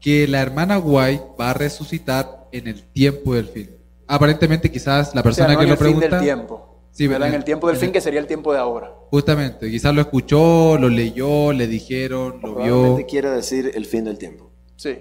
que 0.00 0.26
la 0.28 0.40
hermana 0.40 0.78
White 0.78 1.24
va 1.40 1.50
a 1.50 1.54
resucitar 1.54 2.48
en 2.52 2.68
el 2.68 2.82
tiempo 2.84 3.34
del 3.34 3.46
fin? 3.48 3.70
Aparentemente 4.06 4.70
quizás 4.70 5.14
la 5.14 5.20
o 5.20 5.22
sea, 5.22 5.22
persona 5.22 5.52
no 5.54 5.58
que 5.58 5.62
en 5.64 5.68
lo 5.68 5.74
el 5.74 5.78
fin 5.78 5.86
pregunta, 5.86 6.16
del 6.16 6.24
tiempo, 6.24 6.71
Sí, 6.92 7.06
¿verdad? 7.08 7.28
En 7.28 7.34
el 7.34 7.44
tiempo 7.44 7.66
del 7.68 7.76
en 7.76 7.80
fin 7.80 7.86
el- 7.88 7.92
que 7.92 8.00
sería 8.00 8.20
el 8.20 8.26
tiempo 8.26 8.52
de 8.52 8.58
ahora. 8.60 8.94
justamente, 9.10 9.70
quizás 9.70 9.94
lo 9.94 10.00
escuchó, 10.02 10.76
lo 10.78 10.88
leyó, 10.88 11.52
le 11.52 11.66
dijeron, 11.66 12.40
lo 12.42 12.54
vio. 12.54 12.54
Probablemente 12.54 13.06
quiere 13.06 13.30
decir 13.30 13.70
el 13.74 13.86
fin 13.86 14.04
del 14.04 14.18
tiempo. 14.18 14.50
Sí, 14.76 14.98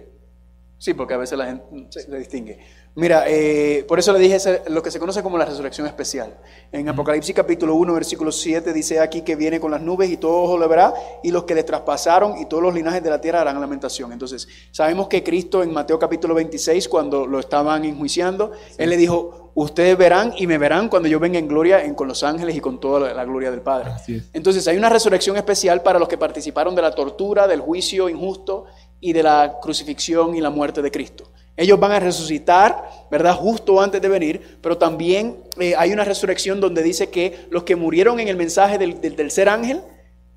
sí, 0.78 0.94
porque 0.94 1.14
a 1.14 1.18
veces 1.18 1.38
la 1.38 1.46
gente 1.48 1.64
se, 1.90 2.02
se 2.02 2.18
distingue. 2.18 2.60
Mira, 2.94 3.24
eh, 3.28 3.86
por 3.88 4.00
eso 4.00 4.12
le 4.12 4.20
dije 4.20 4.38
lo 4.68 4.84
que 4.84 4.92
se 4.92 5.00
conoce 5.00 5.24
como 5.24 5.38
la 5.38 5.46
resurrección 5.46 5.88
especial. 5.88 6.36
En 6.74 6.90
Apocalipsis 6.90 7.34
capítulo 7.34 7.76
1, 7.76 7.94
versículo 7.94 8.34
7 8.34 8.74
dice 8.74 9.00
aquí 9.00 9.22
que 9.22 9.38
viene 9.38 9.62
con 9.62 9.72
las 9.72 9.82
nubes 9.82 10.10
y 10.10 10.18
todo 10.18 10.42
ojo 10.44 10.58
le 10.60 10.68
verá 10.68 10.94
y 11.24 11.32
los 11.32 11.46
que 11.46 11.56
le 11.56 11.64
traspasaron 11.64 12.38
y 12.38 12.48
todos 12.48 12.62
los 12.62 12.74
linajes 12.74 13.02
de 13.02 13.10
la 13.10 13.22
tierra 13.22 13.42
harán 13.42 13.62
lamentación. 13.62 14.12
Entonces, 14.12 14.46
sabemos 14.72 15.08
que 15.08 15.24
Cristo 15.24 15.64
en 15.64 15.72
Mateo 15.72 15.98
capítulo 15.98 16.36
26, 16.36 16.90
cuando 16.90 17.26
lo 17.26 17.40
estaban 17.40 17.86
enjuiciando, 17.86 18.52
Él 18.78 18.90
le 18.90 18.98
dijo, 18.98 19.52
ustedes 19.56 19.98
verán 19.98 20.34
y 20.38 20.46
me 20.46 20.58
verán 20.58 20.90
cuando 20.90 21.08
yo 21.08 21.18
venga 21.18 21.40
en 21.40 21.48
gloria 21.48 21.82
en- 21.86 21.96
con 21.96 22.10
los 22.10 22.24
ángeles 22.24 22.58
y 22.58 22.60
con 22.60 22.82
toda 22.82 23.00
la, 23.08 23.14
la 23.14 23.24
gloria 23.24 23.52
del 23.52 23.62
Padre. 23.62 23.92
Entonces 24.34 24.68
hay 24.68 24.76
una 24.76 24.90
resurrección 24.90 25.38
especial 25.38 25.82
para 25.82 25.98
los 25.98 26.10
que 26.10 26.18
participaron 26.18 26.76
de 26.76 26.82
la 26.82 26.92
tortura, 26.94 27.48
del 27.48 27.62
juicio 27.62 28.10
injusto 28.10 28.66
y 29.00 29.14
de 29.14 29.24
la 29.24 29.60
crucifixión 29.62 30.36
y 30.36 30.42
la 30.42 30.50
muerte 30.50 30.82
de 30.82 30.92
Cristo. 30.92 31.32
Ellos 31.62 31.80
van 31.80 31.92
a 31.92 32.00
resucitar, 32.00 32.90
¿verdad? 33.12 33.36
Justo 33.36 33.80
antes 33.80 34.02
de 34.02 34.10
venir, 34.10 34.58
pero 34.62 34.78
también 34.78 35.38
eh, 35.60 35.76
hay 35.78 35.94
una 35.94 36.04
resurrección 36.04 36.60
donde 36.60 36.82
dice 36.82 37.10
que 37.10 37.46
los 37.52 37.64
que 37.64 37.76
murieron 37.76 38.20
en 38.20 38.28
el 38.28 38.36
mensaje 38.36 38.78
del, 38.78 39.00
del 39.00 39.16
tercer 39.16 39.48
ángel 39.48 39.82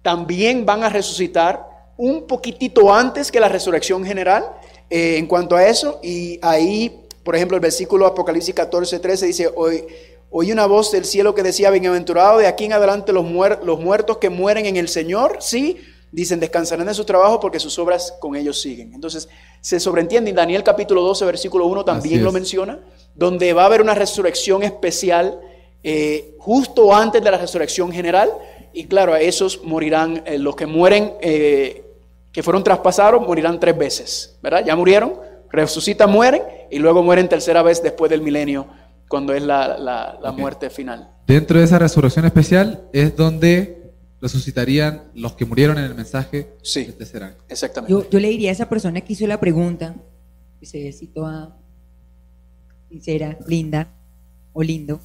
también 0.03 0.67
van 0.67 0.83
a 0.83 0.91
resucitar 0.91 1.67
un 1.97 2.27
poquitito 2.27 2.93
antes 2.93 3.33
que 3.33 3.41
la 3.41 3.49
resurrección 3.49 4.05
general 4.05 4.45
eh, 4.91 5.17
en 5.17 5.27
cuanto 5.27 5.57
a 5.57 5.67
eso. 5.67 5.99
Y 6.03 6.39
ahí, 6.43 7.07
por 7.23 7.35
ejemplo, 7.35 7.57
el 7.57 7.63
versículo 7.63 8.07
Apocalipsis 8.07 8.55
14, 8.55 8.99
13 8.99 9.27
dice, 9.27 9.51
hoy, 9.55 9.85
oí 10.31 10.53
una 10.53 10.67
voz 10.67 10.93
del 10.93 11.05
cielo 11.05 11.35
que 11.35 11.43
decía, 11.43 11.71
bienaventurado 11.71 12.39
de 12.39 12.47
aquí 12.47 12.67
en 12.67 12.75
adelante 12.75 13.13
los, 13.13 13.25
los 13.65 13.81
muertos 13.81 14.19
que 14.19 14.31
mueren 14.31 14.67
en 14.67 14.77
el 14.77 14.89
Señor, 14.89 15.39
sí, 15.41 15.81
dicen, 16.15 16.39
descansarán 16.41 16.87
de 16.87 16.95
su 16.95 17.05
trabajo 17.05 17.41
porque 17.41 17.59
sus 17.59 17.79
obras 17.79 18.15
con 18.21 18.37
ellos 18.37 18.61
siguen. 18.61 18.95
Entonces, 18.95 19.29
se 19.61 19.81
sobreentiende, 19.81 20.31
y 20.31 20.35
Daniel 20.35 20.63
capítulo 20.63 21.03
12, 21.03 21.25
versículo 21.25 21.67
1 21.67 21.85
también 21.85 22.23
lo 22.25 22.31
menciona, 22.33 22.79
donde 23.15 23.53
va 23.53 23.63
a 23.63 23.67
haber 23.67 23.81
una 23.83 23.95
resurrección 23.95 24.63
especial 24.63 25.39
eh, 25.83 26.35
justo 26.39 26.95
antes 26.95 27.23
de 27.23 27.31
la 27.31 27.37
resurrección 27.39 27.91
general, 27.93 28.31
y 28.73 28.87
claro, 28.87 29.13
a 29.13 29.21
esos 29.21 29.63
morirán, 29.65 30.23
eh, 30.27 30.39
los 30.39 30.57
que 30.57 30.67
mueren, 30.67 31.13
eh, 31.21 31.85
que 32.33 32.43
fueron 32.43 32.65
traspasados, 32.65 33.21
morirán 33.27 33.61
tres 33.61 33.77
veces, 33.77 34.37
¿verdad? 34.43 34.65
Ya 34.65 34.75
murieron, 34.77 35.15
resucitan, 35.51 36.11
mueren, 36.11 36.43
y 36.71 36.79
luego 36.79 37.03
mueren 37.03 37.29
tercera 37.29 37.63
vez 37.63 37.83
después 37.83 38.11
del 38.11 38.23
milenio, 38.23 38.67
cuando 39.09 39.33
es 39.35 39.43
la, 39.43 39.77
la- 39.79 40.19
la 40.23 40.33
muerte 40.33 40.71
final. 40.71 41.11
Dentro 41.27 41.59
de 41.59 41.65
esa 41.65 41.79
resurrección 41.79 42.25
especial 42.25 42.83
es 42.93 43.15
donde 43.17 43.84
resucitarían 44.25 45.03
los 45.15 45.35
que 45.35 45.45
murieron 45.45 45.77
en 45.79 45.85
el 45.85 45.95
mensaje 45.95 46.49
Sí. 46.63 46.85
del 46.85 46.95
tercer 46.95 47.23
ángel. 47.23 47.43
Exactamente. 47.49 47.93
Yo, 47.93 48.09
yo 48.09 48.19
le 48.21 48.29
diría 48.29 48.49
a 48.49 48.53
esa 48.53 48.69
persona 48.71 49.03
que 49.03 49.13
hizo 49.13 49.27
la 49.27 49.39
pregunta, 49.39 49.95
que 50.59 50.65
se 50.67 50.89
así 50.89 51.07
toda 51.09 51.57
sincera, 52.89 53.39
linda 53.47 53.93
o 54.55 54.63
lindo, 54.63 54.99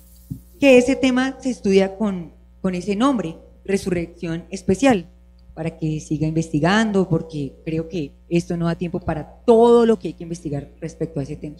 que 0.60 0.78
ese 0.78 0.96
tema 0.96 1.38
se 1.42 1.50
estudia 1.50 1.98
con, 1.98 2.32
con 2.62 2.76
ese 2.76 2.96
nombre, 2.96 3.36
resurrección 3.66 4.46
especial, 4.52 5.10
para 5.54 5.76
que 5.78 6.00
siga 6.00 6.26
investigando, 6.26 7.10
porque 7.10 7.54
creo 7.66 7.90
que 7.90 8.14
esto 8.30 8.56
no 8.56 8.68
da 8.68 8.76
tiempo 8.76 9.02
para 9.02 9.42
todo 9.46 9.86
lo 9.86 10.00
que 10.00 10.08
hay 10.10 10.14
que 10.14 10.24
investigar 10.24 10.72
respecto 10.80 11.20
a 11.20 11.24
ese 11.24 11.36
tema. 11.36 11.58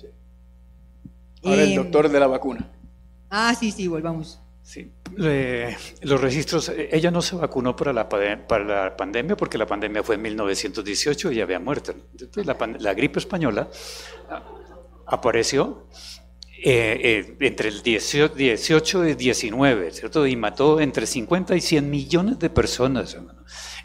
Ahora 1.44 1.64
el 1.64 1.72
Em, 1.72 1.76
doctor 1.76 2.10
de 2.10 2.20
la 2.20 2.28
vacuna. 2.28 2.72
Ah, 3.30 3.54
sí, 3.60 3.72
sí, 3.72 3.88
volvamos. 3.88 4.40
Sí. 4.62 4.92
Eh, 5.18 5.76
los 6.02 6.22
registros, 6.22 6.70
eh, 6.70 6.90
ella 6.92 7.10
no 7.10 7.22
se 7.22 7.36
vacunó 7.36 7.76
para 7.76 7.92
la, 7.92 8.08
para 8.08 8.64
la 8.64 8.96
pandemia 8.96 9.36
porque 9.36 9.58
la 9.58 9.66
pandemia 9.66 10.04
fue 10.04 10.16
en 10.16 10.22
1918 10.22 11.32
y 11.32 11.36
ya 11.36 11.44
había 11.44 11.60
muerto. 11.60 11.94
Entonces, 12.12 12.46
la, 12.46 12.56
la 12.80 12.94
gripe 12.94 13.20
española 13.20 13.70
ah, 14.30 14.44
apareció 15.08 15.88
eh, 16.62 17.00
eh, 17.02 17.38
entre 17.40 17.70
el 17.70 17.82
18, 17.82 18.36
18 18.36 19.08
y 19.08 19.14
19, 19.16 19.92
¿cierto? 19.92 20.28
Y 20.28 20.36
mató 20.36 20.82
entre 20.82 21.06
50 21.08 21.56
y 21.56 21.62
100 21.62 21.90
millones 21.90 22.38
de 22.38 22.50
personas. 22.50 23.16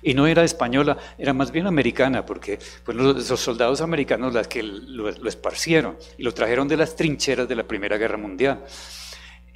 Y 0.02 0.14
no 0.14 0.26
era 0.26 0.42
española, 0.42 0.98
era 1.16 1.32
más 1.32 1.52
bien 1.52 1.68
americana, 1.68 2.26
porque 2.26 2.58
fueron 2.82 3.14
los, 3.14 3.30
los 3.30 3.40
soldados 3.40 3.80
americanos 3.80 4.34
las 4.34 4.48
que 4.48 4.64
lo, 4.64 5.08
lo 5.08 5.28
esparcieron 5.28 5.96
y 6.18 6.24
lo 6.24 6.34
trajeron 6.34 6.66
de 6.66 6.76
las 6.76 6.96
trincheras 6.96 7.48
de 7.48 7.54
la 7.54 7.62
Primera 7.62 7.96
Guerra 7.96 8.16
Mundial 8.16 8.64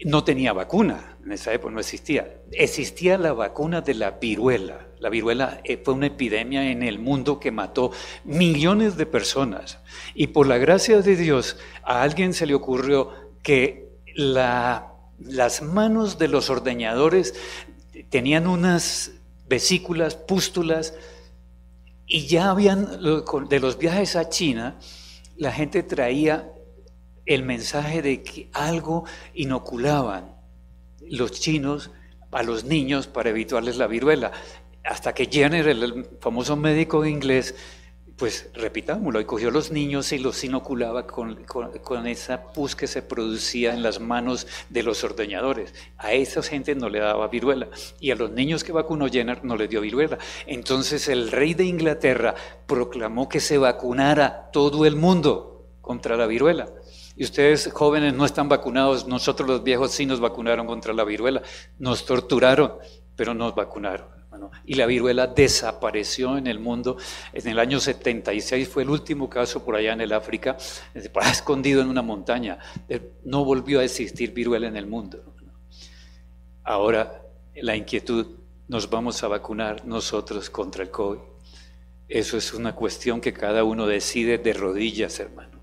no 0.05 0.23
tenía 0.25 0.53
vacuna, 0.53 1.19
en 1.25 1.33
esa 1.33 1.53
época 1.53 1.73
no 1.75 1.81
existía. 1.81 2.41
Existía 2.53 3.19
la 3.19 3.33
vacuna 3.33 3.81
de 3.81 3.95
la 3.95 4.13
viruela. 4.13 4.87
La 5.01 5.09
viruela 5.11 5.61
eh, 5.65 5.81
fue 5.85 5.95
una 5.95 6.07
epidemia 6.07 6.71
en 6.71 6.83
el 6.83 6.99
mundo 6.99 7.41
que 7.41 7.51
mató 7.51 7.91
millones 8.25 8.97
de 8.97 9.07
personas. 9.07 9.79
Y 10.15 10.29
por 10.29 10.47
la 10.47 10.59
gracia 10.59 11.01
de 11.03 11.17
Dios, 11.17 11.57
a 11.83 12.03
alguien 12.03 12.33
se 12.33 12.47
le 12.47 12.55
ocurrió 12.55 13.11
que 13.43 13.89
la- 14.15 14.93
las 15.19 15.63
manos 15.63 16.19
de 16.19 16.29
los 16.29 16.49
ordeñadores 16.49 17.35
tenían 18.09 18.47
unas 18.47 19.13
vesículas, 19.49 20.15
pústulas, 20.15 20.95
y 22.07 22.27
ya 22.27 22.51
habían, 22.51 22.87
de 23.49 23.61
los 23.61 23.79
viajes 23.79 24.17
a 24.17 24.29
China, 24.29 24.79
la 25.37 25.53
gente 25.53 25.83
traía 25.83 26.53
el 27.29 27.43
mensaje 27.43 28.03
de 28.03 28.23
que 28.23 28.49
algo 28.55 29.05
inoculaban 29.35 30.35
los 31.11 31.33
chinos 31.33 31.91
a 32.33 32.43
los 32.43 32.65
niños 32.65 33.07
para 33.07 33.31
evitarles 33.31 33.77
la 33.77 33.87
viruela. 33.87 34.33
Hasta 34.83 35.13
que 35.13 35.27
Jenner, 35.27 35.69
el, 35.69 36.07
famoso 36.21 36.57
médico 36.57 37.05
inglés, 37.05 37.55
pues 38.17 38.49
repitámoslo, 38.55 39.21
y 39.21 39.27
cogió 39.27 39.49
a 39.49 39.53
los 39.53 39.71
niños 39.71 40.11
y 40.13 40.19
los 40.19 40.43
inoculaba 40.43 41.07
con, 41.07 41.45
con- 41.45 42.07
esa 42.07 42.51
pus 42.53 42.75
que 42.75 42.87
se 42.87 43.03
producía 43.03 43.75
en 43.75 43.83
las 43.83 44.01
manos 44.01 44.47
de 44.71 44.83
los 44.83 45.05
ordeñadores. 45.05 45.75
A 45.99 46.15
esa 46.15 46.43
gente 46.43 46.75
no 46.75 46.89
le 46.89 47.01
daba 47.01 47.29
viruela 47.29 47.69
y 48.01 48.11
a 48.11 48.17
los 48.17 48.31
niños 48.31 48.65
que 48.65 48.73
vacunó 48.73 49.07
Jenner 49.09 49.45
no 49.45 49.55
les 49.57 49.69
dio 49.69 49.83
viruela. 49.83 50.19
Entonces 50.47 51.09
el 51.09 51.31
rey 51.31 51.53
de 51.53 51.65
Inglaterra 51.65 52.35
proclamó 52.67 53.29
que 53.29 53.41
se 53.41 53.59
vacunara 53.59 54.51
todo 54.51 54.87
el 54.87 54.97
mundo 54.97 55.67
contra 55.83 56.17
la 56.17 56.27
viruela. 56.27 56.69
Y 57.19 57.25
ustedes 57.25 57.71
jóvenes 57.73 58.15
no 58.15 58.25
están 58.25 58.49
vacunados, 58.49 59.09
nosotros 59.09 59.49
los 59.49 59.65
viejos 59.65 59.91
sí 59.91 60.07
nos 60.07 60.21
vacunaron 60.21 60.69
contra 60.69 60.95
la 60.95 61.03
viruela, 61.03 61.43
nos 61.79 62.07
torturaron, 62.07 62.75
pero 63.17 63.35
nos 63.35 63.57
vacunaron. 63.57 64.07
Y 64.65 64.75
la 64.75 64.87
viruela 64.87 65.27
desapareció 65.27 66.39
en 66.39 66.47
el 66.47 66.61
mundo. 66.61 66.97
En 67.33 67.49
el 67.49 67.59
año 67.59 67.81
76 67.81 68.69
fue 68.69 68.85
el 68.85 68.91
último 68.91 69.29
caso 69.29 69.65
por 69.65 69.75
allá 69.75 69.95
en 69.95 70.01
el 70.01 70.13
África, 70.13 70.57
eh, 70.95 71.11
escondido 71.31 71.83
en 71.83 71.89
una 71.89 72.03
montaña. 72.03 72.59
Eh, 72.89 73.15
No 73.25 73.45
volvió 73.45 73.81
a 73.81 73.85
existir 73.85 74.33
viruela 74.33 74.69
en 74.69 74.77
el 74.77 74.87
mundo. 74.87 75.21
Ahora 76.63 77.23
la 77.57 77.75
inquietud, 77.75 78.27
nos 78.69 78.89
vamos 78.91 79.25
a 79.25 79.29
vacunar 79.29 79.85
nosotros 79.87 80.51
contra 80.51 80.85
el 80.85 80.91
COVID. 80.91 81.19
Eso 82.07 82.37
es 82.37 82.55
una 82.55 82.75
cuestión 82.75 83.21
que 83.21 83.33
cada 83.33 83.65
uno 83.65 83.87
decide 83.87 84.39
de 84.39 84.53
rodillas, 84.53 85.19
hermano. 85.19 85.59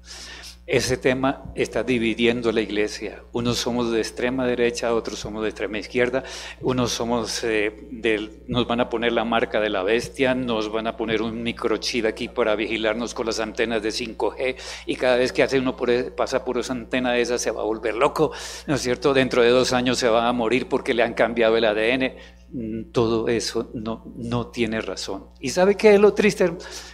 Ese 0.68 0.98
tema 0.98 1.52
está 1.54 1.84
dividiendo 1.84 2.52
la 2.52 2.60
iglesia. 2.60 3.22
Unos 3.34 3.60
somos 3.60 3.92
de 3.92 4.00
extrema 4.00 4.48
derecha, 4.48 4.96
otros 4.96 5.20
somos 5.20 5.44
de 5.44 5.50
extrema 5.50 5.78
izquierda. 5.78 6.24
Unos 6.60 6.92
somos 6.92 7.44
eh, 7.44 7.72
del, 7.92 8.42
nos 8.48 8.66
van 8.66 8.80
a 8.80 8.90
poner 8.90 9.12
la 9.12 9.26
marca 9.26 9.60
de 9.60 9.70
la 9.70 9.84
bestia, 9.84 10.34
nos 10.34 10.72
van 10.72 10.88
a 10.88 10.98
poner 10.98 11.22
un 11.22 11.44
microchip 11.44 12.08
aquí 12.08 12.30
para 12.30 12.56
vigilarnos 12.56 13.14
con 13.14 13.28
las 13.28 13.40
antenas 13.40 13.84
de 13.84 13.90
5G 13.90 14.56
y 14.88 14.96
cada 14.96 15.18
vez 15.18 15.32
que 15.32 15.44
hace 15.44 15.60
uno 15.60 15.76
por, 15.76 15.92
e- 15.92 16.10
pasa 16.10 16.44
por 16.44 16.58
esa 16.58 16.74
antena 16.74 17.12
de 17.12 17.22
esa 17.22 17.38
se 17.38 17.52
va 17.52 17.62
a 17.62 17.66
volver 17.66 17.94
loco, 17.94 18.32
¿no 18.66 18.74
es 18.74 18.82
cierto? 18.82 19.14
Dentro 19.14 19.44
de 19.44 19.50
dos 19.50 19.72
años 19.72 20.00
se 20.00 20.10
va 20.10 20.28
a 20.28 20.34
morir 20.34 20.68
porque 20.68 20.96
le 20.96 21.04
han 21.04 21.14
cambiado 21.14 21.58
el 21.58 21.66
ADN. 21.66 22.16
Todo 22.92 23.28
eso 23.28 23.70
no, 23.74 24.06
no 24.16 24.48
tiene 24.48 24.80
razón. 24.80 25.26
¿Y 25.40 25.50
sabe 25.50 25.76
qué 25.76 25.96
es 25.96 26.00
lo 26.00 26.14
triste? 26.14 26.54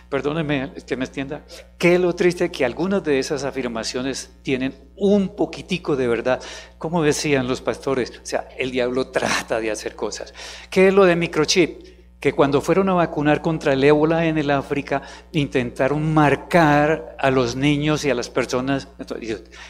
Perdóneme 0.10 0.74
que 0.88 0.97
me 0.97 1.06
extienda. 1.06 1.45
¿Qué 1.78 1.95
es 1.95 2.02
lo 2.02 2.16
triste? 2.16 2.49
Que 2.49 2.66
algunas 2.66 3.04
de 3.04 3.20
esas 3.20 3.43
afirmaciones 3.43 4.32
tienen 4.41 4.74
un 4.95 5.36
poquitico 5.36 5.95
de 5.95 6.08
verdad. 6.08 6.41
Como 6.78 7.04
decían 7.04 7.47
los 7.47 7.62
pastores, 7.62 8.12
o 8.12 8.26
sea, 8.26 8.47
el 8.58 8.72
diablo 8.72 9.10
trata 9.10 9.60
de 9.60 9.72
hacer 9.72 9.95
cosas. 9.95 10.34
¿Qué 10.70 10.88
es 10.88 10.93
lo 10.93 11.06
de 11.06 11.16
microchip? 11.16 11.91
Que 12.20 12.34
cuando 12.34 12.62
fueron 12.62 12.88
a 12.89 12.93
vacunar 12.93 13.41
contra 13.41 13.74
el 13.74 13.84
ébola 13.84 14.26
en 14.28 14.38
el 14.38 14.52
África, 14.52 15.02
intentaron 15.32 16.14
marcar 16.14 17.16
a 17.20 17.32
los 17.32 17.56
niños 17.56 18.06
y 18.06 18.10
a 18.10 18.16
las 18.16 18.30
personas. 18.30 18.88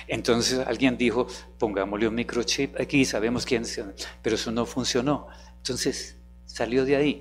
Entonces 0.08 0.60
alguien 0.68 0.98
dijo, 0.98 1.28
pongámosle 1.58 2.08
un 2.08 2.16
microchip 2.16 2.80
aquí, 2.80 3.06
sabemos 3.06 3.46
quién 3.46 3.64
es. 3.64 3.82
Pero 4.22 4.36
eso 4.36 4.52
no 4.52 4.66
funcionó. 4.66 5.28
Entonces 5.62 6.18
salió 6.45 6.86
de 6.86 6.95
ahí. 6.95 7.20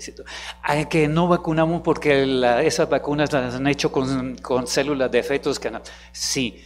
Hay 0.62 0.86
que 0.86 1.06
no 1.08 1.28
vacunamos 1.28 1.82
porque 1.82 2.24
la- 2.26 2.62
esas 2.62 2.88
vacunas 2.88 3.32
las 3.32 3.54
han 3.54 3.66
hecho 3.66 3.92
con, 3.92 4.36
con 4.38 4.66
células 4.66 5.10
de 5.10 5.22
fetos. 5.22 5.58
Que 5.60 5.70
Sí, 6.12 6.60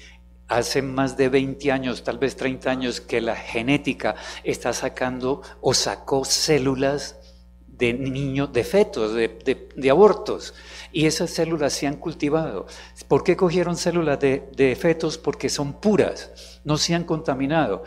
hace 0.49 0.81
más 0.83 1.16
de 1.16 1.29
20 1.29 1.72
años, 1.72 2.05
tal 2.05 2.18
vez 2.18 2.37
30 2.37 2.70
años, 2.70 3.01
que 3.01 3.20
la 3.20 3.35
genética 3.37 4.14
está 4.45 4.72
sacando 4.72 5.43
o 5.61 5.75
sacó 5.75 6.25
células 6.25 7.16
de 7.66 7.93
niños, 7.93 8.53
de 8.53 8.62
fetos, 8.62 9.14
de, 9.14 9.29
de- 9.45 9.68
de 9.75 9.91
abortos. 9.91 10.55
Y 10.93 11.07
esas 11.07 11.31
células 11.31 11.72
se 11.72 11.89
han 11.89 11.97
cultivado. 11.97 12.66
¿Por 13.09 13.24
qué 13.24 13.36
cogieron 13.36 13.77
células 13.77 14.20
de, 14.20 14.49
de 14.57 14.77
fetos? 14.77 15.19
Porque 15.19 15.49
son 15.49 15.81
puras, 15.81 16.61
no 16.62 16.77
se 16.78 16.94
han 16.94 17.03
contaminado. 17.03 17.82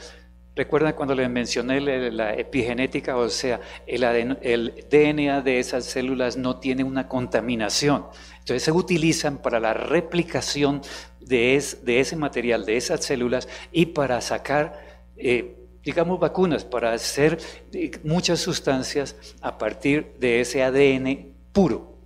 Recuerdan 0.58 0.94
cuando 0.94 1.14
les 1.14 1.30
mencioné 1.30 1.80
la, 1.80 2.34
epigenética, 2.34 3.16
o 3.16 3.30
sea, 3.30 3.62
el, 3.86 4.04
ADN 4.04 4.40
el 4.42 4.86
DNA 4.90 5.42
de 5.42 5.60
esas 5.60 5.86
células 5.86 6.36
no 6.36 6.58
tiene 6.60 6.84
una 6.84 7.08
contaminación. 7.08 8.06
Entonces 8.40 8.64
se 8.64 8.72
utilizan 8.72 9.38
para 9.38 9.60
la 9.60 9.76
replicación 9.76 10.82
de, 11.20 11.56
es- 11.58 11.86
de 11.86 12.00
ese 12.00 12.16
material, 12.16 12.66
de 12.66 12.76
esas 12.76 13.06
células, 13.06 13.48
y 13.72 13.86
para 13.88 14.20
sacar, 14.20 15.04
eh, 15.16 15.58
digamos, 15.84 16.20
vacunas, 16.20 16.66
para 16.66 16.92
hacer 16.92 17.38
eh, 17.72 17.92
muchas 18.04 18.40
sustancias 18.40 19.16
a 19.42 19.60
partir 19.60 20.16
de 20.20 20.42
ese 20.42 20.64
ADN 20.64 21.36
puro. 21.54 22.00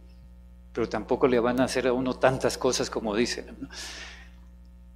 Pero 0.74 0.90
tampoco 0.90 1.28
le 1.28 1.40
van 1.40 1.62
a 1.62 1.66
hacer 1.66 1.88
a 1.88 1.94
uno 1.94 2.16
tantas 2.20 2.58
cosas 2.58 2.90
como 2.90 3.16
dicen. 3.16 3.46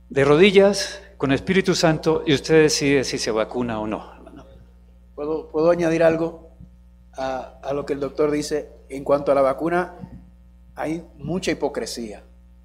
De 0.10 0.24
rodillas, 0.24 1.02
con 1.18 1.32
Espíritu 1.32 1.76
Santo, 1.76 2.24
y 2.26 2.34
usted 2.34 2.64
decide 2.64 3.04
si 3.04 3.18
se 3.18 3.32
vacuna 3.32 3.80
o 3.80 3.88
no. 3.88 4.14
¿Puedo, 5.16 5.50
puedo 5.50 5.70
añadir 5.72 6.04
algo 6.04 6.50
a, 7.14 7.60
a 7.64 7.74
lo 7.74 7.86
que 7.86 7.94
el 7.94 8.00
doctor 8.00 8.32
dice? 8.32 8.70
En 8.90 9.04
cuanto 9.04 9.32
a 9.32 9.36
la 9.36 9.42
vacuna, 9.42 9.96
hay 10.76 11.06
mucha 11.18 11.52
hipocresía 11.52 12.24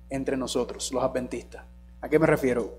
entre 0.08 0.36
nosotros, 0.36 0.90
los 0.92 1.02
adventistas. 1.02 1.64
¿A 2.00 2.08
qué 2.08 2.18
me 2.18 2.26
refiero? 2.26 2.74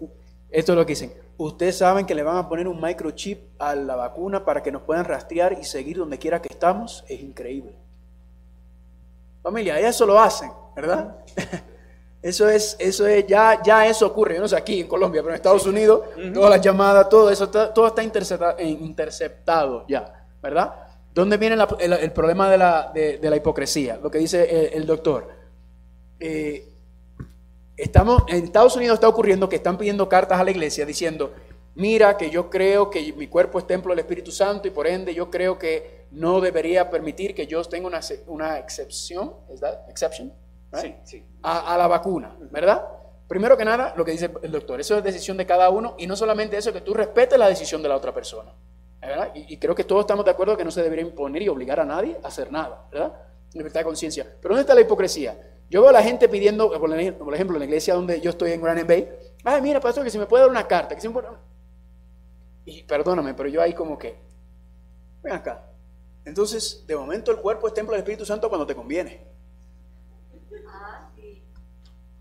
Esto 0.50 0.74
es 0.74 0.78
lo 0.78 0.86
que 0.86 0.92
dicen. 0.92 1.14
Ustedes 1.38 1.78
saben 1.78 2.06
que 2.06 2.14
le 2.14 2.24
van 2.24 2.38
a 2.38 2.50
poner 2.50 2.68
un 2.68 2.82
microchip 2.82 3.40
a 3.60 3.74
la 3.74 3.96
vacuna 3.96 4.44
para 4.44 4.62
que 4.62 4.72
nos 4.72 4.82
puedan 4.82 5.06
rastrear 5.06 5.58
y 5.60 5.64
seguir 5.64 5.98
donde 5.98 6.20
quiera 6.20 6.42
que 6.42 6.50
estamos. 6.52 7.06
Es 7.08 7.22
increíble. 7.22 7.74
Familia, 9.42 9.80
eso 9.80 10.06
lo 10.06 10.20
hacen, 10.20 10.52
¿verdad? 10.76 11.24
Eso 12.22 12.48
es, 12.48 12.76
eso 12.80 13.08
es, 13.08 13.26
ya, 13.26 13.62
ya 13.64 13.88
eso 13.88 14.06
ocurre, 14.06 14.36
yo 14.36 14.42
no 14.42 14.48
sé 14.48 14.56
aquí 14.56 14.82
en 14.82 14.88
Colombia, 14.88 15.22
pero 15.22 15.32
en 15.34 15.36
Estados 15.38 15.66
Unidos, 15.66 16.02
todas 16.34 16.52
las 16.52 16.62
llamadas, 16.62 17.10
todo 17.10 17.32
eso, 17.32 17.46
está- 17.46 17.74
todo 17.74 17.88
está 17.88 18.04
intercepta- 18.04 18.56
eh, 18.60 18.68
interceptado 18.70 19.86
ya, 19.88 20.28
¿verdad? 20.42 20.72
¿Dónde 21.14 21.38
viene 21.38 21.56
la- 21.56 21.68
el, 21.80 21.94
el 21.94 22.12
problema 22.12 22.50
de 22.50 22.58
la, 22.60 22.92
de- 22.94 23.18
de 23.18 23.30
la 23.30 23.36
hipocresía? 23.38 23.98
Lo 24.02 24.12
que 24.12 24.20
dice 24.20 24.68
el, 24.68 24.82
el 24.82 24.86
doctor. 24.86 25.30
Eh, 26.20 26.68
estamos, 27.76 28.24
en 28.28 28.44
Estados 28.44 28.76
Unidos 28.76 28.96
está 28.96 29.08
ocurriendo 29.08 29.50
que 29.50 29.56
están 29.56 29.78
pidiendo 29.78 30.08
cartas 30.08 30.40
a 30.40 30.44
la 30.44 30.52
iglesia 30.52 30.86
diciendo, 30.86 31.34
mira 31.74 32.18
que 32.18 32.30
yo 32.30 32.50
creo 32.52 32.90
que 32.92 33.14
mi 33.14 33.28
cuerpo 33.28 33.58
es 33.58 33.66
templo 33.66 33.92
del 33.94 34.00
Espíritu 34.00 34.32
Santo 34.32 34.68
y 34.68 34.72
por 34.72 34.86
ende 34.88 35.14
yo 35.16 35.30
creo 35.32 35.58
que 35.58 36.06
no 36.12 36.40
debería 36.40 36.90
permitir 36.90 37.34
que 37.34 37.48
yo 37.48 37.64
tenga 37.64 37.88
una, 37.88 38.02
una 38.28 38.60
excepción, 38.60 39.34
¿es 39.52 39.60
that 39.62 39.90
exception? 39.90 40.32
Sí, 40.74 40.96
sí. 41.04 41.26
a, 41.44 41.74
a 41.74 41.78
la 41.78 41.88
vacuna, 41.88 42.36
¿verdad? 42.52 42.88
Primero 43.28 43.58
que 43.58 43.66
nada, 43.66 43.94
lo 43.96 44.04
que 44.06 44.12
dice 44.12 44.32
el 44.42 44.52
doctor, 44.52 44.80
eso 44.80 44.98
es 44.98 45.04
decisión 45.04 45.38
de 45.38 45.46
cada 45.46 45.70
uno 45.70 45.96
y 45.98 46.08
no 46.08 46.16
solamente 46.16 46.58
eso, 46.58 46.72
que 46.74 46.82
tú 46.82 46.94
respetes 46.94 47.38
la 47.40 47.48
decisión 47.48 47.82
de 47.82 47.90
la 47.90 47.96
otra 47.98 48.14
persona, 48.14 48.54
¿verdad? 49.00 49.32
Y, 49.36 49.54
y 49.54 49.58
creo 49.58 49.74
que 49.76 49.84
todos 49.84 50.02
estamos 50.02 50.26
de 50.26 50.32
acuerdo 50.32 50.56
que 50.58 50.66
no 50.66 50.72
se 50.72 50.82
debería 50.84 51.06
imponer 51.06 51.42
y 51.42 51.50
obligar 51.50 51.80
a 51.80 51.86
nadie 51.86 52.18
a 52.24 52.28
hacer 52.28 52.52
nada, 52.52 52.88
¿verdad? 52.92 53.14
Libertad 53.54 53.82
de 53.82 53.86
conciencia. 53.86 54.24
Pero 54.42 54.54
¿dónde 54.54 54.62
está 54.62 54.76
la 54.76 54.82
hipocresía? 54.82 55.38
Yo 55.70 55.82
veo 55.82 55.90
a 55.90 55.94
la 55.94 56.04
gente 56.04 56.28
pidiendo, 56.28 56.70
por 56.80 56.90
ej- 56.94 57.14
por 57.18 57.34
ejemplo, 57.34 57.56
en 57.56 57.60
la 57.62 57.66
iglesia 57.66 57.94
donde 57.94 58.20
yo 58.20 58.30
estoy 58.32 58.52
en 58.52 58.62
Grand 58.62 58.86
Bay, 58.88 59.10
ay, 59.46 59.62
mira, 59.62 59.80
pastor, 59.80 60.04
que 60.04 60.10
si 60.10 60.20
me 60.20 60.26
puede 60.26 60.44
dar 60.44 60.52
una 60.52 60.68
carta, 60.68 60.96
que 60.96 61.02
si 61.02 61.08
me 61.08 61.14
puede... 61.14 61.28
Y 62.66 62.84
perdóname, 62.84 63.34
pero 63.34 63.50
yo 63.50 63.62
ahí 63.62 63.74
como 63.74 63.98
que, 63.98 64.16
ven 65.24 65.34
acá. 65.34 65.66
Entonces, 66.26 66.84
de 66.88 66.96
momento 66.96 67.32
el 67.32 67.38
cuerpo 67.38 67.68
es 67.68 67.74
templo 67.74 67.94
del 67.94 68.02
Espíritu 68.02 68.26
Santo 68.26 68.50
cuando 68.50 68.68
te 68.68 68.76
conviene. 68.76 69.26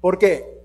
¿Por 0.01 0.19
qué? 0.19 0.59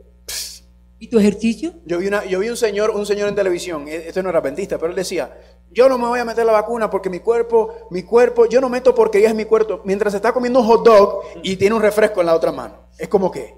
¿Y 0.99 1.07
tu 1.09 1.19
ejercicio? 1.19 1.73
Yo 1.85 1.99
vi, 1.99 2.07
una, 2.07 2.25
yo 2.25 2.39
vi 2.39 2.49
un 2.49 2.57
señor, 2.57 2.91
un 2.91 3.05
señor 3.05 3.27
en 3.29 3.35
televisión, 3.35 3.87
e- 3.87 4.07
este 4.07 4.23
no 4.23 4.29
era 4.29 4.39
adventista, 4.39 4.77
pero 4.77 4.89
él 4.91 4.95
decía, 4.95 5.37
yo 5.71 5.89
no 5.89 5.97
me 5.97 6.07
voy 6.07 6.19
a 6.19 6.25
meter 6.25 6.45
la 6.45 6.53
vacuna 6.53 6.89
porque 6.89 7.09
mi 7.09 7.19
cuerpo, 7.19 7.87
mi 7.91 8.03
cuerpo, 8.03 8.45
yo 8.45 8.61
no 8.61 8.69
meto 8.69 8.95
porquerías 8.95 9.31
en 9.31 9.37
mi 9.37 9.45
cuerpo, 9.45 9.81
mientras 9.83 10.13
está 10.13 10.31
comiendo 10.31 10.61
un 10.61 10.65
hot 10.67 10.85
dog 10.85 11.21
y 11.43 11.57
tiene 11.57 11.75
un 11.75 11.81
refresco 11.81 12.21
en 12.21 12.27
la 12.27 12.35
otra 12.35 12.51
mano. 12.51 12.87
Es 12.97 13.09
como 13.09 13.29
que, 13.29 13.55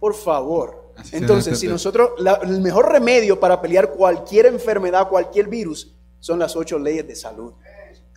por 0.00 0.14
favor. 0.14 0.92
Así 0.96 1.16
Entonces, 1.16 1.58
si 1.58 1.66
nosotros, 1.68 2.10
la- 2.18 2.40
el 2.42 2.60
mejor 2.60 2.90
remedio 2.90 3.38
para 3.38 3.60
pelear 3.60 3.92
cualquier 3.92 4.46
enfermedad, 4.46 5.08
cualquier 5.08 5.48
virus, 5.48 5.94
son 6.20 6.38
las 6.38 6.56
ocho 6.56 6.78
leyes 6.78 7.06
de 7.06 7.14
salud. 7.14 7.54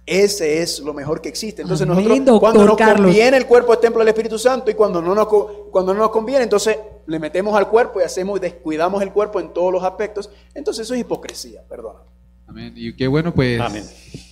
Ese 0.07 0.61
es 0.61 0.79
lo 0.79 0.93
mejor 0.93 1.19
que 1.21 1.27
existe. 1.27 1.61
Entonces 1.61 1.85
Amén, 1.87 2.05
nosotros, 2.07 2.39
cuando 2.39 2.65
nos 2.65 2.77
Carlos. 2.77 3.07
conviene 3.07 3.35
el 3.35 3.45
cuerpo 3.45 3.73
es 3.73 3.81
templo 3.81 3.99
del 3.99 4.07
Espíritu 4.07 4.39
Santo 4.39 4.71
y 4.71 4.73
cuando 4.73 5.01
no, 5.01 5.13
nos, 5.13 5.27
cuando 5.69 5.93
no 5.93 5.99
nos 5.99 6.11
conviene, 6.11 6.43
entonces 6.43 6.77
le 7.05 7.19
metemos 7.19 7.55
al 7.57 7.67
cuerpo 7.69 7.99
y 7.99 8.03
hacemos, 8.03 8.39
descuidamos 8.39 9.01
el 9.03 9.11
cuerpo 9.11 9.41
en 9.41 9.53
todos 9.53 9.71
los 9.73 9.83
aspectos. 9.83 10.29
Entonces 10.55 10.85
eso 10.85 10.93
es 10.93 11.01
hipocresía, 11.01 11.61
perdona. 11.67 11.99
Amén. 12.47 12.71
Y 12.77 12.93
qué 12.95 13.05
bueno, 13.07 13.33
pues. 13.33 13.59
Amén. 13.59 13.83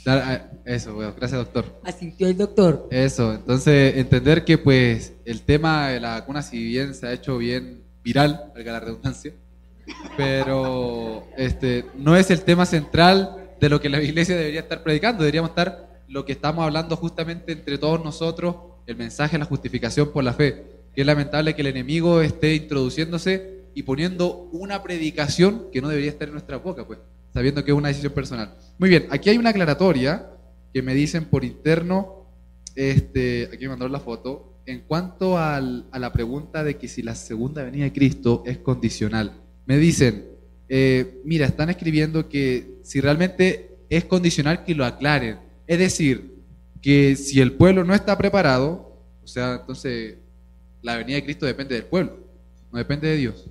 dar- 0.05 0.23
ah, 0.25 0.51
eso, 0.63 0.93
bueno, 0.93 1.13
gracias, 1.17 1.39
doctor. 1.41 1.65
Asintió 1.83 2.27
el 2.29 2.37
doctor. 2.37 2.87
Eso, 2.89 3.33
entonces 3.33 3.97
entender 3.97 4.45
que 4.45 4.57
pues 4.57 5.11
el 5.25 5.41
tema 5.41 5.89
de 5.89 5.99
la 5.99 6.11
vacuna, 6.11 6.41
si 6.41 6.63
bien 6.63 6.95
se 6.95 7.05
ha 7.07 7.11
hecho 7.11 7.37
bien 7.37 7.83
viral, 8.01 8.51
valga 8.55 8.71
la 8.71 8.79
redundancia, 8.79 9.33
pero 10.15 11.23
este 11.37 11.85
no 11.95 12.15
es 12.15 12.31
el 12.31 12.41
tema 12.43 12.65
central 12.65 13.44
de 13.65 13.69
lo 13.69 13.81
que 13.81 13.89
la 13.89 13.99
iglesia 14.01 14.35
debería 14.37 14.59
estar 14.59 14.83
predicando, 14.83 15.23
deberíamos 15.23 15.49
estar 15.49 16.03
lo 16.07 16.23
que 16.23 16.33
estamos 16.33 16.63
hablando 16.63 16.95
justamente 16.95 17.51
entre 17.51 17.79
todos 17.79 18.03
nosotros, 18.03 18.55
el 18.85 18.95
mensaje 18.95 19.39
la 19.39 19.45
justificación 19.45 20.11
por 20.11 20.23
la 20.23 20.33
fe, 20.33 20.63
que 20.93 21.01
es 21.01 21.07
lamentable 21.07 21.55
que 21.55 21.61
el 21.61 21.67
enemigo 21.67 22.21
esté 22.21 22.53
introduciéndose 22.53 23.63
y 23.73 23.81
poniendo 23.81 24.47
una 24.51 24.83
predicación 24.83 25.65
que 25.73 25.81
no 25.81 25.89
debería 25.89 26.11
estar 26.11 26.27
en 26.27 26.33
nuestra 26.33 26.57
boca, 26.57 26.85
pues, 26.85 26.99
sabiendo 27.33 27.63
que 27.65 27.71
es 27.71 27.77
una 27.77 27.87
decisión 27.87 28.13
personal. 28.13 28.53
Muy 28.77 28.87
bien, 28.89 29.07
aquí 29.09 29.31
hay 29.31 29.37
una 29.39 29.49
aclaratoria 29.49 30.27
que 30.71 30.83
me 30.83 30.93
dicen 30.93 31.25
por 31.25 31.43
interno, 31.43 32.27
este, 32.75 33.49
aquí 33.51 33.63
me 33.63 33.69
mandaron 33.69 33.91
la 33.93 33.99
foto, 33.99 34.59
en 34.67 34.81
cuanto 34.81 35.39
al- 35.39 35.85
a 35.91 35.97
la 35.97 36.13
pregunta 36.13 36.63
de 36.63 36.77
que 36.77 36.87
si 36.87 37.01
la 37.01 37.15
segunda 37.15 37.63
venida 37.63 37.85
de 37.85 37.93
Cristo 37.93 38.43
es 38.45 38.59
condicional. 38.59 39.41
Me 39.65 39.77
dicen, 39.77 40.25
eh, 40.67 41.21
mira, 41.23 41.45
están 41.45 41.69
escribiendo 41.69 42.27
que 42.27 42.79
si 42.83 43.01
realmente 43.01 43.77
es 43.89 44.05
condicional, 44.05 44.63
que 44.63 44.75
lo 44.75 44.85
aclaren. 44.85 45.37
Es 45.67 45.79
decir, 45.79 46.35
que 46.81 47.15
si 47.15 47.39
el 47.41 47.53
pueblo 47.53 47.83
no 47.83 47.93
está 47.93 48.17
preparado, 48.17 49.01
o 49.23 49.27
sea, 49.27 49.55
entonces 49.61 50.17
la 50.81 50.97
venida 50.97 51.15
de 51.15 51.23
Cristo 51.23 51.45
depende 51.45 51.75
del 51.75 51.85
pueblo, 51.85 52.17
no 52.71 52.77
depende 52.77 53.07
de 53.07 53.17
Dios. 53.17 53.43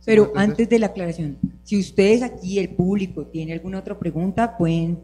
¿Sí 0.00 0.10
me 0.10 0.16
Pero 0.16 0.32
antes 0.34 0.68
de 0.68 0.78
la 0.78 0.86
aclaración, 0.86 1.38
si 1.64 1.78
ustedes 1.78 2.22
aquí, 2.22 2.58
el 2.58 2.70
público, 2.70 3.26
tiene 3.26 3.52
alguna 3.52 3.78
otra 3.78 3.98
pregunta, 3.98 4.56
pueden 4.56 4.98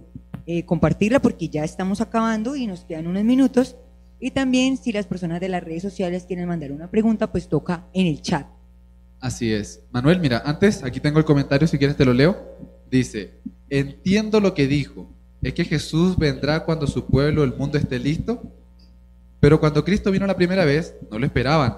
eh, 0.47 0.65
compartirla 0.65 1.21
porque 1.21 1.49
ya 1.49 1.65
estamos 1.65 2.01
acabando 2.01 2.57
y 2.57 2.67
nos 2.67 2.85
quedan 2.85 3.07
unos 3.07 3.25
minutos. 3.25 3.77
Y 4.21 4.31
también 4.31 4.79
si 4.79 4.93
las 4.93 5.07
personas 5.07 5.41
de 5.41 5.49
las 5.49 5.63
redes 5.63 5.83
sociales 5.83 6.25
quieren 6.25 6.49
mandar 6.49 6.73
una 6.73 6.91
pregunta, 6.91 7.31
pues 7.31 7.49
toca 7.49 7.87
en 7.93 8.07
el 8.07 8.23
chat. 8.23 8.47
Así 9.25 9.55
es. 9.55 9.81
Manuel, 9.91 10.21
mira, 10.21 10.43
antes, 10.45 10.85
aquí 10.85 11.01
tengo 11.01 11.19
el 11.19 11.25
comentario, 11.25 11.67
si 11.67 11.79
quieres 11.79 11.97
te 11.97 12.05
lo 12.05 12.13
leo. 12.13 12.37
Dice, 12.91 13.41
entiendo 13.71 14.39
lo 14.39 14.53
que 14.53 14.67
dijo. 14.67 15.09
Es 15.41 15.55
que 15.55 15.65
Jesús 15.65 16.19
vendrá 16.19 16.63
cuando 16.67 16.87
su 16.87 17.07
pueblo, 17.07 17.43
el 17.43 17.55
mundo 17.55 17.79
esté 17.79 17.99
listo. 17.99 18.43
Pero 19.41 19.59
cuando 19.59 19.83
Cristo 19.83 20.11
vino 20.11 20.27
la 20.27 20.37
primera 20.37 20.67
vez, 20.67 20.95
no 21.11 21.19
lo 21.19 21.25
esperaban. 21.25 21.75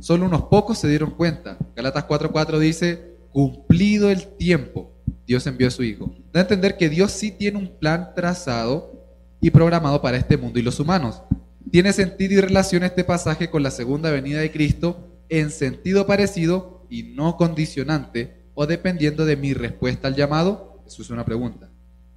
Solo 0.00 0.26
unos 0.26 0.42
pocos 0.42 0.78
se 0.78 0.86
dieron 0.86 1.10
cuenta. 1.10 1.58
Galatas 1.74 2.06
4:4 2.06 2.60
dice, 2.60 3.16
cumplido 3.32 4.08
el 4.08 4.28
tiempo, 4.36 4.92
Dios 5.26 5.44
envió 5.48 5.66
a 5.66 5.72
su 5.72 5.82
Hijo. 5.82 6.14
Da 6.32 6.38
a 6.38 6.42
entender 6.42 6.76
que 6.76 6.88
Dios 6.88 7.10
sí 7.10 7.32
tiene 7.32 7.58
un 7.58 7.76
plan 7.76 8.10
trazado 8.14 9.04
y 9.40 9.50
programado 9.50 10.00
para 10.00 10.16
este 10.16 10.36
mundo 10.36 10.60
y 10.60 10.62
los 10.62 10.78
humanos. 10.78 11.24
Tiene 11.72 11.92
sentido 11.92 12.34
y 12.34 12.40
relación 12.40 12.84
este 12.84 13.02
pasaje 13.02 13.50
con 13.50 13.64
la 13.64 13.72
segunda 13.72 14.12
venida 14.12 14.38
de 14.38 14.52
Cristo 14.52 15.10
en 15.28 15.50
sentido 15.50 16.06
parecido 16.06 16.73
y 16.94 17.02
no 17.02 17.36
condicionante 17.36 18.44
o 18.54 18.66
dependiendo 18.66 19.24
de 19.24 19.36
mi 19.36 19.52
respuesta 19.52 20.06
al 20.06 20.14
llamado. 20.14 20.78
Eso 20.86 21.02
es 21.02 21.10
una 21.10 21.24
pregunta. 21.24 21.68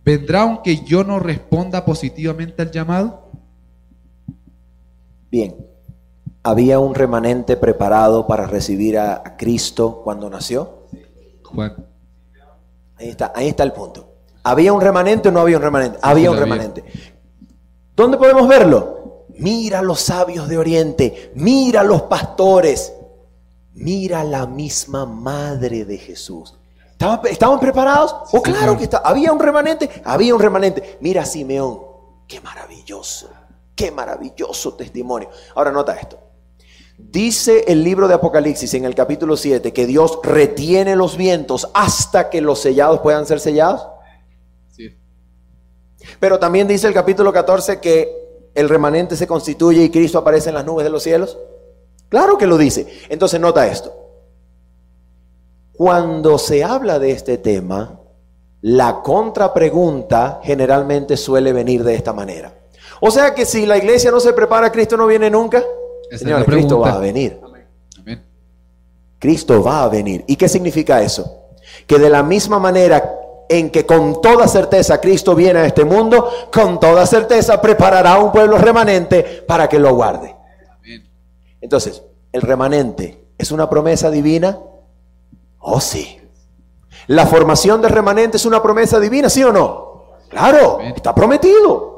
¿Vendrá 0.05 0.41
aunque 0.41 0.83
yo 0.85 1.03
no 1.03 1.17
responda 1.17 1.83
positivamente 1.83 2.61
al 2.61 2.69
llamado? 2.69 3.31
Bien, 5.31 5.55
¿había 6.43 6.79
un 6.79 6.93
remanente 6.93 7.57
preparado 7.57 8.27
para 8.27 8.45
recibir 8.45 8.99
a, 8.99 9.15
a 9.15 9.35
Cristo 9.35 10.01
cuando 10.03 10.29
nació? 10.29 10.85
Juan. 11.43 11.75
Ahí 12.97 13.09
está, 13.09 13.33
ahí 13.35 13.47
está 13.47 13.63
el 13.63 13.73
punto. 13.73 14.13
¿Había 14.43 14.73
un 14.73 14.81
remanente 14.81 15.29
o 15.29 15.31
no 15.31 15.39
había 15.39 15.57
un 15.57 15.63
remanente? 15.63 15.97
Había 16.03 16.29
un 16.29 16.37
remanente. 16.37 16.83
¿Dónde 17.95 18.17
podemos 18.17 18.47
verlo? 18.47 19.25
Mira 19.39 19.81
los 19.81 20.01
sabios 20.01 20.47
de 20.47 20.57
Oriente, 20.57 21.31
mira 21.35 21.83
los 21.83 22.03
pastores, 22.03 22.93
mira 23.77 24.23
la 24.23 24.45
misma 24.45 25.05
madre 25.05 25.85
de 25.85 25.97
Jesús. 25.97 26.55
¿Estaban, 26.91 27.19
estaban 27.27 27.59
preparados? 27.59 28.15
Oh, 28.33 28.41
claro 28.41 28.75
que 28.77 28.85
está. 28.85 28.97
¿Había 28.97 29.31
un 29.31 29.39
remanente? 29.39 29.89
Había 30.03 30.33
un 30.33 30.41
remanente. 30.41 30.97
Mira 30.99 31.25
Simeón, 31.25 31.79
qué 32.27 32.41
maravilloso, 32.41 33.29
qué 33.75 33.91
maravilloso 33.91 34.73
testimonio. 34.73 35.29
Ahora 35.55 35.71
nota 35.71 35.93
esto. 35.93 36.17
Dice 36.97 37.65
el 37.67 37.83
libro 37.83 38.07
de 38.07 38.15
Apocalipsis 38.15 38.73
en 38.73 38.85
el 38.85 38.95
capítulo 38.95 39.37
7 39.37 39.71
que 39.71 39.85
Dios 39.85 40.19
retiene 40.23 40.95
los 40.95 41.15
vientos 41.15 41.69
hasta 41.75 42.31
que 42.31 42.41
los 42.41 42.59
sellados 42.59 43.01
puedan 43.01 43.27
ser 43.27 43.39
sellados. 43.39 43.87
Sí. 44.75 44.97
Pero 46.19 46.39
también 46.39 46.67
dice 46.67 46.87
el 46.87 46.95
capítulo 46.95 47.31
14 47.31 47.79
que 47.79 48.49
el 48.55 48.67
remanente 48.67 49.15
se 49.15 49.27
constituye 49.27 49.83
y 49.83 49.91
Cristo 49.91 50.17
aparece 50.17 50.49
en 50.49 50.55
las 50.55 50.65
nubes 50.65 50.83
de 50.83 50.89
los 50.89 51.03
cielos. 51.03 51.37
Claro 52.09 52.37
que 52.37 52.47
lo 52.47 52.57
dice. 52.57 52.87
Entonces 53.09 53.39
nota 53.39 53.67
esto. 53.67 53.93
Cuando 55.73 56.37
se 56.37 56.63
habla 56.63 56.99
de 56.99 57.11
este 57.11 57.37
tema, 57.37 57.99
la 58.61 59.01
contrapregunta 59.01 60.39
generalmente 60.43 61.17
suele 61.17 61.53
venir 61.53 61.83
de 61.83 61.95
esta 61.95 62.13
manera. 62.13 62.53
O 62.99 63.11
sea 63.11 63.35
que 63.35 63.45
si 63.45 63.65
la 63.65 63.77
iglesia 63.77 64.09
no 64.09 64.19
se 64.19 64.33
prepara, 64.33 64.71
Cristo 64.71 64.97
no 64.97 65.05
viene 65.05 65.29
nunca. 65.29 65.63
La 66.21 66.43
Cristo 66.43 66.79
va 66.79 66.93
a 66.93 66.99
venir. 66.99 67.39
Amén. 67.43 68.23
Cristo 69.19 69.61
va 69.61 69.83
a 69.83 69.89
venir. 69.89 70.23
¿Y 70.27 70.35
qué 70.35 70.49
significa 70.49 71.01
eso? 71.01 71.43
Que 71.85 71.99
de 71.99 72.09
la 72.09 72.23
misma 72.23 72.59
manera 72.59 73.13
en 73.49 73.69
que 73.69 73.85
con 73.85 74.21
toda 74.21 74.47
certeza 74.47 74.99
Cristo 74.99 75.35
viene 75.35 75.59
a 75.59 75.65
este 75.65 75.85
mundo, 75.85 76.29
con 76.51 76.79
toda 76.79 77.05
certeza 77.05 77.61
preparará 77.61 78.17
un 78.17 78.31
pueblo 78.31 78.57
remanente 78.57 79.43
para 79.47 79.69
que 79.69 79.79
lo 79.79 79.93
guarde. 79.95 80.36
Entonces, 81.61 82.03
¿el 82.31 82.41
remanente 82.41 83.25
es 83.37 83.51
una 83.51 83.69
promesa 83.69 84.09
divina? 84.09 84.59
Oh, 85.59 85.79
sí. 85.79 86.19
¿La 87.07 87.25
formación 87.25 87.81
del 87.81 87.91
remanente 87.91 88.37
es 88.37 88.45
una 88.45 88.61
promesa 88.61 88.99
divina, 88.99 89.29
sí 89.29 89.43
o 89.43 89.51
no? 89.51 90.03
Claro, 90.29 90.79
está 90.81 91.15
prometido. 91.15 91.97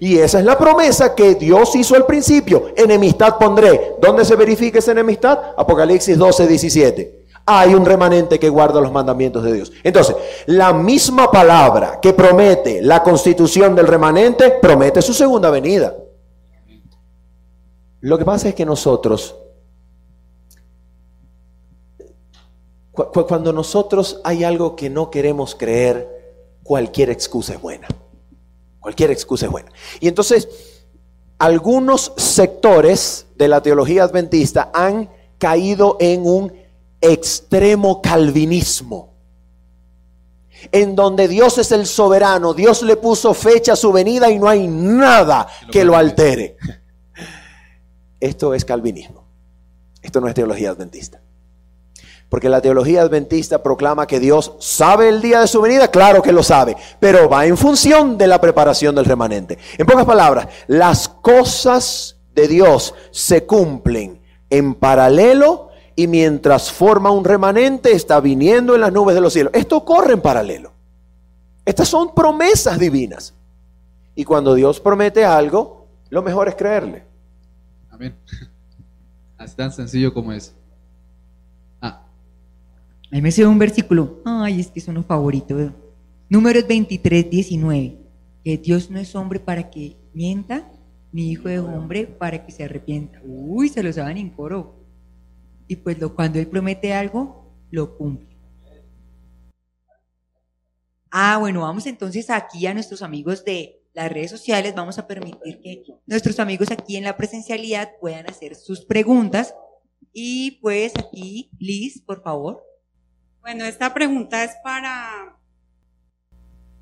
Y 0.00 0.18
esa 0.18 0.40
es 0.40 0.44
la 0.44 0.58
promesa 0.58 1.14
que 1.14 1.36
Dios 1.36 1.74
hizo 1.76 1.94
al 1.94 2.06
principio. 2.06 2.72
Enemistad 2.76 3.38
pondré. 3.38 3.96
¿Dónde 4.00 4.24
se 4.24 4.36
verifica 4.36 4.80
esa 4.80 4.92
enemistad? 4.92 5.38
Apocalipsis 5.56 6.18
12, 6.18 6.46
17. 6.46 7.22
Hay 7.46 7.74
un 7.74 7.84
remanente 7.84 8.38
que 8.38 8.48
guarda 8.48 8.80
los 8.80 8.92
mandamientos 8.92 9.42
de 9.42 9.52
Dios. 9.52 9.72
Entonces, 9.82 10.16
la 10.46 10.72
misma 10.72 11.30
palabra 11.30 11.98
que 12.00 12.12
promete 12.12 12.82
la 12.82 13.02
constitución 13.02 13.74
del 13.74 13.86
remanente, 13.86 14.58
promete 14.60 15.02
su 15.02 15.14
segunda 15.14 15.50
venida. 15.50 15.94
Lo 18.02 18.18
que 18.18 18.24
pasa 18.24 18.48
es 18.48 18.56
que 18.56 18.66
nosotros, 18.66 19.36
cuando 22.92 23.52
nosotros 23.52 24.20
hay 24.24 24.42
algo 24.42 24.74
que 24.74 24.90
no 24.90 25.08
queremos 25.08 25.54
creer, 25.54 26.58
cualquier 26.64 27.10
excusa 27.10 27.54
es 27.54 27.62
buena. 27.62 27.86
Cualquier 28.80 29.12
excusa 29.12 29.46
es 29.46 29.52
buena. 29.52 29.70
Y 30.00 30.08
entonces, 30.08 30.48
algunos 31.38 32.12
sectores 32.16 33.26
de 33.36 33.46
la 33.46 33.62
teología 33.62 34.02
adventista 34.02 34.72
han 34.74 35.08
caído 35.38 35.96
en 36.00 36.26
un 36.26 36.52
extremo 37.00 38.02
calvinismo, 38.02 39.14
en 40.72 40.96
donde 40.96 41.28
Dios 41.28 41.56
es 41.58 41.70
el 41.70 41.86
soberano, 41.86 42.52
Dios 42.52 42.82
le 42.82 42.96
puso 42.96 43.32
fecha 43.32 43.74
a 43.74 43.76
su 43.76 43.92
venida 43.92 44.28
y 44.28 44.40
no 44.40 44.48
hay 44.48 44.66
nada 44.66 45.46
que 45.70 45.84
lo 45.84 45.94
altere. 45.94 46.56
Esto 48.22 48.54
es 48.54 48.64
calvinismo. 48.64 49.24
Esto 50.00 50.20
no 50.20 50.28
es 50.28 50.34
teología 50.34 50.70
adventista. 50.70 51.20
Porque 52.28 52.48
la 52.48 52.60
teología 52.60 53.02
adventista 53.02 53.64
proclama 53.64 54.06
que 54.06 54.20
Dios 54.20 54.54
sabe 54.60 55.08
el 55.08 55.20
día 55.20 55.40
de 55.40 55.48
su 55.48 55.60
venida, 55.60 55.88
claro 55.88 56.22
que 56.22 56.30
lo 56.30 56.44
sabe, 56.44 56.76
pero 57.00 57.28
va 57.28 57.46
en 57.46 57.56
función 57.56 58.16
de 58.16 58.28
la 58.28 58.40
preparación 58.40 58.94
del 58.94 59.06
remanente. 59.06 59.58
En 59.76 59.86
pocas 59.86 60.04
palabras, 60.04 60.46
las 60.68 61.08
cosas 61.08 62.16
de 62.32 62.46
Dios 62.46 62.94
se 63.10 63.44
cumplen 63.44 64.22
en 64.50 64.76
paralelo 64.76 65.70
y 65.96 66.06
mientras 66.06 66.70
forma 66.70 67.10
un 67.10 67.24
remanente 67.24 67.90
está 67.90 68.20
viniendo 68.20 68.76
en 68.76 68.82
las 68.82 68.92
nubes 68.92 69.16
de 69.16 69.20
los 69.20 69.32
cielos. 69.32 69.52
Esto 69.52 69.84
corre 69.84 70.12
en 70.12 70.20
paralelo. 70.20 70.70
Estas 71.64 71.88
son 71.88 72.14
promesas 72.14 72.78
divinas. 72.78 73.34
Y 74.14 74.22
cuando 74.22 74.54
Dios 74.54 74.78
promete 74.78 75.24
algo, 75.24 75.88
lo 76.08 76.22
mejor 76.22 76.46
es 76.46 76.54
creerle. 76.54 77.11
Amén. 77.92 78.16
Así 79.36 79.54
tan 79.54 79.70
sencillo 79.70 80.12
como 80.12 80.32
es. 80.32 80.54
Ah. 81.80 82.06
A 83.10 83.14
mí 83.14 83.20
me 83.20 83.30
se 83.30 83.46
un 83.46 83.58
versículo. 83.58 84.20
Ay, 84.24 84.60
es 84.60 84.68
que 84.68 84.80
es 84.80 84.88
uno 84.88 85.02
favorito. 85.02 85.72
Números 86.28 86.66
23, 86.66 87.28
19. 87.30 87.98
Que 88.42 88.56
Dios 88.56 88.90
no 88.90 88.98
es 88.98 89.14
hombre 89.14 89.38
para 89.38 89.70
que 89.70 89.96
mienta, 90.14 90.68
ni 91.12 91.30
hijo 91.30 91.48
de 91.48 91.60
hombre 91.60 92.06
para 92.06 92.44
que 92.44 92.50
se 92.50 92.64
arrepienta. 92.64 93.20
Uy, 93.24 93.68
se 93.68 93.82
lo 93.82 93.92
saben 93.92 94.16
en 94.16 94.30
coro. 94.30 94.74
Y 95.68 95.76
pues 95.76 96.00
lo, 96.00 96.14
cuando 96.14 96.38
Él 96.38 96.46
promete 96.46 96.94
algo, 96.94 97.52
lo 97.70 97.96
cumple. 97.96 98.32
Ah, 101.10 101.36
bueno, 101.38 101.60
vamos 101.60 101.86
entonces 101.86 102.30
aquí 102.30 102.66
a 102.66 102.72
nuestros 102.72 103.02
amigos 103.02 103.44
de 103.44 103.81
las 103.94 104.10
redes 104.10 104.30
sociales, 104.30 104.74
vamos 104.74 104.98
a 104.98 105.06
permitir 105.06 105.60
que 105.60 105.84
nuestros 106.06 106.38
amigos 106.40 106.70
aquí 106.70 106.96
en 106.96 107.04
la 107.04 107.16
presencialidad 107.16 107.90
puedan 108.00 108.28
hacer 108.28 108.54
sus 108.54 108.84
preguntas. 108.84 109.54
Y 110.12 110.52
pues 110.62 110.92
aquí, 110.98 111.50
Liz, 111.58 112.02
por 112.02 112.22
favor. 112.22 112.62
Bueno, 113.40 113.64
esta 113.64 113.92
pregunta 113.92 114.44
es 114.44 114.52
para... 114.62 115.38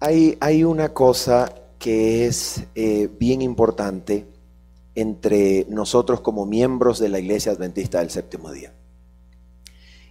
Hay, 0.00 0.36
hay 0.40 0.64
una 0.64 0.92
cosa 0.94 1.52
que 1.78 2.26
es 2.26 2.64
eh, 2.74 3.08
bien 3.18 3.42
importante 3.42 4.26
entre 4.94 5.66
nosotros 5.68 6.20
como 6.20 6.46
miembros 6.46 6.98
de 6.98 7.08
la 7.08 7.18
Iglesia 7.18 7.52
Adventista 7.52 8.00
del 8.00 8.10
Séptimo 8.10 8.50
Día. 8.52 8.74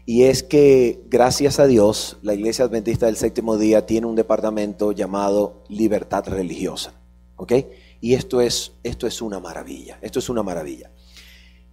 Y 0.10 0.24
es 0.24 0.42
que, 0.42 1.04
gracias 1.08 1.60
a 1.60 1.68
Dios, 1.68 2.18
la 2.24 2.34
Iglesia 2.34 2.66
Adventista 2.66 3.06
del 3.06 3.16
Séptimo 3.16 3.58
Día 3.58 3.86
tiene 3.86 4.08
un 4.08 4.16
departamento 4.16 4.92
llamado 4.92 5.62
Libertad 5.68 6.24
Religiosa. 6.26 6.94
¿Ok? 7.36 7.54
Y 8.02 8.16
esto 8.16 8.42
es, 8.42 8.72
esto 8.82 9.06
es 9.06 9.22
una 9.22 9.40
maravilla. 9.40 10.00
Esto 10.02 10.18
es 10.18 10.28
una 10.28 10.42
maravilla. 10.42 10.90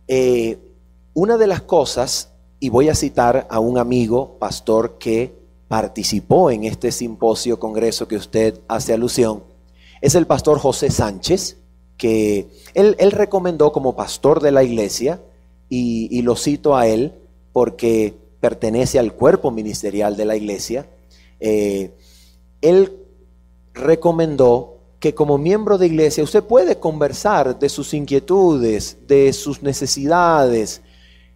Eh, 0.06 0.58
una 1.14 1.38
de 1.38 1.46
las 1.46 1.62
cosas, 1.62 2.34
y 2.60 2.68
voy 2.68 2.90
a 2.90 2.94
citar 2.94 3.46
a 3.48 3.58
un 3.58 3.78
amigo, 3.78 4.36
pastor, 4.38 4.98
que 4.98 5.34
participó 5.66 6.50
en 6.50 6.64
este 6.64 6.92
simposio, 6.92 7.58
congreso 7.58 8.06
que 8.06 8.16
usted 8.16 8.60
hace 8.68 8.92
alusión, 8.92 9.44
es 10.02 10.14
el 10.14 10.26
pastor 10.26 10.58
José 10.58 10.90
Sánchez, 10.90 11.56
que 11.96 12.50
él, 12.74 12.96
recomendó 13.12 13.72
como 13.72 13.96
pastor 13.96 14.42
de 14.42 14.52
la 14.52 14.62
iglesia, 14.62 15.22
y 15.70 16.20
lo 16.20 16.36
cito 16.36 16.76
a 16.76 16.86
él 16.86 17.14
porque 17.54 18.25
pertenece 18.46 19.00
al 19.00 19.12
cuerpo 19.14 19.50
ministerial 19.50 20.16
de 20.16 20.24
la 20.24 20.36
iglesia, 20.36 20.86
eh, 21.40 21.90
él 22.60 22.96
recomendó 23.74 24.76
que 25.00 25.16
como 25.16 25.36
miembro 25.36 25.78
de 25.78 25.86
iglesia 25.88 26.22
usted 26.22 26.44
puede 26.44 26.78
conversar 26.78 27.58
de 27.58 27.68
sus 27.68 27.92
inquietudes, 27.92 28.98
de 29.08 29.32
sus 29.32 29.64
necesidades, 29.64 30.80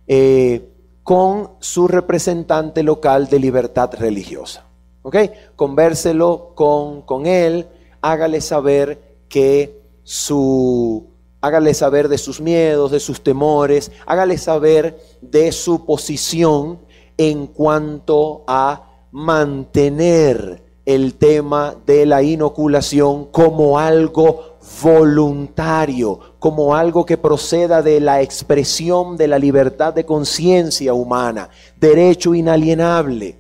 eh, 0.07 0.69
con 1.03 1.51
su 1.59 1.89
representante 1.89 2.85
local 2.85 3.28
de 3.28 3.41
libertad 3.41 3.91
religiosa. 3.99 4.66
¿Ok? 5.03 5.16
Convérselo 5.57 6.53
con, 6.55 7.03
con 7.03 7.27
él, 7.27 7.66
hágale 8.03 8.41
saber 8.41 9.16
que 9.28 9.81
su, 10.05 11.09
hágale 11.41 11.74
saber 11.74 12.09
de 12.09 12.19
sus 12.19 12.41
miedos, 12.41 12.93
de 12.93 13.01
sus 13.01 13.20
temores, 13.20 13.91
hágale 14.07 14.39
saber 14.39 14.97
de 15.20 15.51
su 15.51 15.85
posición 15.85 16.78
en 17.20 17.48
cuanto 17.48 18.44
a 18.47 19.06
mantener 19.12 20.64
el 20.86 21.16
tema 21.16 21.76
de 21.84 22.06
la 22.06 22.22
inoculación 22.22 23.26
como 23.26 23.78
algo 23.78 24.56
voluntario, 24.82 26.18
como 26.38 26.74
algo 26.74 27.05
que 27.05 27.18
proceda 27.18 27.82
de 27.82 28.01
la 28.01 28.22
expresión 28.22 29.18
de 29.18 29.28
la 29.28 29.38
libertad 29.38 29.92
de 29.92 30.06
conciencia 30.06 30.94
humana, 30.94 31.51
derecho 31.78 32.34
inalienable. 32.34 33.38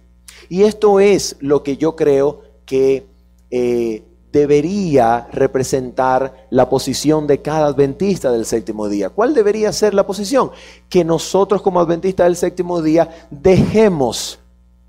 Y 0.50 0.64
esto 0.64 1.00
es 1.00 1.36
lo 1.40 1.62
que 1.62 1.78
yo 1.78 1.96
creo 1.96 2.42
que 2.66 3.06
eh, 3.50 4.04
debería 4.32 5.28
representar 5.32 6.46
la 6.50 6.68
posición 6.68 7.26
de 7.26 7.42
cada 7.42 7.66
adventista 7.66 8.30
del 8.30 8.46
séptimo 8.46 8.88
día. 8.88 9.10
¿Cuál 9.10 9.34
debería 9.34 9.72
ser 9.72 9.94
la 9.94 10.06
posición? 10.06 10.50
Que 10.88 11.04
nosotros 11.04 11.62
como 11.62 11.80
adventistas 11.80 12.26
del 12.26 12.36
séptimo 12.36 12.82
día 12.82 13.08
dejemos 13.30 14.38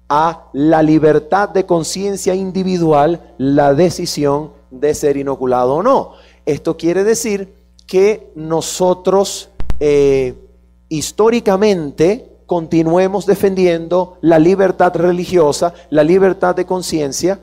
a 0.10 0.50
la 0.54 0.84
libertad 0.84 1.50
de 1.50 1.66
conciencia 1.66 2.36
individual 2.36 3.34
la 3.38 3.74
decisión 3.74 4.52
de 4.70 4.94
ser 4.94 5.18
inoculado 5.18 5.76
o 5.76 5.84
no. 5.84 6.14
Esto 6.46 6.78
quiere 6.78 7.04
decir 7.04 7.54
que 7.88 8.32
nosotros 8.36 9.50
eh, 9.80 10.36
históricamente 10.90 12.32
continuemos 12.46 13.26
defendiendo 13.26 14.18
la 14.20 14.38
libertad 14.38 14.94
religiosa, 14.96 15.74
la 15.90 16.04
libertad 16.04 16.56
de 16.56 16.66
conciencia, 16.66 17.40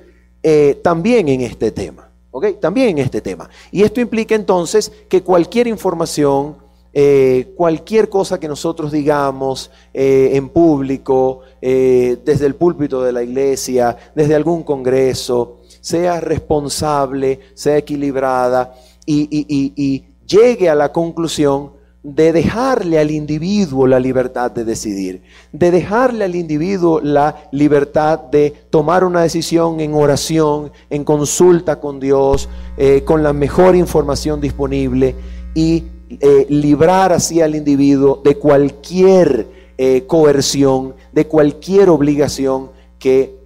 eh, 0.51 0.81
también 0.83 1.29
en 1.29 1.43
este 1.43 1.71
tema. 1.71 2.09
¿ok? 2.31 2.59
También 2.59 2.89
en 2.89 2.99
este 3.01 3.21
tema. 3.21 3.51
Y 3.71 3.83
esto 3.83 4.01
implica 4.01 4.35
entonces 4.35 4.91
que 5.07 5.23
cualquier 5.23 5.67
información, 5.67 6.57
eh, 6.95 7.53
cualquier 7.55 8.09
cosa 8.09 8.41
que 8.41 8.49
nosotros 8.49 8.91
digamos 8.91 9.71
eh, 9.93 10.31
en 10.33 10.49
público, 10.49 11.41
desde 11.61 12.47
el 12.47 12.55
púlpito 12.55 13.03
de 13.03 13.13
la 13.13 13.23
iglesia, 13.23 13.95
desde 14.15 14.35
algún 14.35 14.63
congreso, 14.63 15.59
sea 15.83 16.19
responsable, 16.19 17.41
sea 17.53 17.77
equilibrada 17.77 18.75
y 19.05 20.05
llegue 20.27 20.71
a 20.71 20.75
la 20.75 20.93
conclusión 20.93 21.73
de 22.15 22.33
dejarle 22.33 22.99
al 22.99 23.11
individuo 23.11 23.87
la 23.87 24.01
libertad 24.01 24.51
de 24.51 24.65
decidir, 24.65 25.21
de 25.53 25.71
dejarle 25.71 26.25
al 26.25 26.35
individuo 26.35 27.01
la 27.03 27.37
libertad 27.53 28.19
de 28.19 28.55
tomar 28.71 29.05
una 29.05 29.21
decisión 29.21 29.81
en 29.81 29.93
oración, 29.93 30.73
en 30.89 31.05
consulta 31.05 31.81
con 31.81 32.01
Dios, 32.01 32.49
eh, 32.79 33.03
con 33.05 33.23
la 33.23 33.35
mejor 33.35 33.77
información 33.77 34.41
disponible 34.41 35.15
y 35.55 35.85
eh, 36.09 36.47
librar 36.49 37.13
así 37.13 37.43
al 37.43 37.55
individuo 37.55 38.23
de 38.25 38.37
cualquier 38.37 39.47
eh, 39.77 40.05
coerción, 40.07 40.95
de 41.13 41.27
cualquier 41.27 41.91
obligación 41.91 42.71
que 42.99 43.37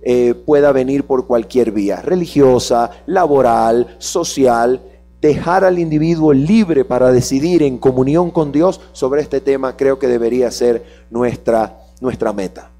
pueda 0.47 0.73
venir 0.73 1.05
por 1.05 1.27
cualquier 1.27 1.71
vía, 1.73 2.01
religiosa, 2.01 2.91
laboral, 3.07 3.97
social, 3.99 4.81
dejar 5.23 5.65
al 5.65 5.79
individuo 5.79 6.33
libre 6.33 6.85
para 6.85 7.13
decidir 7.13 7.63
en 7.63 7.79
comunión 7.79 8.33
con 8.33 8.51
Dios 8.51 8.81
sobre 8.93 9.23
este 9.23 9.41
tema 9.41 9.77
creo 9.77 9.99
que 9.99 10.09
debería 10.09 10.51
ser 10.51 10.85
nuestra, 11.11 11.79
nuestra 12.01 12.33
meta. 12.33 12.71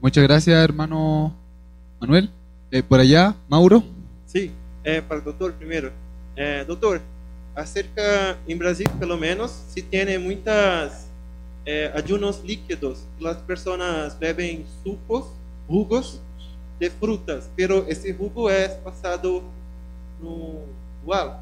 Muchas 0.00 0.24
gracias, 0.24 0.56
hermano 0.64 1.34
Manuel. 2.00 2.30
Eh, 2.70 2.82
por 2.82 2.98
allá, 2.98 3.36
Mauro. 3.48 3.82
Sí, 4.26 4.50
eh, 4.82 5.02
para 5.06 5.18
el 5.18 5.24
doctor 5.24 5.52
primero. 5.52 5.90
Eh, 6.36 6.64
doctor, 6.66 7.02
acerca, 7.54 8.38
en 8.46 8.58
Brasil 8.58 8.88
pelo 8.98 9.18
menos, 9.18 9.50
se 9.68 9.82
tiene 9.82 10.18
muitas 10.18 11.06
eh, 11.66 11.92
ayunos 11.94 12.42
líquidos. 12.44 13.04
Las 13.20 13.36
personas 13.36 14.18
beben 14.18 14.64
sucos, 14.82 15.26
jugos 15.66 16.18
de 16.80 16.88
frutas, 16.88 17.50
pero 17.54 17.84
ese 17.88 18.14
jugo 18.14 18.50
es 18.50 18.70
pasado 18.70 19.42
no 20.22 20.60
igual, 21.02 21.40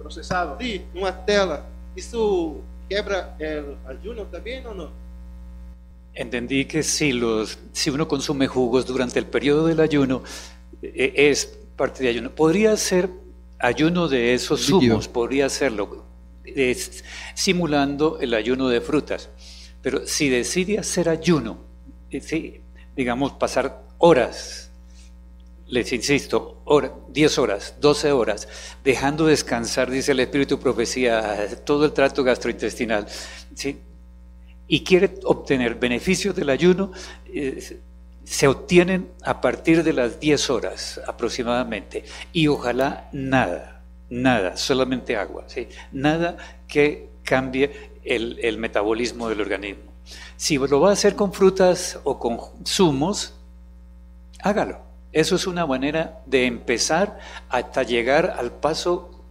Procesado. 0.00 0.56
sí, 0.60 0.82
numa 0.94 1.12
tela. 1.12 1.66
Isso 1.94 2.60
quebra 2.88 3.36
el 3.38 3.76
ayuno 3.86 4.22
también 4.24 4.66
o 4.66 4.74
no? 4.74 4.90
Entendí 6.14 6.64
que 6.64 6.82
si, 6.82 7.12
los, 7.12 7.58
si 7.72 7.90
uno 7.90 8.08
consume 8.08 8.46
jugos 8.48 8.86
durante 8.86 9.18
el 9.18 9.26
periodo 9.26 9.66
del 9.66 9.80
ayuno, 9.80 10.22
eh, 10.82 11.12
es 11.16 11.46
parte 11.76 12.02
de 12.02 12.08
ayuno. 12.08 12.30
Podría 12.30 12.76
ser 12.76 13.10
ayuno 13.58 14.08
de 14.08 14.34
esos 14.34 14.62
zumos, 14.66 15.06
podría 15.08 15.46
hacerlo, 15.46 16.04
es- 16.44 17.04
simulando 17.34 18.18
el 18.20 18.34
ayuno 18.34 18.68
de 18.68 18.80
frutas. 18.80 19.28
Pero 19.82 20.06
si 20.06 20.28
decide 20.28 20.78
hacer 20.78 21.08
ayuno, 21.08 21.58
eh, 22.10 22.20
sí, 22.20 22.60
digamos, 22.96 23.32
pasar 23.32 23.82
horas, 23.98 24.69
les 25.70 25.92
insisto, 25.92 26.60
hora- 26.64 26.92
10 27.08 27.38
horas, 27.38 27.74
12 27.80 28.12
horas, 28.12 28.48
dejando 28.84 29.26
descansar, 29.26 29.90
dice 29.90 30.12
el 30.12 30.20
Espíritu 30.20 30.58
Profecía, 30.58 31.48
todo 31.64 31.84
el 31.84 31.92
trato 31.92 32.24
gastrointestinal, 32.24 33.06
¿sí? 33.54 33.78
y 34.66 34.82
quiere 34.84 35.14
obtener 35.24 35.76
beneficios 35.76 36.34
del 36.34 36.50
ayuno, 36.50 36.92
eh, 37.32 37.78
se 38.24 38.46
obtienen 38.48 39.10
a 39.22 39.40
partir 39.40 39.82
de 39.82 39.92
las 39.92 40.20
10 40.20 40.50
horas 40.50 41.00
aproximadamente. 41.06 42.04
Y 42.32 42.46
ojalá 42.48 43.08
nada, 43.12 43.82
nada, 44.08 44.56
solamente 44.56 45.16
agua, 45.16 45.44
¿sí? 45.46 45.68
nada 45.92 46.36
que 46.68 47.08
cambie 47.24 47.90
el, 48.04 48.38
el 48.42 48.58
metabolismo 48.58 49.28
del 49.28 49.40
organismo. 49.40 49.90
Si 50.36 50.58
lo 50.58 50.80
va 50.80 50.90
a 50.90 50.92
hacer 50.92 51.14
con 51.16 51.32
frutas 51.32 51.98
o 52.04 52.18
con 52.18 52.38
zumos, 52.66 53.34
hágalo. 54.40 54.89
Eso 55.12 55.36
es 55.36 55.46
una 55.46 55.66
manera 55.66 56.20
de 56.26 56.46
empezar 56.46 57.18
hasta 57.48 57.82
llegar 57.82 58.34
al 58.38 58.52
paso 58.52 59.24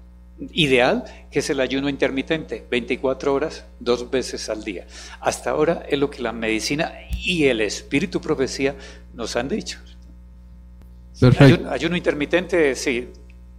ideal, 0.52 1.04
que 1.32 1.40
es 1.40 1.50
el 1.50 1.60
ayuno 1.60 1.90
intermitente, 1.90 2.66
24 2.70 3.34
horas, 3.34 3.66
dos 3.80 4.10
veces 4.10 4.50
al 4.50 4.64
día. 4.64 4.88
Hasta 5.20 5.52
ahora 5.52 5.86
es 5.88 6.00
lo 6.00 6.10
que 6.10 6.22
la 6.22 6.32
medicina 6.32 6.94
y 7.12 7.46
el 7.46 7.62
espíritu 7.62 8.22
profecía 8.22 8.76
nos 9.14 9.36
han 9.36 9.48
dicho. 9.48 9.80
Ayuno, 11.40 11.70
ayuno 11.70 11.98
intermitente, 11.98 12.76
sí, 12.76 13.10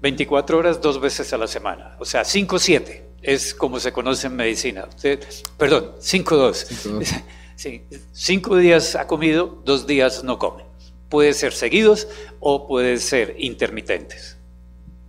24 0.00 0.58
horas, 0.58 0.80
dos 0.80 1.00
veces 1.00 1.32
a 1.32 1.38
la 1.38 1.46
semana. 1.46 1.96
O 1.98 2.04
sea, 2.04 2.22
5-7 2.22 3.02
es 3.22 3.54
como 3.54 3.78
se 3.78 3.92
conoce 3.92 4.28
en 4.28 4.36
medicina. 4.36 4.86
Usted, 4.88 5.20
perdón, 5.58 5.92
5-2. 6.00 6.66
5-2. 7.00 7.22
Sí, 7.60 7.82
cinco 8.12 8.56
días 8.56 8.94
ha 8.94 9.06
comido, 9.06 9.60
dos 9.66 9.86
días 9.86 10.24
no 10.24 10.38
come. 10.38 10.64
Puede 11.10 11.34
ser 11.34 11.52
seguidos 11.52 12.08
o 12.40 12.66
puede 12.66 12.96
ser 12.98 13.34
intermitentes. 13.38 14.38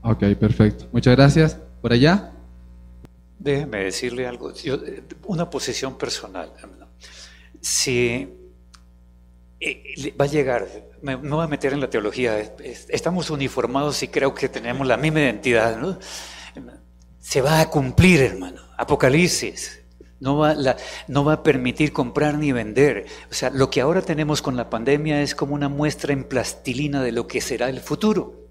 Ok, 0.04 0.24
perfecto. 0.40 0.88
Muchas 0.92 1.16
gracias. 1.16 1.58
¿Por 1.82 1.94
allá? 1.94 2.32
Déjeme 3.40 3.86
decirle 3.86 4.28
algo, 4.28 4.54
yo, 4.54 4.76
eh, 4.76 5.04
una 5.26 5.50
posición 5.50 5.98
personal. 5.98 6.52
Si 7.62 8.28
eh, 9.60 10.14
va 10.20 10.26
a 10.26 10.28
llegar, 10.28 10.68
me, 11.04 11.18
me 11.18 11.30
voy 11.30 11.44
a 11.44 11.48
meter 11.48 11.74
en 11.74 11.80
la 11.82 11.90
teología, 11.90 12.40
es- 12.40 12.52
es- 12.64 12.88
estamos 12.90 13.30
uniformados 13.30 14.02
y 14.02 14.08
creo 14.08 14.34
que 14.34 14.50
tenemos 14.50 14.88
la 14.88 14.98
misma 14.98 15.20
identidad, 15.22 15.78
¿no? 15.78 16.00
Se 17.20 17.42
va 17.42 17.62
a 17.62 17.70
cumplir, 17.70 18.22
hermano. 18.22 18.62
Apocalipsis. 18.78 19.81
No 20.22 20.38
va, 20.38 20.56
no 21.08 21.26
va 21.26 21.34
a 21.34 21.44
permitir 21.44 21.92
comprar 21.92 22.38
ni 22.38 22.52
vender. 22.52 23.08
O 23.32 23.34
sea, 23.34 23.50
lo 23.50 23.72
que 23.72 23.82
ahora 23.82 24.04
tenemos 24.04 24.44
con 24.44 24.56
la 24.56 24.70
pandemia 24.70 25.24
es 25.24 25.34
como 25.34 25.56
una 25.56 25.68
muestra 25.68 26.14
en 26.14 26.26
plastilina 26.26 27.02
de 27.02 27.12
lo 27.12 27.28
que 27.28 27.42
será 27.42 27.70
el 27.70 27.80
futuro. 27.80 28.48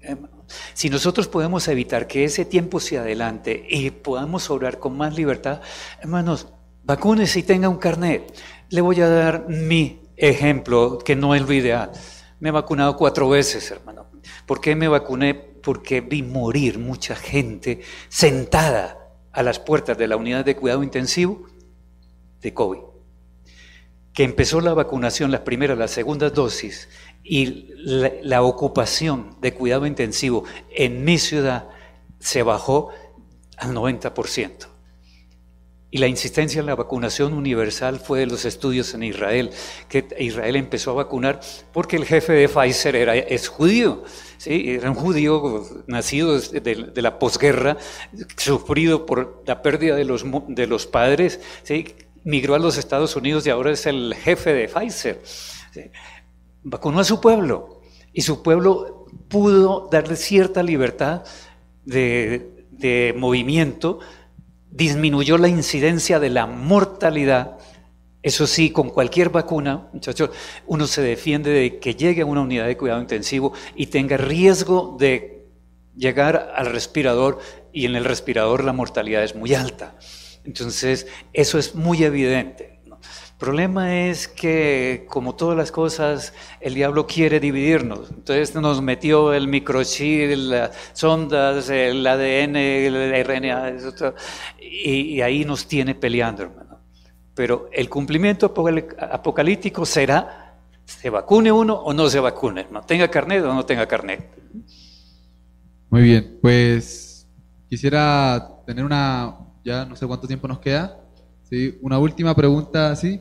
Hermano, 0.00 0.46
Si 0.72 0.88
nosotros 0.88 1.28
podemos 1.28 1.68
evitar 1.68 2.06
que 2.06 2.24
ese 2.24 2.46
tiempo 2.46 2.80
se 2.80 2.96
adelante 2.96 3.66
y 3.68 3.90
podamos 3.90 4.48
obrar 4.48 4.78
con 4.78 4.96
más 4.96 5.14
libertad, 5.14 5.60
hermanos, 6.00 6.48
vacúnese 6.84 7.40
y 7.40 7.42
tenga 7.42 7.68
un 7.68 7.76
carnet. 7.76 8.32
Le 8.70 8.80
voy 8.80 9.02
a 9.02 9.08
dar 9.08 9.46
mi 9.50 10.08
ejemplo, 10.16 10.98
que 11.04 11.16
no 11.16 11.34
es 11.34 11.42
lo 11.42 11.52
ideal. 11.52 11.92
Me 12.40 12.48
he 12.48 12.52
vacunado 12.52 12.96
cuatro 12.96 13.28
veces, 13.28 13.70
hermano. 13.70 14.06
¿Por 14.46 14.62
qué 14.62 14.74
me 14.74 14.88
vacuné? 14.88 15.34
Porque 15.34 16.00
vi 16.00 16.22
morir 16.22 16.78
mucha 16.78 17.14
gente 17.14 17.82
sentada 18.08 19.05
a 19.36 19.42
las 19.42 19.60
puertas 19.60 19.96
de 19.96 20.08
la 20.08 20.16
unidad 20.16 20.44
de 20.44 20.56
cuidado 20.56 20.82
intensivo 20.82 21.46
de 22.40 22.52
COVID 22.52 22.80
que 24.16 24.24
empezó 24.24 24.62
la 24.62 24.72
vacunación, 24.72 25.30
las 25.30 25.42
primeras, 25.42 25.76
las 25.76 25.90
segundas 25.90 26.32
dosis, 26.32 26.88
y 27.22 27.68
la, 27.76 28.42
ocupación 28.42 29.36
de 29.42 29.52
cuidado 29.52 29.84
intensivo 29.84 30.44
en 30.70 31.04
mi 31.04 31.18
ciudad 31.18 31.68
se 32.18 32.42
bajó 32.42 32.88
al 33.58 33.74
90%. 33.74 34.68
Y 35.90 35.98
la 35.98 36.08
insistencia 36.08 36.58
en 36.60 36.66
la 36.66 36.74
vacunación 36.74 37.32
universal 37.32 38.00
fue 38.00 38.20
de 38.20 38.26
los 38.26 38.44
estudios 38.44 38.92
en 38.94 39.04
Israel, 39.04 39.50
que 39.88 40.06
Israel 40.18 40.56
empezó 40.56 40.90
a 40.90 40.94
vacunar 40.94 41.40
porque 41.72 41.96
el 41.96 42.04
jefe 42.04 42.32
de 42.32 42.48
Pfizer 42.48 42.96
era, 42.96 43.14
es 43.14 43.48
judío, 43.48 44.02
¿sí? 44.36 44.70
era 44.70 44.90
un 44.90 44.96
judío 44.96 45.64
nacido 45.86 46.40
de, 46.40 46.90
de 46.92 47.02
la 47.02 47.18
posguerra, 47.20 47.76
sufrido 48.36 49.06
por 49.06 49.44
la 49.46 49.62
pérdida 49.62 49.94
de 49.94 50.04
los, 50.04 50.24
de 50.48 50.66
los 50.66 50.86
padres, 50.86 51.40
¿sí? 51.62 51.94
migró 52.24 52.56
a 52.56 52.58
los 52.58 52.76
Estados 52.76 53.14
Unidos 53.14 53.46
y 53.46 53.50
ahora 53.50 53.70
es 53.70 53.86
el 53.86 54.12
jefe 54.14 54.52
de 54.52 54.68
Pfizer. 54.68 55.22
¿sí? 55.24 55.82
Vacunó 56.64 56.98
a 56.98 57.04
su 57.04 57.20
pueblo 57.20 57.80
y 58.12 58.22
su 58.22 58.42
pueblo 58.42 59.06
pudo 59.28 59.88
darle 59.90 60.16
cierta 60.16 60.64
libertad 60.64 61.22
de, 61.84 62.66
de 62.72 63.14
movimiento, 63.16 64.00
disminuyó 64.70 65.38
la 65.38 65.48
incidencia 65.48 66.20
de 66.20 66.30
la 66.30 66.46
mortalidad. 66.46 67.58
Eso 68.22 68.46
sí, 68.46 68.70
con 68.70 68.90
cualquier 68.90 69.30
vacuna, 69.30 69.88
muchachos, 69.92 70.30
uno 70.66 70.86
se 70.86 71.02
defiende 71.02 71.50
de 71.50 71.78
que 71.78 71.94
llegue 71.94 72.22
a 72.22 72.26
una 72.26 72.40
unidad 72.40 72.66
de 72.66 72.76
cuidado 72.76 73.00
intensivo 73.00 73.52
y 73.74 73.86
tenga 73.86 74.16
riesgo 74.16 74.96
de 74.98 75.46
llegar 75.96 76.52
al 76.54 76.66
respirador 76.66 77.38
y 77.72 77.86
en 77.86 77.96
el 77.96 78.04
respirador 78.04 78.64
la 78.64 78.72
mortalidad 78.72 79.22
es 79.22 79.34
muy 79.34 79.54
alta. 79.54 79.96
Entonces, 80.44 81.06
eso 81.32 81.58
es 81.58 81.74
muy 81.74 82.04
evidente. 82.04 82.75
Problema 83.38 84.06
es 84.06 84.28
que, 84.28 85.06
como 85.08 85.34
todas 85.34 85.56
las 85.56 85.70
cosas, 85.70 86.32
el 86.60 86.74
diablo 86.74 87.06
quiere 87.06 87.40
dividirnos. 87.40 88.10
Entonces 88.10 88.54
nos 88.54 88.80
metió 88.82 89.32
el 89.32 89.48
microchip, 89.48 90.36
las 90.36 90.70
sondas, 90.92 91.68
el 91.70 92.06
ADN, 92.06 92.56
el 92.56 93.24
RNA, 93.24 93.76
y, 94.60 95.20
ahí 95.20 95.44
nos 95.44 95.66
tiene 95.66 95.94
peleando, 95.94 96.42
hermano. 96.42 96.80
Pero 97.34 97.68
el 97.72 97.88
cumplimiento 97.88 98.52
apocalí- 98.52 98.96
apocalíptico 98.98 99.84
será, 99.84 100.54
se 100.84 101.10
vacune 101.10 101.52
uno 101.52 101.74
o 101.74 101.92
no 101.92 102.08
se 102.08 102.20
vacune, 102.20 102.62
hermano. 102.62 102.86
tenga 102.86 103.08
carnet 103.08 103.44
o 103.44 103.52
no 103.52 103.66
tenga 103.66 103.86
carnet. 103.86 104.24
Muy 105.90 106.02
bien, 106.02 106.38
pues 106.40 107.28
quisiera 107.68 108.48
tener 108.66 108.84
una, 108.84 109.36
ya 109.64 109.84
no 109.84 109.94
sé 109.96 110.06
cuánto 110.06 110.26
tiempo 110.26 110.48
nos 110.48 110.58
queda, 110.58 110.98
¿sí? 111.48 111.78
Una 111.82 111.98
última 111.98 112.34
pregunta, 112.34 112.94
¿sí? 112.96 113.20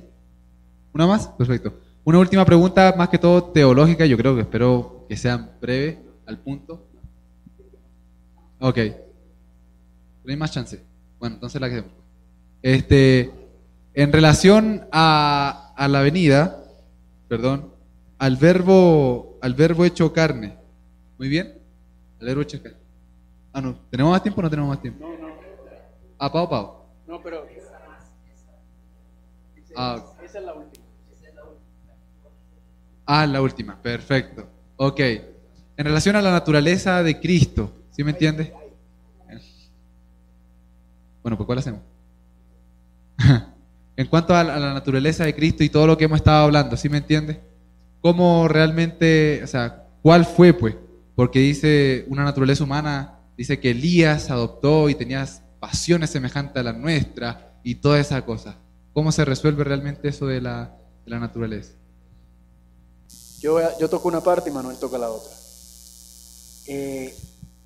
¿Una 0.93 1.07
más? 1.07 1.27
Perfecto. 1.29 1.73
Una 2.03 2.19
última 2.19 2.45
pregunta, 2.45 2.93
más 2.97 3.09
que 3.09 3.17
todo 3.17 3.43
teológica, 3.45 4.05
yo 4.05 4.15
creo 4.17 4.35
que 4.35 4.41
espero 4.41 5.05
que 5.09 5.17
sea 5.17 5.57
breve, 5.59 5.99
al 6.25 6.37
punto. 6.39 6.85
Ok. 8.59 8.77
No 10.23 10.31
hay 10.31 10.37
más 10.37 10.51
chance. 10.51 10.81
Bueno, 11.19 11.35
entonces 11.35 11.59
la 11.59 11.69
quedemos. 11.69 11.91
Este, 12.61 13.31
en 13.93 14.11
relación 14.11 14.87
a, 14.91 15.73
a 15.75 15.87
la 15.87 16.01
venida, 16.01 16.63
perdón, 17.27 17.71
al 18.17 18.37
verbo, 18.37 19.37
al 19.41 19.53
verbo 19.53 19.85
hecho 19.85 20.13
carne. 20.13 20.57
Muy 21.17 21.27
bien. 21.27 21.53
Al 22.19 22.27
verbo 22.27 22.41
hecho 22.41 22.61
carne. 22.61 22.77
Ah, 23.53 23.61
no. 23.61 23.75
¿Tenemos 23.89 24.11
más 24.11 24.21
tiempo 24.23 24.41
o 24.41 24.43
no 24.43 24.49
tenemos 24.49 24.69
más 24.69 24.81
tiempo? 24.81 25.05
No, 25.05 25.17
no, 25.27 25.35
Ah, 26.17 26.31
Pau, 26.31 26.49
Pau. 26.49 26.73
no, 27.07 27.21
pero 27.21 27.45
Ah, 29.75 30.03
esa 30.23 30.39
es 30.39 30.45
la 30.45 30.53
última. 30.53 30.85
Ah, 33.05 33.27
la 33.27 33.41
última, 33.41 33.81
perfecto. 33.81 34.47
Ok. 34.77 34.99
En 34.99 35.85
relación 35.85 36.15
a 36.15 36.21
la 36.21 36.31
naturaleza 36.31 37.03
de 37.03 37.19
Cristo, 37.19 37.71
¿sí 37.91 38.03
me 38.03 38.11
entiende? 38.11 38.53
Bueno, 41.21 41.37
pues 41.37 41.45
¿cuál 41.45 41.57
hacemos? 41.57 41.81
en 43.95 44.07
cuanto 44.07 44.35
a 44.35 44.43
la, 44.43 44.73
naturaleza 44.73 45.25
de 45.25 45.33
Cristo 45.33 45.63
y 45.63 45.69
todo 45.69 45.87
lo 45.87 45.97
que 45.97 46.05
hemos 46.05 46.17
estado 46.17 46.45
hablando, 46.45 46.77
¿sí 46.77 46.87
me 46.87 46.97
entiende? 46.97 47.41
¿Cómo 48.01 48.47
realmente, 48.47 49.41
o 49.43 49.47
sea, 49.47 49.87
cuál 50.01 50.25
fue 50.25 50.53
pues? 50.53 50.75
Porque 51.15 51.39
dice 51.39 52.05
una 52.09 52.23
naturaleza 52.23 52.63
humana 52.63 53.15
dice 53.37 53.59
que 53.59 53.71
Elías 53.71 54.29
adoptó 54.29 54.89
y 54.89 54.95
tenía 54.95 55.25
pasiones 55.59 56.09
semejantes 56.09 56.57
a 56.57 56.63
la 56.63 56.73
nuestra 56.73 57.53
y 57.63 57.75
toda 57.75 57.99
esa 57.99 58.23
cosa. 58.23 58.57
¿Cómo 58.95 59.11
se 59.11 59.25
resuelve 59.25 59.65
realmente 59.65 60.07
eso 60.07 60.25
de 60.25 60.39
la, 60.39 60.73
naturaleza? 61.05 61.73
Yo, 63.41 63.59
yo 63.77 63.89
toco 63.89 64.07
una 64.07 64.21
parte 64.21 64.49
y 64.49 64.53
Manuel 64.53 64.77
toca 64.77 64.97
la 64.97 65.09
otra. 65.09 65.33
Eh, 66.65 67.13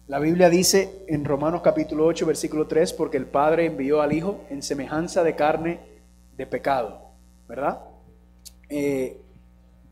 la 0.08 0.18
Biblia 0.18 0.50
dice 0.50 1.06
en 1.08 1.24
Romanos 1.24 1.62
capítulo 1.64 2.08
8, 2.08 2.26
versículo 2.26 2.66
3, 2.66 2.94
porque 2.94 3.18
el 3.18 3.28
Padre 3.28 3.68
envió 3.68 4.02
al 4.02 4.12
Hijo 4.12 4.44
en 4.50 4.64
semejanza 4.64 5.24
de 5.24 5.36
carne 5.36 5.80
de 6.36 6.48
pecado, 6.48 7.00
¿verdad? 7.48 7.82
Eh, 8.68 9.22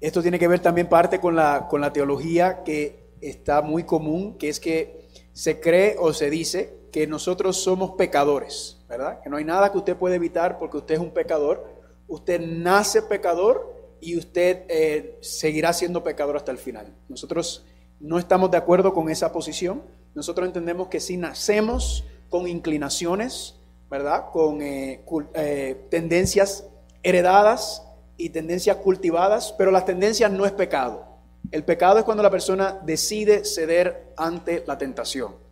esto 0.02 0.24
tiene 0.24 0.40
que 0.40 0.48
ver 0.48 0.62
también 0.62 0.90
parte 0.90 1.20
con 1.20 1.36
la, 1.36 1.68
con 1.70 1.82
la 1.82 1.94
teología 1.94 2.64
que 2.64 3.12
está 3.22 3.62
muy 3.62 3.84
común, 3.84 4.40
que 4.40 4.50
es 4.50 4.60
que 4.60 5.08
se 5.34 5.60
cree 5.60 5.98
o 6.00 6.14
se 6.14 6.32
dice 6.32 6.80
que 6.92 7.06
nosotros 7.06 7.58
somos 7.58 7.92
pecadores, 7.92 8.77
¿verdad? 8.88 9.22
Que 9.22 9.30
no 9.30 9.38
hay 9.38 9.44
nada 9.44 9.72
que 9.72 9.78
usted 9.78 9.98
pueda 9.98 10.16
evitar 10.16 10.58
porque 10.58 10.78
usted 10.78 10.96
es 10.96 11.02
un 11.02 11.12
pecador. 11.12 11.66
Usted 12.08 12.40
nace 12.42 13.02
pecador 13.02 13.76
y 14.00 14.18
usted 14.18 14.64
eh, 14.70 15.18
seguirá 15.22 15.74
siendo 15.74 16.04
pecador 16.04 16.38
hasta 16.38 16.52
el 16.52 16.58
final. 16.58 16.94
Nosotros 17.10 17.66
no 18.00 18.20
estamos 18.20 18.52
de 18.52 18.58
acuerdo 18.58 18.94
con 18.94 19.10
esa 19.10 19.32
posición. 19.32 19.84
Nosotros 20.14 20.48
entendemos 20.48 20.88
que 20.88 21.00
si 21.00 21.18
nacemos 21.18 22.06
con 22.30 22.48
inclinaciones, 22.48 23.56
¿verdad? 23.90 24.26
Con 24.32 24.62
eh, 24.62 25.04
eh, 25.34 25.88
tendencias 25.90 26.66
heredadas 27.04 27.84
y 28.18 28.30
tendencias 28.30 28.78
cultivadas, 28.78 29.54
pero 29.58 29.72
las 29.72 29.86
tendencias 29.86 30.32
no 30.32 30.46
es 30.46 30.52
pecado. 30.52 31.06
El 31.52 31.64
pecado 31.64 32.00
es 32.00 32.04
cuando 32.04 32.24
la 32.24 32.30
persona 32.30 32.80
decide 32.84 33.46
ceder 33.46 34.14
ante 34.18 34.64
la 34.68 34.78
tentación. 34.78 35.47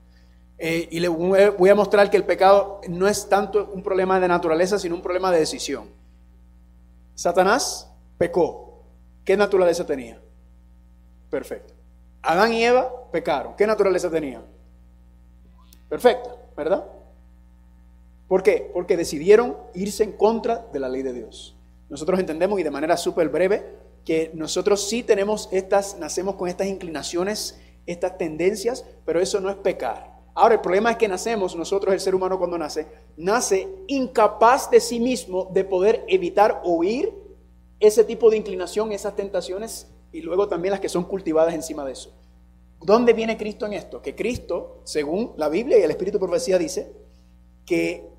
Eh, 0.57 0.87
y 0.91 0.99
le 0.99 1.09
voy 1.09 1.69
a 1.69 1.75
mostrar 1.75 2.09
que 2.09 2.17
el 2.17 2.23
pecado 2.23 2.79
no 2.87 3.07
es 3.07 3.27
tanto 3.27 3.71
un 3.73 3.83
problema 3.83 4.19
de 4.19 4.27
naturaleza, 4.27 4.79
sino 4.79 4.95
un 4.95 5.01
problema 5.01 5.31
de 5.31 5.39
decisión. 5.39 5.89
Satanás 7.13 7.91
pecó. 8.17 8.83
¿Qué 9.23 9.35
naturaleza 9.35 9.85
tenía? 9.85 10.21
Perfecto. 11.29 11.73
Adán 12.21 12.53
y 12.53 12.63
Eva 12.63 12.91
pecaron. 13.11 13.55
¿Qué 13.55 13.67
naturaleza 13.67 14.09
tenían? 14.09 14.43
Perfecta, 15.89 16.35
¿verdad? 16.55 16.85
¿Por 18.27 18.41
qué? 18.41 18.71
Porque 18.73 18.97
decidieron 18.97 19.57
irse 19.73 20.03
en 20.03 20.13
contra 20.13 20.65
de 20.71 20.79
la 20.79 20.89
ley 20.89 21.03
de 21.03 21.13
Dios. 21.13 21.55
Nosotros 21.89 22.19
entendemos 22.19 22.59
y 22.59 22.63
de 22.63 22.71
manera 22.71 22.97
súper 22.97 23.29
breve 23.29 23.65
que 24.03 24.31
nosotros 24.33 24.87
sí 24.87 25.03
tenemos 25.03 25.49
estas, 25.51 25.97
nacemos 25.97 26.35
con 26.35 26.47
estas 26.47 26.67
inclinaciones, 26.67 27.59
estas 27.85 28.17
tendencias, 28.17 28.85
pero 29.05 29.19
eso 29.19 29.39
no 29.39 29.49
es 29.49 29.55
pecar. 29.57 30.14
Ahora, 30.37 30.55
el 30.55 30.61
problema 30.61 30.91
es 30.91 30.97
que 30.97 31.07
nacemos, 31.07 31.55
nosotros, 31.55 31.93
el 31.93 32.01
ser 32.01 32.13
humano 32.13 32.37
cuando 32.37 32.57
nace, 32.57 32.85
nace 33.15 33.69
incapaz 33.87 34.69
de 34.69 34.81
sí 34.81 34.99
mismo 34.99 35.49
de 35.53 35.63
poder 35.63 36.03
evitar 36.09 36.61
oír 36.65 37.13
ese 37.79 38.03
tipo 38.03 38.29
de 38.29 38.35
inclinación, 38.35 38.91
esas 38.91 39.15
tentaciones 39.15 39.87
y 40.11 40.21
luego 40.21 40.49
también 40.49 40.71
las 40.71 40.81
que 40.81 40.89
son 40.89 41.05
cultivadas 41.05 41.53
encima 41.53 41.85
de 41.85 41.93
eso. 41.93 42.13
¿Dónde 42.81 43.13
viene 43.13 43.37
Cristo 43.37 43.65
en 43.65 43.73
esto? 43.73 44.01
Que 44.01 44.13
Cristo, 44.13 44.81
según 44.83 45.33
la 45.37 45.47
Biblia 45.47 45.79
y 45.79 45.83
el 45.83 45.91
Espíritu 45.91 46.17
de 46.17 46.25
Profecía, 46.25 46.57
dice 46.57 46.91
que 47.65 48.09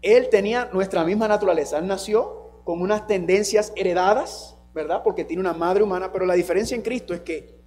Él 0.00 0.28
tenía 0.30 0.70
nuestra 0.72 1.04
misma 1.04 1.26
naturaleza. 1.26 1.78
Él 1.78 1.88
nació 1.88 2.62
con 2.62 2.80
unas 2.80 3.08
tendencias 3.08 3.72
heredadas, 3.74 4.56
¿verdad? 4.74 5.02
Porque 5.02 5.24
tiene 5.24 5.40
una 5.40 5.54
madre 5.54 5.82
humana, 5.82 6.12
pero 6.12 6.24
la 6.24 6.34
diferencia 6.34 6.76
en 6.76 6.82
Cristo 6.82 7.14
es 7.14 7.20
que 7.20 7.58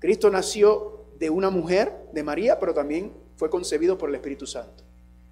Cristo 0.00 0.30
nació 0.30 1.04
de 1.20 1.28
una 1.28 1.50
mujer, 1.50 1.92
de 2.12 2.22
María, 2.22 2.58
pero 2.58 2.72
también 2.72 3.12
fue 3.36 3.50
concebido 3.50 3.98
por 3.98 4.08
el 4.08 4.14
Espíritu 4.14 4.46
Santo. 4.46 4.82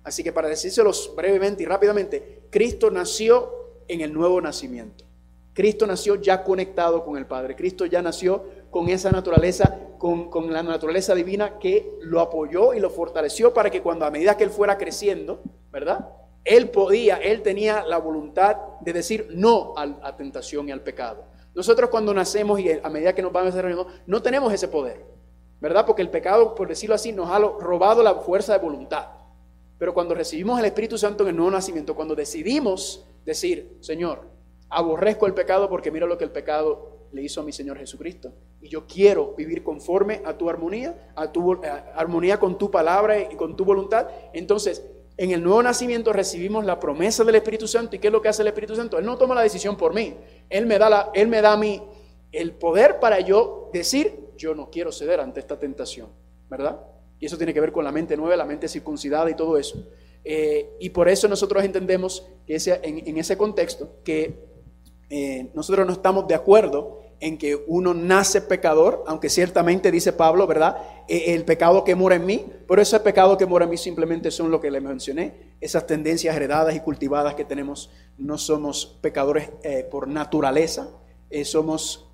Así 0.04 0.22
que 0.22 0.32
para 0.32 0.48
decírselos 0.48 1.12
brevemente 1.16 1.62
y 1.62 1.66
rápidamente, 1.66 2.42
Cristo 2.50 2.90
nació 2.90 3.80
en 3.88 4.02
el 4.02 4.12
nuevo 4.12 4.38
nacimiento. 4.40 5.06
Cristo 5.54 5.86
nació 5.86 6.16
ya 6.16 6.44
conectado 6.44 7.04
con 7.04 7.16
el 7.16 7.26
Padre. 7.26 7.56
Cristo 7.56 7.86
ya 7.86 8.02
nació 8.02 8.44
con 8.70 8.90
esa 8.90 9.10
naturaleza, 9.10 9.78
con, 9.98 10.52
la 10.52 10.62
naturaleza 10.62 11.14
divina 11.14 11.58
que 11.58 11.90
lo 12.02 12.20
apoyó 12.20 12.74
y 12.74 12.80
lo 12.80 12.90
fortaleció 12.90 13.54
para 13.54 13.70
que 13.70 13.82
cuando 13.82 14.04
a 14.04 14.10
medida 14.10 14.36
que 14.36 14.44
él 14.44 14.50
fuera 14.50 14.76
creciendo, 14.76 15.42
¿verdad? 15.72 16.10
Él 16.44 16.68
podía, 16.68 17.16
él 17.16 17.42
tenía 17.42 17.82
la 17.84 17.96
voluntad 17.96 18.56
de 18.82 18.92
decir 18.92 19.28
no 19.30 19.72
a 19.74 19.86
la 19.86 20.16
tentación 20.16 20.68
y 20.68 20.72
al 20.72 20.82
pecado. 20.82 21.24
Nosotros 21.54 21.88
cuando 21.90 22.12
nacemos 22.12 22.60
y 22.60 22.70
a 22.70 22.88
medida 22.90 23.14
que 23.14 23.22
nos 23.22 23.32
vamos 23.32 23.52
desarrollando, 23.52 23.88
no 24.06 24.22
tenemos 24.22 24.52
ese 24.52 24.68
poder, 24.68 25.17
¿verdad? 25.60 25.86
Porque 25.86 26.02
el 26.02 26.10
pecado, 26.10 26.54
por 26.54 26.68
decirlo 26.68 26.94
así, 26.94 27.12
nos 27.12 27.30
ha 27.30 27.38
robado 27.38 28.02
la 28.02 28.16
fuerza 28.16 28.52
de 28.52 28.58
voluntad. 28.58 29.08
Pero 29.78 29.94
cuando 29.94 30.14
recibimos 30.14 30.58
el 30.58 30.64
Espíritu 30.64 30.98
Santo 30.98 31.22
en 31.22 31.30
el 31.30 31.36
nuevo 31.36 31.50
nacimiento, 31.50 31.94
cuando 31.94 32.14
decidimos 32.14 33.06
decir, 33.24 33.78
Señor, 33.80 34.38
Aborrezco 34.70 35.26
el 35.26 35.34
pecado 35.34 35.68
porque 35.68 35.90
mira 35.90 36.06
lo 36.06 36.18
que 36.18 36.24
el 36.24 36.30
pecado 36.30 36.98
le 37.12 37.22
hizo 37.22 37.40
a 37.40 37.44
mi 37.44 37.52
Señor 37.52 37.78
Jesucristo. 37.78 38.32
Y 38.60 38.68
yo 38.68 38.86
quiero 38.86 39.34
vivir 39.34 39.62
conforme 39.62 40.20
a 40.24 40.36
tu 40.36 40.50
armonía, 40.50 41.12
a 41.16 41.32
tu 41.32 41.58
armonía 41.94 42.38
con 42.38 42.58
tu 42.58 42.70
palabra 42.70 43.18
y 43.18 43.34
con 43.36 43.56
tu 43.56 43.64
voluntad. 43.64 44.08
Entonces, 44.34 44.84
en 45.16 45.30
el 45.30 45.42
nuevo 45.42 45.62
nacimiento 45.62 46.12
recibimos 46.12 46.66
la 46.66 46.78
promesa 46.78 47.24
del 47.24 47.36
Espíritu 47.36 47.66
Santo. 47.66 47.96
¿Y 47.96 47.98
qué 47.98 48.08
es 48.08 48.12
lo 48.12 48.20
que 48.20 48.28
hace 48.28 48.42
el 48.42 48.48
Espíritu 48.48 48.76
Santo? 48.76 48.98
Él 48.98 49.06
no 49.06 49.16
toma 49.16 49.34
la 49.34 49.42
decisión 49.42 49.76
por 49.76 49.94
mí. 49.94 50.16
Él 50.50 50.66
me 50.66 50.78
da, 50.78 50.90
la, 50.90 51.10
él 51.14 51.28
me 51.28 51.40
da 51.40 51.54
a 51.54 51.60
el 52.30 52.52
poder 52.52 53.00
para 53.00 53.20
yo 53.20 53.70
decir, 53.72 54.27
yo 54.38 54.54
no 54.54 54.70
quiero 54.70 54.90
ceder 54.92 55.20
ante 55.20 55.40
esta 55.40 55.58
tentación. 55.58 56.08
¿Verdad? 56.48 56.80
Y 57.20 57.26
eso 57.26 57.36
tiene 57.36 57.52
que 57.52 57.60
ver 57.60 57.72
con 57.72 57.84
la 57.84 57.92
mente 57.92 58.16
nueva, 58.16 58.36
la 58.36 58.46
mente 58.46 58.68
circuncidada 58.68 59.28
y 59.30 59.34
todo 59.34 59.58
eso. 59.58 59.86
Eh, 60.24 60.76
y 60.78 60.90
por 60.90 61.08
eso 61.08 61.28
nosotros 61.28 61.64
entendemos 61.64 62.26
que 62.46 62.58
en 62.82 63.16
ese 63.16 63.36
contexto 63.36 63.96
que 64.04 64.46
eh, 65.10 65.50
nosotros 65.54 65.86
no 65.86 65.92
estamos 65.92 66.28
de 66.28 66.34
acuerdo 66.34 67.00
en 67.20 67.38
que 67.38 67.56
uno 67.66 67.94
nace 67.94 68.42
pecador, 68.42 69.02
aunque 69.08 69.28
ciertamente 69.28 69.90
dice 69.90 70.12
Pablo, 70.12 70.46
¿verdad? 70.46 70.76
Eh, 71.08 71.34
el 71.34 71.44
pecado 71.44 71.82
que 71.82 71.96
mora 71.96 72.14
en 72.14 72.26
mí, 72.26 72.46
pero 72.68 72.80
ese 72.80 73.00
pecado 73.00 73.36
que 73.36 73.46
mora 73.46 73.64
en 73.64 73.72
mí 73.72 73.76
simplemente 73.76 74.30
son 74.30 74.50
lo 74.50 74.60
que 74.60 74.70
le 74.70 74.80
mencioné, 74.80 75.56
esas 75.60 75.86
tendencias 75.86 76.36
heredadas 76.36 76.76
y 76.76 76.80
cultivadas 76.80 77.34
que 77.34 77.44
tenemos, 77.44 77.90
no 78.18 78.38
somos 78.38 78.98
pecadores 79.00 79.50
por 79.90 80.06
naturaleza, 80.06 80.90
somos 81.42 82.12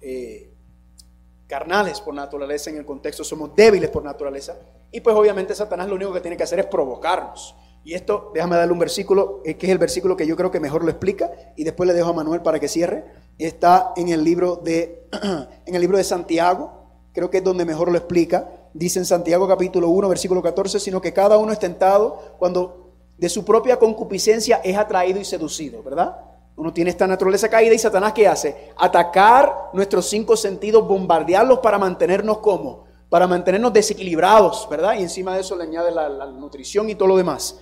carnales 1.47 2.01
por 2.01 2.15
naturaleza 2.15 2.71
en 2.71 2.77
el 2.77 2.87
contexto, 2.87 3.25
somos 3.25 3.55
débiles 3.55 3.91
por 3.91 4.03
naturaleza, 4.03 4.57
y 4.91 5.01
pues 5.01 5.15
obviamente 5.17 5.55
Satanás 5.55 5.89
lo 5.89 5.97
único 5.97 6.13
que 6.13 6.21
tiene 6.21 6.37
que 6.37 6.45
hacer 6.45 6.59
es 6.61 6.67
provocarnos. 6.67 7.55
Y 7.85 7.93
esto, 7.93 8.31
déjame 8.33 8.57
darle 8.57 8.73
un 8.73 8.79
versículo, 8.79 9.43
eh, 9.45 9.57
que 9.57 9.67
es 9.67 9.73
el 9.73 9.79
versículo 9.79 10.17
que 10.17 10.27
yo 10.27 10.37
creo 10.37 10.51
que 10.51 10.59
mejor 10.59 10.85
lo 10.85 10.91
explica, 10.91 11.31
y 11.55 11.65
después 11.65 11.87
le 11.87 11.93
dejo 11.93 12.11
a 12.11 12.13
Manuel 12.15 12.41
para 12.41 12.59
que 12.59 12.67
cierre. 12.67 13.05
Está 13.39 13.93
en 13.97 14.09
el 14.09 14.25
libro 14.25 14.57
de, 14.57 15.07
en 15.67 15.75
el 15.75 15.81
libro 15.83 15.99
de 15.99 16.05
Santiago, 16.05 16.85
creo 17.13 17.31
que 17.31 17.39
es 17.39 17.45
donde 17.45 17.67
mejor 17.67 17.91
lo 17.91 17.99
explica. 17.99 18.49
Dice 18.73 18.99
en 18.99 19.05
Santiago 19.05 19.47
capítulo 19.47 19.89
1, 19.91 20.09
versículo 20.09 20.43
14, 20.43 20.81
sino 20.81 21.01
que 21.01 21.13
cada 21.13 21.37
uno 21.37 21.53
es 21.53 21.59
tentado 21.59 22.37
cuando 22.39 22.93
de 23.19 23.29
su 23.29 23.45
propia 23.45 23.79
concupiscencia 23.79 24.61
es 24.65 24.77
atraído 24.77 25.21
y 25.21 25.25
seducido, 25.25 25.83
¿verdad? 25.83 26.17
Uno 26.57 26.73
tiene 26.73 26.91
esta 26.91 27.07
naturaleza 27.07 27.49
caída 27.49 27.75
y 27.75 27.79
Satanás 27.79 28.13
¿qué 28.13 28.29
hace? 28.29 28.73
Atacar 28.77 29.71
nuestros 29.73 30.07
cinco 30.07 30.37
sentidos, 30.37 30.87
bombardearlos 30.87 31.59
para 31.59 31.79
mantenernos 31.79 32.39
como, 32.39 32.85
para 33.09 33.27
mantenernos 33.27 33.73
desequilibrados, 33.73 34.69
¿verdad? 34.71 34.95
Y 34.95 35.03
encima 35.03 35.35
de 35.35 35.41
eso 35.41 35.57
le 35.57 35.65
añade 35.65 35.91
la, 35.91 36.09
la 36.09 36.27
nutrición 36.27 36.89
y 36.89 36.95
todo 36.95 37.09
lo 37.09 37.17
demás. 37.17 37.59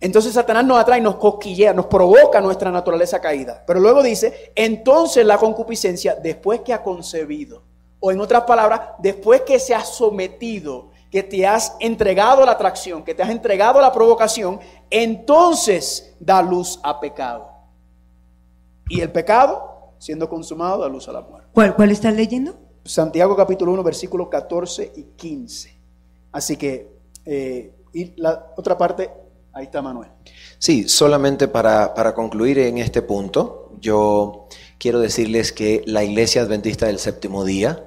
Entonces 0.00 0.32
Satanás 0.32 0.64
nos 0.64 0.78
atrae, 0.78 1.00
nos 1.00 1.16
cosquillea, 1.16 1.72
nos 1.72 1.86
provoca 1.86 2.40
nuestra 2.40 2.70
naturaleza 2.70 3.20
caída. 3.20 3.64
Pero 3.66 3.80
luego 3.80 4.02
dice, 4.02 4.52
entonces 4.54 5.26
la 5.26 5.38
concupiscencia, 5.38 6.14
después 6.14 6.60
que 6.60 6.72
ha 6.72 6.82
concebido, 6.82 7.62
o 8.00 8.12
en 8.12 8.20
otras 8.20 8.44
palabras, 8.44 8.80
después 8.98 9.40
que 9.40 9.58
se 9.58 9.74
ha 9.74 9.84
sometido, 9.84 10.90
que 11.10 11.22
te 11.22 11.46
has 11.46 11.74
entregado 11.80 12.44
la 12.44 12.52
atracción, 12.52 13.02
que 13.02 13.14
te 13.14 13.22
has 13.22 13.30
entregado 13.30 13.80
la 13.80 13.92
provocación, 13.92 14.60
entonces 14.90 16.14
da 16.20 16.42
luz 16.42 16.78
a 16.84 17.00
pecado. 17.00 17.57
Y 18.88 19.00
el 19.00 19.12
pecado, 19.12 19.92
siendo 19.98 20.28
consumado, 20.28 20.80
da 20.80 20.88
luz 20.88 21.08
a 21.08 21.12
la 21.12 21.20
muerte. 21.20 21.48
¿Cuál, 21.52 21.74
cuál 21.76 21.90
estás 21.90 22.14
leyendo? 22.14 22.56
Santiago 22.84 23.36
capítulo 23.36 23.72
1, 23.72 23.82
versículos 23.82 24.28
14 24.28 24.92
y 24.96 25.02
15. 25.16 25.78
Así 26.32 26.56
que, 26.56 26.90
eh, 27.24 27.74
y 27.92 28.20
la 28.20 28.52
otra 28.56 28.76
parte 28.78 29.10
Ahí 29.58 29.64
está 29.64 29.82
Manuel. 29.82 30.08
Sí, 30.58 30.88
solamente 30.88 31.48
para, 31.48 31.92
para 31.92 32.14
concluir 32.14 32.60
en 32.60 32.78
este 32.78 33.02
punto, 33.02 33.72
yo 33.80 34.46
quiero 34.78 35.00
decirles 35.00 35.50
que 35.50 35.82
la 35.84 36.04
Iglesia 36.04 36.42
Adventista 36.42 36.86
del 36.86 37.00
Séptimo 37.00 37.44
Día, 37.44 37.84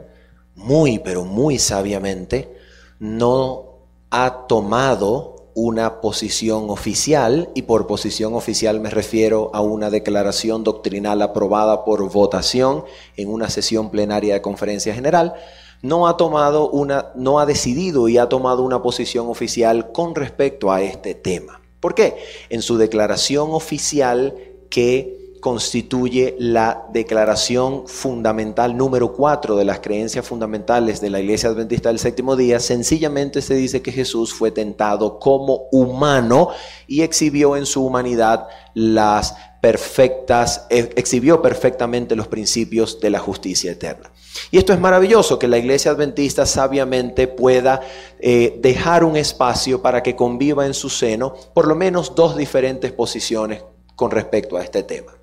muy, 0.55 0.99
pero 0.99 1.23
muy 1.23 1.59
sabiamente, 1.59 2.53
no 2.99 3.85
ha 4.09 4.47
tomado 4.47 5.40
una 5.53 6.01
posición 6.01 6.69
oficial, 6.69 7.49
y 7.55 7.63
por 7.63 7.87
posición 7.87 8.33
oficial 8.33 8.79
me 8.79 8.89
refiero 8.89 9.51
a 9.53 9.61
una 9.61 9.89
declaración 9.89 10.63
doctrinal 10.63 11.21
aprobada 11.21 11.83
por 11.85 12.09
votación 12.11 12.83
en 13.17 13.29
una 13.29 13.49
sesión 13.49 13.89
plenaria 13.89 14.33
de 14.35 14.41
conferencia 14.41 14.93
general, 14.93 15.33
no 15.81 16.07
ha 16.07 16.17
tomado 16.17 16.69
una, 16.69 17.11
no 17.15 17.39
ha 17.39 17.45
decidido 17.45 18.07
y 18.07 18.17
ha 18.17 18.29
tomado 18.29 18.63
una 18.63 18.81
posición 18.81 19.27
oficial 19.27 19.91
con 19.91 20.15
respecto 20.15 20.71
a 20.71 20.81
este 20.81 21.15
tema. 21.15 21.61
¿Por 21.79 21.95
qué? 21.95 22.17
En 22.49 22.61
su 22.61 22.77
declaración 22.77 23.49
oficial 23.51 24.35
que 24.69 25.20
constituye 25.41 26.35
la 26.39 26.85
declaración 26.93 27.87
fundamental 27.87 28.77
número 28.77 29.11
4 29.11 29.57
de 29.57 29.65
las 29.65 29.79
creencias 29.79 30.25
fundamentales 30.25 31.01
de 31.01 31.09
la 31.09 31.19
Iglesia 31.19 31.49
Adventista 31.49 31.89
del 31.89 31.99
Séptimo 31.99 32.35
Día, 32.35 32.59
sencillamente 32.59 33.41
se 33.41 33.55
dice 33.55 33.81
que 33.81 33.91
Jesús 33.91 34.33
fue 34.33 34.51
tentado 34.51 35.19
como 35.19 35.63
humano 35.71 36.49
y 36.87 37.01
exhibió 37.01 37.57
en 37.57 37.65
su 37.65 37.83
humanidad 37.83 38.47
las 38.75 39.35
perfectas, 39.61 40.67
exhibió 40.69 41.41
perfectamente 41.41 42.15
los 42.15 42.27
principios 42.27 42.99
de 42.99 43.09
la 43.09 43.19
justicia 43.19 43.71
eterna. 43.71 44.11
Y 44.51 44.57
esto 44.57 44.73
es 44.73 44.79
maravilloso, 44.79 45.39
que 45.39 45.47
la 45.47 45.57
iglesia 45.57 45.91
adventista 45.91 46.45
sabiamente 46.45 47.27
pueda 47.27 47.81
eh, 48.19 48.57
dejar 48.59 49.03
un 49.03 49.17
espacio 49.17 49.81
para 49.81 50.03
que 50.03 50.15
conviva 50.15 50.65
en 50.65 50.73
su 50.73 50.89
seno 50.89 51.33
por 51.53 51.67
lo 51.67 51.75
menos 51.75 52.13
dos 52.15 52.37
diferentes 52.37 52.91
posiciones 52.91 53.63
con 53.95 54.11
respecto 54.11 54.57
a 54.57 54.63
este 54.63 54.83
tema. 54.83 55.20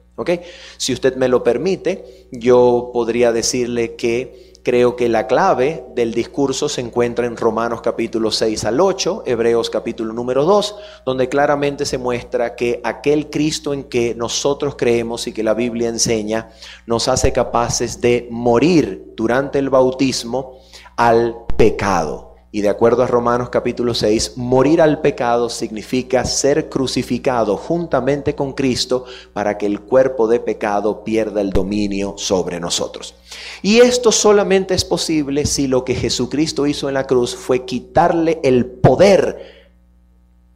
Si 0.77 0.93
usted 0.93 1.17
me 1.17 1.29
lo 1.29 1.43
permite, 1.43 2.29
yo 2.31 2.91
podría 2.93 3.33
decirle 3.33 3.95
que 3.97 4.49
creo 4.69 4.97
que 4.97 5.09
la 5.09 5.27
clave 5.27 5.87
del 5.95 6.13
discurso 6.13 6.69
se 6.69 6.81
encuentra 6.81 7.27
en 7.27 7.37
Romanos 7.37 7.81
capítulo 7.81 8.31
6 8.31 8.65
al 8.65 8.81
8, 8.81 9.23
Hebreos 9.25 9.71
capítulo 9.71 10.13
número 10.13 10.45
2, 10.45 10.77
donde 11.07 11.29
claramente 11.29 11.87
se 11.87 11.97
muestra 11.97 12.55
que 12.55 12.81
aquel 12.85 13.31
Cristo 13.31 13.73
en 13.73 13.85
que 13.85 14.15
nosotros 14.15 14.75
creemos 14.77 15.27
y 15.27 15.33
que 15.33 15.43
la 15.43 15.55
Biblia 15.55 15.89
enseña 15.89 16.51
nos 16.87 17.09
hace 17.09 17.33
capaces 17.33 18.01
de 18.01 18.29
morir 18.31 19.15
durante 19.17 19.59
el 19.59 19.71
bautismo 19.71 20.59
al 20.97 21.35
pecado. 21.57 22.28
Y 22.51 22.63
de 22.63 22.71
acuerdo 22.71 23.03
a 23.03 23.07
Romanos 23.07 23.51
capítulo 23.51 23.93
6, 23.93 24.39
morir 24.39 24.81
al 24.81 25.03
pecado 25.03 25.51
significa 25.51 26.25
ser 26.25 26.71
crucificado 26.71 27.59
juntamente 27.59 28.35
con 28.35 28.55
Cristo 28.55 29.05
para 29.35 29.59
que 29.59 29.67
el 29.67 29.81
cuerpo 29.83 30.27
de 30.29 30.41
pecado 30.41 31.05
pierda 31.05 31.43
el 31.43 31.51
dominio 31.51 32.15
sobre 32.17 32.59
nosotros. 32.59 33.15
Y 33.61 33.81
esto 33.81 34.13
solamente 34.13 34.73
es 34.73 34.87
posible 34.87 35.45
si 35.45 35.67
lo 35.67 35.85
que 35.85 35.95
Jesucristo 35.95 36.67
hizo 36.67 36.89
en 36.89 36.95
la 36.95 37.07
cruz 37.07 37.37
fue 37.37 37.67
quitarle 37.67 38.41
el 38.43 38.65
poder 38.65 39.59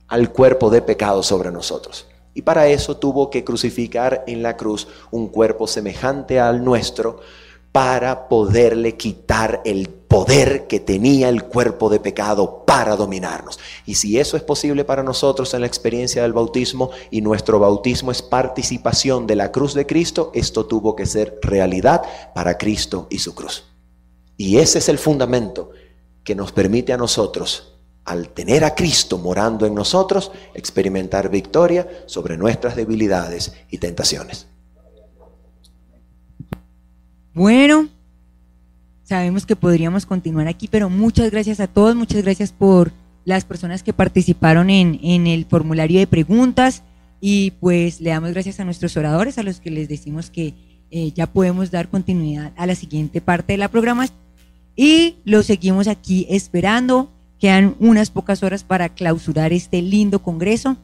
al 0.08 0.32
cuerpo 0.32 0.70
de 0.70 0.80
pecado 0.80 1.22
sobre 1.22 1.50
nosotros. 1.50 2.06
Y 2.32 2.40
para 2.40 2.68
eso 2.68 2.96
tuvo 2.96 3.28
que 3.28 3.44
crucificar 3.44 4.24
en 4.26 4.42
la 4.42 4.56
cruz 4.56 4.88
un 5.10 5.28
cuerpo 5.28 5.66
semejante 5.66 6.40
al 6.40 6.64
nuestro 6.64 7.20
para 7.72 8.28
poderle 8.28 8.98
quitar 8.98 9.62
el 9.64 9.88
poder 9.88 10.66
que 10.66 10.78
tenía 10.78 11.30
el 11.30 11.44
cuerpo 11.44 11.88
de 11.88 11.98
pecado 11.98 12.66
para 12.66 12.96
dominarnos. 12.96 13.58
Y 13.86 13.94
si 13.94 14.18
eso 14.18 14.36
es 14.36 14.42
posible 14.42 14.84
para 14.84 15.02
nosotros 15.02 15.54
en 15.54 15.62
la 15.62 15.66
experiencia 15.66 16.20
del 16.20 16.34
bautismo 16.34 16.90
y 17.10 17.22
nuestro 17.22 17.58
bautismo 17.58 18.10
es 18.10 18.20
participación 18.20 19.26
de 19.26 19.36
la 19.36 19.50
cruz 19.50 19.72
de 19.72 19.86
Cristo, 19.86 20.30
esto 20.34 20.66
tuvo 20.66 20.94
que 20.94 21.06
ser 21.06 21.38
realidad 21.40 22.02
para 22.34 22.58
Cristo 22.58 23.06
y 23.08 23.20
su 23.20 23.34
cruz. 23.34 23.64
Y 24.36 24.58
ese 24.58 24.78
es 24.78 24.90
el 24.90 24.98
fundamento 24.98 25.70
que 26.24 26.34
nos 26.34 26.52
permite 26.52 26.92
a 26.92 26.98
nosotros, 26.98 27.78
al 28.04 28.28
tener 28.28 28.64
a 28.64 28.74
Cristo 28.74 29.16
morando 29.16 29.64
en 29.64 29.74
nosotros, 29.74 30.30
experimentar 30.52 31.30
victoria 31.30 31.88
sobre 32.04 32.36
nuestras 32.36 32.76
debilidades 32.76 33.54
y 33.70 33.78
tentaciones. 33.78 34.51
Bueno, 37.34 37.88
sabemos 39.04 39.46
que 39.46 39.56
podríamos 39.56 40.04
continuar 40.04 40.48
aquí, 40.48 40.68
pero 40.68 40.90
muchas 40.90 41.30
gracias 41.30 41.60
a 41.60 41.66
todos, 41.66 41.96
muchas 41.96 42.22
gracias 42.22 42.52
por 42.52 42.92
las 43.24 43.44
personas 43.44 43.82
que 43.82 43.94
participaron 43.94 44.68
en, 44.68 45.26
el 45.26 45.46
formulario 45.46 45.98
de 45.98 46.06
preguntas 46.06 46.82
y 47.20 47.52
pues 47.52 48.00
le 48.02 48.10
damos 48.10 48.32
gracias 48.32 48.60
a 48.60 48.64
nuestros 48.64 48.96
oradores, 48.98 49.38
a 49.38 49.42
los 49.42 49.60
que 49.60 49.70
les 49.70 49.88
decimos 49.88 50.28
que 50.28 50.54
eh, 50.90 51.12
ya 51.12 51.26
podemos 51.26 51.70
dar 51.70 51.88
continuidad 51.88 52.52
a 52.56 52.66
la 52.66 52.74
siguiente 52.74 53.22
parte 53.22 53.54
de 53.54 53.58
la 53.58 53.68
programación 53.68 54.18
y 54.76 55.16
lo 55.24 55.42
seguimos 55.42 55.88
aquí 55.88 56.26
esperando. 56.28 57.10
Quedan 57.38 57.76
unas 57.80 58.10
pocas 58.10 58.42
horas 58.42 58.62
para 58.62 58.90
clausurar 58.90 59.52
este 59.52 59.82
lindo 59.82 60.20
congreso, 60.22 60.76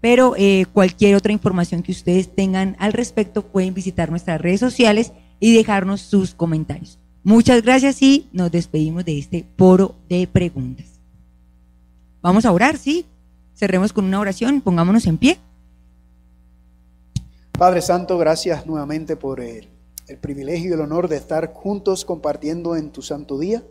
pero 0.00 0.34
eh, 0.38 0.66
cualquier 0.72 1.14
otra 1.16 1.32
información 1.32 1.82
que 1.82 1.92
ustedes 1.92 2.34
tengan 2.34 2.76
al 2.78 2.92
respecto 2.92 3.42
pueden 3.42 3.74
visitar 3.74 4.10
nuestras 4.10 4.40
redes 4.40 4.60
sociales 4.60 5.12
y 5.40 5.54
dejarnos 5.54 6.00
sus 6.00 6.34
comentarios. 6.34 6.98
Muchas 7.22 7.62
gracias 7.62 8.00
y 8.02 8.28
nos 8.32 8.52
despedimos 8.52 9.04
de 9.04 9.18
este 9.18 9.46
foro 9.56 9.96
de 10.08 10.26
preguntas. 10.26 10.86
Vamos 12.22 12.44
a 12.44 12.52
orar, 12.52 12.76
¿sí? 12.76 13.06
Cerremos 13.54 13.92
con 13.92 14.04
una 14.04 14.20
oración, 14.20 14.60
pongámonos 14.60 15.06
en 15.06 15.18
pie. 15.18 15.38
Padre 17.58 17.80
Santo, 17.80 18.18
gracias 18.18 18.66
nuevamente 18.66 19.16
por 19.16 19.40
el, 19.40 19.68
privilegio 20.20 20.70
y 20.70 20.72
el 20.74 20.80
honor 20.82 21.08
de 21.08 21.16
estar 21.16 21.52
juntos 21.52 22.04
compartiendo 22.04 22.76
en 22.76 22.90
tu 22.90 23.02
santo 23.02 23.38
día. 23.38 23.64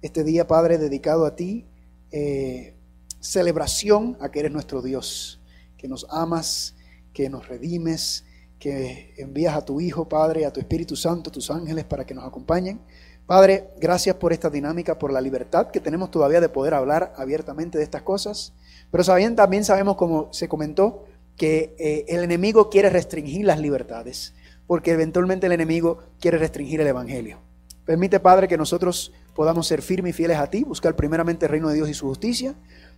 Este 0.00 0.22
día, 0.24 0.46
Padre, 0.46 0.78
dedicado 0.78 1.26
a 1.26 1.34
ti, 1.34 1.66
eh, 2.10 2.74
celebración 3.20 4.16
a 4.20 4.30
que 4.30 4.38
eres 4.40 4.52
nuestro 4.52 4.82
Dios, 4.82 5.40
que 5.76 5.88
nos 5.88 6.06
amas, 6.10 6.76
que 7.12 7.28
nos 7.28 7.48
redimes, 7.48 8.24
que 8.58 9.14
envías 9.16 9.56
a 9.56 9.64
tu 9.64 9.80
Hijo, 9.80 10.08
Padre, 10.08 10.44
a 10.44 10.52
tu 10.52 10.60
Espíritu 10.60 10.96
Santo, 10.96 11.30
tus 11.30 11.50
ángeles 11.50 11.84
para 11.84 12.04
que 12.04 12.14
nos 12.14 12.24
acompañen. 12.24 12.80
Padre, 13.26 13.70
gracias 13.78 14.16
por 14.16 14.32
esta 14.32 14.48
dinámica, 14.48 14.98
por 14.98 15.12
la 15.12 15.20
libertad 15.20 15.70
que 15.70 15.80
tenemos 15.80 16.10
todavía 16.10 16.40
de 16.40 16.48
poder 16.48 16.74
hablar 16.74 17.12
abiertamente 17.16 17.78
de 17.78 17.84
estas 17.84 18.02
cosas. 18.02 18.54
Pero 18.90 19.04
también 19.34 19.64
sabemos, 19.64 19.96
como 19.96 20.32
se 20.32 20.48
comentó, 20.48 21.04
que 21.36 21.74
eh, 21.78 22.04
el 22.08 22.24
enemigo 22.24 22.70
quiere 22.70 22.90
restringir 22.90 23.44
las 23.44 23.60
libertades, 23.60 24.34
porque 24.66 24.92
eventualmente 24.92 25.46
el 25.46 25.52
enemigo 25.52 25.98
quiere 26.20 26.38
restringir 26.38 26.80
el 26.80 26.86
Evangelio. 26.86 27.38
Permite, 27.84 28.18
Padre, 28.18 28.48
que 28.48 28.58
nosotros 28.58 29.12
podamos 29.34 29.66
ser 29.66 29.82
firmes 29.82 30.10
y 30.10 30.12
fieles 30.12 30.38
a 30.38 30.48
ti, 30.48 30.64
buscar 30.64 30.96
primeramente 30.96 31.46
el 31.46 31.52
reino 31.52 31.68
de 31.68 31.76
Dios 31.76 31.88
y 31.88 31.94
su 31.94 32.06
justicia. 32.06 32.54